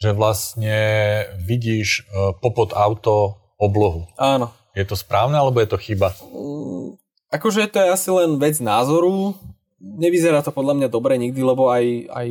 že 0.00 0.16
vlastne 0.16 0.76
vidíš 1.40 1.88
e, 2.08 2.32
popod 2.40 2.72
auto 2.72 3.40
oblohu. 3.58 4.06
Áno. 4.16 4.54
Je 4.72 4.86
to 4.86 4.94
správne, 4.94 5.34
alebo 5.34 5.58
je 5.58 5.68
to 5.68 5.78
chyba? 5.80 6.14
Mm, 6.22 6.94
akože 7.34 7.66
to 7.68 7.82
je 7.82 7.88
asi 7.90 8.08
len 8.14 8.38
vec 8.38 8.62
názoru. 8.62 9.34
Nevyzerá 9.82 10.40
to 10.40 10.54
podľa 10.54 10.78
mňa 10.78 10.88
dobre 10.88 11.18
nikdy, 11.18 11.40
lebo 11.42 11.68
aj, 11.68 11.84
aj, 12.14 12.28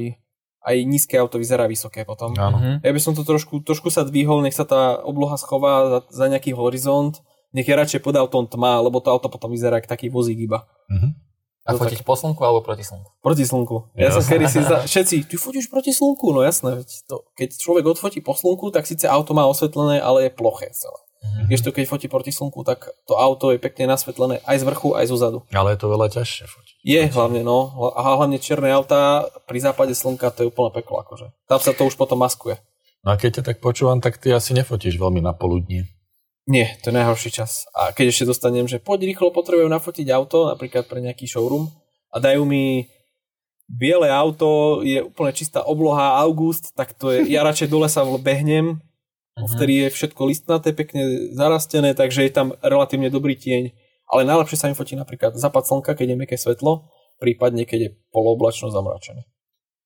aj 0.68 0.78
nízke 0.84 1.16
auto 1.16 1.40
vyzerá 1.40 1.64
vysoké 1.64 2.04
potom. 2.04 2.36
Áno. 2.36 2.60
Mhm. 2.60 2.72
Ja 2.84 2.92
by 2.92 3.00
som 3.00 3.16
to 3.16 3.24
trošku, 3.24 3.64
trošku 3.64 3.88
sa 3.88 4.04
dvihol, 4.04 4.44
nech 4.44 4.54
sa 4.54 4.68
tá 4.68 5.00
obloha 5.00 5.40
schová 5.40 5.88
za, 5.88 6.00
za 6.12 6.26
nejaký 6.28 6.52
horizont, 6.52 7.24
nech 7.56 7.64
je 7.64 7.72
radšej 7.72 8.04
pod 8.04 8.20
autom 8.20 8.44
tma, 8.44 8.84
lebo 8.84 9.00
to 9.00 9.08
auto 9.08 9.32
potom 9.32 9.56
vyzerá 9.56 9.80
ako 9.80 9.88
taký 9.88 10.12
vozík 10.12 10.36
iba. 10.44 10.68
Mhm. 10.92 11.24
A 11.68 11.76
No 11.76 11.84
fotiť 11.84 12.08
po 12.08 12.16
slnku 12.16 12.40
alebo 12.48 12.64
proti 12.64 12.80
slnku? 12.80 13.12
Proti 13.20 13.44
slnku. 13.44 13.92
Ja 14.00 14.08
som 14.16 14.24
Jasné. 14.24 14.32
kedy 14.40 14.46
si 14.48 14.60
za... 14.64 14.78
Všetci, 14.88 15.16
ty 15.28 15.36
fotíš 15.36 15.68
proti 15.68 15.92
slnku? 15.92 16.32
No 16.32 16.40
jasné, 16.40 16.80
veď 16.80 16.88
to, 17.04 17.28
keď 17.36 17.60
človek 17.60 17.84
odfotí 17.92 18.24
po 18.24 18.32
slnku, 18.32 18.72
tak 18.72 18.88
síce 18.88 19.04
auto 19.04 19.36
má 19.36 19.44
osvetlené, 19.44 20.00
ale 20.00 20.28
je 20.28 20.32
ploché 20.32 20.72
celé. 20.72 20.96
Mhm. 21.24 21.50
Keď 21.50 21.60
to 21.64 21.70
keď 21.74 21.86
fotí 21.90 22.08
proti 22.08 22.32
slnku, 22.32 22.62
tak 22.62 22.94
to 23.10 23.18
auto 23.18 23.50
je 23.54 23.58
pekne 23.58 23.90
nasvetlené 23.90 24.42
aj 24.46 24.58
z 24.62 24.64
vrchu, 24.68 24.94
aj 24.94 25.06
zo 25.10 25.18
zadu. 25.18 25.40
Ale 25.54 25.74
je 25.74 25.80
to 25.82 25.88
veľa 25.90 26.08
ťažšie 26.14 26.46
fotiť. 26.46 26.76
Je 26.86 27.02
hlavne, 27.10 27.42
no. 27.42 27.74
A 27.94 28.16
hlavne 28.16 28.38
čierne 28.38 28.70
autá 28.72 29.28
pri 29.50 29.60
západe 29.60 29.94
slnka, 29.98 30.32
to 30.32 30.46
je 30.46 30.50
úplne 30.54 30.72
peklo, 30.72 31.02
akože. 31.02 31.34
Tam 31.50 31.60
sa 31.60 31.74
to 31.74 31.90
už 31.90 31.98
potom 31.98 32.22
maskuje. 32.22 32.62
No 33.06 33.14
a 33.14 33.20
keď 33.20 33.42
ťa 33.42 33.44
tak 33.54 33.58
počúvam, 33.64 34.00
tak 34.04 34.20
ty 34.20 34.36
asi 34.36 34.52
nefotíš 34.52 35.00
veľmi 35.00 35.24
na 35.24 35.32
poludnie. 35.32 35.88
Nie, 36.48 36.80
to 36.80 36.90
je 36.90 36.96
najhorší 36.96 37.30
čas. 37.32 37.68
A 37.76 37.92
keď 37.92 38.16
ešte 38.16 38.30
dostanem, 38.32 38.72
že 38.72 38.80
poď 38.80 39.12
rýchlo, 39.12 39.36
potrebujem 39.36 39.68
nafotiť 39.68 40.08
auto, 40.16 40.48
napríklad 40.48 40.88
pre 40.88 41.04
nejaký 41.04 41.28
showroom, 41.28 41.68
a 42.08 42.24
dajú 42.24 42.48
mi 42.48 42.88
biele 43.68 44.08
auto, 44.08 44.80
je 44.80 45.04
úplne 45.04 45.36
čistá 45.36 45.60
obloha, 45.68 46.24
august, 46.24 46.72
tak 46.72 46.96
to 46.96 47.12
je, 47.12 47.28
ja 47.36 47.44
radšej 47.44 47.68
do 47.68 47.84
lesa 47.84 48.08
behnem, 48.16 48.80
vtedy 49.46 49.86
je 49.86 49.88
všetko 49.94 50.22
listnaté, 50.26 50.74
pekne 50.74 51.30
zarastené, 51.38 51.94
takže 51.94 52.26
je 52.26 52.32
tam 52.34 52.48
relatívne 52.66 53.14
dobrý 53.14 53.38
tieň. 53.38 53.76
Ale 54.08 54.24
najlepšie 54.24 54.58
sa 54.58 54.66
mi 54.72 54.74
fotí 54.74 54.98
napríklad 54.98 55.38
západ 55.38 55.68
slnka, 55.68 55.94
keď 55.94 56.16
je 56.16 56.18
meké 56.18 56.36
svetlo, 56.40 56.90
prípadne 57.22 57.68
keď 57.68 57.80
je 57.80 57.90
polooblačno 58.10 58.72
zamračené. 58.72 59.28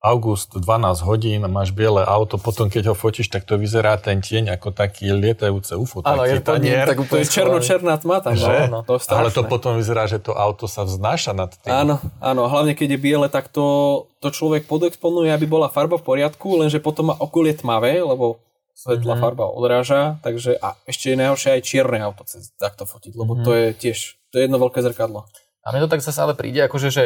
August, 0.01 0.57
12 0.57 1.05
hodín, 1.05 1.45
máš 1.45 1.69
biele 1.69 2.01
auto, 2.01 2.41
potom 2.41 2.73
keď 2.73 2.89
ho 2.89 2.95
fotíš, 2.97 3.29
tak 3.29 3.45
to 3.45 3.53
vyzerá 3.53 4.01
ten 4.01 4.17
tieň 4.17 4.57
ako 4.57 4.73
taký 4.73 5.13
lietajúce 5.13 5.77
UFO. 5.77 6.01
Áno, 6.01 6.25
je 6.25 6.41
to 6.41 6.57
nie, 6.57 6.73
tak 6.73 6.97
To 6.97 7.05
úplne 7.05 7.21
je 7.21 7.29
černo-černá 7.29 8.01
tma 8.01 8.17
tam, 8.17 8.33
Že? 8.33 8.65
no, 8.73 8.81
to 8.81 8.97
je 8.97 9.05
strašné. 9.05 9.21
Ale 9.21 9.29
to 9.29 9.45
potom 9.45 9.77
vyzerá, 9.77 10.09
že 10.09 10.17
to 10.17 10.33
auto 10.33 10.65
sa 10.65 10.89
vznáša 10.89 11.37
nad 11.37 11.53
tým. 11.53 11.69
Áno, 11.69 12.01
áno, 12.17 12.49
hlavne 12.49 12.73
keď 12.73 12.97
je 12.97 12.99
biele, 12.99 13.29
tak 13.29 13.53
to, 13.53 14.09
to 14.25 14.33
človek 14.33 14.65
podexponuje, 14.65 15.29
aby 15.29 15.45
bola 15.45 15.69
farba 15.69 16.01
v 16.01 16.05
poriadku, 16.17 16.49
lenže 16.57 16.81
potom 16.81 17.13
má 17.13 17.15
okolie 17.21 17.53
tmavé, 17.53 18.01
lebo 18.01 18.41
svetlá 18.81 19.13
Mhm. 19.13 19.21
farba 19.21 19.45
odráža, 19.47 20.17
takže 20.19 20.57
a 20.57 20.73
ešte 20.83 21.13
je 21.13 21.19
najhoršie 21.19 21.49
aj 21.53 21.61
čierne 21.61 22.01
auto 22.01 22.25
cez 22.25 22.49
takto 22.55 22.83
fotiť, 22.83 23.13
lebo 23.13 23.37
to 23.37 23.51
je 23.51 23.65
tiež, 23.73 23.97
to 24.27 24.35
je 24.35 24.45
jedno 24.45 24.57
veľké 24.57 24.81
zrkadlo. 24.81 25.29
A 25.61 25.69
mne 25.69 25.85
to 25.85 25.91
tak 25.91 26.01
zase 26.01 26.17
ale 26.17 26.33
príde, 26.33 26.57
akože, 26.61 26.89
že 26.89 27.03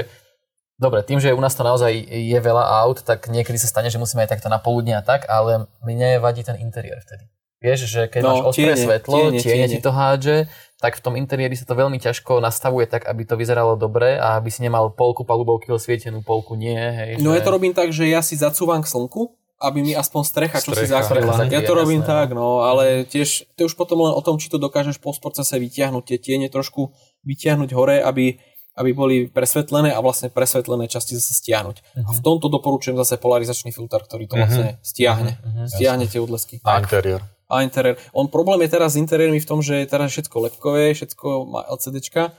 dobre, 0.76 1.04
tým, 1.04 1.20
že 1.20 1.32
u 1.32 1.40
nás 1.40 1.52
to 1.52 1.62
naozaj 1.62 1.92
je 2.08 2.40
veľa 2.42 2.64
aut, 2.82 3.00
tak 3.02 3.28
niekedy 3.28 3.56
sa 3.56 3.68
stane, 3.68 3.88
že 3.88 3.96
musíme 3.96 4.24
aj 4.24 4.32
takto 4.32 4.48
na 4.48 4.56
poludne 4.56 4.96
a 4.96 5.04
tak, 5.04 5.28
ale 5.28 5.68
mne 5.82 6.18
vadí 6.18 6.40
ten 6.42 6.56
interiér 6.56 7.00
vtedy. 7.02 7.28
Vieš, 7.60 7.80
že 7.86 8.02
keď 8.06 8.22
No, 8.22 8.30
máš 8.30 8.42
ostré 8.46 8.72
tiene, 8.72 8.78
svetlo, 8.78 9.16
tiene, 9.18 9.40
tiene, 9.40 9.66
tiene. 9.66 9.72
ti 9.72 9.80
to 9.80 9.90
hádže, 9.90 10.38
tak 10.78 10.96
v 10.96 11.02
tom 11.02 11.16
interiéri 11.16 11.56
sa 11.56 11.66
to 11.66 11.74
veľmi 11.74 11.98
ťažko 11.98 12.38
nastavuje 12.38 12.86
tak, 12.86 13.04
aby 13.04 13.26
to 13.26 13.34
vyzeralo 13.34 13.74
dobre 13.76 14.16
a 14.16 14.38
aby 14.38 14.48
si 14.48 14.62
nemal 14.62 14.92
polku 14.92 15.24
palubovky 15.24 15.68
osvietenú, 15.70 16.22
polku 16.22 16.54
nie. 16.54 16.76
Hej, 16.78 17.12
No 17.20 17.34
že... 17.34 17.40
ja 17.40 17.42
to 17.42 17.52
robím 17.52 17.74
tak, 17.74 17.90
že 17.90 18.06
ja 18.06 18.20
si 18.20 18.36
zacúvam 18.36 18.80
k 18.80 18.88
slnku, 18.88 19.34
aby 19.56 19.80
mi 19.80 19.94
aspoň 19.96 20.22
strecha, 20.28 20.58
čo 20.60 20.76
si 20.76 20.84
Strecha. 20.84 21.08
Strecha 21.08 21.48
Ja 21.48 21.64
to 21.64 21.74
robím 21.74 22.04
jasné, 22.04 22.12
tak, 22.12 22.28
no, 22.36 22.68
ale 22.68 23.08
tiež 23.08 23.48
to 23.56 23.64
je 23.64 23.68
už 23.72 23.76
potom 23.80 24.04
len 24.04 24.12
o 24.12 24.20
tom, 24.20 24.36
či 24.36 24.52
to 24.52 24.60
dokážeš 24.60 25.00
po 25.00 25.16
procese 25.16 25.56
vytiahnuť 25.56 26.04
tie 26.04 26.18
tiene 26.20 26.48
trošku 26.52 26.92
vytiahnuť 27.24 27.70
hore, 27.72 28.04
aby, 28.04 28.36
aby 28.76 28.90
boli 28.92 29.16
presvetlené 29.32 29.96
a 29.96 30.04
vlastne 30.04 30.28
presvetlené 30.28 30.92
časti 30.92 31.16
zase 31.16 31.32
stiahnuť. 31.40 32.04
A 32.04 32.12
v 32.12 32.20
tomto 32.20 32.52
doporučujem 32.52 33.00
zase 33.00 33.16
polarizačný 33.16 33.72
filter, 33.72 34.04
ktorý 34.04 34.28
to 34.28 34.36
vlastne 34.36 34.76
stiahne. 34.84 35.40
Stiahne 35.72 36.06
tie 36.12 36.20
odlesky. 36.20 36.60
A 36.68 36.84
interiér. 36.84 37.24
A 37.48 37.64
interiér. 37.64 37.96
On 38.12 38.28
problém 38.28 38.60
je 38.68 38.76
teraz 38.76 38.94
s 38.94 39.00
interiérmi 39.00 39.40
v 39.40 39.48
tom, 39.48 39.64
že 39.64 39.86
je 39.86 39.88
teraz 39.88 40.12
všetko 40.12 40.52
lepkové, 40.52 40.92
všetko 40.98 41.28
má 41.48 41.62
LCDčka, 41.72 42.36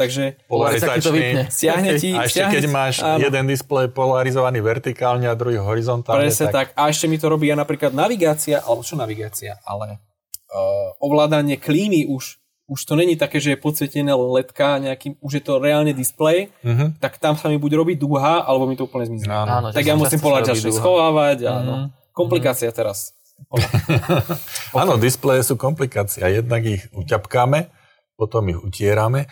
takže 0.00 0.40
Polarizačný 0.46 0.98
to 0.98 1.12
vypne. 1.12 1.42
stiahne 1.46 1.90
ti... 1.94 2.08
A 2.16 2.24
ešte 2.24 2.40
stiahne 2.40 2.54
keď 2.54 2.64
máš 2.66 2.94
áno. 2.98 3.20
jeden 3.20 3.44
displej 3.44 3.92
polarizovaný 3.92 4.58
vertikálne 4.58 5.24
a 5.24 5.34
druhý 5.34 5.56
horizontálne, 5.56 6.24
Presne 6.24 6.48
tak. 6.48 6.72
A 6.72 6.88
ešte 6.88 7.04
mi 7.04 7.14
to 7.14 7.28
robí 7.28 7.46
aj 7.46 7.60
napríklad 7.60 7.92
navigácia, 7.92 8.58
alebo 8.58 8.80
čo 8.80 8.96
navigácia, 8.96 9.60
ale 9.62 10.00
uh, 10.48 10.96
ovládanie 10.98 11.54
klímy 11.56 12.08
už, 12.08 12.40
už 12.66 12.80
to 12.80 12.94
není 12.94 13.14
také, 13.14 13.36
že 13.36 13.52
je 13.52 13.58
podsvietené 13.58 14.08
len 14.08 14.30
ledka 14.32 14.78
nejakým, 14.78 15.18
už 15.18 15.32
je 15.32 15.42
to 15.42 15.58
reálne 15.58 15.92
displej, 15.92 16.48
Mhm. 16.62 16.96
tak 16.96 17.18
tam 17.18 17.34
sa 17.34 17.46
mi 17.46 17.56
buď 17.56 17.76
robí 17.76 17.94
dúha, 17.94 18.40
alebo 18.40 18.64
mi 18.64 18.74
to 18.74 18.86
úplne 18.86 19.04
zmizne. 19.06 19.28
Áno. 19.28 19.50
Áno, 19.52 19.66
Tak 19.68 19.82
ja 19.82 19.92
musím 19.92 20.18
polarizačne 20.18 20.72
schovávať, 20.72 21.38
áno. 21.44 21.74
Mhm. 21.76 21.86
Komplikácia 22.10 22.70
teraz. 22.70 23.12
Áno, 24.76 24.96
displeje 24.96 25.40
sú 25.42 25.56
komplikácia. 25.56 26.28
Jednak 26.28 26.60
ich 26.62 26.84
uťapkáme, 26.92 27.72
potom 28.14 28.44
ich 28.46 28.58
utierame, 28.58 29.26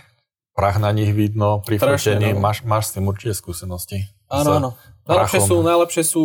prach 0.59 0.82
na 0.82 0.90
nich 0.90 1.14
vidno, 1.14 1.62
pri 1.62 1.78
fotení, 1.78 2.34
no. 2.34 2.42
máš, 2.42 2.66
máš 2.66 2.90
s 2.90 2.98
tým 2.98 3.06
určite 3.06 3.38
skúsenosti. 3.38 4.11
Áno, 4.26 4.59
áno. 4.59 4.70
Najlepšie 5.09 5.40
prachom. 5.40 5.48
sú, 5.48 5.56
najlepšie 5.64 6.04
sú, 6.04 6.24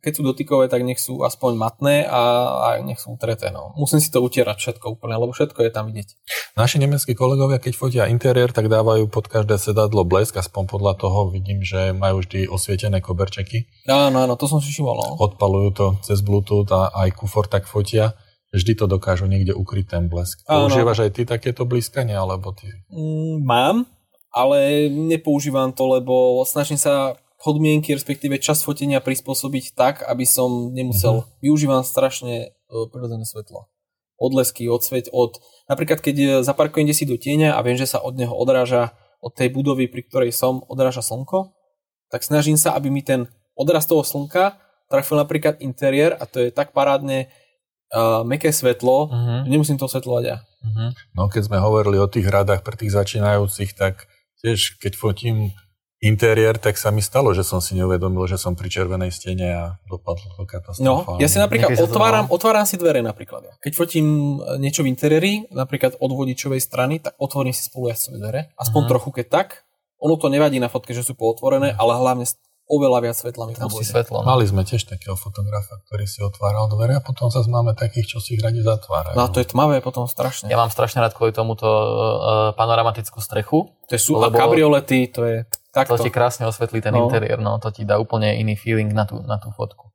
keď 0.00 0.12
sú 0.16 0.22
dotykové, 0.24 0.64
tak 0.72 0.80
nech 0.80 0.96
sú 0.96 1.20
aspoň 1.20 1.60
matné 1.60 2.08
a, 2.08 2.22
a 2.56 2.66
nech 2.80 2.96
sú 2.96 3.12
utreté. 3.20 3.52
No. 3.52 3.76
Musím 3.76 4.00
si 4.00 4.08
to 4.08 4.24
utierať 4.24 4.56
všetko 4.56 4.96
úplne, 4.96 5.20
lebo 5.20 5.36
všetko 5.36 5.60
je 5.60 5.68
tam 5.74 5.92
vidieť. 5.92 6.16
Naši 6.56 6.80
nemeckí 6.80 7.12
kolegovia, 7.12 7.60
keď 7.60 7.72
fotia 7.76 8.08
interiér, 8.08 8.48
tak 8.56 8.72
dávajú 8.72 9.12
pod 9.12 9.28
každé 9.28 9.60
sedadlo 9.60 10.08
blesk, 10.08 10.40
aspoň 10.40 10.64
podľa 10.72 10.96
toho 10.96 11.28
vidím, 11.28 11.60
že 11.60 11.92
majú 11.92 12.24
vždy 12.24 12.48
osvietené 12.48 13.04
koberčeky. 13.04 13.68
Áno, 13.84 14.24
áno, 14.24 14.40
to 14.40 14.48
som 14.48 14.64
si 14.64 14.72
všimol. 14.72 14.96
No. 14.96 15.20
Odpalujú 15.20 15.68
to 15.76 15.86
cez 16.00 16.24
Bluetooth 16.24 16.72
a 16.72 16.88
aj 17.04 17.12
kufor 17.12 17.44
tak 17.44 17.68
fotia. 17.68 18.16
Vždy 18.48 18.72
to 18.80 18.88
dokážu 18.88 19.28
niekde 19.28 19.52
ukryť 19.52 19.86
ten 19.92 20.04
blesk. 20.08 20.40
Áno. 20.48 20.66
Používaš 20.68 21.04
aj 21.04 21.10
ty 21.20 21.22
takéto 21.28 21.68
blískanie, 21.68 22.16
alebo 22.16 22.56
ty... 22.56 22.72
Mm, 22.88 23.44
mám, 23.44 23.76
ale 24.32 24.88
nepoužívam 24.88 25.72
to, 25.76 25.84
lebo 26.00 26.40
snažím 26.48 26.80
sa 26.80 27.20
podmienky, 27.38 27.94
respektíve 27.94 28.40
čas 28.42 28.64
fotenia 28.64 28.98
prispôsobiť 28.98 29.76
tak, 29.76 29.94
aby 30.02 30.24
som 30.26 30.74
nemusel. 30.74 31.22
Mhm. 31.22 31.24
Využívam 31.44 31.82
strašne 31.84 32.50
uh, 32.72 32.88
prirodzené 32.90 33.28
svetlo. 33.28 33.70
Odlesky, 34.18 34.66
odsveť, 34.66 35.14
od... 35.14 35.38
Napríklad, 35.70 36.02
keď 36.02 36.16
eh, 36.18 36.28
zaparkujem 36.42 36.90
kde 36.90 36.96
si 36.96 37.06
do 37.06 37.14
tieňa 37.14 37.54
a 37.54 37.62
viem, 37.62 37.78
že 37.78 37.86
sa 37.86 38.02
od 38.02 38.18
neho 38.18 38.34
odráža, 38.34 38.98
od 39.22 39.30
tej 39.30 39.54
budovy, 39.54 39.86
pri 39.86 40.02
ktorej 40.06 40.34
som, 40.34 40.64
odráža 40.66 41.06
slnko, 41.06 41.54
tak 42.10 42.26
snažím 42.26 42.58
sa, 42.58 42.74
aby 42.74 42.90
mi 42.90 43.04
ten 43.04 43.30
odraz 43.54 43.86
toho 43.86 44.02
slnka 44.02 44.58
trafil 44.88 45.20
napríklad 45.20 45.60
interiér 45.60 46.16
a 46.16 46.24
to 46.24 46.48
je 46.48 46.50
tak 46.50 46.72
parádne 46.72 47.28
uh, 47.90 48.22
meké 48.22 48.50
svetlo, 48.50 49.08
že 49.42 49.48
nemusím 49.48 49.76
to 49.76 49.84
osvetľovať 49.84 50.24
ja. 50.24 50.36
mhm. 50.62 50.92
No 51.12 51.26
keď 51.26 51.42
sme 51.44 51.58
hovorili 51.58 51.96
o 51.96 52.06
tých 52.06 52.26
radách 52.26 52.60
pre 52.60 52.74
tých 52.74 52.92
začínajúcich, 52.92 53.72
tak 53.72 54.08
tiež 54.38 54.78
keď 54.78 54.92
fotím 54.94 55.50
interiér, 55.98 56.54
tak 56.56 56.74
sa 56.74 56.88
mi 56.88 57.00
stalo, 57.00 57.32
že 57.32 57.42
som 57.42 57.58
si 57.58 57.74
neuvedomil, 57.74 58.22
že 58.24 58.36
som 58.36 58.54
pri 58.54 58.68
červenej 58.68 59.10
stene 59.10 59.48
a 59.50 59.64
dopadlo 59.84 60.30
to 60.30 60.38
No, 60.38 60.46
katastrofálne. 60.46 61.18
ja 61.18 61.26
si 61.26 61.38
napríklad 61.38 61.74
otváram, 61.76 62.26
otváram 62.28 62.62
si 62.62 62.78
dvere 62.78 63.02
napríklad. 63.02 63.42
ja. 63.42 63.52
Keď 63.58 63.72
fotím 63.74 64.06
e, 64.38 64.62
niečo 64.62 64.80
v 64.80 64.94
interiéri, 64.94 65.32
napríklad 65.50 65.98
od 65.98 66.10
vodičovej 66.12 66.60
strany, 66.60 67.02
tak 67.02 67.18
otvorím 67.18 67.50
si 67.50 67.66
spolujazdcové 67.66 68.14
dvere. 68.16 68.40
Aspoň 68.54 68.80
Mhm. 68.80 68.88
trochu, 68.88 69.10
keď 69.12 69.26
tak. 69.28 69.48
Ono 69.98 70.14
to 70.14 70.30
nevadí 70.30 70.62
na 70.62 70.70
fotke, 70.70 70.94
že 70.94 71.02
sú 71.02 71.12
pootvorené, 71.12 71.74
ale 71.74 71.92
hlavne 71.92 72.22
oveľa 72.68 72.98
viac 73.00 73.16
svetla 73.16 73.48
mi 73.48 73.56
tam 73.56 73.66
bude. 73.66 73.80
svetlo. 73.82 74.20
No. 74.20 74.28
Mali 74.28 74.44
sme 74.44 74.60
tiež 74.62 74.84
takého 74.84 75.16
fotografa, 75.16 75.80
ktorý 75.82 76.04
si 76.04 76.20
otváral 76.20 76.68
dvere 76.68 76.94
a 76.94 77.02
potom 77.02 77.32
sa 77.32 77.40
máme 77.42 77.72
takých, 77.72 78.12
čo 78.12 78.18
si 78.20 78.36
ich 78.36 78.42
radi 78.44 78.60
zatvárajú. 78.60 79.16
No 79.16 79.24
a 79.24 79.32
to 79.32 79.40
je 79.40 79.48
tmavé 79.48 79.80
potom 79.80 80.04
strašne. 80.04 80.46
Ja 80.46 80.56
mám 80.56 80.68
strašne 80.68 81.00
rád 81.00 81.16
kvôli 81.16 81.32
tomuto 81.32 81.64
uh, 81.64 81.88
panoramatickú 82.54 83.18
strechu. 83.18 83.72
To 83.88 83.92
je 83.92 83.98
sú, 83.98 84.20
a 84.20 84.28
lebo- 84.28 84.36
kabriolety, 84.36 85.08
to 85.08 85.24
je 85.24 85.36
takto. 85.72 85.96
To 85.96 86.04
ti 86.04 86.12
krásne 86.12 86.44
osvetlí 86.44 86.78
ten 86.78 86.92
No. 86.92 87.08
interiér, 87.08 87.40
no 87.40 87.56
to 87.56 87.72
ti 87.72 87.82
dá 87.82 87.96
úplne 87.96 88.36
iný 88.36 88.52
feeling 88.54 88.92
na 88.92 89.08
tú, 89.08 89.18
na 89.24 89.40
tú 89.40 89.48
fotku. 89.50 89.88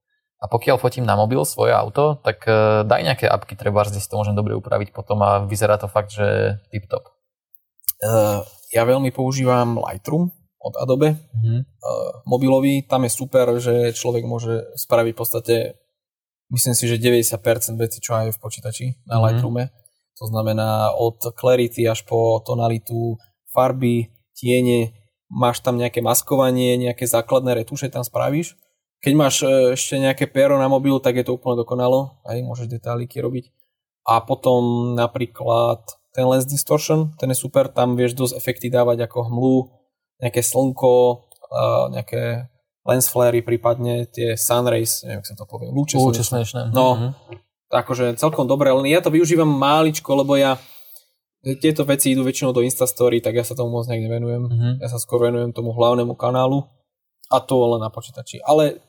A 0.43 0.51
pokiaľ 0.51 0.75
fotím 0.75 1.07
na 1.07 1.15
mobil 1.15 1.39
svoje 1.47 1.71
auto, 1.71 2.19
tak 2.19 2.43
uh, 2.49 2.83
daj 2.83 2.99
nejaké 2.99 3.25
apky, 3.29 3.55
treba, 3.55 3.85
kde 3.85 4.01
si 4.01 4.09
to 4.09 4.17
môžem 4.17 4.33
dobre 4.33 4.57
upraviť 4.57 4.91
potom 4.91 5.21
a 5.23 5.45
vyzerá 5.45 5.79
to 5.79 5.87
fakt, 5.87 6.11
že 6.11 6.57
tip-top. 6.67 7.07
Uh, 8.03 8.43
ja 8.73 8.83
veľmi 8.83 9.13
používam 9.15 9.79
Lightroom 9.79 10.33
od 10.63 10.79
Adobe. 10.79 11.19
Mhm. 11.35 11.59
uh, 11.59 12.23
mobilový, 12.23 12.87
tam 12.87 13.03
je 13.03 13.11
super, 13.11 13.51
že 13.59 13.91
človek 13.91 14.23
môže 14.23 14.63
spraviť 14.79 15.13
v 15.13 15.19
podstate, 15.19 15.55
myslím 16.49 16.75
si, 16.75 16.87
že 16.87 16.95
90% 16.97 17.75
vecí, 17.75 17.99
čo 17.99 18.15
aj 18.15 18.31
v 18.31 18.39
počítači 18.39 18.85
na 19.05 19.19
Mhm. 19.19 19.23
Lightroome. 19.27 19.63
To 20.21 20.25
znamená 20.29 20.93
od 20.95 21.19
clarity 21.35 21.83
až 21.89 22.05
po 22.07 22.39
tonalitu, 22.45 23.17
farby, 23.51 24.13
tiene, 24.33 24.93
máš 25.29 25.59
tam 25.65 25.77
nejaké 25.81 25.99
maskovanie, 26.05 26.77
nejaké 26.77 27.09
základné 27.09 27.65
retuše 27.65 27.89
tam 27.89 28.05
spravíš. 28.05 28.53
Keď 29.01 29.13
máš 29.17 29.43
e, 29.43 29.73
ešte 29.73 29.99
nejaké 29.99 30.29
pero 30.29 30.55
na 30.61 30.69
mobil, 30.69 30.95
tak 31.01 31.17
je 31.17 31.25
to 31.25 31.35
úplne 31.35 31.59
dokonalo, 31.59 32.23
aj 32.23 32.39
môžeš 32.45 32.71
detailiky 32.71 33.19
robiť. 33.19 33.51
A 34.07 34.21
potom 34.21 34.93
napríklad 34.93 35.81
ten 36.13 36.29
lens 36.29 36.45
distortion, 36.45 37.11
ten 37.17 37.33
je 37.33 37.37
super, 37.37 37.67
tam 37.67 37.97
vieš 37.97 38.13
dosť 38.13 38.33
efekty 38.37 38.67
dávať 38.69 39.09
ako 39.09 39.33
hmlu, 39.33 39.57
nejaké 40.23 40.39
slnko, 40.39 40.95
uh, 41.45 41.91
nejaké 41.91 42.47
lens 42.83 43.05
flary, 43.05 43.39
prípadne 43.39 44.07
tie 44.07 44.35
sun 44.35 44.63
rays, 44.65 45.03
neviem, 45.03 45.19
ako 45.19 45.27
sa 45.27 45.35
to 45.35 45.45
povie, 45.45 45.67
lúče, 45.69 45.95
Lúče 45.95 46.19
slnečné. 46.21 46.67
slnečné. 46.67 46.71
No, 46.71 46.87
Mhm. 46.93 47.07
akože 47.69 48.05
celkom 48.15 48.43
dobre, 48.45 48.69
len 48.69 48.85
ja 48.85 48.99
to 48.99 49.09
využívam 49.09 49.47
máličko, 49.47 50.15
lebo 50.15 50.35
ja 50.35 50.55
tieto 51.57 51.83
veci 51.83 52.11
idú 52.11 52.21
väčšinou 52.21 52.51
do 52.51 52.61
Instastory, 52.61 53.19
tak 53.19 53.33
ja 53.33 53.43
sa 53.43 53.51
tomu 53.51 53.71
moc 53.73 53.83
nejak 53.83 53.99
nevenujem. 54.01 54.43
Mhm. 54.45 54.69
Ja 54.79 54.87
sa 54.87 54.95
skôr 54.95 55.19
venujem 55.21 55.51
tomu 55.51 55.71
hlavnému 55.71 56.13
kanálu 56.13 56.63
a 57.27 57.37
to 57.37 57.55
len 57.67 57.79
na 57.79 57.89
počítači. 57.89 58.39
Ale 58.39 58.79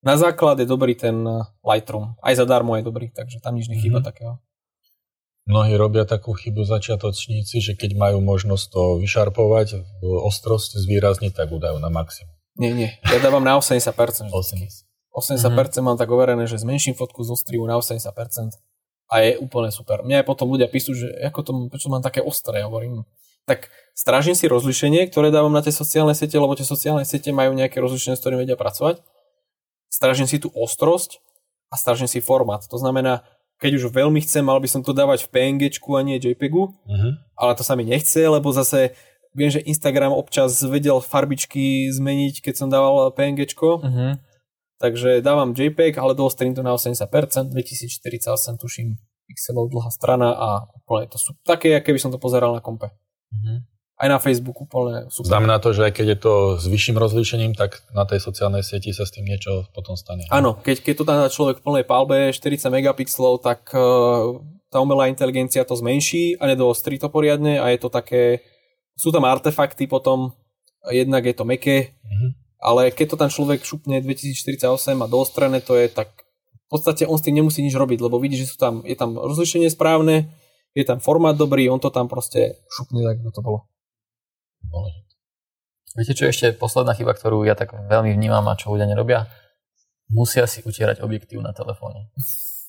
na 0.00 0.14
základ 0.14 0.56
je 0.56 0.64
dobrý 0.64 0.94
ten 0.94 1.20
eh, 1.20 1.44
Lightroom. 1.62 2.16
Aj 2.18 2.32
zadarmo 2.32 2.72
je 2.74 2.82
dobrý, 2.82 3.10
takže 3.10 3.40
tam 3.40 3.56
nič 3.56 3.66
nechýba 3.66 3.98
Mhm. 3.98 4.06
takého. 4.06 4.32
Mnohí 5.48 5.80
robia 5.80 6.04
takú 6.04 6.36
chybu 6.36 6.68
začiatočníci, 6.68 7.64
že 7.64 7.72
keď 7.72 7.96
majú 7.96 8.20
možnosť 8.20 8.64
to 8.68 8.82
vyšarpovať, 9.00 9.80
ostrosť 10.04 10.76
zvýrazniť, 10.76 11.32
tak 11.32 11.48
udajú 11.48 11.80
na 11.80 11.88
maximum. 11.88 12.36
Nie, 12.60 12.76
nie. 12.76 12.90
Ja 13.08 13.16
dávam 13.16 13.40
na 13.40 13.56
80%. 13.56 14.28
80. 14.28 14.84
80% 15.16 15.80
mám 15.80 15.96
tak 15.96 16.12
overené, 16.12 16.44
že 16.44 16.60
zmenším 16.60 16.92
fotku 16.94 17.24
zo 17.24 17.32
strihu 17.32 17.64
na 17.64 17.80
80% 17.80 18.12
a 19.08 19.14
je 19.24 19.40
úplne 19.40 19.72
super. 19.72 20.04
Mňa 20.04 20.20
aj 20.20 20.26
potom 20.28 20.52
ľudia 20.52 20.68
píšu, 20.68 20.92
že 20.92 21.08
ako 21.24 21.40
to, 21.40 21.50
prečo 21.72 21.88
mám 21.88 22.04
také 22.04 22.20
ostré, 22.20 22.60
hovorím. 22.60 23.08
Tak 23.48 23.72
strážim 23.96 24.36
si 24.36 24.44
rozlišenie, 24.44 25.08
ktoré 25.08 25.32
dávam 25.32 25.48
na 25.48 25.64
tie 25.64 25.72
sociálne 25.72 26.12
siete, 26.12 26.36
lebo 26.36 26.52
tie 26.52 26.68
sociálne 26.68 27.08
siete 27.08 27.32
majú 27.32 27.56
nejaké 27.56 27.80
rozlišenie, 27.80 28.14
s 28.14 28.20
ktorým 28.20 28.44
vedia 28.44 28.60
pracovať. 28.60 29.00
Strážim 29.88 30.28
si 30.28 30.36
tú 30.36 30.52
ostrosť 30.52 31.24
a 31.72 31.80
strážim 31.80 32.04
si 32.04 32.20
formát. 32.20 32.60
To 32.68 32.76
znamená, 32.76 33.24
keď 33.58 33.70
už 33.76 33.90
veľmi 33.90 34.22
chcem, 34.22 34.40
mal 34.40 34.58
by 34.58 34.66
som 34.66 34.80
to 34.80 34.90
dávať 34.90 35.26
v 35.26 35.30
PNGčku 35.34 35.90
a 35.94 36.02
nie 36.02 36.16
JPEGu, 36.16 36.72
Mhm. 36.86 37.08
ale 37.34 37.52
to 37.54 37.62
sa 37.62 37.74
mi 37.74 37.84
nechce, 37.84 38.18
lebo 38.22 38.50
zase 38.50 38.94
viem, 39.34 39.50
že 39.50 39.60
Instagram 39.60 40.14
občas 40.14 40.62
vedel 40.62 40.98
farbičky 40.98 41.90
zmeniť, 41.90 42.40
keď 42.40 42.54
som 42.56 42.68
dával 42.70 43.10
PNGčko. 43.12 43.82
Mhm. 43.84 44.06
Takže 44.78 45.20
dávam 45.20 45.52
JPEG, 45.52 45.98
ale 45.98 46.14
doostrím 46.14 46.54
to 46.54 46.62
na 46.62 46.70
80%, 46.72 47.50
2048 47.50 48.56
tuším 48.56 48.94
pixelov 49.26 49.68
dlhá 49.68 49.90
strana 49.90 50.32
a 50.32 50.48
úplne 50.72 51.10
to 51.10 51.18
sú 51.20 51.34
také, 51.44 51.76
aké 51.76 51.92
by 51.92 52.00
som 52.00 52.08
to 52.08 52.16
pozeral 52.16 52.54
na 52.54 52.62
kompe. 52.64 52.88
Mhm. 53.34 53.67
Aj 53.98 54.06
na 54.06 54.22
Facebooku 54.22 54.62
úplne 54.62 55.10
super. 55.10 55.34
Znamená 55.34 55.58
to, 55.58 55.74
že 55.74 55.90
aj 55.90 55.92
keď 55.98 56.06
je 56.14 56.18
to 56.22 56.32
s 56.54 56.64
vyšším 56.70 56.96
rozlíšením, 56.96 57.52
tak 57.58 57.82
na 57.90 58.06
tej 58.06 58.22
sociálnej 58.22 58.62
sieti 58.62 58.94
sa 58.94 59.02
s 59.02 59.10
tým 59.10 59.26
niečo 59.26 59.66
potom 59.74 59.98
stane. 59.98 60.22
Áno, 60.30 60.54
keď, 60.54 60.86
keď 60.86 60.94
to 60.94 61.04
dá 61.04 61.16
človek 61.26 61.58
v 61.58 61.64
plnej 61.66 61.84
palbe 61.84 62.30
40 62.30 62.70
megapixelov, 62.70 63.42
tak 63.42 63.66
uh, 63.74 64.38
tá 64.70 64.78
umelá 64.78 65.10
inteligencia 65.10 65.66
to 65.66 65.74
zmenší 65.74 66.38
a 66.38 66.46
nedoostrí 66.46 66.94
to 66.94 67.10
poriadne 67.10 67.58
a 67.58 67.74
je 67.74 67.78
to 67.82 67.90
také, 67.90 68.46
sú 68.94 69.10
tam 69.10 69.26
artefakty 69.26 69.90
potom, 69.90 70.30
jednak 70.86 71.26
je 71.26 71.34
to 71.34 71.42
meké, 71.42 71.98
Mhm. 72.06 72.38
ale 72.62 72.94
keď 72.94 73.06
to 73.12 73.16
tam 73.18 73.30
človek 73.34 73.66
šupne 73.66 73.98
2048 73.98 75.02
a 75.02 75.10
doostrené 75.10 75.58
to 75.58 75.74
je, 75.74 75.90
tak 75.90 76.08
v 76.54 76.68
podstate 76.70 77.02
on 77.08 77.18
s 77.18 77.24
tým 77.26 77.40
nemusí 77.40 77.64
nič 77.64 77.74
robiť, 77.74 77.98
lebo 77.98 78.20
vidí, 78.20 78.36
že 78.38 78.46
sú 78.46 78.60
tam, 78.60 78.84
je 78.86 78.94
tam 78.94 79.16
rozlišenie 79.16 79.72
správne, 79.72 80.28
je 80.76 80.84
tam 80.84 81.00
formát 81.00 81.34
dobrý, 81.34 81.66
on 81.66 81.80
to 81.80 81.88
tam 81.88 82.06
proste 82.06 82.60
šupne 82.68 83.02
tak, 83.02 83.24
ako 83.24 83.32
to 83.32 83.40
bolo. 83.42 83.58
Viete, 85.98 86.14
čo 86.14 86.28
je 86.28 86.30
ešte 86.30 86.46
posledná 86.54 86.94
chyba, 86.94 87.10
ktorú 87.10 87.42
ja 87.42 87.58
tak 87.58 87.74
veľmi 87.74 88.14
vnímam 88.14 88.46
a 88.46 88.54
čo 88.54 88.70
ľudia 88.70 88.86
nerobia? 88.86 89.26
Musia 90.06 90.46
si 90.46 90.62
utierať 90.62 91.02
objektív 91.02 91.42
na 91.42 91.50
telefóne. 91.50 92.06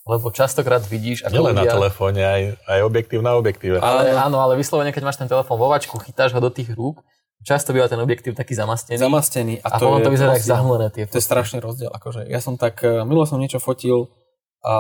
Lebo 0.10 0.34
častokrát 0.34 0.82
vidíš, 0.82 1.30
ako 1.30 1.34
Nielen 1.38 1.54
na 1.54 1.64
ľudia... 1.64 1.76
telefóne, 1.78 2.22
aj, 2.26 2.42
aj 2.66 2.80
objektív 2.82 3.22
na 3.22 3.38
objektíve. 3.38 3.78
Ale 3.78 4.18
áno, 4.18 4.42
ale 4.42 4.58
vyslovene, 4.58 4.90
keď 4.90 5.04
máš 5.06 5.22
ten 5.22 5.30
telefón 5.30 5.62
vo 5.62 5.70
vačku, 5.70 6.02
chytáš 6.02 6.34
ho 6.34 6.42
do 6.42 6.50
tých 6.50 6.74
rúk, 6.74 7.06
často 7.46 7.70
býva 7.70 7.86
ten 7.86 8.02
objektív 8.02 8.34
taký 8.34 8.58
zamastený. 8.58 8.98
Zamastený. 8.98 9.54
a, 9.62 9.68
a 9.68 9.78
potom 9.78 10.02
to 10.02 10.10
vyzerá 10.10 10.34
ako 10.34 10.50
zahmlené 10.50 10.88
tie 10.90 11.06
To 11.06 11.20
je 11.20 11.26
strašný 11.30 11.62
rozdiel. 11.62 11.94
Akože 11.94 12.26
ja 12.26 12.42
som 12.42 12.58
tak, 12.58 12.82
eh, 12.82 13.06
minulo 13.06 13.30
som 13.30 13.38
niečo 13.38 13.62
fotil 13.62 14.10
a, 14.66 14.74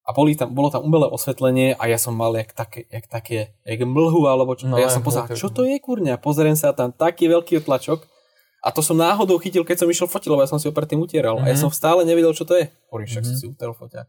a 0.00 0.10
boli 0.10 0.34
tam, 0.34 0.50
bolo 0.50 0.68
tam 0.68 0.80
umelé 0.80 1.06
osvetlenie 1.06 1.74
a 1.74 1.86
ja 1.86 1.96
som 1.96 2.12
mal 2.12 2.32
jak 2.32 2.50
také, 2.50 2.88
jak 2.88 3.06
také, 3.06 3.38
jak 3.62 3.80
mlhu 3.80 4.26
alebo 4.26 4.52
čo. 4.54 4.66
No, 4.66 4.74
No, 4.74 4.82
ja 4.82 4.88
som 4.88 5.00
pozeral, 5.00 5.28
čo 5.30 5.48
to 5.48 5.62
je 5.62 5.76
kurňa? 5.76 6.16
Pozriem 6.16 6.54
sa 6.54 6.72
tam 6.72 6.90
taký 6.90 7.28
veľký 7.28 7.60
otlačok 7.60 8.02
a 8.60 8.68
to 8.68 8.80
som 8.80 8.94
náhodou 8.94 9.38
chytil, 9.38 9.62
keď 9.62 9.84
som 9.84 9.88
išiel 9.88 10.06
fotiť, 10.06 10.28
lebo 10.28 10.40
ja 10.40 10.48
som 10.48 10.56
si 10.56 10.66
ho 10.66 10.74
predtým 10.74 10.98
utieral. 10.98 11.38
A 11.38 11.46
ja 11.46 11.54
Mhm. 11.54 11.62
som 11.62 11.70
stále 11.70 12.02
nevedel, 12.02 12.32
čo 12.32 12.42
to 12.42 12.54
je. 12.54 12.68
Hovorím, 12.88 13.08
však 13.08 13.22
Mhm. 13.22 13.28
som 13.28 13.36
si 13.36 13.46
utrel 13.46 13.72
foťák. 13.72 14.08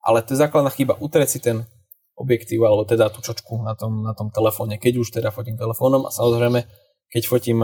Ale 0.00 0.18
to 0.20 0.30
je 0.30 0.38
základná 0.38 0.70
chyba, 0.70 0.94
utrieť 0.96 1.28
si 1.28 1.38
ten 1.38 1.66
objektív, 2.14 2.62
alebo 2.62 2.82
teda 2.82 3.08
tú 3.08 3.18
čočku 3.18 3.58
na 3.60 3.74
tom, 3.74 4.02
na 4.02 4.10
tom 4.12 4.28
telefóne, 4.28 4.74
keď 4.76 4.94
už 4.96 5.08
teda 5.12 5.30
fotím 5.30 5.54
telefónom 5.54 6.02
a 6.02 6.10
samozrejme, 6.10 6.66
keď 7.08 7.22
fotím 7.24 7.62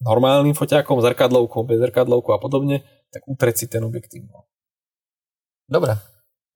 normálnym 0.00 0.52
foťákom, 0.52 0.98
zrkadlovkou, 0.98 1.62
bez 1.62 1.78
zrkadlovkou 1.78 2.32
a 2.32 2.38
podobne, 2.38 2.82
tak 3.08 3.22
utrieť 3.24 3.56
si 3.56 3.66
ten 3.66 3.80
objektív. 3.80 4.26
no. 4.26 4.46
Dobre, 5.66 5.94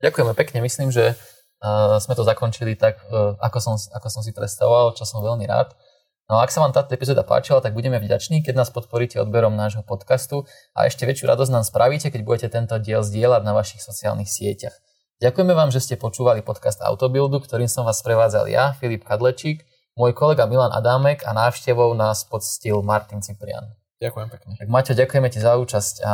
ďakujeme 0.00 0.32
pekne. 0.34 0.58
Myslím, 0.64 0.88
že 0.90 1.14
uh, 1.14 2.00
sme 2.00 2.16
to 2.18 2.26
zakončili 2.26 2.74
tak, 2.74 2.98
uh, 3.12 3.38
ako, 3.38 3.58
som, 3.60 3.74
ako 3.78 4.08
som 4.10 4.22
si 4.24 4.34
predstavoval, 4.34 4.96
čo 4.98 5.06
som 5.06 5.22
veľmi 5.22 5.44
rád. 5.46 5.76
No 6.24 6.40
a 6.40 6.48
ak 6.48 6.50
sa 6.50 6.64
vám 6.64 6.72
táto 6.72 6.96
epizóda 6.96 7.20
páčila, 7.20 7.60
tak 7.60 7.76
budeme 7.76 8.00
vďační, 8.00 8.40
keď 8.40 8.64
nás 8.64 8.72
podporíte 8.72 9.20
odberom 9.20 9.52
nášho 9.60 9.84
podcastu 9.84 10.48
a 10.72 10.88
ešte 10.88 11.04
väčšiu 11.04 11.28
radosť 11.28 11.52
nám 11.52 11.68
spravíte, 11.68 12.08
keď 12.08 12.20
budete 12.24 12.48
tento 12.48 12.80
diel 12.80 13.04
zdieľať 13.04 13.44
na 13.44 13.52
vašich 13.52 13.84
sociálnych 13.84 14.32
sieťach. 14.32 14.72
Ďakujeme 15.20 15.52
vám, 15.52 15.68
že 15.68 15.84
ste 15.84 16.00
počúvali 16.00 16.40
podcast 16.40 16.80
Autobuildu, 16.80 17.44
ktorým 17.44 17.68
som 17.68 17.84
vás 17.84 18.00
prevádzal 18.00 18.48
ja, 18.48 18.72
Filip 18.80 19.04
Kadlečík, 19.04 19.68
môj 20.00 20.16
kolega 20.16 20.48
Milan 20.48 20.72
Adámek 20.72 21.28
a 21.28 21.36
návštevou 21.36 21.92
nás 21.92 22.24
podstil 22.24 22.80
Martin 22.80 23.20
Ciprian. 23.20 23.83
Ďakujem 24.02 24.28
pekne. 24.30 24.52
Tak 24.58 24.68
Maťo, 24.68 24.92
ďakujeme 24.98 25.28
ti 25.30 25.38
za 25.38 25.54
účasť 25.54 25.94
a 26.02 26.12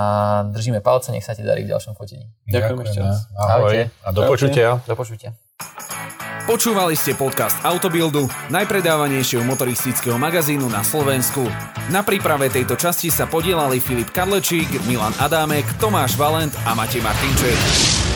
držíme 0.52 0.84
palce, 0.84 1.10
nech 1.16 1.24
sa 1.24 1.32
ti 1.32 1.40
darí 1.40 1.64
v 1.64 1.72
ďalšom 1.72 1.96
fotení. 1.96 2.28
Ďakujem 2.46 2.78
ešte 2.84 3.00
raz. 3.00 3.16
Ahoj. 3.32 3.72
Ahojte. 3.72 3.82
A 4.04 4.08
do 4.12 4.20
počutia. 4.28 4.68
Do 4.84 4.94
počutia. 4.94 5.30
Počúvali 6.50 6.98
ste 6.98 7.14
podcast 7.14 7.54
Autobuildu, 7.62 8.26
najpredávanejšieho 8.50 9.44
motoristického 9.46 10.18
magazínu 10.18 10.66
na 10.66 10.82
Slovensku. 10.82 11.46
Na 11.94 12.02
príprave 12.02 12.50
tejto 12.50 12.74
časti 12.74 13.06
sa 13.06 13.30
podielali 13.30 13.78
Filip 13.78 14.10
Kadlečík, 14.10 14.82
Milan 14.88 15.14
Adámek, 15.22 15.68
Tomáš 15.78 16.18
Valent 16.18 16.50
a 16.66 16.74
Matej 16.74 17.06
Martinček. 17.06 18.09